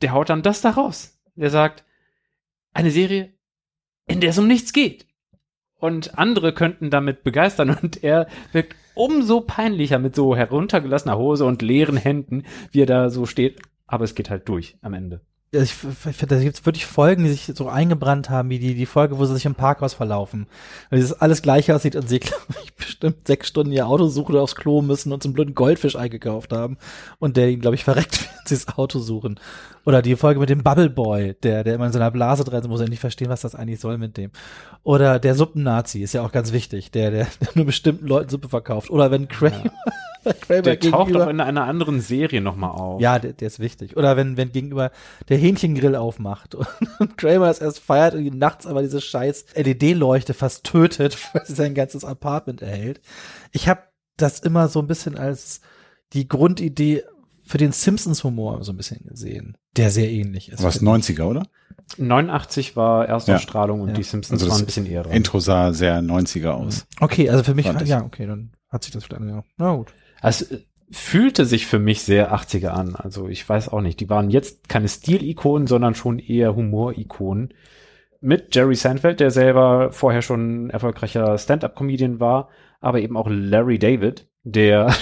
der 0.00 0.12
haut 0.12 0.30
dann 0.30 0.42
das 0.42 0.62
da 0.62 0.70
raus. 0.70 1.20
Der 1.36 1.50
sagt, 1.50 1.84
eine 2.72 2.90
Serie, 2.90 3.32
in 4.06 4.20
der 4.20 4.30
es 4.30 4.38
um 4.38 4.46
nichts 4.46 4.72
geht. 4.72 5.06
Und 5.78 6.18
andere 6.18 6.52
könnten 6.52 6.90
damit 6.90 7.24
begeistern 7.24 7.70
und 7.82 8.04
er 8.04 8.28
wirkt 8.52 8.76
umso 8.94 9.40
peinlicher 9.40 9.98
mit 9.98 10.14
so 10.14 10.36
heruntergelassener 10.36 11.18
Hose 11.18 11.44
und 11.44 11.62
leeren 11.62 11.96
Händen, 11.96 12.44
wie 12.70 12.82
er 12.82 12.86
da 12.86 13.10
so 13.10 13.26
steht. 13.26 13.60
Aber 13.86 14.04
es 14.04 14.14
geht 14.14 14.30
halt 14.30 14.48
durch 14.48 14.76
am 14.80 14.94
Ende. 14.94 15.22
Ich 15.54 15.74
finde, 15.74 16.34
da 16.34 16.40
gibt 16.40 16.56
es 16.56 16.64
wirklich 16.64 16.86
Folgen, 16.86 17.24
die 17.24 17.30
sich 17.30 17.52
so 17.54 17.68
eingebrannt 17.68 18.30
haben, 18.30 18.48
wie 18.48 18.58
die, 18.58 18.74
die 18.74 18.86
Folge, 18.86 19.18
wo 19.18 19.26
sie 19.26 19.34
sich 19.34 19.44
im 19.44 19.54
Parkhaus 19.54 19.92
verlaufen. 19.92 20.46
Weil 20.88 20.98
dieses 20.98 21.12
alles 21.12 21.42
gleich 21.42 21.70
aussieht 21.70 21.94
und 21.94 22.08
sie, 22.08 22.20
glaube 22.20 22.42
ich, 22.64 22.72
bestimmt 22.72 23.26
sechs 23.26 23.48
Stunden 23.48 23.70
ihr 23.70 23.86
Auto 23.86 24.08
suchen 24.08 24.32
oder 24.32 24.42
aufs 24.42 24.56
Klo 24.56 24.80
müssen 24.80 25.12
und 25.12 25.22
so 25.22 25.28
einen 25.28 25.34
blöden 25.34 25.54
Goldfisch 25.54 25.94
eingekauft 25.94 26.54
haben. 26.54 26.78
Und 27.18 27.36
der 27.36 27.50
ihn, 27.50 27.60
glaube 27.60 27.76
ich, 27.76 27.84
verreckt, 27.84 28.18
während 28.22 28.48
sie 28.48 28.54
das 28.54 28.78
Auto 28.78 28.98
suchen. 28.98 29.38
Oder 29.84 30.00
die 30.00 30.16
Folge 30.16 30.40
mit 30.40 30.48
dem 30.48 30.62
Bubble 30.62 30.88
Boy, 30.88 31.34
der, 31.42 31.64
der 31.64 31.74
immer 31.74 31.86
in 31.86 31.92
so 31.92 31.98
einer 31.98 32.10
Blase 32.10 32.44
drin 32.44 32.60
ist, 32.60 32.68
muss 32.68 32.80
ja 32.80 32.88
nicht 32.88 33.00
verstehen, 33.00 33.28
was 33.28 33.42
das 33.42 33.54
eigentlich 33.54 33.80
soll 33.80 33.98
mit 33.98 34.16
dem. 34.16 34.30
Oder 34.84 35.18
der 35.18 35.34
Suppennazi 35.34 36.00
ist 36.00 36.14
ja 36.14 36.22
auch 36.22 36.32
ganz 36.32 36.52
wichtig, 36.52 36.92
der, 36.92 37.10
der, 37.10 37.26
der 37.40 37.48
nur 37.54 37.66
bestimmten 37.66 38.06
Leuten 38.06 38.30
Suppe 38.30 38.48
verkauft. 38.48 38.88
Oder 38.88 39.10
wenn 39.10 39.28
Kramer, 39.28 39.70
Kramer 40.40 40.62
Der 40.62 40.80
taucht 40.80 41.14
auch 41.16 41.28
in 41.28 41.40
einer 41.40 41.64
anderen 41.64 42.00
Serie 42.00 42.40
nochmal 42.40 42.70
auf. 42.72 43.00
Ja, 43.00 43.18
der, 43.18 43.32
der 43.32 43.48
ist 43.48 43.58
wichtig. 43.58 43.96
Oder 43.96 44.16
wenn, 44.16 44.36
wenn 44.36 44.52
gegenüber 44.52 44.90
der 45.28 45.38
Hähnchengrill 45.38 45.96
aufmacht 45.96 46.54
und 46.54 46.66
Kramer 47.16 47.48
es 47.50 47.58
erst 47.60 47.80
feiert 47.80 48.14
und 48.14 48.24
ihn 48.24 48.38
nachts 48.38 48.66
aber 48.66 48.82
diese 48.82 49.00
scheiß 49.00 49.46
LED-Leuchte 49.54 50.34
fast 50.34 50.64
tötet, 50.64 51.16
weil 51.34 51.44
sie 51.46 51.54
sein 51.54 51.74
ganzes 51.74 52.04
Apartment 52.04 52.62
erhält. 52.62 53.00
Ich 53.52 53.68
habe 53.68 53.82
das 54.16 54.40
immer 54.40 54.68
so 54.68 54.80
ein 54.80 54.86
bisschen 54.86 55.16
als 55.16 55.60
die 56.12 56.28
Grundidee 56.28 57.04
für 57.44 57.58
den 57.58 57.72
Simpsons-Humor 57.72 58.62
so 58.62 58.72
ein 58.72 58.76
bisschen 58.76 59.04
gesehen, 59.04 59.56
der 59.76 59.90
sehr 59.90 60.10
ähnlich 60.10 60.50
ist. 60.50 60.62
Was 60.62 60.80
90er, 60.80 61.24
oder? 61.24 61.42
89 61.98 62.76
war 62.76 63.06
Erstausstrahlung 63.06 63.80
und 63.80 63.88
Ja. 63.88 63.94
die 63.94 64.02
Simpsons 64.02 64.40
Also 64.40 64.52
waren 64.52 64.62
ein 64.62 64.66
bisschen 64.66 64.86
eher 64.86 65.02
dran. 65.02 65.12
Intro 65.12 65.40
sah 65.40 65.72
sehr 65.72 66.00
90er 66.00 66.50
aus. 66.50 66.86
Okay, 67.00 67.28
also 67.28 67.42
für 67.42 67.54
mich, 67.54 67.66
ja, 67.66 68.02
okay, 68.04 68.26
dann 68.26 68.52
hat 68.68 68.84
sich 68.84 68.92
das 68.92 69.04
vielleicht, 69.04 69.22
ja. 69.24 69.42
Na 69.56 69.74
gut. 69.74 69.92
Es 70.22 70.64
fühlte 70.90 71.46
sich 71.46 71.66
für 71.66 71.78
mich 71.78 72.02
sehr 72.02 72.34
80er 72.34 72.68
an. 72.68 72.94
Also 72.94 73.28
ich 73.28 73.48
weiß 73.48 73.70
auch 73.70 73.80
nicht. 73.80 74.00
Die 74.00 74.10
waren 74.10 74.30
jetzt 74.30 74.68
keine 74.68 74.88
Stilikonen, 74.88 75.66
sondern 75.66 75.94
schon 75.94 76.18
eher 76.18 76.54
Humorikonen. 76.54 77.54
Mit 78.20 78.54
Jerry 78.54 78.76
Seinfeld, 78.76 79.18
der 79.18 79.32
selber 79.32 79.90
vorher 79.90 80.22
schon 80.22 80.70
erfolgreicher 80.70 81.36
Stand-up-Comedian 81.38 82.20
war, 82.20 82.50
aber 82.80 83.00
eben 83.00 83.16
auch 83.16 83.26
Larry 83.28 83.78
David, 83.78 84.28
der 84.44 84.94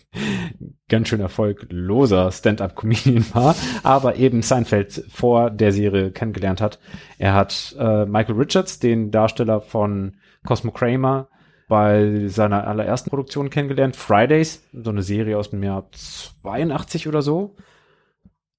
ganz 0.88 1.08
schön 1.08 1.20
erfolgloser 1.20 2.30
Stand-up-Comedian 2.30 3.24
war, 3.32 3.54
aber 3.82 4.16
eben 4.16 4.42
Seinfeld 4.42 5.04
vor 5.08 5.50
der 5.50 5.72
Serie 5.72 6.10
kennengelernt 6.10 6.60
hat. 6.60 6.80
Er 7.18 7.34
hat 7.34 7.74
äh, 7.78 8.04
Michael 8.04 8.36
Richards, 8.36 8.78
den 8.78 9.10
Darsteller 9.10 9.62
von 9.62 10.16
Cosmo 10.44 10.70
Kramer, 10.70 11.28
bei 11.68 12.28
seiner 12.28 12.66
allerersten 12.66 13.10
Produktion 13.10 13.50
kennengelernt, 13.50 13.96
Fridays, 13.96 14.68
so 14.72 14.90
eine 14.90 15.02
Serie 15.02 15.38
aus 15.38 15.50
dem 15.50 15.62
Jahr 15.62 15.88
82 15.92 17.08
oder 17.08 17.22
so. 17.22 17.56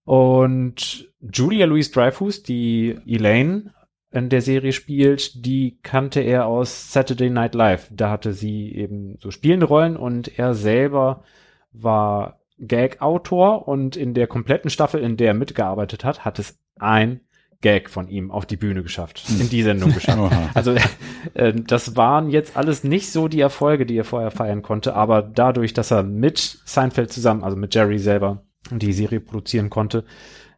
Und 0.05 1.11
Julia 1.19 1.65
Louise 1.65 1.91
Dreyfus, 1.91 2.43
die 2.43 2.97
Elaine 3.05 3.73
in 4.11 4.29
der 4.29 4.41
Serie 4.41 4.71
spielt, 4.71 5.45
die 5.45 5.79
kannte 5.83 6.21
er 6.21 6.45
aus 6.45 6.93
Saturday 6.93 7.29
Night 7.29 7.53
Live. 7.53 7.89
Da 7.91 8.09
hatte 8.09 8.33
sie 8.33 8.73
eben 8.73 9.17
so 9.19 9.31
spielende 9.31 9.65
Rollen 9.65 9.97
und 9.97 10.39
er 10.39 10.53
selber 10.53 11.23
war 11.71 12.39
Gag-Autor 12.57 13.67
und 13.67 13.97
in 13.97 14.13
der 14.13 14.27
kompletten 14.27 14.69
Staffel, 14.69 15.01
in 15.01 15.17
der 15.17 15.29
er 15.29 15.33
mitgearbeitet 15.33 16.05
hat, 16.05 16.23
hat 16.23 16.39
es 16.39 16.57
ein 16.79 17.21
Gag 17.61 17.89
von 17.89 18.07
ihm 18.07 18.31
auf 18.31 18.45
die 18.45 18.57
Bühne 18.57 18.83
geschafft, 18.83 19.23
in 19.39 19.49
die 19.49 19.63
Sendung 19.63 19.93
geschafft. 19.93 20.35
Also 20.53 20.75
äh, 21.33 21.53
das 21.55 21.95
waren 21.95 22.29
jetzt 22.29 22.55
alles 22.55 22.83
nicht 22.83 23.11
so 23.11 23.27
die 23.27 23.39
Erfolge, 23.39 23.85
die 23.85 23.97
er 23.97 24.03
vorher 24.03 24.31
feiern 24.31 24.61
konnte, 24.61 24.95
aber 24.95 25.21
dadurch, 25.21 25.73
dass 25.73 25.91
er 25.91 26.03
mit 26.03 26.59
Seinfeld 26.65 27.11
zusammen, 27.11 27.43
also 27.43 27.57
mit 27.57 27.73
Jerry 27.73 27.99
selber, 27.99 28.43
die 28.71 28.93
Serie 28.93 29.19
produzieren 29.19 29.69
konnte, 29.69 30.03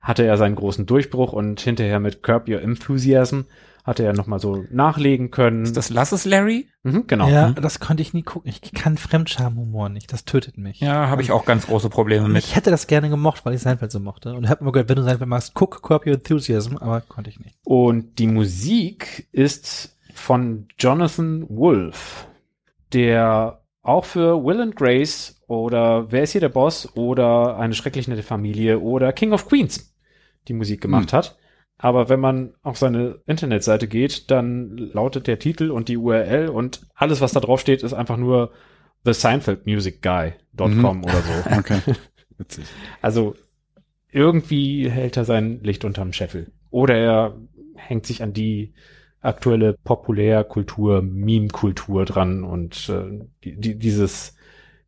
hatte 0.02 0.24
er 0.24 0.38
seinen 0.38 0.56
großen 0.56 0.86
Durchbruch 0.86 1.34
und 1.34 1.60
hinterher 1.60 2.00
mit 2.00 2.24
Curb 2.24 2.48
Your 2.48 2.62
Enthusiasm 2.62 3.46
hatte 3.88 4.04
er 4.04 4.12
nochmal 4.12 4.40
so 4.40 4.66
nachlegen 4.70 5.32
können. 5.32 5.64
Ist 5.64 5.78
das 5.78 5.90
Lass 5.90 6.12
es 6.12 6.26
Larry? 6.26 6.68
mhm, 6.84 7.08
genau. 7.08 7.30
Ja, 7.30 7.52
das 7.52 7.80
konnte 7.80 8.04
ich 8.04 8.14
nie 8.14 8.22
gucken. 8.22 8.50
Ich 8.50 8.74
kann 8.74 8.98
Fremdschamhumor 8.98 9.88
nicht. 9.88 10.12
Das 10.12 10.26
tötet 10.26 10.58
mich. 10.58 10.82
Ja, 10.82 11.08
habe 11.08 11.22
ich 11.22 11.32
auch 11.32 11.46
ganz 11.46 11.68
große 11.68 11.90
Probleme 11.90 12.28
mit. 12.28 12.44
Ich 12.44 12.58
hätte 12.58 12.70
das 12.70 12.88
gerne 12.88 13.10
gemocht, 13.10 13.46
weil 13.46 13.54
ich 13.54 13.62
Seinfeld 13.62 13.94
so 13.94 14.02
mochte. 14.02 14.34
Und 14.34 14.44
ich 14.44 14.50
habe 14.50 14.60
immer 14.60 14.74
gehört, 14.74 14.90
wenn 14.90 14.98
du 14.98 15.04
Seinfeld 15.04 15.30
magst, 15.30 15.54
guck 15.54 15.82
Curb 15.82 16.06
Your 16.06 16.16
Enthusiasm, 16.16 16.76
aber 16.76 17.00
konnte 17.00 17.30
ich 17.30 17.40
nicht. 17.40 17.58
Und 17.64 18.20
die 18.20 18.28
Musik 18.28 19.30
ist 19.32 19.98
von 20.14 20.68
Jonathan 20.78 21.46
Wolf, 21.48 22.28
der 22.92 23.62
auch 23.84 24.04
für 24.04 24.44
Will 24.44 24.60
and 24.60 24.76
Grace 24.76 25.42
oder 25.48 26.12
Wer 26.12 26.24
ist 26.24 26.34
hier 26.34 26.42
der 26.42 26.50
Boss 26.50 26.94
oder 26.98 27.58
Eine 27.58 27.74
schrecklich 27.74 28.10
nette 28.10 28.24
Familie 28.24 28.82
oder 28.82 29.14
King 29.14 29.32
of 29.32 29.48
Queens 29.48 29.96
die 30.50 30.54
Musik 30.54 30.82
gemacht 30.82 31.14
hat. 31.14 31.38
Aber 31.78 32.10
wenn 32.10 32.20
man 32.20 32.54
auf 32.64 32.78
seine 32.78 33.20
Internetseite 33.28 33.88
geht, 33.88 34.32
dann 34.32 34.78
lautet 34.78 35.28
der 35.28 35.40
Titel 35.40 35.70
und 35.70 35.90
die 35.90 35.98
URL 35.98 36.50
und 36.50 36.82
alles, 36.96 37.22
was 37.22 37.34
da 37.34 37.40
drauf 37.40 37.60
steht, 37.60 37.84
ist 37.84 37.94
einfach 37.94 38.18
nur 38.18 38.52
the 39.06 39.14
Seinfeld 39.14 39.66
Music 39.68 40.02
Guy.com 40.02 41.04
oder 41.04 41.22
so. 41.22 41.50
Okay. 41.58 41.80
Witzig. 42.38 42.66
Also 43.02 43.36
irgendwie 44.12 44.90
hält 44.90 45.18
er 45.18 45.26
sein 45.26 45.60
Licht 45.64 45.86
unterm 45.86 46.14
Scheffel. 46.14 46.52
Oder 46.70 46.96
er 46.96 47.38
hängt 47.76 48.06
sich 48.06 48.24
an 48.24 48.34
die 48.34 48.74
aktuelle 49.22 49.74
Populärkultur, 49.74 51.02
Meme-Kultur 51.02 52.06
dran 52.06 52.44
und 52.44 52.90
äh, 52.90 53.26
die, 53.44 53.60
die, 53.60 53.80
dieses 53.80 54.37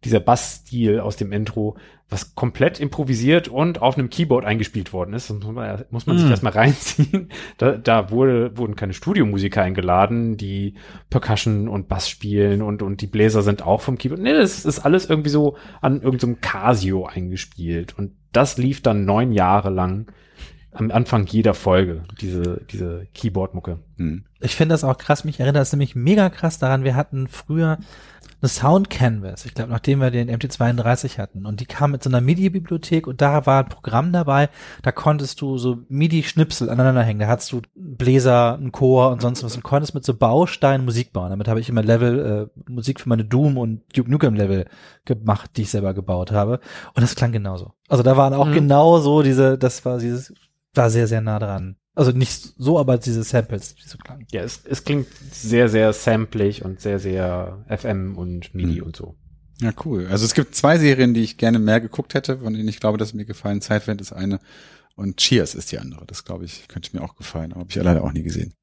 dieser 0.03 0.19
Bassstil 0.19 0.99
aus 0.99 1.17
dem 1.17 1.31
Intro, 1.31 1.77
was 2.09 2.33
komplett 2.33 2.79
improvisiert 2.79 3.49
und 3.49 3.81
auf 3.81 3.97
einem 3.97 4.09
Keyboard 4.09 4.45
eingespielt 4.45 4.93
worden 4.93 5.13
ist. 5.13 5.29
Das 5.29 5.37
muss 5.37 5.53
man, 5.53 5.85
muss 5.91 6.05
man 6.07 6.17
sich 6.17 6.27
Mm. 6.27 6.31
erstmal 6.31 6.53
reinziehen. 6.55 7.29
Da, 7.57 7.73
da 7.73 8.09
wurde, 8.09 8.57
wurden 8.57 8.75
keine 8.75 8.93
Studiomusiker 8.93 9.61
eingeladen, 9.61 10.37
die 10.37 10.75
Percussion 11.09 11.67
und 11.67 11.87
Bass 11.87 12.09
spielen 12.09 12.61
und, 12.61 12.81
und 12.81 13.01
die 13.01 13.07
Bläser 13.07 13.41
sind 13.41 13.61
auch 13.61 13.81
vom 13.81 13.97
Keyboard. 13.97 14.21
Nee, 14.21 14.33
das 14.33 14.65
ist 14.65 14.79
alles 14.79 15.07
irgendwie 15.09 15.29
so 15.29 15.57
an 15.81 16.01
irgendeinem 16.01 16.41
Casio 16.41 17.05
eingespielt. 17.05 17.97
Und 17.97 18.13
das 18.31 18.57
lief 18.57 18.81
dann 18.81 19.05
neun 19.05 19.31
Jahre 19.31 19.69
lang 19.69 20.11
am 20.71 20.91
Anfang 20.91 21.25
jeder 21.25 21.55
Folge, 21.55 22.03
diese, 22.21 22.61
diese 22.71 23.07
Keyboard-Mucke. 23.15 23.79
Hm. 23.97 24.23
Ich 24.39 24.55
finde 24.55 24.73
das 24.73 24.83
auch 24.83 24.97
krass. 24.97 25.23
Mich 25.25 25.39
erinnert 25.39 25.57
das 25.61 25.73
nämlich 25.73 25.95
mega 25.95 26.29
krass 26.29 26.59
daran. 26.59 26.83
Wir 26.83 26.95
hatten 26.95 27.27
früher 27.27 27.79
eine 28.41 28.49
Sound 28.49 28.89
Canvas. 28.89 29.45
Ich 29.45 29.53
glaube, 29.53 29.71
nachdem 29.71 29.99
wir 29.99 30.11
den 30.11 30.29
MT32 30.29 31.17
hatten. 31.17 31.45
Und 31.45 31.59
die 31.59 31.65
kam 31.65 31.91
mit 31.91 32.03
so 32.03 32.09
einer 32.09 32.21
MIDI-Bibliothek 32.21 33.07
und 33.07 33.21
da 33.21 33.45
war 33.45 33.63
ein 33.63 33.69
Programm 33.69 34.13
dabei. 34.13 34.49
Da 34.81 34.91
konntest 34.91 35.41
du 35.41 35.57
so 35.57 35.79
MIDI-Schnipsel 35.89 36.69
aneinander 36.69 37.03
hängen. 37.03 37.19
Da 37.19 37.27
hattest 37.27 37.51
du 37.51 37.61
Bläser, 37.75 38.53
einen 38.55 38.71
Chor 38.71 39.11
und 39.11 39.21
sonst 39.21 39.43
was 39.43 39.55
und 39.55 39.63
konntest 39.63 39.93
mit 39.93 40.05
so 40.05 40.13
Bausteinen 40.13 40.85
Musik 40.85 41.11
bauen. 41.11 41.29
Damit 41.31 41.47
habe 41.47 41.59
ich 41.59 41.69
immer 41.69 41.83
Level, 41.83 42.49
äh, 42.55 42.61
Musik 42.71 42.99
für 43.01 43.09
meine 43.09 43.25
Doom 43.25 43.57
und 43.57 43.81
Duke 43.95 44.09
Nukem 44.09 44.35
Level 44.35 44.65
gemacht, 45.05 45.51
die 45.57 45.63
ich 45.63 45.71
selber 45.71 45.93
gebaut 45.93 46.31
habe. 46.31 46.59
Und 46.95 47.01
das 47.01 47.15
klang 47.15 47.31
genauso. 47.31 47.73
Also 47.87 48.03
da 48.03 48.15
waren 48.15 48.33
auch 48.33 48.47
Mhm. 48.47 48.53
genau 48.53 48.99
so 48.99 49.21
diese, 49.21 49.57
das 49.57 49.83
war 49.83 49.97
dieses, 49.97 50.33
war 50.73 50.89
sehr, 50.89 51.07
sehr 51.07 51.21
nah 51.21 51.39
dran. 51.39 51.75
Also 51.95 52.11
nicht 52.11 52.53
so, 52.57 52.79
aber 52.79 52.97
diese 52.97 53.23
Samples, 53.23 53.75
die 53.75 53.87
so 53.87 53.97
klangen. 53.97 54.25
Ja, 54.31 54.41
es, 54.41 54.61
es 54.65 54.83
klingt 54.83 55.07
sehr, 55.31 55.67
sehr 55.69 55.91
samplig 55.93 56.63
und 56.63 56.79
sehr, 56.79 56.99
sehr 56.99 57.65
FM 57.67 58.17
und 58.17 58.53
MIDI 58.53 58.77
Hm. 58.77 58.83
und 58.83 58.95
so. 58.95 59.15
Ja, 59.61 59.71
cool. 59.83 60.07
Also 60.09 60.23
es 60.25 60.33
gibt 60.33 60.55
zwei 60.55 60.77
Serien, 60.77 61.13
die 61.13 61.21
ich 61.23 61.37
gerne 61.37 61.59
mehr 61.59 61.81
geguckt 61.81 62.13
hätte, 62.13 62.39
von 62.39 62.53
denen 62.53 62.69
ich 62.69 62.79
glaube, 62.79 62.97
dass 62.97 63.09
sie 63.09 63.17
mir 63.17 63.25
gefallen. 63.25 63.59
Zeitwend 63.61 63.99
ist 63.99 64.13
eine 64.13 64.39
und 64.95 65.17
Cheers 65.17 65.55
ist 65.55 65.71
die 65.73 65.79
andere. 65.79 66.05
Das 66.05 66.23
glaube 66.23 66.45
ich, 66.45 66.67
könnte 66.69 66.95
mir 66.95 67.03
auch 67.03 67.15
gefallen, 67.15 67.51
aber 67.51 67.61
habe 67.61 67.69
ich 67.69 67.75
leider 67.75 68.03
auch 68.03 68.13
nie 68.13 68.23
gesehen. 68.23 68.53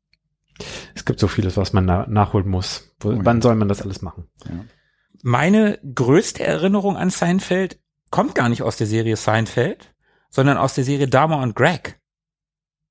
Es 0.95 1.05
gibt 1.05 1.21
so 1.21 1.29
vieles, 1.29 1.59
was 1.59 1.75
man 1.75 1.85
na 1.85 2.07
nachholen 2.07 2.49
muss. 2.49 2.95
Wo, 3.01 3.11
Oh 3.11 3.13
ja. 3.13 3.19
Wann 3.25 3.43
soll 3.43 3.57
man 3.57 3.69
das 3.69 3.83
alles 3.83 4.01
machen? 4.01 4.29
Ja. 4.49 4.65
Meine 5.23 5.79
größte 5.95 6.43
Erinnerung 6.45 6.97
an 6.97 7.11
Seinfeld 7.11 7.79
kommt 8.11 8.35
gar 8.35 8.49
nicht 8.49 8.63
aus 8.63 8.77
der 8.79 8.87
Serie 8.87 9.17
Seinfeld, 9.17 9.93
sondern 10.31 10.57
aus 10.57 10.75
der 10.75 10.85
Serie 10.85 11.09
Dama 11.09 11.43
und 11.43 11.55
Greg. 11.55 12.01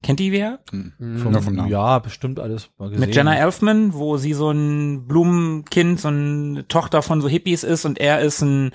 Kennt 0.03 0.19
die 0.19 0.31
wer? 0.31 0.59
Hm. 0.71 0.93
Hm. 0.97 1.31
Nur 1.31 1.41
vom 1.41 1.55
Namen. 1.55 1.69
Ja, 1.69 1.99
bestimmt 1.99 2.39
alles 2.39 2.69
mal 2.77 2.89
gesehen. 2.89 2.99
Mit 2.99 3.15
Jenna 3.15 3.35
Elfman, 3.35 3.93
wo 3.93 4.17
sie 4.17 4.33
so 4.33 4.51
ein 4.51 5.07
Blumenkind, 5.07 5.99
so 5.99 6.09
eine 6.09 6.67
Tochter 6.67 7.01
von 7.01 7.21
so 7.21 7.27
Hippies 7.27 7.63
ist 7.63 7.85
und 7.85 7.99
er 7.99 8.19
ist 8.19 8.41
ein 8.41 8.71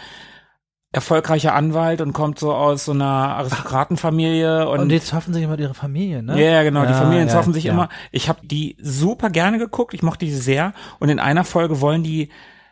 erfolgreicher 0.92 1.55
Anwalt 1.55 2.01
und 2.01 2.12
kommt 2.12 2.40
so 2.40 2.52
aus 2.52 2.84
so 2.84 2.92
einer 2.92 3.05
Aristokratenfamilie 3.05 4.68
und, 4.68 4.80
Und 4.80 4.90
jetzt 4.90 5.12
hoffen 5.12 5.32
sich 5.32 5.44
immer 5.44 5.56
ihre 5.59 5.74
Familie, 5.74 6.22
ne? 6.22 6.40
Ja, 6.42 6.51
ja, 6.51 6.62
genau, 6.64 6.82
die 6.82 6.90
Ja, 6.90 6.98
Familien 6.98 7.28
ja, 7.28 7.32
zoffen 7.32 7.52
sich 7.52 7.64
ja. 7.64 7.72
immer. 7.72 7.88
Ich 8.10 8.28
habe 8.28 8.44
die 8.44 8.76
super 8.80 9.30
gerne 9.30 9.59
geguckt, 9.59 9.94
ich 9.94 10.02
mochte 10.02 10.24
die 10.24 10.32
sehr 10.32 10.72
und 10.98 11.09
in 11.09 11.20
einer 11.20 11.44
Folge 11.44 11.80
wollen 11.80 12.02
die 12.02 12.30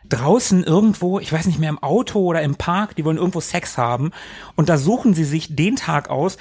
draußen 0.09 0.63
irgendwo, 0.65 1.19
ich 1.19 1.31
weiß 1.31 1.45
nicht 1.45 1.59
mehr 1.59 1.69
im 1.69 1.81
Auto 1.81 2.19
oder 2.19 2.41
im 2.41 2.55
Park, 2.55 2.95
die 2.95 3.05
wollen 3.05 3.17
irgendwo 3.17 3.39
Sex 3.39 3.77
haben 3.77 4.11
und 4.57 4.67
da 4.67 4.77
suchen 4.77 5.13
sie 5.13 5.23
sich 5.23 5.55
den 5.55 5.77
Tag 5.77 6.09
aus, 6.09 6.37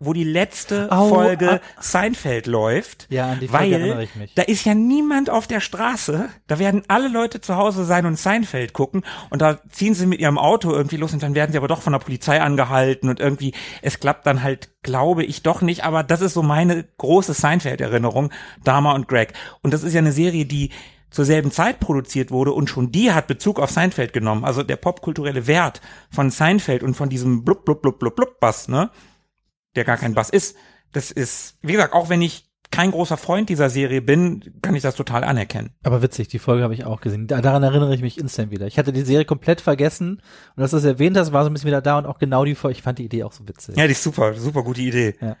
wo 0.00 0.14
die 0.14 0.24
letzte 0.24 0.90
Au, 0.90 1.08
Folge 1.08 1.60
ah. 1.60 1.60
Seinfeld 1.78 2.46
läuft, 2.46 3.06
Ja, 3.10 3.32
an 3.32 3.40
die 3.40 3.48
Folge 3.48 3.74
erinnere 3.74 3.96
weil 3.98 4.04
ich 4.04 4.16
mich. 4.16 4.34
da 4.34 4.42
ist 4.42 4.64
ja 4.64 4.74
niemand 4.74 5.28
auf 5.28 5.46
der 5.46 5.60
Straße, 5.60 6.30
da 6.46 6.58
werden 6.58 6.82
alle 6.88 7.08
Leute 7.08 7.42
zu 7.42 7.56
Hause 7.56 7.84
sein 7.84 8.06
und 8.06 8.18
Seinfeld 8.18 8.72
gucken 8.72 9.04
und 9.28 9.42
da 9.42 9.58
ziehen 9.68 9.94
sie 9.94 10.06
mit 10.06 10.18
ihrem 10.18 10.38
Auto 10.38 10.72
irgendwie 10.72 10.96
los 10.96 11.12
und 11.12 11.22
dann 11.22 11.34
werden 11.34 11.52
sie 11.52 11.58
aber 11.58 11.68
doch 11.68 11.82
von 11.82 11.92
der 11.92 12.00
Polizei 12.00 12.40
angehalten 12.40 13.10
und 13.10 13.20
irgendwie, 13.20 13.52
es 13.82 14.00
klappt 14.00 14.26
dann 14.26 14.42
halt, 14.42 14.70
glaube 14.82 15.22
ich, 15.22 15.42
doch 15.42 15.60
nicht, 15.60 15.84
aber 15.84 16.02
das 16.02 16.22
ist 16.22 16.32
so 16.32 16.42
meine 16.42 16.86
große 16.96 17.34
Seinfeld-Erinnerung, 17.34 18.32
Dama 18.64 18.94
und 18.94 19.06
Greg. 19.06 19.34
Und 19.60 19.74
das 19.74 19.82
ist 19.82 19.92
ja 19.92 19.98
eine 20.00 20.12
Serie, 20.12 20.46
die 20.46 20.70
zur 21.10 21.24
selben 21.24 21.50
Zeit 21.50 21.80
produziert 21.80 22.30
wurde 22.30 22.52
und 22.52 22.70
schon 22.70 22.92
die 22.92 23.12
hat 23.12 23.26
Bezug 23.26 23.60
auf 23.60 23.70
Seinfeld 23.70 24.12
genommen. 24.12 24.44
Also 24.44 24.62
der 24.62 24.76
popkulturelle 24.76 25.46
Wert 25.46 25.80
von 26.10 26.30
Seinfeld 26.30 26.82
und 26.82 26.94
von 26.94 27.08
diesem 27.08 27.44
blub 27.44 27.64
blub 27.64 27.82
blub 27.82 27.98
blub 27.98 28.16
blub 28.16 28.40
Bass, 28.40 28.68
ne? 28.68 28.90
Der 29.76 29.84
gar 29.84 29.96
kein 29.96 30.14
Bass 30.14 30.30
ist. 30.30 30.56
Das 30.92 31.10
ist, 31.10 31.58
wie 31.62 31.72
gesagt, 31.72 31.94
auch 31.94 32.08
wenn 32.08 32.22
ich 32.22 32.50
kein 32.70 32.92
großer 32.92 33.16
Freund 33.16 33.48
dieser 33.48 33.68
Serie 33.68 34.00
bin, 34.00 34.60
kann 34.62 34.76
ich 34.76 34.82
das 34.82 34.94
total 34.94 35.24
anerkennen. 35.24 35.74
Aber 35.82 36.02
witzig, 36.02 36.28
die 36.28 36.38
Folge 36.38 36.62
habe 36.62 36.74
ich 36.74 36.84
auch 36.84 37.00
gesehen. 37.00 37.26
Da, 37.26 37.40
daran 37.40 37.62
erinnere 37.62 37.94
ich 37.94 38.00
mich 38.00 38.18
instant 38.18 38.50
wieder. 38.50 38.66
Ich 38.66 38.78
hatte 38.78 38.92
die 38.92 39.02
Serie 39.02 39.24
komplett 39.24 39.60
vergessen 39.60 40.22
und 40.54 40.62
als 40.62 40.70
du 40.70 40.76
es 40.76 40.84
erwähnt 40.84 41.16
hast, 41.16 41.32
war 41.32 41.42
so 41.42 41.50
ein 41.50 41.52
bisschen 41.52 41.66
wieder 41.66 41.82
da 41.82 41.98
und 41.98 42.06
auch 42.06 42.18
genau 42.18 42.44
die 42.44 42.54
Folge. 42.54 42.78
Ich 42.78 42.82
fand 42.82 42.98
die 42.98 43.04
Idee 43.04 43.24
auch 43.24 43.32
so 43.32 43.46
witzig. 43.48 43.76
Ja, 43.76 43.86
die 43.86 43.92
ist 43.92 44.02
super, 44.02 44.34
super 44.34 44.62
gute 44.62 44.82
Idee. 44.82 45.16
Ja. 45.20 45.36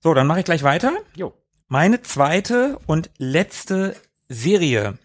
So, 0.00 0.14
dann 0.14 0.26
mache 0.26 0.40
ich 0.40 0.44
gleich 0.44 0.62
weiter. 0.62 0.92
Jo. 1.14 1.34
Meine 1.68 2.02
zweite 2.02 2.78
und 2.86 3.10
letzte 3.18 3.94
Serie. 4.28 4.98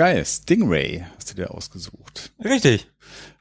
Geil. 0.00 0.24
Stingray 0.24 1.04
hast 1.14 1.30
du 1.30 1.34
dir 1.34 1.50
ausgesucht. 1.50 2.32
Richtig. 2.42 2.90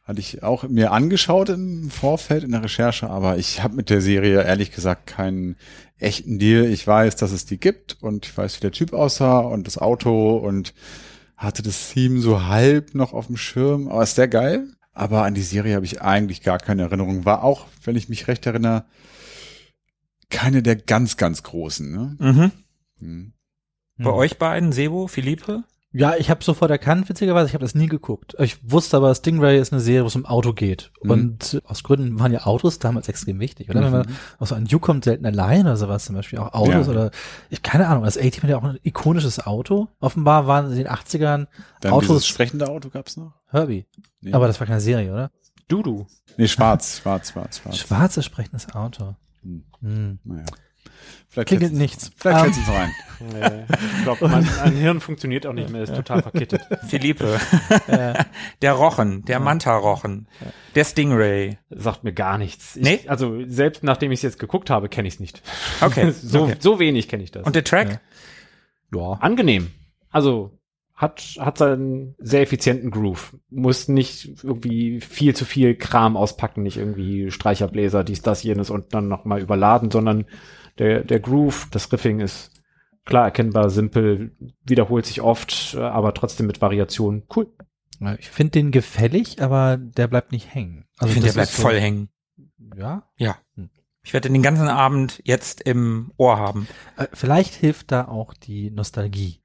Hatte 0.03 0.19
ich 0.19 0.43
auch 0.43 0.63
mir 0.63 0.91
angeschaut 0.91 1.47
im 1.47 1.89
Vorfeld 1.89 2.43
in 2.43 2.51
der 2.51 2.61
Recherche, 2.61 3.09
aber 3.09 3.37
ich 3.37 3.63
habe 3.63 3.77
mit 3.77 3.89
der 3.89 4.01
Serie 4.01 4.43
ehrlich 4.43 4.73
gesagt 4.73 5.07
keinen 5.07 5.55
echten 5.99 6.37
Deal. 6.37 6.65
Ich 6.65 6.85
weiß, 6.85 7.15
dass 7.15 7.31
es 7.31 7.45
die 7.45 7.61
gibt 7.61 7.95
und 8.01 8.25
ich 8.25 8.37
weiß, 8.37 8.57
wie 8.57 8.59
der 8.59 8.73
Typ 8.73 8.91
aussah 8.91 9.39
und 9.39 9.67
das 9.67 9.77
Auto 9.77 10.35
und 10.35 10.73
hatte 11.37 11.63
das 11.63 11.91
Theme 11.91 12.19
so 12.19 12.43
halb 12.43 12.93
noch 12.93 13.13
auf 13.13 13.27
dem 13.27 13.37
Schirm. 13.37 13.87
Aber 13.87 14.03
ist 14.03 14.15
sehr 14.15 14.27
geil. 14.27 14.67
Aber 14.91 15.23
an 15.23 15.35
die 15.35 15.43
Serie 15.43 15.75
habe 15.75 15.85
ich 15.85 16.01
eigentlich 16.01 16.41
gar 16.41 16.57
keine 16.57 16.81
Erinnerung. 16.81 17.23
War 17.23 17.41
auch, 17.41 17.67
wenn 17.85 17.95
ich 17.95 18.09
mich 18.09 18.27
recht 18.27 18.45
erinnere, 18.45 18.83
keine 20.29 20.61
der 20.61 20.75
ganz, 20.75 21.15
ganz 21.15 21.41
großen. 21.41 21.89
Ne? 21.89 22.17
Mhm. 22.19 22.51
Hm. 22.99 23.33
Bei 23.97 24.11
euch 24.11 24.37
beiden, 24.37 24.73
Sebo, 24.73 25.07
Philippe? 25.07 25.63
Ja, 25.91 26.15
ich 26.15 26.29
habe 26.29 26.43
sofort 26.43 26.69
erkannt, 26.69 27.09
witzigerweise, 27.09 27.47
ich 27.47 27.53
habe 27.55 27.63
das 27.63 27.73
nie 27.73 27.87
geguckt. 27.87 28.35
Ich 28.37 28.57
wusste 28.69 28.97
aber, 28.97 29.13
Stingray 29.15 29.59
ist 29.59 29.73
eine 29.73 29.81
Serie, 29.81 30.03
wo 30.03 30.07
es 30.07 30.15
um 30.15 30.25
Auto 30.25 30.53
geht. 30.53 30.91
Mhm. 31.01 31.11
Und 31.11 31.53
äh, 31.55 31.61
aus 31.65 31.83
Gründen 31.83 32.19
waren 32.19 32.31
ja 32.31 32.45
Autos 32.45 32.77
damals 32.77 33.09
extrem 33.09 33.39
wichtig, 33.39 33.69
oder? 33.71 33.81
Wenn 33.81 33.91
man 33.91 34.07
auch 34.37 34.45
so 34.45 34.53
an 34.53 34.67
You 34.67 34.77
kommt 34.77 35.05
selten 35.05 35.25
allein 35.25 35.61
oder 35.61 35.77
sowas 35.77 36.05
zum 36.05 36.15
Beispiel, 36.15 36.37
auch 36.37 36.53
Autos 36.53 36.85
Ja. 36.85 36.91
oder, 36.91 37.11
ich 37.49 37.63
keine 37.63 37.87
Ahnung, 37.87 38.03
das 38.03 38.17
A-Team 38.19 38.43
hat 38.43 38.49
ja 38.51 38.57
auch 38.57 38.63
ein 38.63 38.77
ikonisches 38.83 39.45
Auto. 39.45 39.87
Offenbar 39.99 40.45
waren 40.45 40.69
in 40.71 40.77
den 40.77 40.87
80ern 40.87 41.47
Dann 41.81 41.91
Autos, 41.91 42.07
dieses 42.07 42.27
sprechende 42.27 42.67
Auto 42.67 42.89
gab's 42.89 43.17
noch? 43.17 43.33
Herbie. 43.47 43.87
Nee. 44.21 44.33
Aber 44.33 44.45
das 44.45 44.59
war 44.59 44.67
keine 44.67 44.81
Serie, 44.81 45.11
oder? 45.11 45.31
Dudu. 45.67 46.05
Nee, 46.37 46.47
schwarz, 46.47 46.99
schwarz, 46.99 47.31
schwarz, 47.31 47.59
schwarz. 47.59 47.77
Schwarzes 47.77 48.25
sprechendes 48.25 48.69
Auto. 48.75 49.15
Hm. 49.41 49.63
Hm. 49.81 50.19
Naja. 50.23 50.45
Vielleicht 51.29 51.49
Klingelt 51.49 51.73
nichts. 51.73 52.11
Vielleicht 52.15 52.45
Ähm, 52.45 52.53
setzen 52.53 52.65
sie 52.65 52.71
rein. 52.71 52.91
Nee, 53.19 53.65
ich 53.97 54.03
glaube, 54.03 54.27
mein, 54.29 54.47
mein 54.63 54.75
Hirn 54.75 54.99
funktioniert 54.99 55.45
auch 55.45 55.53
nicht 55.53 55.69
mehr, 55.69 55.83
ist 55.83 55.93
total 55.93 56.21
verkittet. 56.21 56.61
Philippe. 56.87 57.39
der 58.61 58.73
Rochen, 58.73 59.25
der 59.25 59.39
Manta-Rochen, 59.39 60.27
der 60.73 60.85
Stingray. 60.85 61.57
Sagt 61.69 62.03
mir 62.03 62.13
gar 62.13 62.37
nichts. 62.37 62.77
Ich, 62.77 62.83
Nee? 62.83 62.99
Also 63.07 63.43
selbst 63.45 63.83
nachdem 63.83 64.11
ich 64.11 64.19
es 64.19 64.23
jetzt 64.23 64.39
geguckt 64.39 64.69
habe, 64.69 64.89
kenne 64.89 65.07
ich 65.07 65.15
es 65.15 65.19
nicht. 65.19 65.43
Okay, 65.81 66.11
so, 66.21 66.43
okay. 66.45 66.55
so 66.59 66.79
wenig 66.79 67.07
kenne 67.09 67.23
ich 67.23 67.31
das. 67.31 67.45
Und 67.45 67.55
der 67.55 67.63
Track? 67.63 67.99
Ja. 68.95 69.17
angenehm. 69.19 69.71
Also 70.09 70.57
hat, 70.95 71.21
hat 71.39 71.57
seinen 71.57 72.15
sehr 72.17 72.41
effizienten 72.41 72.89
Groove. 72.89 73.37
Muss 73.49 73.87
nicht 73.87 74.43
irgendwie 74.43 74.99
viel 74.99 75.35
zu 75.35 75.45
viel 75.45 75.75
Kram 75.75 76.17
auspacken, 76.17 76.63
nicht 76.63 76.77
irgendwie 76.77 77.31
Streicherbläser, 77.31 78.03
dies, 78.03 78.21
das, 78.21 78.43
jenes 78.43 78.69
und 78.69 78.93
dann 78.93 79.07
nochmal 79.07 79.41
überladen, 79.41 79.91
sondern 79.91 80.25
der, 80.79 81.03
der 81.03 81.19
Groove, 81.19 81.67
das 81.71 81.91
Riffing 81.91 82.19
ist 82.19 82.51
klar 83.05 83.25
erkennbar, 83.25 83.69
simpel, 83.69 84.35
wiederholt 84.65 85.05
sich 85.05 85.21
oft, 85.21 85.73
äh, 85.75 85.79
aber 85.81 86.13
trotzdem 86.13 86.47
mit 86.47 86.61
Variation. 86.61 87.23
Cool. 87.35 87.47
Ich 88.17 88.29
finde 88.29 88.51
den 88.51 88.71
gefällig, 88.71 89.41
aber 89.41 89.75
der 89.77 90.07
bleibt 90.07 90.31
nicht 90.31 90.53
hängen. 90.53 90.85
ich 91.01 91.11
finde, 91.11 91.27
der 91.27 91.33
bleibt 91.33 91.51
so- 91.51 91.61
voll 91.61 91.79
hängen. 91.79 92.09
Ja. 92.77 93.09
Ja. 93.17 93.37
Ich 94.03 94.13
werde 94.13 94.29
den 94.29 94.41
ganzen 94.41 94.69
Abend 94.69 95.21
jetzt 95.25 95.61
im 95.61 96.13
Ohr 96.15 96.39
haben. 96.39 96.67
Äh, 96.97 97.07
Vielleicht 97.13 97.53
hilft 97.55 97.91
da 97.91 98.07
auch 98.07 98.33
die 98.33 98.71
Nostalgie. 98.71 99.41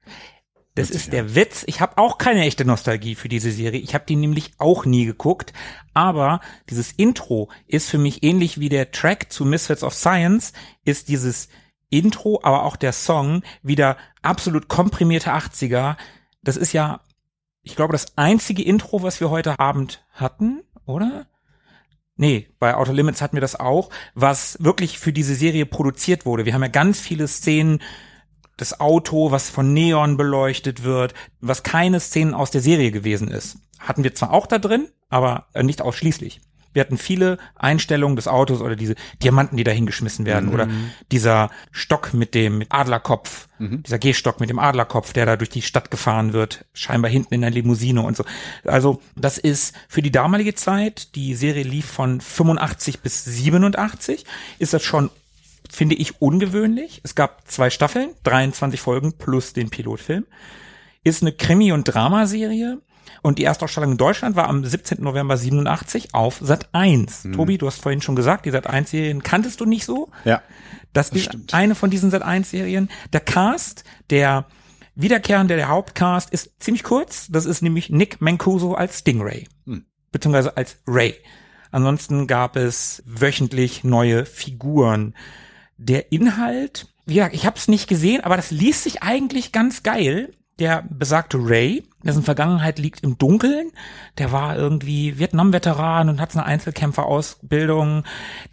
Das 0.75 0.89
ist 0.89 1.13
der 1.13 1.35
Witz. 1.35 1.63
Ich 1.67 1.79
habe 1.79 1.97
auch 1.97 2.17
keine 2.17 2.43
echte 2.43 2.65
Nostalgie 2.65 3.15
für 3.15 3.29
diese 3.29 3.49
Serie. 3.49 3.79
Ich 3.79 3.93
habe 3.95 4.05
die 4.05 4.17
nämlich 4.17 4.51
auch 4.57 4.85
nie 4.85 5.05
geguckt. 5.05 5.53
Aber 5.93 6.41
dieses 6.69 6.91
Intro 6.91 7.49
ist 7.65 7.89
für 7.89 7.97
mich 7.97 8.23
ähnlich 8.23 8.59
wie 8.59 8.67
der 8.67 8.91
Track 8.91 9.31
zu 9.31 9.45
Misfits 9.45 9.83
of 9.83 9.93
Science, 9.93 10.51
ist 10.83 11.07
dieses 11.07 11.47
Intro, 11.89 12.41
aber 12.43 12.63
auch 12.63 12.75
der 12.75 12.91
Song 12.91 13.41
wieder 13.63 13.95
absolut 14.21 14.67
komprimierte 14.67 15.31
80er. 15.33 15.95
Das 16.43 16.57
ist 16.57 16.73
ja, 16.73 16.99
ich 17.61 17.77
glaube, 17.77 17.93
das 17.93 18.17
einzige 18.17 18.61
Intro, 18.61 19.01
was 19.01 19.21
wir 19.21 19.29
heute 19.29 19.57
Abend 19.57 20.05
hatten, 20.11 20.61
oder? 20.85 21.27
Nee, 22.17 22.49
bei 22.59 22.75
Outer 22.75 22.93
Limits 22.93 23.21
hatten 23.21 23.37
wir 23.37 23.41
das 23.41 23.57
auch, 23.57 23.89
was 24.13 24.57
wirklich 24.61 24.99
für 24.99 25.13
diese 25.13 25.35
Serie 25.35 25.65
produziert 25.65 26.25
wurde. 26.25 26.45
Wir 26.45 26.53
haben 26.53 26.63
ja 26.63 26.67
ganz 26.67 26.99
viele 26.99 27.27
Szenen, 27.29 27.81
das 28.57 28.79
Auto, 28.79 29.31
was 29.31 29.49
von 29.49 29.73
Neon 29.73 30.17
beleuchtet 30.17 30.83
wird, 30.83 31.13
was 31.41 31.63
keine 31.63 31.99
Szenen 31.99 32.33
aus 32.33 32.51
der 32.51 32.61
Serie 32.61 32.91
gewesen 32.91 33.27
ist. 33.27 33.57
Hatten 33.79 34.03
wir 34.03 34.15
zwar 34.15 34.31
auch 34.31 34.47
da 34.47 34.59
drin, 34.59 34.87
aber 35.09 35.47
äh, 35.53 35.63
nicht 35.63 35.81
ausschließlich. 35.81 36.41
Wir 36.75 36.81
hatten 36.81 36.97
viele 36.97 37.37
Einstellungen 37.55 38.17
des 38.17 38.27
Autos 38.27 38.59
oder 38.59 38.75
diese 38.75 38.95
Diamanten, 39.23 39.55
die 39.55 39.63
da 39.63 39.71
hingeschmissen 39.71 40.25
werden 40.25 40.49
oder 40.53 40.67
dieser 41.09 41.49
Stock 41.71 42.13
mit 42.13 42.35
dem 42.35 42.65
Adlerkopf, 42.67 43.47
dieser 43.85 43.97
Gehstock 43.97 44.41
mit 44.41 44.49
dem 44.49 44.59
Adlerkopf, 44.59 45.13
der 45.13 45.25
da 45.25 45.37
durch 45.37 45.49
die 45.49 45.61
Stadt 45.61 45.89
gefahren 45.89 46.33
wird, 46.33 46.65
scheinbar 46.73 47.09
hinten 47.09 47.33
in 47.33 47.41
der 47.41 47.49
Limousine 47.49 48.01
und 48.01 48.17
so. 48.17 48.25
Also 48.65 49.01
das 49.15 49.37
ist 49.37 49.73
für 49.87 50.01
die 50.01 50.11
damalige 50.11 50.53
Zeit, 50.53 51.15
die 51.15 51.33
Serie 51.33 51.63
lief 51.63 51.85
von 51.85 52.19
85 52.19 52.99
bis 52.99 53.23
87, 53.23 54.25
ist 54.59 54.73
das 54.73 54.83
schon 54.83 55.09
finde 55.71 55.95
ich 55.95 56.21
ungewöhnlich. 56.21 57.01
Es 57.03 57.15
gab 57.15 57.47
zwei 57.49 57.69
Staffeln, 57.69 58.09
23 58.23 58.79
Folgen 58.79 59.13
plus 59.13 59.53
den 59.53 59.69
Pilotfilm. 59.69 60.25
Ist 61.03 61.21
eine 61.21 61.31
Krimi- 61.31 61.71
und 61.71 61.83
Dramaserie. 61.83 62.81
Und 63.21 63.39
die 63.39 63.43
Erstausstrahlung 63.43 63.93
in 63.93 63.97
Deutschland 63.97 64.35
war 64.35 64.47
am 64.47 64.63
17. 64.63 65.01
November 65.01 65.37
87 65.37 66.13
auf 66.13 66.39
Sat 66.41 66.69
1. 66.73 67.29
Tobi, 67.33 67.57
du 67.57 67.67
hast 67.67 67.81
vorhin 67.81 68.01
schon 68.01 68.15
gesagt, 68.15 68.45
die 68.45 68.51
Sat 68.51 68.67
1 68.67 68.91
Serien 68.91 69.23
kanntest 69.23 69.61
du 69.61 69.65
nicht 69.65 69.85
so. 69.85 70.09
Ja. 70.25 70.41
Das 70.93 71.09
ist 71.09 71.25
stimmt. 71.25 71.53
eine 71.53 71.75
von 71.75 71.89
diesen 71.89 72.11
Sat 72.11 72.21
1 72.21 72.51
Serien. 72.51 72.89
Der 73.13 73.21
Cast, 73.21 73.83
der 74.09 74.45
wiederkehrende, 74.95 75.55
der 75.55 75.69
Hauptcast 75.69 76.29
ist 76.29 76.61
ziemlich 76.61 76.83
kurz. 76.83 77.27
Das 77.29 77.45
ist 77.45 77.61
nämlich 77.61 77.89
Nick 77.89 78.21
Mancuso 78.21 78.73
als 78.75 78.99
Stingray. 78.99 79.47
Beziehungsweise 80.11 80.55
als 80.55 80.77
Ray. 80.87 81.15
Ansonsten 81.71 82.27
gab 82.27 82.55
es 82.55 83.03
wöchentlich 83.05 83.83
neue 83.83 84.25
Figuren. 84.25 85.13
Der 85.77 86.11
Inhalt, 86.11 86.87
wie 87.05 87.15
gesagt, 87.15 87.35
ich 87.35 87.45
habe 87.45 87.57
es 87.57 87.67
nicht 87.67 87.87
gesehen, 87.87 88.23
aber 88.23 88.37
das 88.37 88.51
liest 88.51 88.83
sich 88.83 89.03
eigentlich 89.03 89.51
ganz 89.51 89.83
geil. 89.83 90.33
Der 90.59 90.85
besagte 90.89 91.37
Ray 91.37 91.83
dessen 92.05 92.23
Vergangenheit 92.23 92.79
liegt 92.79 93.03
im 93.03 93.17
Dunkeln. 93.17 93.71
Der 94.17 94.31
war 94.31 94.55
irgendwie 94.55 95.19
Vietnam-Veteran 95.19 96.07
und 96.07 96.21
hat 96.21 96.33
eine 96.33 96.45
Einzelkämpferausbildung. 96.45 98.03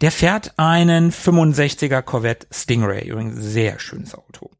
Der 0.01 0.11
fährt 0.11 0.57
einen 0.57 1.11
65er 1.11 2.01
Corvette 2.01 2.47
Stingray. 2.51 3.07
Übrigens 3.07 3.39
sehr 3.39 3.79
schönes 3.79 4.15
Auto. 4.15 4.51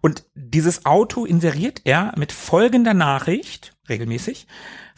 Und 0.00 0.24
dieses 0.34 0.84
Auto 0.84 1.24
inseriert 1.24 1.82
er 1.84 2.12
mit 2.16 2.32
folgender 2.32 2.94
Nachricht, 2.94 3.76
regelmäßig, 3.88 4.48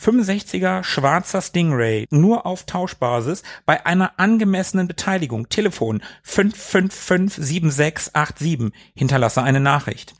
65er 0.04 0.84
schwarzer 0.84 1.40
Stingray, 1.40 2.06
nur 2.10 2.44
auf 2.44 2.64
Tauschbasis, 2.64 3.42
bei 3.64 3.86
einer 3.86 4.18
angemessenen 4.18 4.86
Beteiligung, 4.86 5.48
Telefon 5.48 6.02
5557687, 6.26 8.72
hinterlasse 8.94 9.42
eine 9.42 9.60
Nachricht. 9.60 10.12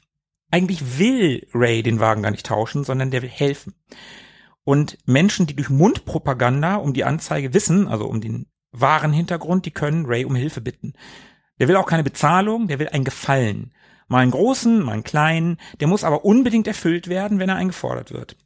Eigentlich 0.51 0.99
will 0.99 1.47
Ray 1.53 1.83
den 1.83 2.01
Wagen 2.01 2.23
gar 2.23 2.31
nicht 2.31 2.47
tauschen, 2.47 2.85
sondern 2.85 3.11
der 3.11 3.21
will 3.21 3.29
helfen. 3.29 3.75
Und 4.65 4.97
Menschen, 5.05 5.47
die 5.47 5.57
durch 5.57 5.69
Mundpropaganda 5.69 6.77
um 6.77 6.95
die 6.95 7.05
Anzeige 7.05 7.53
wissen, 7.53 7.87
also 7.87 8.07
um 8.07 8.23
den 8.23 8.47
wahren 8.73 9.13
Hintergrund, 9.13 9.67
die 9.67 9.73
können 9.73 10.07
Ray 10.07 10.25
um 10.25 10.35
Hilfe 10.35 10.63
bitten. 10.63 10.95
Der 11.61 11.69
will 11.69 11.77
auch 11.77 11.87
keine 11.87 12.05
Bezahlung, 12.05 12.69
der 12.69 12.79
will 12.79 12.89
einen 12.89 13.05
Gefallen. 13.05 13.75
Mal 14.09 14.21
einen 14.21 14.31
großen, 14.31 14.83
mal 14.83 14.93
einen 14.93 15.05
kleinen, 15.05 15.59
der 15.81 15.89
muss 15.89 16.05
aber 16.05 16.25
unbedingt 16.25 16.67
erfüllt 16.67 17.09
werden, 17.09 17.39
wenn 17.39 17.51
er 17.51 17.57
eingefordert 17.57 18.13
wird. 18.13 18.39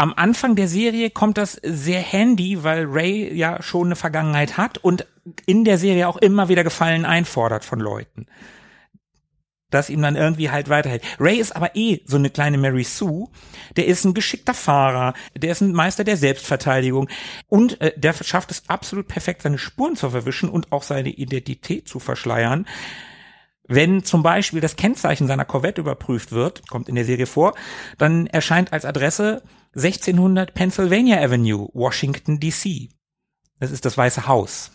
Am 0.00 0.14
Anfang 0.16 0.56
der 0.56 0.66
Serie 0.66 1.10
kommt 1.10 1.36
das 1.36 1.60
sehr 1.62 2.00
handy, 2.00 2.64
weil 2.64 2.86
Ray 2.86 3.34
ja 3.34 3.62
schon 3.62 3.88
eine 3.88 3.96
Vergangenheit 3.96 4.56
hat 4.56 4.78
und 4.78 5.06
in 5.44 5.66
der 5.66 5.76
Serie 5.76 6.08
auch 6.08 6.16
immer 6.16 6.48
wieder 6.48 6.64
Gefallen 6.64 7.04
einfordert 7.04 7.66
von 7.66 7.80
Leuten. 7.80 8.24
Dass 9.68 9.90
ihm 9.90 10.00
dann 10.00 10.16
irgendwie 10.16 10.48
halt 10.48 10.70
weiterhält. 10.70 11.02
Ray 11.18 11.36
ist 11.36 11.54
aber 11.54 11.76
eh 11.76 12.00
so 12.06 12.16
eine 12.16 12.30
kleine 12.30 12.56
Mary 12.56 12.82
Sue. 12.82 13.28
Der 13.76 13.88
ist 13.88 14.06
ein 14.06 14.14
geschickter 14.14 14.54
Fahrer. 14.54 15.12
Der 15.36 15.52
ist 15.52 15.60
ein 15.60 15.74
Meister 15.74 16.02
der 16.02 16.16
Selbstverteidigung. 16.16 17.10
Und 17.48 17.78
äh, 17.82 17.92
der 17.94 18.14
schafft 18.14 18.52
es 18.52 18.70
absolut 18.70 19.06
perfekt, 19.06 19.42
seine 19.42 19.58
Spuren 19.58 19.96
zu 19.96 20.08
verwischen 20.08 20.48
und 20.48 20.72
auch 20.72 20.82
seine 20.82 21.10
Identität 21.10 21.88
zu 21.88 21.98
verschleiern. 21.98 22.66
Wenn 23.68 24.02
zum 24.02 24.22
Beispiel 24.22 24.62
das 24.62 24.76
Kennzeichen 24.76 25.26
seiner 25.26 25.44
Corvette 25.44 25.82
überprüft 25.82 26.32
wird, 26.32 26.66
kommt 26.70 26.88
in 26.88 26.94
der 26.94 27.04
Serie 27.04 27.26
vor, 27.26 27.54
dann 27.98 28.26
erscheint 28.28 28.72
als 28.72 28.86
Adresse 28.86 29.42
1600 29.74 30.54
Pennsylvania 30.54 31.20
Avenue, 31.20 31.68
Washington 31.72 32.40
DC. 32.40 32.88
Das 33.58 33.70
ist 33.70 33.84
das 33.84 33.96
Weiße 33.96 34.26
Haus. 34.26 34.72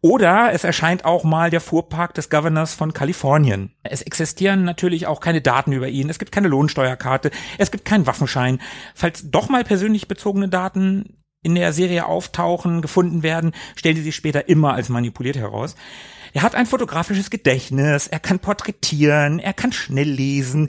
Oder 0.00 0.52
es 0.52 0.62
erscheint 0.62 1.04
auch 1.04 1.24
mal 1.24 1.50
der 1.50 1.60
Fuhrpark 1.60 2.14
des 2.14 2.30
Governors 2.30 2.74
von 2.74 2.92
Kalifornien. 2.92 3.72
Es 3.82 4.02
existieren 4.02 4.64
natürlich 4.64 5.06
auch 5.06 5.20
keine 5.20 5.40
Daten 5.40 5.72
über 5.72 5.88
ihn. 5.88 6.08
Es 6.08 6.20
gibt 6.20 6.30
keine 6.30 6.48
Lohnsteuerkarte. 6.48 7.32
Es 7.58 7.72
gibt 7.72 7.84
keinen 7.84 8.06
Waffenschein. 8.06 8.60
Falls 8.94 9.30
doch 9.30 9.48
mal 9.48 9.64
persönlich 9.64 10.06
bezogene 10.06 10.48
Daten 10.48 11.18
in 11.42 11.56
der 11.56 11.72
Serie 11.72 12.06
auftauchen, 12.06 12.80
gefunden 12.80 13.22
werden, 13.22 13.52
stellen 13.74 13.96
sie 13.96 14.02
sich 14.02 14.14
später 14.14 14.48
immer 14.48 14.74
als 14.74 14.88
manipuliert 14.88 15.36
heraus. 15.36 15.74
Er 16.32 16.42
hat 16.42 16.54
ein 16.54 16.66
fotografisches 16.66 17.30
Gedächtnis, 17.30 18.06
er 18.06 18.20
kann 18.20 18.38
porträtieren, 18.38 19.38
er 19.38 19.52
kann 19.52 19.72
schnell 19.72 20.08
lesen, 20.08 20.68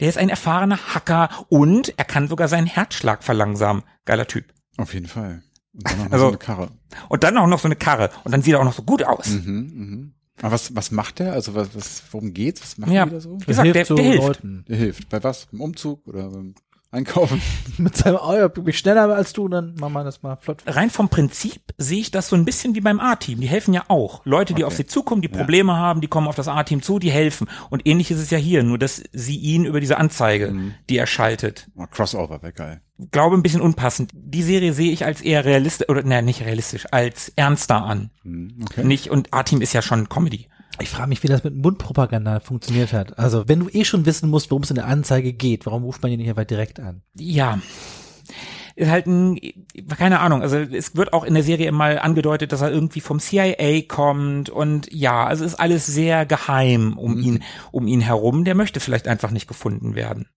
der 0.00 0.08
ist 0.08 0.18
ein 0.18 0.28
erfahrener 0.28 0.78
Hacker 0.94 1.28
und 1.48 1.92
er 1.96 2.04
kann 2.04 2.28
sogar 2.28 2.48
seinen 2.48 2.66
Herzschlag 2.66 3.22
verlangsamen. 3.24 3.82
Geiler 4.04 4.26
Typ. 4.26 4.46
Auf 4.76 4.94
jeden 4.94 5.06
Fall. 5.06 5.42
Und 5.72 5.84
dann 5.90 5.98
noch 5.98 6.12
Also- 6.12 6.24
so 6.24 6.28
eine 6.28 6.38
Karre. 6.38 6.70
Und 7.08 7.22
dann 7.24 7.38
auch 7.38 7.46
noch 7.46 7.60
so 7.60 7.68
eine 7.68 7.76
Karre 7.76 8.10
und 8.24 8.32
dann 8.32 8.42
sieht 8.42 8.54
er 8.54 8.60
auch 8.60 8.64
noch 8.64 8.72
so 8.74 8.82
gut 8.82 9.04
aus. 9.04 9.28
Mhm, 9.28 9.44
mhm. 9.74 10.14
Aber 10.42 10.52
was, 10.52 10.74
was 10.74 10.90
macht 10.90 11.18
der? 11.18 11.34
Also 11.34 11.54
was, 11.54 11.74
was, 11.74 12.02
worum 12.10 12.32
geht's? 12.32 12.62
Was 12.62 12.78
macht 12.78 12.90
Ja. 12.90 13.04
die 13.04 13.10
da 13.12 13.20
so? 13.20 13.38
Wie 13.40 13.44
gesagt, 13.44 13.74
der, 13.74 13.84
so 13.84 13.94
der 13.94 14.04
hilft. 14.04 14.22
Leuten. 14.26 14.64
Der 14.68 14.76
hilft. 14.76 15.08
Bei 15.10 15.22
was? 15.22 15.46
Beim 15.52 15.60
Umzug 15.60 16.06
oder 16.08 16.30
beim 16.30 16.54
Einkaufen? 16.92 17.40
Mit 17.78 17.96
seinem 17.96 18.16
Auto 18.16 18.48
bin 18.48 18.66
ich 18.68 18.78
schneller 18.78 19.14
als 19.14 19.32
du, 19.32 19.46
dann 19.48 19.74
machen 19.76 19.92
wir 19.92 20.02
das 20.04 20.22
mal 20.22 20.36
flott. 20.36 20.62
Rein 20.66 20.90
vom 20.90 21.08
Prinzip 21.08 21.60
sehe 21.78 22.00
ich 22.00 22.10
das 22.10 22.28
so 22.28 22.34
ein 22.36 22.44
bisschen 22.44 22.74
wie 22.74 22.80
beim 22.80 22.98
A-Team. 22.98 23.40
Die 23.40 23.46
helfen 23.46 23.72
ja 23.72 23.84
auch. 23.88 24.22
Leute, 24.24 24.54
die 24.54 24.64
Okay. 24.64 24.72
auf 24.72 24.76
sie 24.76 24.86
zukommen, 24.86 25.22
die 25.22 25.28
Probleme 25.28 25.76
haben, 25.76 26.00
die 26.00 26.08
kommen 26.08 26.26
auf 26.26 26.34
das 26.34 26.48
A-Team 26.48 26.82
zu, 26.82 26.98
die 26.98 27.10
helfen. 27.12 27.48
Und 27.70 27.86
ähnlich 27.86 28.10
ist 28.10 28.18
es 28.18 28.30
ja 28.30 28.38
hier, 28.38 28.62
nur 28.64 28.76
dass 28.78 29.02
sie 29.12 29.36
ihn 29.36 29.64
über 29.64 29.78
diese 29.80 29.98
Anzeige, 29.98 30.52
die 30.88 30.96
er 30.98 31.06
schaltet, 31.06 31.68
Oh, 31.76 31.86
Crossover 31.88 32.42
wäre 32.42 32.52
geil. 32.52 32.80
glaube 33.12 33.36
ein 33.36 33.42
bisschen 33.42 33.60
unpassend. 33.60 34.10
Die 34.14 34.42
Serie 34.42 34.72
sehe 34.72 34.90
ich 34.90 35.04
als 35.04 35.20
eher 35.20 35.44
realistisch, 35.44 35.88
oder 35.88 36.02
ne, 36.02 36.22
nicht 36.22 36.42
realistisch, 36.44 36.86
als 36.90 37.32
ernster 37.36 37.84
an. 37.84 38.10
Mhm, 38.24 38.56
Okay. 38.64 38.84
Nicht, 38.84 39.10
und 39.10 39.32
A-Team 39.32 39.62
ist 39.62 39.72
ja 39.72 39.82
schon 39.82 40.08
Comedy. 40.08 40.48
Ich 40.80 40.88
frage 40.88 41.08
mich, 41.08 41.22
wie 41.22 41.28
das 41.28 41.44
mit 41.44 41.54
Mundpropaganda 41.54 42.40
funktioniert 42.40 42.92
hat. 42.92 43.18
Also, 43.18 43.48
wenn 43.48 43.60
du 43.60 43.68
eh 43.68 43.84
schon 43.84 44.06
wissen 44.06 44.30
musst, 44.30 44.50
worum 44.50 44.62
es 44.62 44.70
in 44.70 44.76
der 44.76 44.86
Anzeige 44.86 45.32
geht, 45.32 45.66
warum 45.66 45.84
ruft 45.84 46.02
man 46.02 46.10
ihn 46.10 46.18
nicht 46.18 46.28
einfach 46.28 46.44
direkt 46.44 46.80
an? 46.80 47.02
Ja. 47.16 47.60
Ist 48.76 48.88
halt 48.88 49.06
ein, 49.06 49.38
keine 49.98 50.20
Ahnung, 50.20 50.40
also 50.42 50.56
es 50.56 50.96
wird 50.96 51.12
auch 51.12 51.24
in 51.24 51.34
der 51.34 51.42
Serie 51.42 51.70
mal 51.70 51.98
angedeutet, 51.98 52.52
dass 52.52 52.62
er 52.62 52.70
irgendwie 52.70 53.00
vom 53.00 53.20
CIA 53.20 53.82
kommt 53.86 54.48
und 54.48 54.90
ja, 54.90 55.26
also 55.26 55.44
ist 55.44 55.56
alles 55.56 55.84
sehr 55.86 56.24
geheim 56.24 56.96
um 56.96 57.18
ihn, 57.18 57.42
um 57.72 57.86
ihn 57.86 58.00
herum. 58.00 58.44
Der 58.44 58.54
möchte 58.54 58.80
vielleicht 58.80 59.06
einfach 59.06 59.32
nicht 59.32 59.48
gefunden 59.48 59.96
werden. 59.96 60.28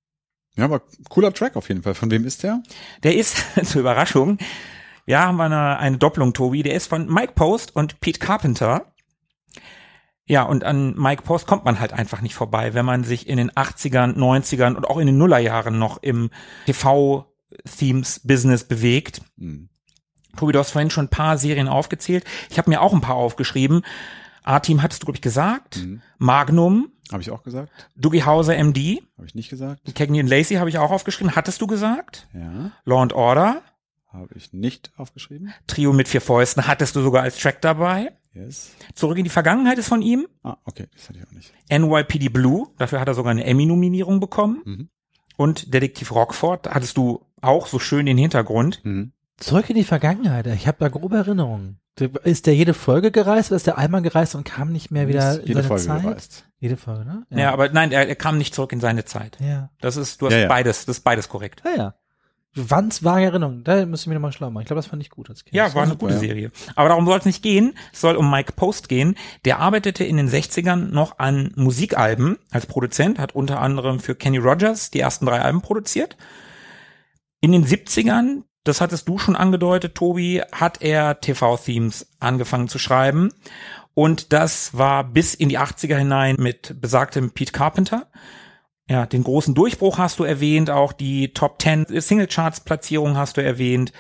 Ja, 0.57 0.65
aber 0.65 0.81
cooler 1.09 1.33
Track 1.33 1.55
auf 1.55 1.69
jeden 1.69 1.83
Fall. 1.83 1.93
Von 1.93 2.11
wem 2.11 2.25
ist 2.25 2.43
der? 2.43 2.61
Der 3.03 3.15
ist, 3.15 3.45
zur 3.63 3.81
Überraschung, 3.81 4.39
ja, 5.05 5.27
haben 5.27 5.37
wir 5.37 5.45
eine, 5.45 5.77
eine 5.79 5.97
Doppelung, 5.97 6.33
Tobi, 6.33 6.63
der 6.63 6.75
ist 6.75 6.87
von 6.87 7.11
Mike 7.11 7.33
Post 7.35 7.75
und 7.75 7.99
Pete 8.01 8.19
Carpenter. 8.19 8.92
Ja, 10.25 10.43
und 10.43 10.63
an 10.63 10.95
Mike 10.97 11.23
Post 11.23 11.47
kommt 11.47 11.65
man 11.65 11.79
halt 11.79 11.91
einfach 11.93 12.21
nicht 12.21 12.33
vorbei, 12.35 12.73
wenn 12.73 12.85
man 12.85 13.03
sich 13.03 13.27
in 13.27 13.37
den 13.37 13.51
80ern, 13.51 14.15
90ern 14.15 14.75
und 14.75 14.85
auch 14.85 14.97
in 14.97 15.07
den 15.07 15.17
Nullerjahren 15.17 15.77
noch 15.77 16.01
im 16.01 16.29
TV-Themes-Business 16.65 18.63
bewegt. 18.65 19.21
Hm. 19.37 19.69
Tobi, 20.37 20.53
du 20.53 20.59
hast 20.59 20.71
vorhin 20.71 20.89
schon 20.89 21.05
ein 21.05 21.09
paar 21.09 21.37
Serien 21.37 21.67
aufgezählt. 21.67 22.23
Ich 22.49 22.57
habe 22.57 22.69
mir 22.69 22.81
auch 22.81 22.93
ein 22.93 23.01
paar 23.01 23.15
aufgeschrieben. 23.15 23.83
A-Team 24.43 24.81
hattest 24.81 25.03
du, 25.03 25.05
glaube 25.05 25.17
ich, 25.17 25.21
gesagt. 25.21 25.77
Mhm. 25.77 26.01
Magnum, 26.17 26.89
Habe 27.11 27.21
ich 27.21 27.31
auch 27.31 27.43
gesagt? 27.43 27.71
Doogie 27.95 28.23
Hauser 28.23 28.55
MD, 28.57 29.01
Habe 29.17 29.27
ich 29.27 29.35
nicht 29.35 29.49
gesagt? 29.49 29.93
Cagney 29.95 30.19
und 30.19 30.27
Lacey 30.27 30.55
habe 30.55 30.69
ich 30.69 30.77
auch 30.79 30.91
aufgeschrieben. 30.91 31.35
Hattest 31.35 31.61
du 31.61 31.67
gesagt? 31.67 32.27
Ja. 32.33 32.71
Law 32.83 33.01
and 33.01 33.13
Order, 33.13 33.61
Habe 34.11 34.33
ich 34.35 34.51
nicht 34.51 34.91
aufgeschrieben? 34.97 35.53
Trio 35.67 35.93
mit 35.93 36.07
vier 36.07 36.19
Fäusten 36.21 36.67
hattest 36.67 36.95
du 36.95 37.01
sogar 37.01 37.23
als 37.23 37.37
Track 37.37 37.61
dabei. 37.61 38.11
Yes. 38.33 38.73
Zurück 38.95 39.17
in 39.17 39.23
die 39.23 39.29
Vergangenheit 39.29 39.77
ist 39.77 39.87
von 39.87 40.01
ihm. 40.01 40.27
Ah, 40.43 40.57
okay. 40.65 40.87
Das 40.93 41.09
hatte 41.09 41.19
ich 41.19 41.27
auch 41.27 41.31
nicht. 41.31 41.53
NYPD 41.69 42.29
Blue, 42.29 42.67
dafür 42.77 42.99
hat 42.99 43.07
er 43.07 43.13
sogar 43.13 43.31
eine 43.31 43.43
Emmy-Nominierung 43.45 44.19
bekommen. 44.19 44.61
Mhm. 44.65 44.89
Und 45.37 45.73
Detektiv 45.73 46.11
Rockford, 46.11 46.65
da 46.67 46.73
hattest 46.73 46.97
du 46.97 47.25
auch 47.41 47.67
so 47.67 47.79
schön 47.79 48.05
den 48.05 48.17
Hintergrund. 48.17 48.81
Mhm. 48.83 49.13
Zurück 49.37 49.69
in 49.69 49.75
die 49.75 49.83
Vergangenheit. 49.83 50.47
Ich 50.47 50.67
habe 50.67 50.77
da 50.79 50.89
grobe 50.89 51.17
Erinnerungen. 51.17 51.79
Ist 52.23 52.47
der 52.47 52.55
jede 52.55 52.73
Folge 52.73 53.11
gereist 53.11 53.51
oder 53.51 53.57
ist 53.57 53.67
der 53.67 53.77
einmal 53.77 54.01
gereist 54.01 54.33
und 54.33 54.45
kam 54.45 54.71
nicht 54.71 54.89
mehr 54.89 55.07
wieder 55.07 55.33
Ist 55.33 55.39
in 55.41 55.47
jede 55.47 55.59
seine 55.61 55.67
Folge 55.67 55.83
Zeit? 55.83 56.01
gereist. 56.01 56.45
Jede 56.59 56.77
Folge, 56.77 57.05
ne? 57.05 57.25
Ja, 57.29 57.51
aber 57.51 57.69
nein, 57.69 57.91
er, 57.91 58.07
er 58.07 58.15
kam 58.15 58.37
nicht 58.39 58.55
zurück 58.55 58.71
in 58.71 58.79
seine 58.79 59.05
Zeit. 59.05 59.37
Ja. 59.39 59.69
Das 59.79 59.95
ist, 59.97 60.19
du 60.21 60.25
hast 60.27 60.33
Ja, 60.33 60.39
ja. 60.39 60.47
beides, 60.47 60.85
das 60.85 60.97
ist 60.97 61.03
beides 61.03 61.29
korrekt. 61.29 61.61
Ah, 61.65 61.75
ja. 61.77 61.95
Wanns 62.55 63.03
vage 63.03 63.25
Erinnerungen. 63.25 63.63
Da 63.63 63.85
müssen 63.85 64.09
wir 64.09 64.15
nochmal 64.15 64.31
schlau 64.31 64.49
machen. 64.51 64.61
Ich 64.61 64.67
glaube, 64.67 64.79
das 64.79 64.87
fand 64.87 65.01
ich 65.01 65.09
gut 65.09 65.29
als 65.29 65.43
Kind. 65.43 65.55
Ja, 65.55 65.65
Das 65.65 65.75
war 65.75 65.83
eine 65.83 65.91
super. 65.93 66.07
gute 66.07 66.19
Serie. 66.19 66.51
Aber 66.75 66.89
darum 66.89 67.05
soll 67.05 67.17
es 67.17 67.25
nicht 67.25 67.41
gehen. 67.41 67.73
Es 67.91 68.01
soll 68.01 68.15
um 68.15 68.29
Mike 68.29 68.53
Post 68.53 68.89
gehen. 68.89 69.15
Der 69.45 69.59
arbeitete 69.59 70.03
in 70.03 70.17
den 70.17 70.29
60ern 70.29 70.91
noch 70.91 71.17
an 71.19 71.51
Musikalben 71.55 72.37
als 72.51 72.65
Produzent, 72.67 73.17
hat 73.19 73.33
unter 73.35 73.59
anderem 73.59 73.99
für 73.99 74.13
Kenny 74.15 74.37
Rogers 74.37 74.91
die 74.91 74.99
ersten 74.99 75.25
drei 75.25 75.41
Alben 75.41 75.61
produziert. 75.61 76.15
In 77.41 77.51
den 77.51 77.65
70ern, 77.65 78.43
das 78.63 78.81
hattest 78.81 79.09
du 79.09 79.17
schon 79.17 79.35
angedeutet, 79.35 79.95
Tobi, 79.95 80.41
hat 80.51 80.81
er 80.81 81.19
TV-Themes 81.19 82.07
angefangen 82.19 82.67
zu 82.69 82.79
schreiben. 82.79 83.29
Und 83.95 84.31
das 84.33 84.75
war 84.77 85.03
bis 85.03 85.33
in 85.33 85.49
die 85.49 85.59
80er 85.59 85.97
hinein 85.97 86.35
mit 86.39 86.79
besagtem 86.81 87.31
Pete 87.31 87.51
Carpenter. 87.51 88.07
Ja, 88.89 89.05
den 89.05 89.23
großen 89.23 89.55
Durchbruch 89.55 89.97
hast 89.97 90.19
du 90.19 90.23
erwähnt, 90.23 90.69
auch 90.69 90.91
die 90.91 91.33
Top 91.33 91.61
10 91.61 91.85
Singlecharts-Platzierung 91.89 93.15
hast 93.15 93.37
du 93.37 93.43
erwähnt. 93.43 93.93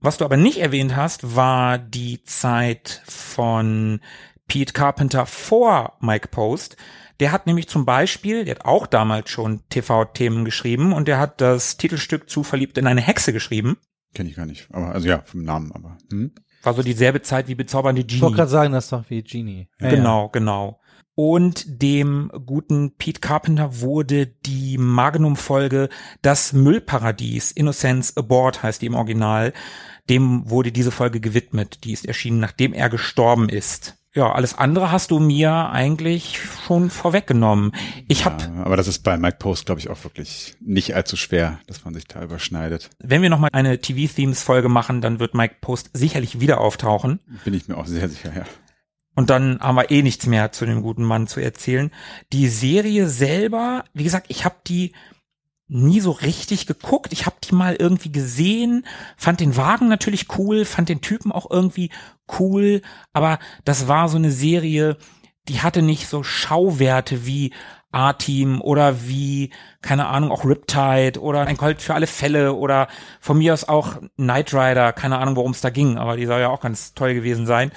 Was 0.00 0.18
du 0.18 0.24
aber 0.24 0.36
nicht 0.36 0.58
erwähnt 0.58 0.94
hast, 0.94 1.34
war 1.34 1.78
die 1.78 2.22
Zeit 2.24 3.02
von 3.06 4.00
Pete 4.46 4.74
Carpenter 4.74 5.24
vor 5.26 5.94
Mike 6.00 6.28
Post. 6.28 6.76
Der 7.18 7.32
hat 7.32 7.46
nämlich 7.46 7.66
zum 7.68 7.86
Beispiel, 7.86 8.44
der 8.44 8.56
hat 8.56 8.64
auch 8.66 8.86
damals 8.86 9.30
schon 9.30 9.62
TV-Themen 9.70 10.44
geschrieben 10.44 10.92
und 10.92 11.08
der 11.08 11.18
hat 11.18 11.40
das 11.40 11.78
Titelstück 11.78 12.28
zu 12.28 12.42
Verliebt 12.42 12.76
in 12.76 12.86
eine 12.86 13.00
Hexe 13.00 13.32
geschrieben. 13.32 13.78
Kenne 14.14 14.28
ich 14.28 14.36
gar 14.36 14.46
nicht. 14.46 14.68
Aber, 14.70 14.92
also 14.92 15.08
ja, 15.08 15.22
vom 15.24 15.42
Namen, 15.42 15.72
aber. 15.72 15.96
Hm? 16.10 16.32
War 16.62 16.74
so 16.74 16.82
dieselbe 16.82 17.22
Zeit 17.22 17.48
wie 17.48 17.54
bezaubernde 17.54 18.02
Ich 18.02 18.20
wollte 18.20 18.32
Genie. 18.32 18.36
gerade 18.36 18.50
sagen, 18.50 18.72
das 18.72 18.84
ist 18.84 18.92
doch 18.92 19.04
wie 19.08 19.22
Genie. 19.22 19.68
Ja, 19.80 19.88
Genau, 19.88 20.28
genau. 20.28 20.80
Und 21.18 21.80
dem 21.82 22.30
guten 22.44 22.92
Pete 22.92 23.20
Carpenter 23.20 23.80
wurde 23.80 24.26
die 24.26 24.76
Magnum-Folge 24.76 25.88
Das 26.20 26.52
Müllparadies, 26.52 27.52
Innocence 27.52 28.14
Aboard 28.18 28.62
heißt 28.62 28.82
die 28.82 28.86
im 28.86 28.94
Original, 28.94 29.54
dem 30.10 30.48
wurde 30.50 30.72
diese 30.72 30.90
Folge 30.90 31.18
gewidmet. 31.20 31.84
Die 31.84 31.92
ist 31.92 32.06
erschienen, 32.06 32.38
nachdem 32.38 32.74
er 32.74 32.90
gestorben 32.90 33.48
ist. 33.48 33.96
ja, 34.14 34.30
alles 34.30 34.58
andere 34.58 34.92
hast 34.92 35.10
du 35.10 35.18
mir 35.18 35.70
eigentlich 35.70 36.38
schon 36.66 36.90
vorweggenommen. 36.90 37.72
Ich 38.08 38.26
habe, 38.26 38.42
Ja, 38.42 38.64
aber 38.64 38.76
das 38.76 38.86
ist 38.86 38.98
bei 38.98 39.16
Mike 39.16 39.38
Post, 39.38 39.64
glaube 39.64 39.80
ich, 39.80 39.88
auch 39.88 40.04
wirklich 40.04 40.54
nicht 40.60 40.94
allzu 40.94 41.16
schwer, 41.16 41.60
dass 41.66 41.86
man 41.86 41.94
sich 41.94 42.06
da 42.06 42.22
überschneidet. 42.22 42.90
wenn 42.98 43.22
wir 43.22 43.30
nochmal 43.30 43.50
eine 43.54 43.78
TV-Themes-Folge 43.80 44.68
machen, 44.68 45.00
dann 45.00 45.18
wird 45.18 45.32
Mike 45.34 45.56
Post 45.62 45.90
sicherlich 45.94 46.40
wieder 46.40 46.60
auftauchen. 46.60 47.20
Bin 47.46 47.54
ich 47.54 47.68
mir 47.68 47.78
auch 47.78 47.86
sehr 47.86 48.06
sicher, 48.10 48.32
ja. 48.36 48.44
Und 49.16 49.30
dann 49.30 49.58
haben 49.60 49.76
wir 49.76 49.90
eh 49.90 50.02
nichts 50.02 50.26
mehr 50.26 50.52
zu 50.52 50.66
dem 50.66 50.82
guten 50.82 51.02
Mann 51.02 51.26
zu 51.26 51.40
erzählen. 51.40 51.90
Die 52.32 52.48
Serie 52.48 53.08
selber, 53.08 53.84
wie 53.94 54.04
gesagt, 54.04 54.26
ich 54.28 54.44
habe 54.44 54.56
die 54.66 54.92
nie 55.68 56.00
so 56.00 56.12
richtig 56.12 56.66
geguckt. 56.66 57.12
Ich 57.12 57.26
habe 57.26 57.36
die 57.42 57.54
mal 57.54 57.74
irgendwie 57.76 58.12
gesehen, 58.12 58.86
fand 59.16 59.40
den 59.40 59.56
Wagen 59.56 59.88
natürlich 59.88 60.38
cool, 60.38 60.64
fand 60.64 60.88
den 60.88 61.00
Typen 61.00 61.32
auch 61.32 61.50
irgendwie 61.50 61.90
cool, 62.38 62.82
aber 63.12 63.38
das 63.64 63.88
war 63.88 64.08
so 64.08 64.16
eine 64.16 64.30
Serie, 64.30 64.96
die 65.48 65.62
hatte 65.62 65.82
nicht 65.82 66.08
so 66.08 66.22
Schauwerte 66.22 67.26
wie 67.26 67.52
A-Team 67.92 68.60
oder 68.60 69.08
wie, 69.08 69.50
keine 69.80 70.06
Ahnung, 70.06 70.30
auch 70.30 70.44
Riptide 70.44 71.20
oder 71.20 71.46
ein 71.46 71.56
Colt 71.56 71.80
für 71.80 71.94
alle 71.94 72.06
Fälle 72.06 72.54
oder 72.54 72.88
von 73.20 73.38
mir 73.38 73.54
aus 73.54 73.68
auch 73.68 73.96
Knight 74.16 74.52
Rider, 74.52 74.92
keine 74.92 75.18
Ahnung, 75.18 75.36
worum 75.36 75.52
es 75.52 75.62
da 75.62 75.70
ging, 75.70 75.96
aber 75.96 76.16
die 76.16 76.26
soll 76.26 76.40
ja 76.40 76.48
auch 76.48 76.60
ganz 76.60 76.94
toll 76.94 77.14
gewesen 77.14 77.46
sein. 77.46 77.72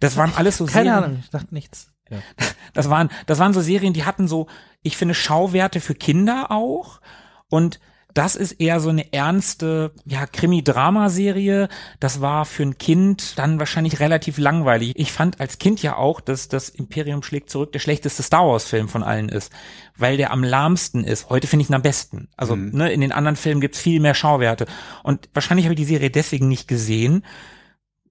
Das 0.00 0.16
waren 0.16 0.32
alles 0.34 0.56
so 0.56 0.66
Keine 0.66 0.90
Serien. 0.90 1.04
Ahnung, 1.04 1.18
ich 1.22 1.30
dachte 1.30 1.54
nichts. 1.54 1.92
Ja. 2.10 2.18
Das 2.72 2.88
waren, 2.88 3.08
das 3.26 3.40
waren 3.40 3.52
so 3.52 3.60
Serien, 3.60 3.94
die 3.94 4.04
hatten 4.04 4.28
so, 4.28 4.46
ich 4.82 4.96
finde, 4.96 5.12
Schauwerte 5.12 5.80
für 5.80 5.96
Kinder 5.96 6.52
auch. 6.52 7.00
Und 7.48 7.80
das 8.14 8.36
ist 8.36 8.52
eher 8.52 8.80
so 8.80 8.88
eine 8.88 9.12
ernste, 9.12 9.92
ja, 10.04 10.26
Krimi-Drama-Serie. 10.26 11.68
Das 11.98 12.20
war 12.20 12.44
für 12.44 12.62
ein 12.62 12.78
Kind 12.78 13.38
dann 13.38 13.58
wahrscheinlich 13.58 14.00
relativ 14.00 14.38
langweilig. 14.38 14.92
Ich 14.96 15.12
fand 15.12 15.40
als 15.40 15.58
Kind 15.58 15.82
ja 15.82 15.96
auch, 15.96 16.20
dass 16.20 16.48
das 16.48 16.68
Imperium 16.68 17.22
schlägt 17.22 17.50
zurück 17.50 17.72
der 17.72 17.78
schlechteste 17.78 18.22
Star 18.22 18.46
Wars-Film 18.46 18.88
von 18.88 19.02
allen 19.02 19.28
ist, 19.28 19.52
weil 19.96 20.16
der 20.16 20.32
am 20.32 20.42
lahmsten 20.42 21.04
ist. 21.04 21.28
Heute 21.28 21.46
finde 21.46 21.64
ich 21.64 21.70
ihn 21.70 21.74
am 21.74 21.82
besten. 21.82 22.28
Also 22.36 22.56
ne, 22.56 22.92
in 22.92 23.00
den 23.00 23.12
anderen 23.12 23.36
Filmen 23.36 23.60
gibt's 23.60 23.80
viel 23.80 24.00
mehr 24.00 24.14
Schauwerte. 24.14 24.66
Und 25.02 25.28
wahrscheinlich 25.32 25.66
habe 25.66 25.74
ich 25.74 25.80
die 25.80 25.84
Serie 25.84 26.10
deswegen 26.10 26.48
nicht 26.48 26.68
gesehen. 26.68 27.24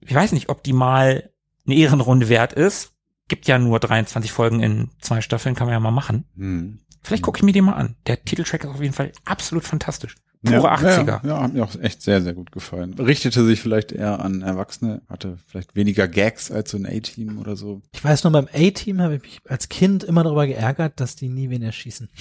Ich 0.02 0.16
weiß 0.16 0.32
nicht, 0.32 0.50
ob 0.50 0.64
die 0.64 0.74
mal 0.74 1.30
eine 1.70 1.80
Ehrenrunde 1.80 2.30
wert 2.30 2.54
ist. 2.54 2.94
Gibt 3.28 3.48
ja 3.48 3.60
nur 3.60 3.80
23 3.80 4.32
Folgen 4.32 4.62
in 4.62 4.90
zwei 5.00 5.22
Staffeln, 5.22 5.56
kann 5.56 5.68
man 5.68 5.74
ja 5.74 5.80
mal 5.80 5.92
machen. 5.92 6.26
Hm. 6.36 6.80
Vielleicht 7.04 7.24
gucke 7.24 7.38
ich 7.38 7.44
mir 7.44 7.54
den 7.54 7.66
mal 7.66 7.74
an. 7.74 7.96
Der 8.08 8.24
Titeltrack 8.24 8.64
ist 8.64 8.70
auf 8.70 8.82
jeden 8.82 8.94
Fall 8.94 9.12
absolut 9.26 9.64
fantastisch. 9.64 10.16
Pure 10.44 10.56
ja, 10.64 10.76
80er. 10.76 11.06
Ja, 11.08 11.22
ja, 11.26 11.42
hat 11.44 11.54
mir 11.54 11.64
auch 11.66 11.76
echt 11.82 12.02
sehr, 12.02 12.22
sehr 12.22 12.34
gut 12.34 12.52
gefallen. 12.54 12.94
Richtete 12.94 13.44
sich 13.46 13.60
vielleicht 13.60 13.92
eher 13.92 14.20
an 14.22 14.42
Erwachsene, 14.42 15.02
hatte 15.10 15.38
vielleicht 15.48 15.76
weniger 15.76 16.08
Gags 16.08 16.50
als 16.50 16.72
so 16.72 16.78
ein 16.78 16.86
A-Team 16.86 17.40
oder 17.40 17.58
so. 17.58 17.82
Ich 17.94 18.02
weiß 18.04 18.24
nur, 18.24 18.32
beim 18.32 18.48
A-Team 18.54 19.02
habe 19.02 19.16
ich 19.16 19.22
mich 19.22 19.42
als 19.50 19.68
Kind 19.68 20.04
immer 20.06 20.24
darüber 20.24 20.48
geärgert, 20.48 21.00
dass 21.02 21.16
die 21.18 21.28
nie 21.28 21.50
wen 21.50 21.62
erschießen. 21.62 22.10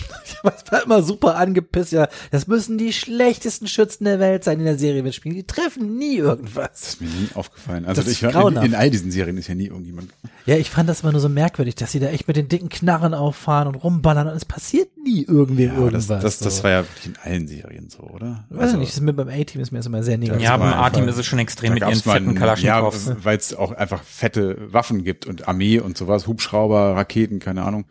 Ich 0.64 0.72
war 0.72 0.82
immer 0.84 1.02
super 1.02 1.36
angepisst. 1.36 1.90
Ja, 1.92 2.08
das 2.30 2.46
müssen 2.46 2.78
die 2.78 2.92
schlechtesten 2.92 3.66
Schützen 3.66 4.04
der 4.04 4.20
Welt 4.20 4.44
sein 4.44 4.58
in 4.60 4.64
der 4.66 4.78
Serie 4.78 5.02
mitspielen. 5.02 5.36
Die 5.36 5.44
treffen 5.46 5.96
nie 5.98 6.18
Das 6.18 6.26
irgendwas. 6.26 6.88
ist 6.90 7.00
mir 7.00 7.08
nie 7.08 7.28
aufgefallen. 7.34 7.84
Also 7.86 8.00
Das 8.02 8.08
ist 8.10 8.18
ich 8.18 8.22
in, 8.22 8.30
grauenhaft. 8.30 8.66
in 8.66 8.74
all 8.74 8.88
diesen 8.90 9.10
Serien 9.10 9.36
ist 9.36 9.48
ja 9.48 9.54
nie 9.56 9.66
irgendjemand. 9.66 10.12
Ja, 10.46 10.56
ich 10.56 10.70
fand 10.70 10.88
das 10.88 11.00
immer 11.02 11.10
nur 11.12 11.20
so 11.20 11.28
merkwürdig, 11.28 11.74
dass 11.74 11.90
sie 11.92 11.98
da 12.00 12.06
echt 12.08 12.28
mit 12.28 12.36
den 12.36 12.48
dicken 12.48 12.68
Knarren 12.68 13.14
auffahren 13.14 13.66
und 13.68 13.74
rumballern 13.76 14.28
und 14.28 14.36
es 14.36 14.44
passiert 14.44 14.90
nie 15.02 15.24
irgendwem 15.24 15.68
Ja, 15.76 15.90
das, 15.90 16.08
irgendwas. 16.08 16.22
das, 16.22 16.38
das 16.38 16.56
so. 16.58 16.62
war 16.64 16.70
ja 16.70 16.82
wirklich 16.84 17.06
in 17.06 17.16
allen 17.22 17.48
Serien 17.48 17.90
so, 17.90 18.07
oder? 18.10 18.46
Also 18.50 18.62
Weiß 18.62 18.72
ich 18.72 18.78
nicht, 18.78 18.88
das 18.90 18.96
ist 18.96 19.02
mir 19.02 19.12
beim 19.12 19.28
A-Team 19.28 19.60
ist 19.60 19.72
mir 19.72 19.78
das 19.78 19.86
immer 19.86 20.02
sehr 20.02 20.18
negativ. 20.18 20.42
Ja, 20.42 20.56
beim 20.56 20.72
A-Team 20.72 21.08
ist 21.08 21.18
es 21.18 21.26
schon 21.26 21.38
extrem 21.38 21.74
mit 21.74 21.82
ihren 21.82 21.94
fetten 21.94 22.34
Kalaschnikows. 22.34 23.06
Ja, 23.06 23.16
weil 23.24 23.36
es 23.36 23.54
auch 23.54 23.72
einfach 23.72 24.02
fette 24.02 24.72
Waffen 24.72 25.04
gibt 25.04 25.26
und 25.26 25.48
Armee 25.48 25.80
und 25.80 25.96
sowas, 25.96 26.26
Hubschrauber, 26.26 26.96
Raketen, 26.96 27.38
keine 27.38 27.64
Ahnung. 27.64 27.86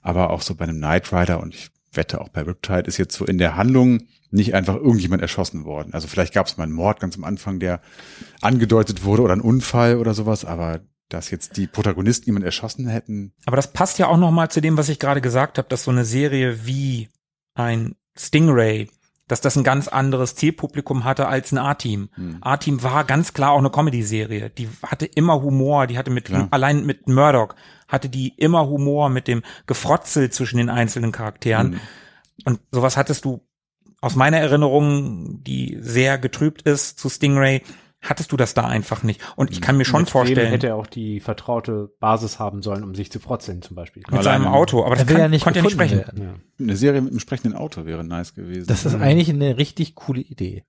Aber 0.00 0.30
auch 0.30 0.42
so 0.42 0.54
bei 0.54 0.64
einem 0.64 0.78
Knight 0.78 1.12
Rider 1.12 1.40
und 1.40 1.54
ich 1.54 1.70
wette 1.92 2.20
auch 2.20 2.28
bei 2.28 2.42
Riptide 2.42 2.82
ist 2.86 2.96
jetzt 2.96 3.14
so 3.14 3.24
in 3.24 3.38
der 3.38 3.56
Handlung 3.56 4.00
nicht 4.30 4.54
einfach 4.54 4.76
irgendjemand 4.76 5.20
erschossen 5.20 5.64
worden. 5.64 5.92
Also 5.92 6.08
vielleicht 6.08 6.32
gab 6.32 6.46
es 6.46 6.56
mal 6.56 6.64
einen 6.64 6.72
Mord 6.72 7.00
ganz 7.00 7.16
am 7.16 7.24
Anfang, 7.24 7.58
der 7.60 7.80
angedeutet 8.40 9.04
wurde 9.04 9.22
oder 9.22 9.34
einen 9.34 9.42
Unfall 9.42 9.98
oder 9.98 10.14
sowas, 10.14 10.44
aber 10.44 10.80
dass 11.10 11.30
jetzt 11.30 11.58
die 11.58 11.66
Protagonisten 11.66 12.26
jemand 12.26 12.46
erschossen 12.46 12.88
hätten, 12.88 13.34
Aber 13.44 13.56
das 13.56 13.72
passt 13.72 13.98
ja 13.98 14.06
auch 14.06 14.16
noch 14.16 14.30
mal 14.30 14.48
zu 14.48 14.62
dem, 14.62 14.78
was 14.78 14.88
ich 14.88 14.98
gerade 14.98 15.20
gesagt 15.20 15.58
habe, 15.58 15.68
dass 15.68 15.84
so 15.84 15.90
eine 15.90 16.06
Serie 16.06 16.64
wie 16.64 17.10
ein 17.54 17.96
Stingray, 18.16 18.88
dass 19.32 19.40
das 19.40 19.56
ein 19.56 19.64
ganz 19.64 19.88
anderes 19.88 20.34
Zielpublikum 20.34 21.04
hatte 21.04 21.26
als 21.26 21.52
ein 21.52 21.58
A-Team. 21.58 22.10
Hm. 22.16 22.36
A-Team 22.42 22.82
war 22.82 23.04
ganz 23.04 23.32
klar 23.32 23.52
auch 23.52 23.60
eine 23.60 23.70
Comedy-Serie. 23.70 24.50
Die 24.50 24.68
hatte 24.82 25.06
immer 25.06 25.40
Humor, 25.40 25.86
die 25.86 25.96
hatte 25.96 26.10
mit, 26.10 26.26
Klar. 26.26 26.48
allein 26.50 26.84
mit 26.84 27.08
Murdoch, 27.08 27.54
hatte 27.88 28.10
die 28.10 28.34
immer 28.36 28.68
Humor 28.68 29.08
mit 29.08 29.28
dem 29.28 29.42
Gefrotzel 29.66 30.28
zwischen 30.28 30.58
den 30.58 30.68
einzelnen 30.68 31.12
Charakteren. 31.12 31.72
Hm. 31.72 31.80
Und 32.44 32.60
sowas 32.72 32.98
hattest 32.98 33.24
du 33.24 33.40
aus 34.02 34.16
meiner 34.16 34.36
Erinnerung, 34.36 35.42
die 35.42 35.78
sehr 35.80 36.18
getrübt 36.18 36.60
ist 36.62 36.98
zu 36.98 37.08
Stingray, 37.08 37.62
hattest 38.02 38.32
du 38.32 38.36
das 38.36 38.52
da 38.52 38.66
einfach 38.66 39.02
nicht. 39.02 39.20
Und 39.36 39.50
ich 39.50 39.60
kann 39.60 39.76
mir 39.76 39.84
schon 39.84 40.00
Mit 40.02 40.08
wem 40.08 40.12
vorstellen, 40.12 40.50
hätte 40.50 40.66
er 40.66 40.76
auch 40.76 40.86
die 40.86 41.20
vertraute 41.20 41.90
Basis 42.00 42.38
haben 42.38 42.60
sollen, 42.62 42.82
um 42.82 42.94
sich 42.94 43.10
zu 43.10 43.20
frotzeln 43.20 43.62
zum 43.62 43.76
Beispiel. 43.76 44.02
mit 44.10 44.22
seinem 44.22 44.46
Auto, 44.46 44.84
aber 44.84 44.96
das 44.96 45.08
will 45.08 45.14
kann, 45.14 45.22
ja 45.22 45.28
nicht 45.28 45.44
konnte 45.44 45.60
er 45.60 45.62
nicht 45.62 45.72
sprechen. 45.72 46.02
Ja. 46.14 46.34
eine 46.58 46.76
Serie 46.76 47.00
mit 47.00 47.12
einem 47.12 47.20
sprechenden 47.20 47.56
Auto 47.56 47.86
wäre 47.86 48.04
nice 48.04 48.34
gewesen. 48.34 48.66
Das 48.66 48.84
ist 48.84 48.94
eigentlich 48.94 49.30
eine 49.30 49.56
richtig 49.56 49.94
coole 49.94 50.20
Idee. 50.20 50.64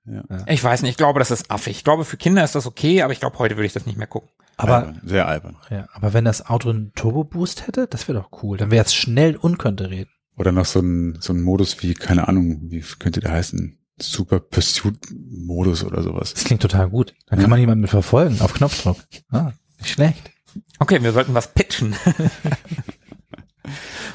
Ich 0.48 0.64
weiß 0.64 0.84
nicht, 0.84 0.92
ich 0.92 0.98
glaube, 0.98 1.20
das 1.20 1.32
ist 1.32 1.50
affig. 1.50 1.78
Ich 1.78 1.84
glaube, 1.84 2.06
für 2.06 2.18
Kinder 2.18 2.44
ist 2.44 2.56
das 2.56 2.68
okay, 2.68 3.02
aber 3.02 3.12
ich 3.12 3.20
glaube, 3.20 3.40
heute 3.40 3.58
würde 3.58 3.66
ich 3.66 3.74
das 3.74 3.86
nicht 3.86 3.98
mehr 3.98 4.08
gucken. 4.08 4.30
Aber, 4.56 4.78
albern, 4.78 5.02
sehr 5.04 5.28
albern. 5.28 5.58
ja, 5.72 5.88
aber 5.94 6.14
wenn 6.14 6.26
das 6.26 6.46
Auto 6.46 6.70
einen 6.70 6.94
Turbo-Boost 6.94 7.66
hätte, 7.68 7.88
das 7.88 8.08
wäre 8.08 8.20
doch 8.20 8.44
cool. 8.44 8.58
Dann 8.58 8.70
wäre 8.70 8.86
es 8.86 8.94
schnell 8.94 9.36
und 9.36 9.58
könnte 9.58 9.90
reden. 9.90 10.12
Oder 10.38 10.52
noch 10.52 10.66
so 10.66 10.80
ein, 10.80 11.18
so 11.20 11.34
ein 11.34 11.42
Modus 11.42 11.82
wie, 11.82 11.96
keine 11.96 12.28
Ahnung, 12.28 12.60
wie 12.70 12.84
könnte 13.00 13.20
der 13.20 13.32
heißen? 13.32 13.80
Super 14.00 14.40
Pursuit 14.40 14.98
Modus 15.30 15.84
oder 15.84 16.02
sowas. 16.04 16.34
Das 16.34 16.44
klingt 16.44 16.62
total 16.62 16.90
gut. 16.90 17.14
Dann 17.28 17.40
kann 17.40 17.50
man 17.50 17.60
jemanden 17.60 17.82
mit 17.82 17.90
verfolgen 17.90 18.42
auf 18.42 18.54
Knopfdruck. 18.54 18.98
Ah, 19.32 19.52
nicht 19.80 19.92
schlecht. 19.92 20.32
Okay, 20.80 21.02
wir 21.04 21.12
sollten 21.14 21.34
was 21.34 21.54
pitchen. 21.54 21.96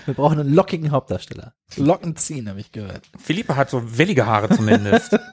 Wir 0.05 0.15
brauchen 0.15 0.41
einen 0.41 0.55
lockigen 0.55 0.91
Hauptdarsteller. 0.91 1.53
Locken 1.77 2.17
ziehen, 2.17 2.49
habe 2.49 2.61
ich 2.61 2.73
gehört. 2.73 3.03
Philippe 3.19 3.57
hat 3.57 3.69
so 3.69 3.99
wellige 3.99 4.25
Haare 4.27 4.49
zumindest. 4.55 5.19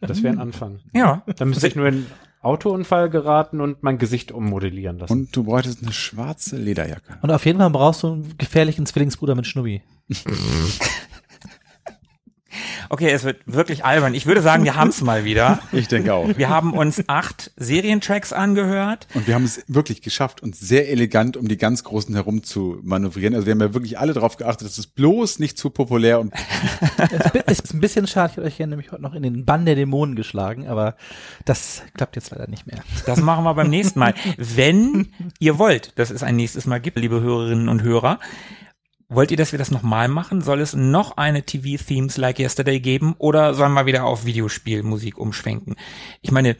Das 0.00 0.22
wäre 0.22 0.32
ein 0.34 0.40
Anfang. 0.40 0.80
ja. 0.94 1.22
Dann 1.36 1.48
müsste 1.50 1.66
ich 1.66 1.76
nur 1.76 1.86
in 1.86 1.94
einen 1.94 2.06
Autounfall 2.40 3.10
geraten 3.10 3.60
und 3.60 3.82
mein 3.82 3.98
Gesicht 3.98 4.32
ummodellieren 4.32 4.98
lassen. 4.98 5.12
Und 5.12 5.36
du 5.36 5.44
bräuchtest 5.44 5.82
eine 5.82 5.92
schwarze 5.92 6.56
Lederjacke. 6.56 7.18
Und 7.20 7.30
auf 7.30 7.44
jeden 7.44 7.58
Fall 7.58 7.68
brauchst 7.68 8.02
du 8.04 8.12
einen 8.12 8.38
gefährlichen 8.38 8.86
Zwillingsbruder 8.86 9.34
mit 9.34 9.46
Schnubbi. 9.46 9.82
Okay, 12.90 13.10
es 13.10 13.24
wird 13.24 13.40
wirklich 13.46 13.84
albern. 13.84 14.14
Ich 14.14 14.26
würde 14.26 14.40
sagen, 14.40 14.64
wir 14.64 14.76
haben 14.76 14.88
es 14.88 15.00
mal 15.02 15.24
wieder. 15.24 15.60
Ich 15.72 15.86
denke 15.86 16.12
auch. 16.14 16.36
Wir 16.36 16.48
haben 16.48 16.72
uns 16.72 17.04
acht 17.08 17.52
Serientracks 17.56 18.32
angehört. 18.32 19.06
Und 19.14 19.26
wir 19.26 19.34
haben 19.34 19.44
es 19.44 19.62
wirklich 19.68 20.02
geschafft, 20.02 20.42
uns 20.42 20.58
sehr 20.58 20.88
elegant 20.88 21.36
um 21.36 21.46
die 21.46 21.56
ganz 21.56 21.84
Großen 21.84 22.14
herum 22.14 22.42
zu 22.42 22.80
manövrieren. 22.82 23.34
Also 23.34 23.46
wir 23.46 23.52
haben 23.52 23.60
ja 23.60 23.74
wirklich 23.74 23.98
alle 23.98 24.12
darauf 24.12 24.36
geachtet, 24.36 24.66
dass 24.66 24.78
es 24.78 24.86
bloß 24.86 25.38
nicht 25.38 25.58
zu 25.58 25.70
populär 25.70 26.20
und 26.20 26.32
Es 27.46 27.60
ist 27.60 27.74
ein 27.74 27.80
bisschen 27.80 28.06
schade, 28.06 28.30
ich 28.30 28.36
hätte 28.38 28.46
euch 28.46 28.56
gerne 28.56 28.70
nämlich 28.70 28.90
heute 28.90 29.02
noch 29.02 29.14
in 29.14 29.22
den 29.22 29.44
Bann 29.44 29.66
der 29.66 29.74
Dämonen 29.74 30.16
geschlagen, 30.16 30.66
aber 30.66 30.96
das 31.44 31.82
klappt 31.94 32.16
jetzt 32.16 32.30
leider 32.30 32.48
nicht 32.48 32.66
mehr. 32.66 32.78
Das 33.06 33.20
machen 33.20 33.44
wir 33.44 33.54
beim 33.54 33.70
nächsten 33.70 33.98
Mal. 33.98 34.14
Wenn 34.36 35.08
ihr 35.38 35.58
wollt, 35.58 35.98
dass 35.98 36.10
es 36.10 36.22
ein 36.22 36.36
nächstes 36.36 36.66
Mal 36.66 36.80
gibt, 36.80 36.98
liebe 36.98 37.20
Hörerinnen 37.20 37.68
und 37.68 37.82
Hörer, 37.82 38.18
wollt 39.08 39.30
ihr, 39.30 39.36
dass 39.36 39.52
wir 39.52 39.58
das 39.58 39.70
nochmal 39.70 40.08
machen? 40.08 40.40
Soll 40.42 40.60
es 40.60 40.74
noch 40.74 41.16
eine 41.16 41.42
TV-Themes 41.42 42.16
like 42.16 42.38
Yesterday 42.38 42.80
geben 42.80 43.14
oder 43.18 43.54
sollen 43.54 43.72
wir 43.72 43.86
wieder 43.86 44.04
auf 44.04 44.24
Videospielmusik 44.24 45.18
umschwenken? 45.18 45.76
Ich 46.20 46.30
meine, 46.30 46.56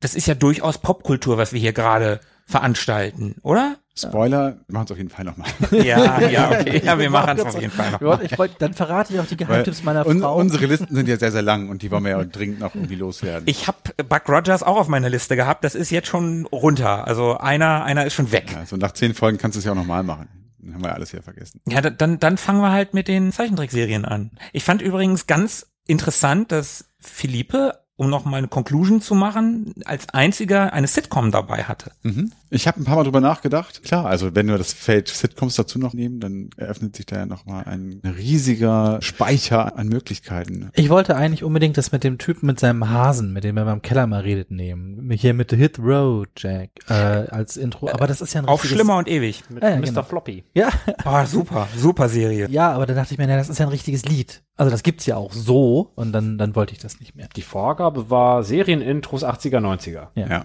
das 0.00 0.14
ist 0.14 0.26
ja 0.26 0.34
durchaus 0.34 0.78
Popkultur, 0.78 1.38
was 1.38 1.52
wir 1.52 1.60
hier 1.60 1.72
gerade 1.72 2.20
veranstalten, 2.46 3.36
oder? 3.42 3.76
Spoiler, 3.96 4.58
wir 4.68 4.72
machen 4.72 4.84
es 4.86 4.92
auf 4.92 4.96
jeden 4.96 5.10
Fall 5.10 5.24
nochmal. 5.24 5.48
Ja, 5.84 6.20
ja, 6.20 6.50
okay. 6.50 6.80
Ja, 6.84 6.98
wir 6.98 7.10
machen 7.10 7.36
es 7.38 7.44
auf 7.44 7.60
jeden 7.60 7.72
Fall 7.72 7.86
Ich 7.86 7.92
nochmal. 7.92 8.10
wollte- 8.10 8.24
Ich 8.26 8.38
wollte, 8.38 8.54
dann 8.58 8.72
verrate 8.74 9.12
ich 9.12 9.20
auch 9.20 9.26
die 9.26 9.36
Geheimtipps 9.36 9.82
meiner 9.82 10.06
Un 10.06 10.20
Frau. 10.20 10.36
unsere 10.36 10.66
Listen 10.66 10.94
sind 10.94 11.08
ja 11.08 11.16
sehr, 11.18 11.30
sehr 11.32 11.42
lang 11.42 11.68
und 11.68 11.82
die 11.82 11.90
wollen 11.90 12.04
wir 12.04 12.12
ja 12.12 12.24
dringend 12.24 12.60
noch 12.60 12.74
irgendwie 12.74 12.94
loswerden. 12.94 13.42
Ich 13.48 13.66
habe 13.66 13.76
Buck 14.08 14.28
Rogers 14.28 14.62
auch 14.62 14.76
auf 14.78 14.88
meiner 14.88 15.08
Liste 15.10 15.34
gehabt. 15.36 15.62
Das 15.64 15.74
ist 15.74 15.90
jetzt 15.90 16.08
schon 16.08 16.46
runter. 16.46 17.06
Also 17.06 17.36
einer, 17.38 17.84
einer 17.84 18.06
ist 18.06 18.14
schon 18.14 18.30
weg. 18.32 18.50
ja, 18.52 18.64
so 18.66 18.76
nach 18.76 18.92
zehn 18.92 19.14
Folgen 19.14 19.36
kannst 19.36 19.56
du 19.56 19.58
es 19.58 19.64
ja 19.64 19.72
auch 19.72 19.76
nochmal 19.76 20.02
machen. 20.04 20.28
Dann 20.58 20.74
haben 20.74 20.84
wir 20.84 20.94
alles 20.94 21.12
wieder 21.12 21.22
vergessen. 21.22 21.60
Ja, 21.68 21.80
da- 21.80 21.90
dann, 21.90 22.18
dann 22.18 22.36
fangen 22.38 22.60
wir 22.60 22.70
halt 22.72 22.94
mit 22.94 23.08
den 23.08 23.32
Zeichentrickserien 23.32 24.04
an. 24.04 24.32
Ich 24.52 24.64
fand 24.64 24.82
übrigens 24.82 25.26
ganz 25.26 25.70
interessant, 25.86 26.52
dass 26.52 26.90
Philippe 26.98 27.78
um 27.98 28.08
noch 28.08 28.24
mal 28.24 28.38
eine 28.38 28.48
Conclusion 28.48 29.00
zu 29.02 29.14
machen, 29.14 29.74
als 29.84 30.08
einziger 30.10 30.72
eine 30.72 30.86
Sitcom 30.86 31.30
dabei 31.32 31.64
hatte. 31.64 31.90
Mhm. 32.04 32.30
Ich 32.48 32.66
habe 32.66 32.80
ein 32.80 32.84
paar 32.84 32.96
Mal 32.96 33.04
drüber 33.04 33.20
nachgedacht. 33.20 33.82
Klar, 33.82 34.06
also 34.06 34.34
wenn 34.34 34.46
wir 34.48 34.56
das 34.56 34.72
Feld 34.72 35.08
Sitcoms 35.08 35.56
dazu 35.56 35.78
noch 35.78 35.92
nehmen, 35.92 36.18
dann 36.20 36.48
eröffnet 36.56 36.96
sich 36.96 37.04
da 37.04 37.16
ja 37.16 37.26
nochmal 37.26 37.64
ein 37.66 38.00
riesiger 38.04 38.98
Speicher 39.02 39.76
an 39.76 39.88
Möglichkeiten. 39.88 40.70
Ich 40.74 40.88
wollte 40.88 41.16
eigentlich 41.16 41.44
unbedingt 41.44 41.76
das 41.76 41.92
mit 41.92 42.04
dem 42.04 42.16
Typen 42.18 42.46
mit 42.46 42.60
seinem 42.60 42.88
Hasen, 42.88 43.32
mit 43.32 43.44
dem 43.44 43.56
er 43.56 43.64
beim 43.64 43.82
Keller 43.82 44.06
mal 44.06 44.20
redet, 44.20 44.50
nehmen. 44.50 45.10
Hier 45.10 45.34
mit 45.34 45.50
The 45.50 45.56
Hit 45.56 45.78
Road 45.78 46.28
Jack 46.36 46.70
äh, 46.88 46.92
als 46.94 47.56
Intro. 47.56 47.90
Aber 47.90 48.06
das 48.06 48.20
ist 48.20 48.32
ja 48.32 48.40
ein 48.42 48.46
Auf 48.48 48.62
richtiges- 48.62 48.78
Schlimmer 48.80 48.96
und 48.98 49.08
ewig. 49.08 49.42
Mit 49.50 49.62
Ja, 49.62 49.70
ja, 49.70 49.76
Mr. 49.76 49.82
genau. 49.86 50.02
Floppy. 50.04 50.44
Ja, 50.54 50.68
Ah, 51.04 51.26
super, 51.26 51.66
super 51.76 52.08
Serie. 52.08 52.46
ja, 52.48 52.70
aber 52.72 52.86
da 52.86 52.94
dachte 52.94 53.12
ich 53.12 53.18
mir, 53.18 53.26
na, 53.26 53.36
das 53.36 53.48
ist 53.48 53.58
ja 53.58 53.66
ein 53.66 53.70
richtiges 53.72 54.04
Lied. 54.04 54.42
Also 54.56 54.70
das 54.70 54.82
gibt's 54.82 55.06
ja 55.06 55.16
auch 55.16 55.32
so 55.32 55.92
und 55.94 56.12
dann, 56.12 56.36
dann 56.38 56.54
wollte 56.56 56.72
ich 56.72 56.78
das 56.80 56.98
nicht 57.00 57.14
mehr. 57.14 57.28
Die 57.36 57.42
Vorgabe 57.42 57.87
war 57.96 58.42
Serienintros 58.42 59.24
80er, 59.24 59.58
90er. 59.58 60.08
Ja. 60.14 60.28
Ja. 60.28 60.44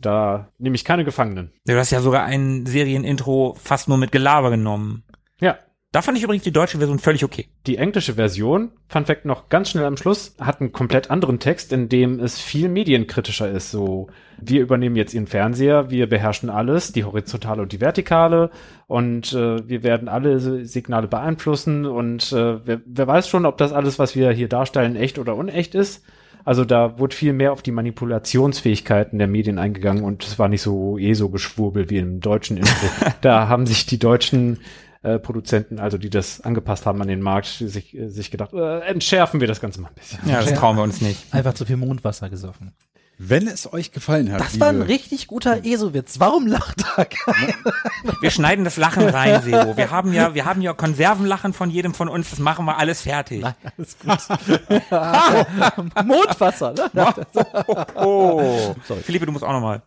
Da 0.00 0.48
nehme 0.58 0.76
ich 0.76 0.84
keine 0.84 1.04
Gefangenen. 1.04 1.52
Du 1.66 1.76
hast 1.76 1.90
ja 1.90 2.00
sogar 2.00 2.24
ein 2.24 2.66
Serienintro 2.66 3.56
fast 3.62 3.88
nur 3.88 3.98
mit 3.98 4.12
Gelaber 4.12 4.50
genommen. 4.50 5.04
Ja, 5.40 5.56
Da 5.90 6.02
fand 6.02 6.18
ich 6.18 6.24
übrigens 6.24 6.44
die 6.44 6.52
deutsche 6.52 6.76
Version 6.76 6.98
völlig 6.98 7.24
okay. 7.24 7.46
Die 7.66 7.78
englische 7.78 8.14
Version, 8.14 8.72
Fun 8.88 9.06
Fact 9.06 9.24
noch 9.24 9.48
ganz 9.48 9.70
schnell 9.70 9.86
am 9.86 9.96
Schluss, 9.96 10.34
hat 10.38 10.60
einen 10.60 10.70
komplett 10.72 11.10
anderen 11.10 11.38
Text, 11.38 11.72
in 11.72 11.88
dem 11.88 12.20
es 12.20 12.38
viel 12.38 12.68
medienkritischer 12.68 13.48
ist. 13.50 13.70
So, 13.70 14.08
wir 14.38 14.60
übernehmen 14.60 14.96
jetzt 14.96 15.14
ihren 15.14 15.26
Fernseher, 15.26 15.90
wir 15.90 16.06
beherrschen 16.06 16.50
alles, 16.50 16.92
die 16.92 17.04
horizontale 17.04 17.62
und 17.62 17.72
die 17.72 17.80
vertikale, 17.80 18.50
und 18.86 19.32
äh, 19.32 19.66
wir 19.66 19.82
werden 19.82 20.08
alle 20.08 20.66
Signale 20.66 21.08
beeinflussen 21.08 21.86
und 21.86 22.32
äh, 22.32 22.66
wer, 22.66 22.82
wer 22.84 23.06
weiß 23.06 23.26
schon, 23.26 23.46
ob 23.46 23.56
das 23.56 23.72
alles, 23.72 23.98
was 23.98 24.14
wir 24.14 24.30
hier 24.32 24.48
darstellen, 24.48 24.94
echt 24.94 25.18
oder 25.18 25.36
unecht 25.36 25.74
ist. 25.74 26.04
Also 26.44 26.64
da 26.64 26.98
wurde 26.98 27.14
viel 27.14 27.32
mehr 27.32 27.52
auf 27.52 27.62
die 27.62 27.72
Manipulationsfähigkeiten 27.72 29.18
der 29.18 29.28
Medien 29.28 29.58
eingegangen 29.58 30.04
und 30.04 30.24
es 30.24 30.38
war 30.38 30.48
nicht 30.48 30.62
so 30.62 30.98
eh 30.98 31.14
so 31.14 31.28
geschwurbel 31.28 31.90
wie 31.90 31.98
im 31.98 32.20
deutschen 32.20 32.56
Intro. 32.56 32.86
da 33.20 33.48
haben 33.48 33.66
sich 33.66 33.86
die 33.86 33.98
deutschen 33.98 34.58
äh, 35.02 35.18
Produzenten, 35.18 35.78
also 35.78 35.98
die 35.98 36.10
das 36.10 36.40
angepasst 36.40 36.86
haben 36.86 37.00
an 37.00 37.08
den 37.08 37.22
Markt, 37.22 37.46
sich, 37.46 37.96
äh, 37.96 38.08
sich 38.08 38.30
gedacht, 38.30 38.52
äh, 38.52 38.80
entschärfen 38.80 39.40
wir 39.40 39.46
das 39.46 39.60
Ganze 39.60 39.80
mal 39.80 39.88
ein 39.88 39.94
bisschen. 39.94 40.18
Ja, 40.28 40.40
das 40.40 40.54
trauen 40.54 40.76
wir 40.76 40.82
uns 40.82 41.00
nicht. 41.00 41.32
Einfach 41.32 41.54
zu 41.54 41.64
viel 41.64 41.76
Mondwasser 41.76 42.30
gesoffen. 42.30 42.72
Wenn 43.20 43.48
es 43.48 43.72
euch 43.72 43.90
gefallen 43.90 44.32
hat, 44.32 44.38
Das 44.40 44.60
war 44.60 44.68
ein 44.68 44.80
richtig 44.80 45.26
guter 45.26 45.64
ESO-Witz. 45.64 46.20
Warum 46.20 46.46
lacht 46.46 46.84
da 46.96 47.04
keiner? 47.04 47.52
Wir 48.20 48.30
schneiden 48.30 48.64
das 48.64 48.76
Lachen 48.76 49.08
rein, 49.08 49.42
Sebo. 49.42 49.76
Wir 49.76 49.90
haben 49.90 50.12
ja, 50.12 50.34
wir 50.34 50.44
haben 50.44 50.62
ja 50.62 50.72
Konservenlachen 50.72 51.52
von 51.52 51.68
jedem 51.68 51.94
von 51.94 52.08
uns. 52.08 52.30
Das 52.30 52.38
machen 52.38 52.64
wir 52.64 52.76
alles 52.78 53.02
fertig. 53.02 53.44
Alles 53.44 53.96
gut. 53.98 54.18
Mondwasser, 56.04 56.74
ne? 56.74 56.90
Oh. 57.96 58.74
Philippe, 59.02 59.26
du 59.26 59.32
musst 59.32 59.44
auch 59.44 59.52
nochmal. 59.52 59.82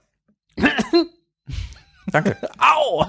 Danke. 2.08 2.36
Au! 2.58 3.06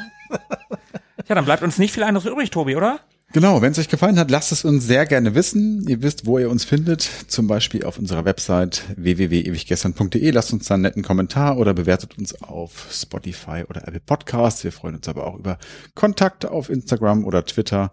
Ja, 1.29 1.35
dann 1.35 1.45
bleibt 1.45 1.63
uns 1.65 1.79
nicht 1.79 1.93
viel 1.93 2.05
anderes 2.05 2.31
übrig, 2.31 2.51
Tobi, 2.51 2.77
oder? 2.77 3.01
Genau, 3.33 3.63
wenn 3.63 3.73
es 3.73 3.79
euch 3.79 3.89
gefallen 3.89 4.19
hat, 4.19 4.31
lasst 4.31 4.53
es 4.53 4.63
uns 4.63 4.87
sehr 4.87 5.07
gerne 5.07 5.35
wissen. 5.35 5.89
Ihr 5.89 6.03
wisst, 6.03 6.27
wo 6.27 6.39
ihr 6.39 6.51
uns 6.51 6.67
findet, 6.67 7.01
zum 7.29 7.47
Beispiel 7.47 7.83
auf 7.85 7.99
unserer 7.99 8.27
Website 8.27 8.83
www.ewiggestern.de. 8.97 10.31
Lasst 10.31 10.53
uns 10.53 10.67
da 10.67 10.75
einen 10.75 10.83
netten 10.83 11.03
Kommentar 11.03 11.57
oder 11.57 11.73
bewertet 11.73 12.19
uns 12.19 12.43
auf 12.43 12.89
Spotify 12.91 13.65
oder 13.71 13.89
Apple 13.89 14.01
Podcasts. 14.01 14.65
Wir 14.65 14.73
freuen 14.73 14.97
uns 14.97 15.09
aber 15.09 15.27
auch 15.27 15.39
über 15.39 15.57
Kontakte 15.95 16.51
auf 16.51 16.69
Instagram 16.69 17.25
oder 17.25 17.47
Twitter 17.47 17.91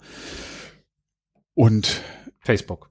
und 1.54 2.02
Facebook. 2.42 2.89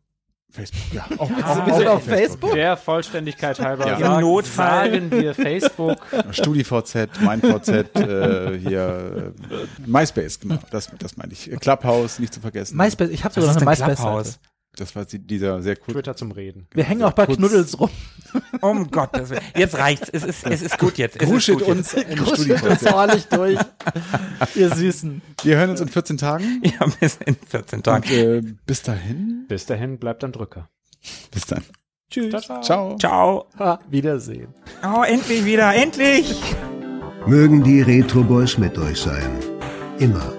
Facebook. 0.50 0.80
Ja, 0.92 1.06
auch, 1.18 1.30
Also 1.42 1.66
wir 1.66 1.74
sind 1.74 1.86
auf 1.88 2.04
Facebook? 2.04 2.52
Der 2.54 2.76
Vollständigkeit 2.76 3.58
halber 3.60 3.86
Ja. 3.86 3.94
Im 3.96 4.00
sagen, 4.00 4.20
Notfall. 4.22 4.90
sagen 4.90 5.10
wir 5.10 5.34
Facebook. 5.34 5.98
StudiVZ, 6.30 7.20
MeinVZ, 7.20 7.68
äh, 7.68 8.58
hier 8.58 9.32
äh, 9.50 9.86
MySpace, 9.86 10.40
genau. 10.40 10.58
Das, 10.70 10.90
das 10.98 11.16
meine 11.16 11.32
ich. 11.32 11.50
Clubhouse, 11.60 12.18
nicht 12.18 12.32
zu 12.32 12.40
vergessen. 12.40 12.76
MySpace, 12.76 13.10
ich 13.10 13.24
habe 13.24 13.34
sogar 13.34 13.50
noch 13.54 13.60
eine 13.60 13.70
MySpace-Seite. 13.70 14.38
Das 14.78 14.94
war 14.96 15.04
die- 15.04 15.18
dieser 15.18 15.60
sehr 15.62 15.76
cool. 15.86 15.94
Twitter 15.94 16.14
zum 16.16 16.30
Reden. 16.30 16.66
Wir 16.72 16.84
hängen 16.84 17.02
auch 17.02 17.12
bei 17.12 17.26
Kurz- 17.26 17.38
Knuddels 17.38 17.78
rum. 17.80 17.90
Um 18.60 18.90
Gottes 18.90 19.30
Willen. 19.30 19.42
Jetzt 19.56 19.76
reicht's. 19.76 20.08
Es 20.12 20.22
ist, 20.22 20.46
es 20.46 20.62
ist 20.62 20.78
gut 20.78 20.98
jetzt. 20.98 21.16
Es 21.20 21.28
Gruschelt 21.28 21.62
uns 21.62 21.94
im 21.94 22.18
uns 22.20 22.86
ordentlich 22.86 23.26
durch. 23.26 23.58
Ihr 24.54 24.74
Süßen. 24.74 25.20
Wir 25.42 25.56
hören 25.56 25.70
uns 25.70 25.80
in 25.80 25.88
14 25.88 26.16
Tagen. 26.16 26.62
Ja, 26.64 26.86
bis 27.00 27.18
in 27.26 27.36
14 27.36 27.82
Tagen. 27.82 28.04
Und, 28.04 28.10
äh, 28.10 28.42
bis 28.66 28.82
dahin. 28.82 29.44
Bis 29.48 29.66
dahin 29.66 29.98
bleibt 29.98 30.22
am 30.24 30.32
Drücker. 30.32 30.68
Bis 31.32 31.46
dann. 31.46 31.62
Tschüss. 32.10 32.42
Ciao. 32.62 32.96
Ciao. 32.98 33.46
Ha, 33.58 33.80
Wiedersehen. 33.90 34.54
Oh, 34.84 35.02
endlich 35.02 35.44
wieder. 35.44 35.74
Endlich. 35.74 36.34
Mögen 37.26 37.62
die 37.62 37.82
Retro 37.82 38.22
Boys 38.22 38.56
mit 38.58 38.78
euch 38.78 38.98
sein. 39.00 39.30
Immer. 39.98 40.37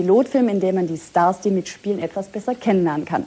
Pilotfilm, 0.00 0.48
in 0.48 0.60
dem 0.60 0.76
man 0.76 0.86
die 0.86 0.96
Stars, 0.96 1.40
die 1.40 1.50
mitspielen, 1.50 1.98
etwas 1.98 2.28
besser 2.28 2.54
kennenlernen 2.54 3.04
kann. 3.04 3.26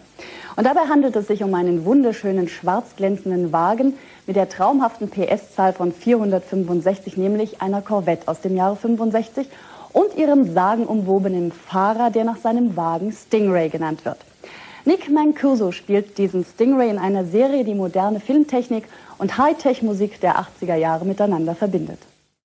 Und 0.55 0.65
dabei 0.65 0.81
handelt 0.81 1.15
es 1.15 1.27
sich 1.27 1.43
um 1.43 1.53
einen 1.53 1.85
wunderschönen 1.85 2.47
schwarz 2.47 2.95
glänzenden 2.95 3.51
Wagen 3.51 3.93
mit 4.25 4.35
der 4.35 4.49
traumhaften 4.49 5.09
PS-Zahl 5.09 5.73
von 5.73 5.91
465, 5.93 7.15
nämlich 7.15 7.61
einer 7.61 7.83
Corvette 7.83 8.27
aus 8.27 8.41
dem 8.41 8.55
Jahre 8.55 8.75
65 8.75 9.47
und 9.91 10.15
ihrem 10.17 10.51
sagenumwobenen 10.51 11.51
Fahrer, 11.51 12.09
der 12.09 12.23
nach 12.23 12.37
seinem 12.37 12.75
Wagen 12.75 13.11
Stingray 13.11 13.69
genannt 13.69 14.03
wird. 14.03 14.17
Nick 14.85 15.11
Mancuso 15.11 15.71
spielt 15.71 16.17
diesen 16.17 16.43
Stingray 16.43 16.89
in 16.89 16.97
einer 16.97 17.23
Serie, 17.25 17.63
die 17.63 17.75
moderne 17.75 18.19
Filmtechnik 18.19 18.85
und 19.19 19.37
Hightech-Musik 19.37 20.19
der 20.21 20.37
80er 20.39 20.75
Jahre 20.75 21.05
miteinander 21.05 21.53
verbindet. 21.53 21.99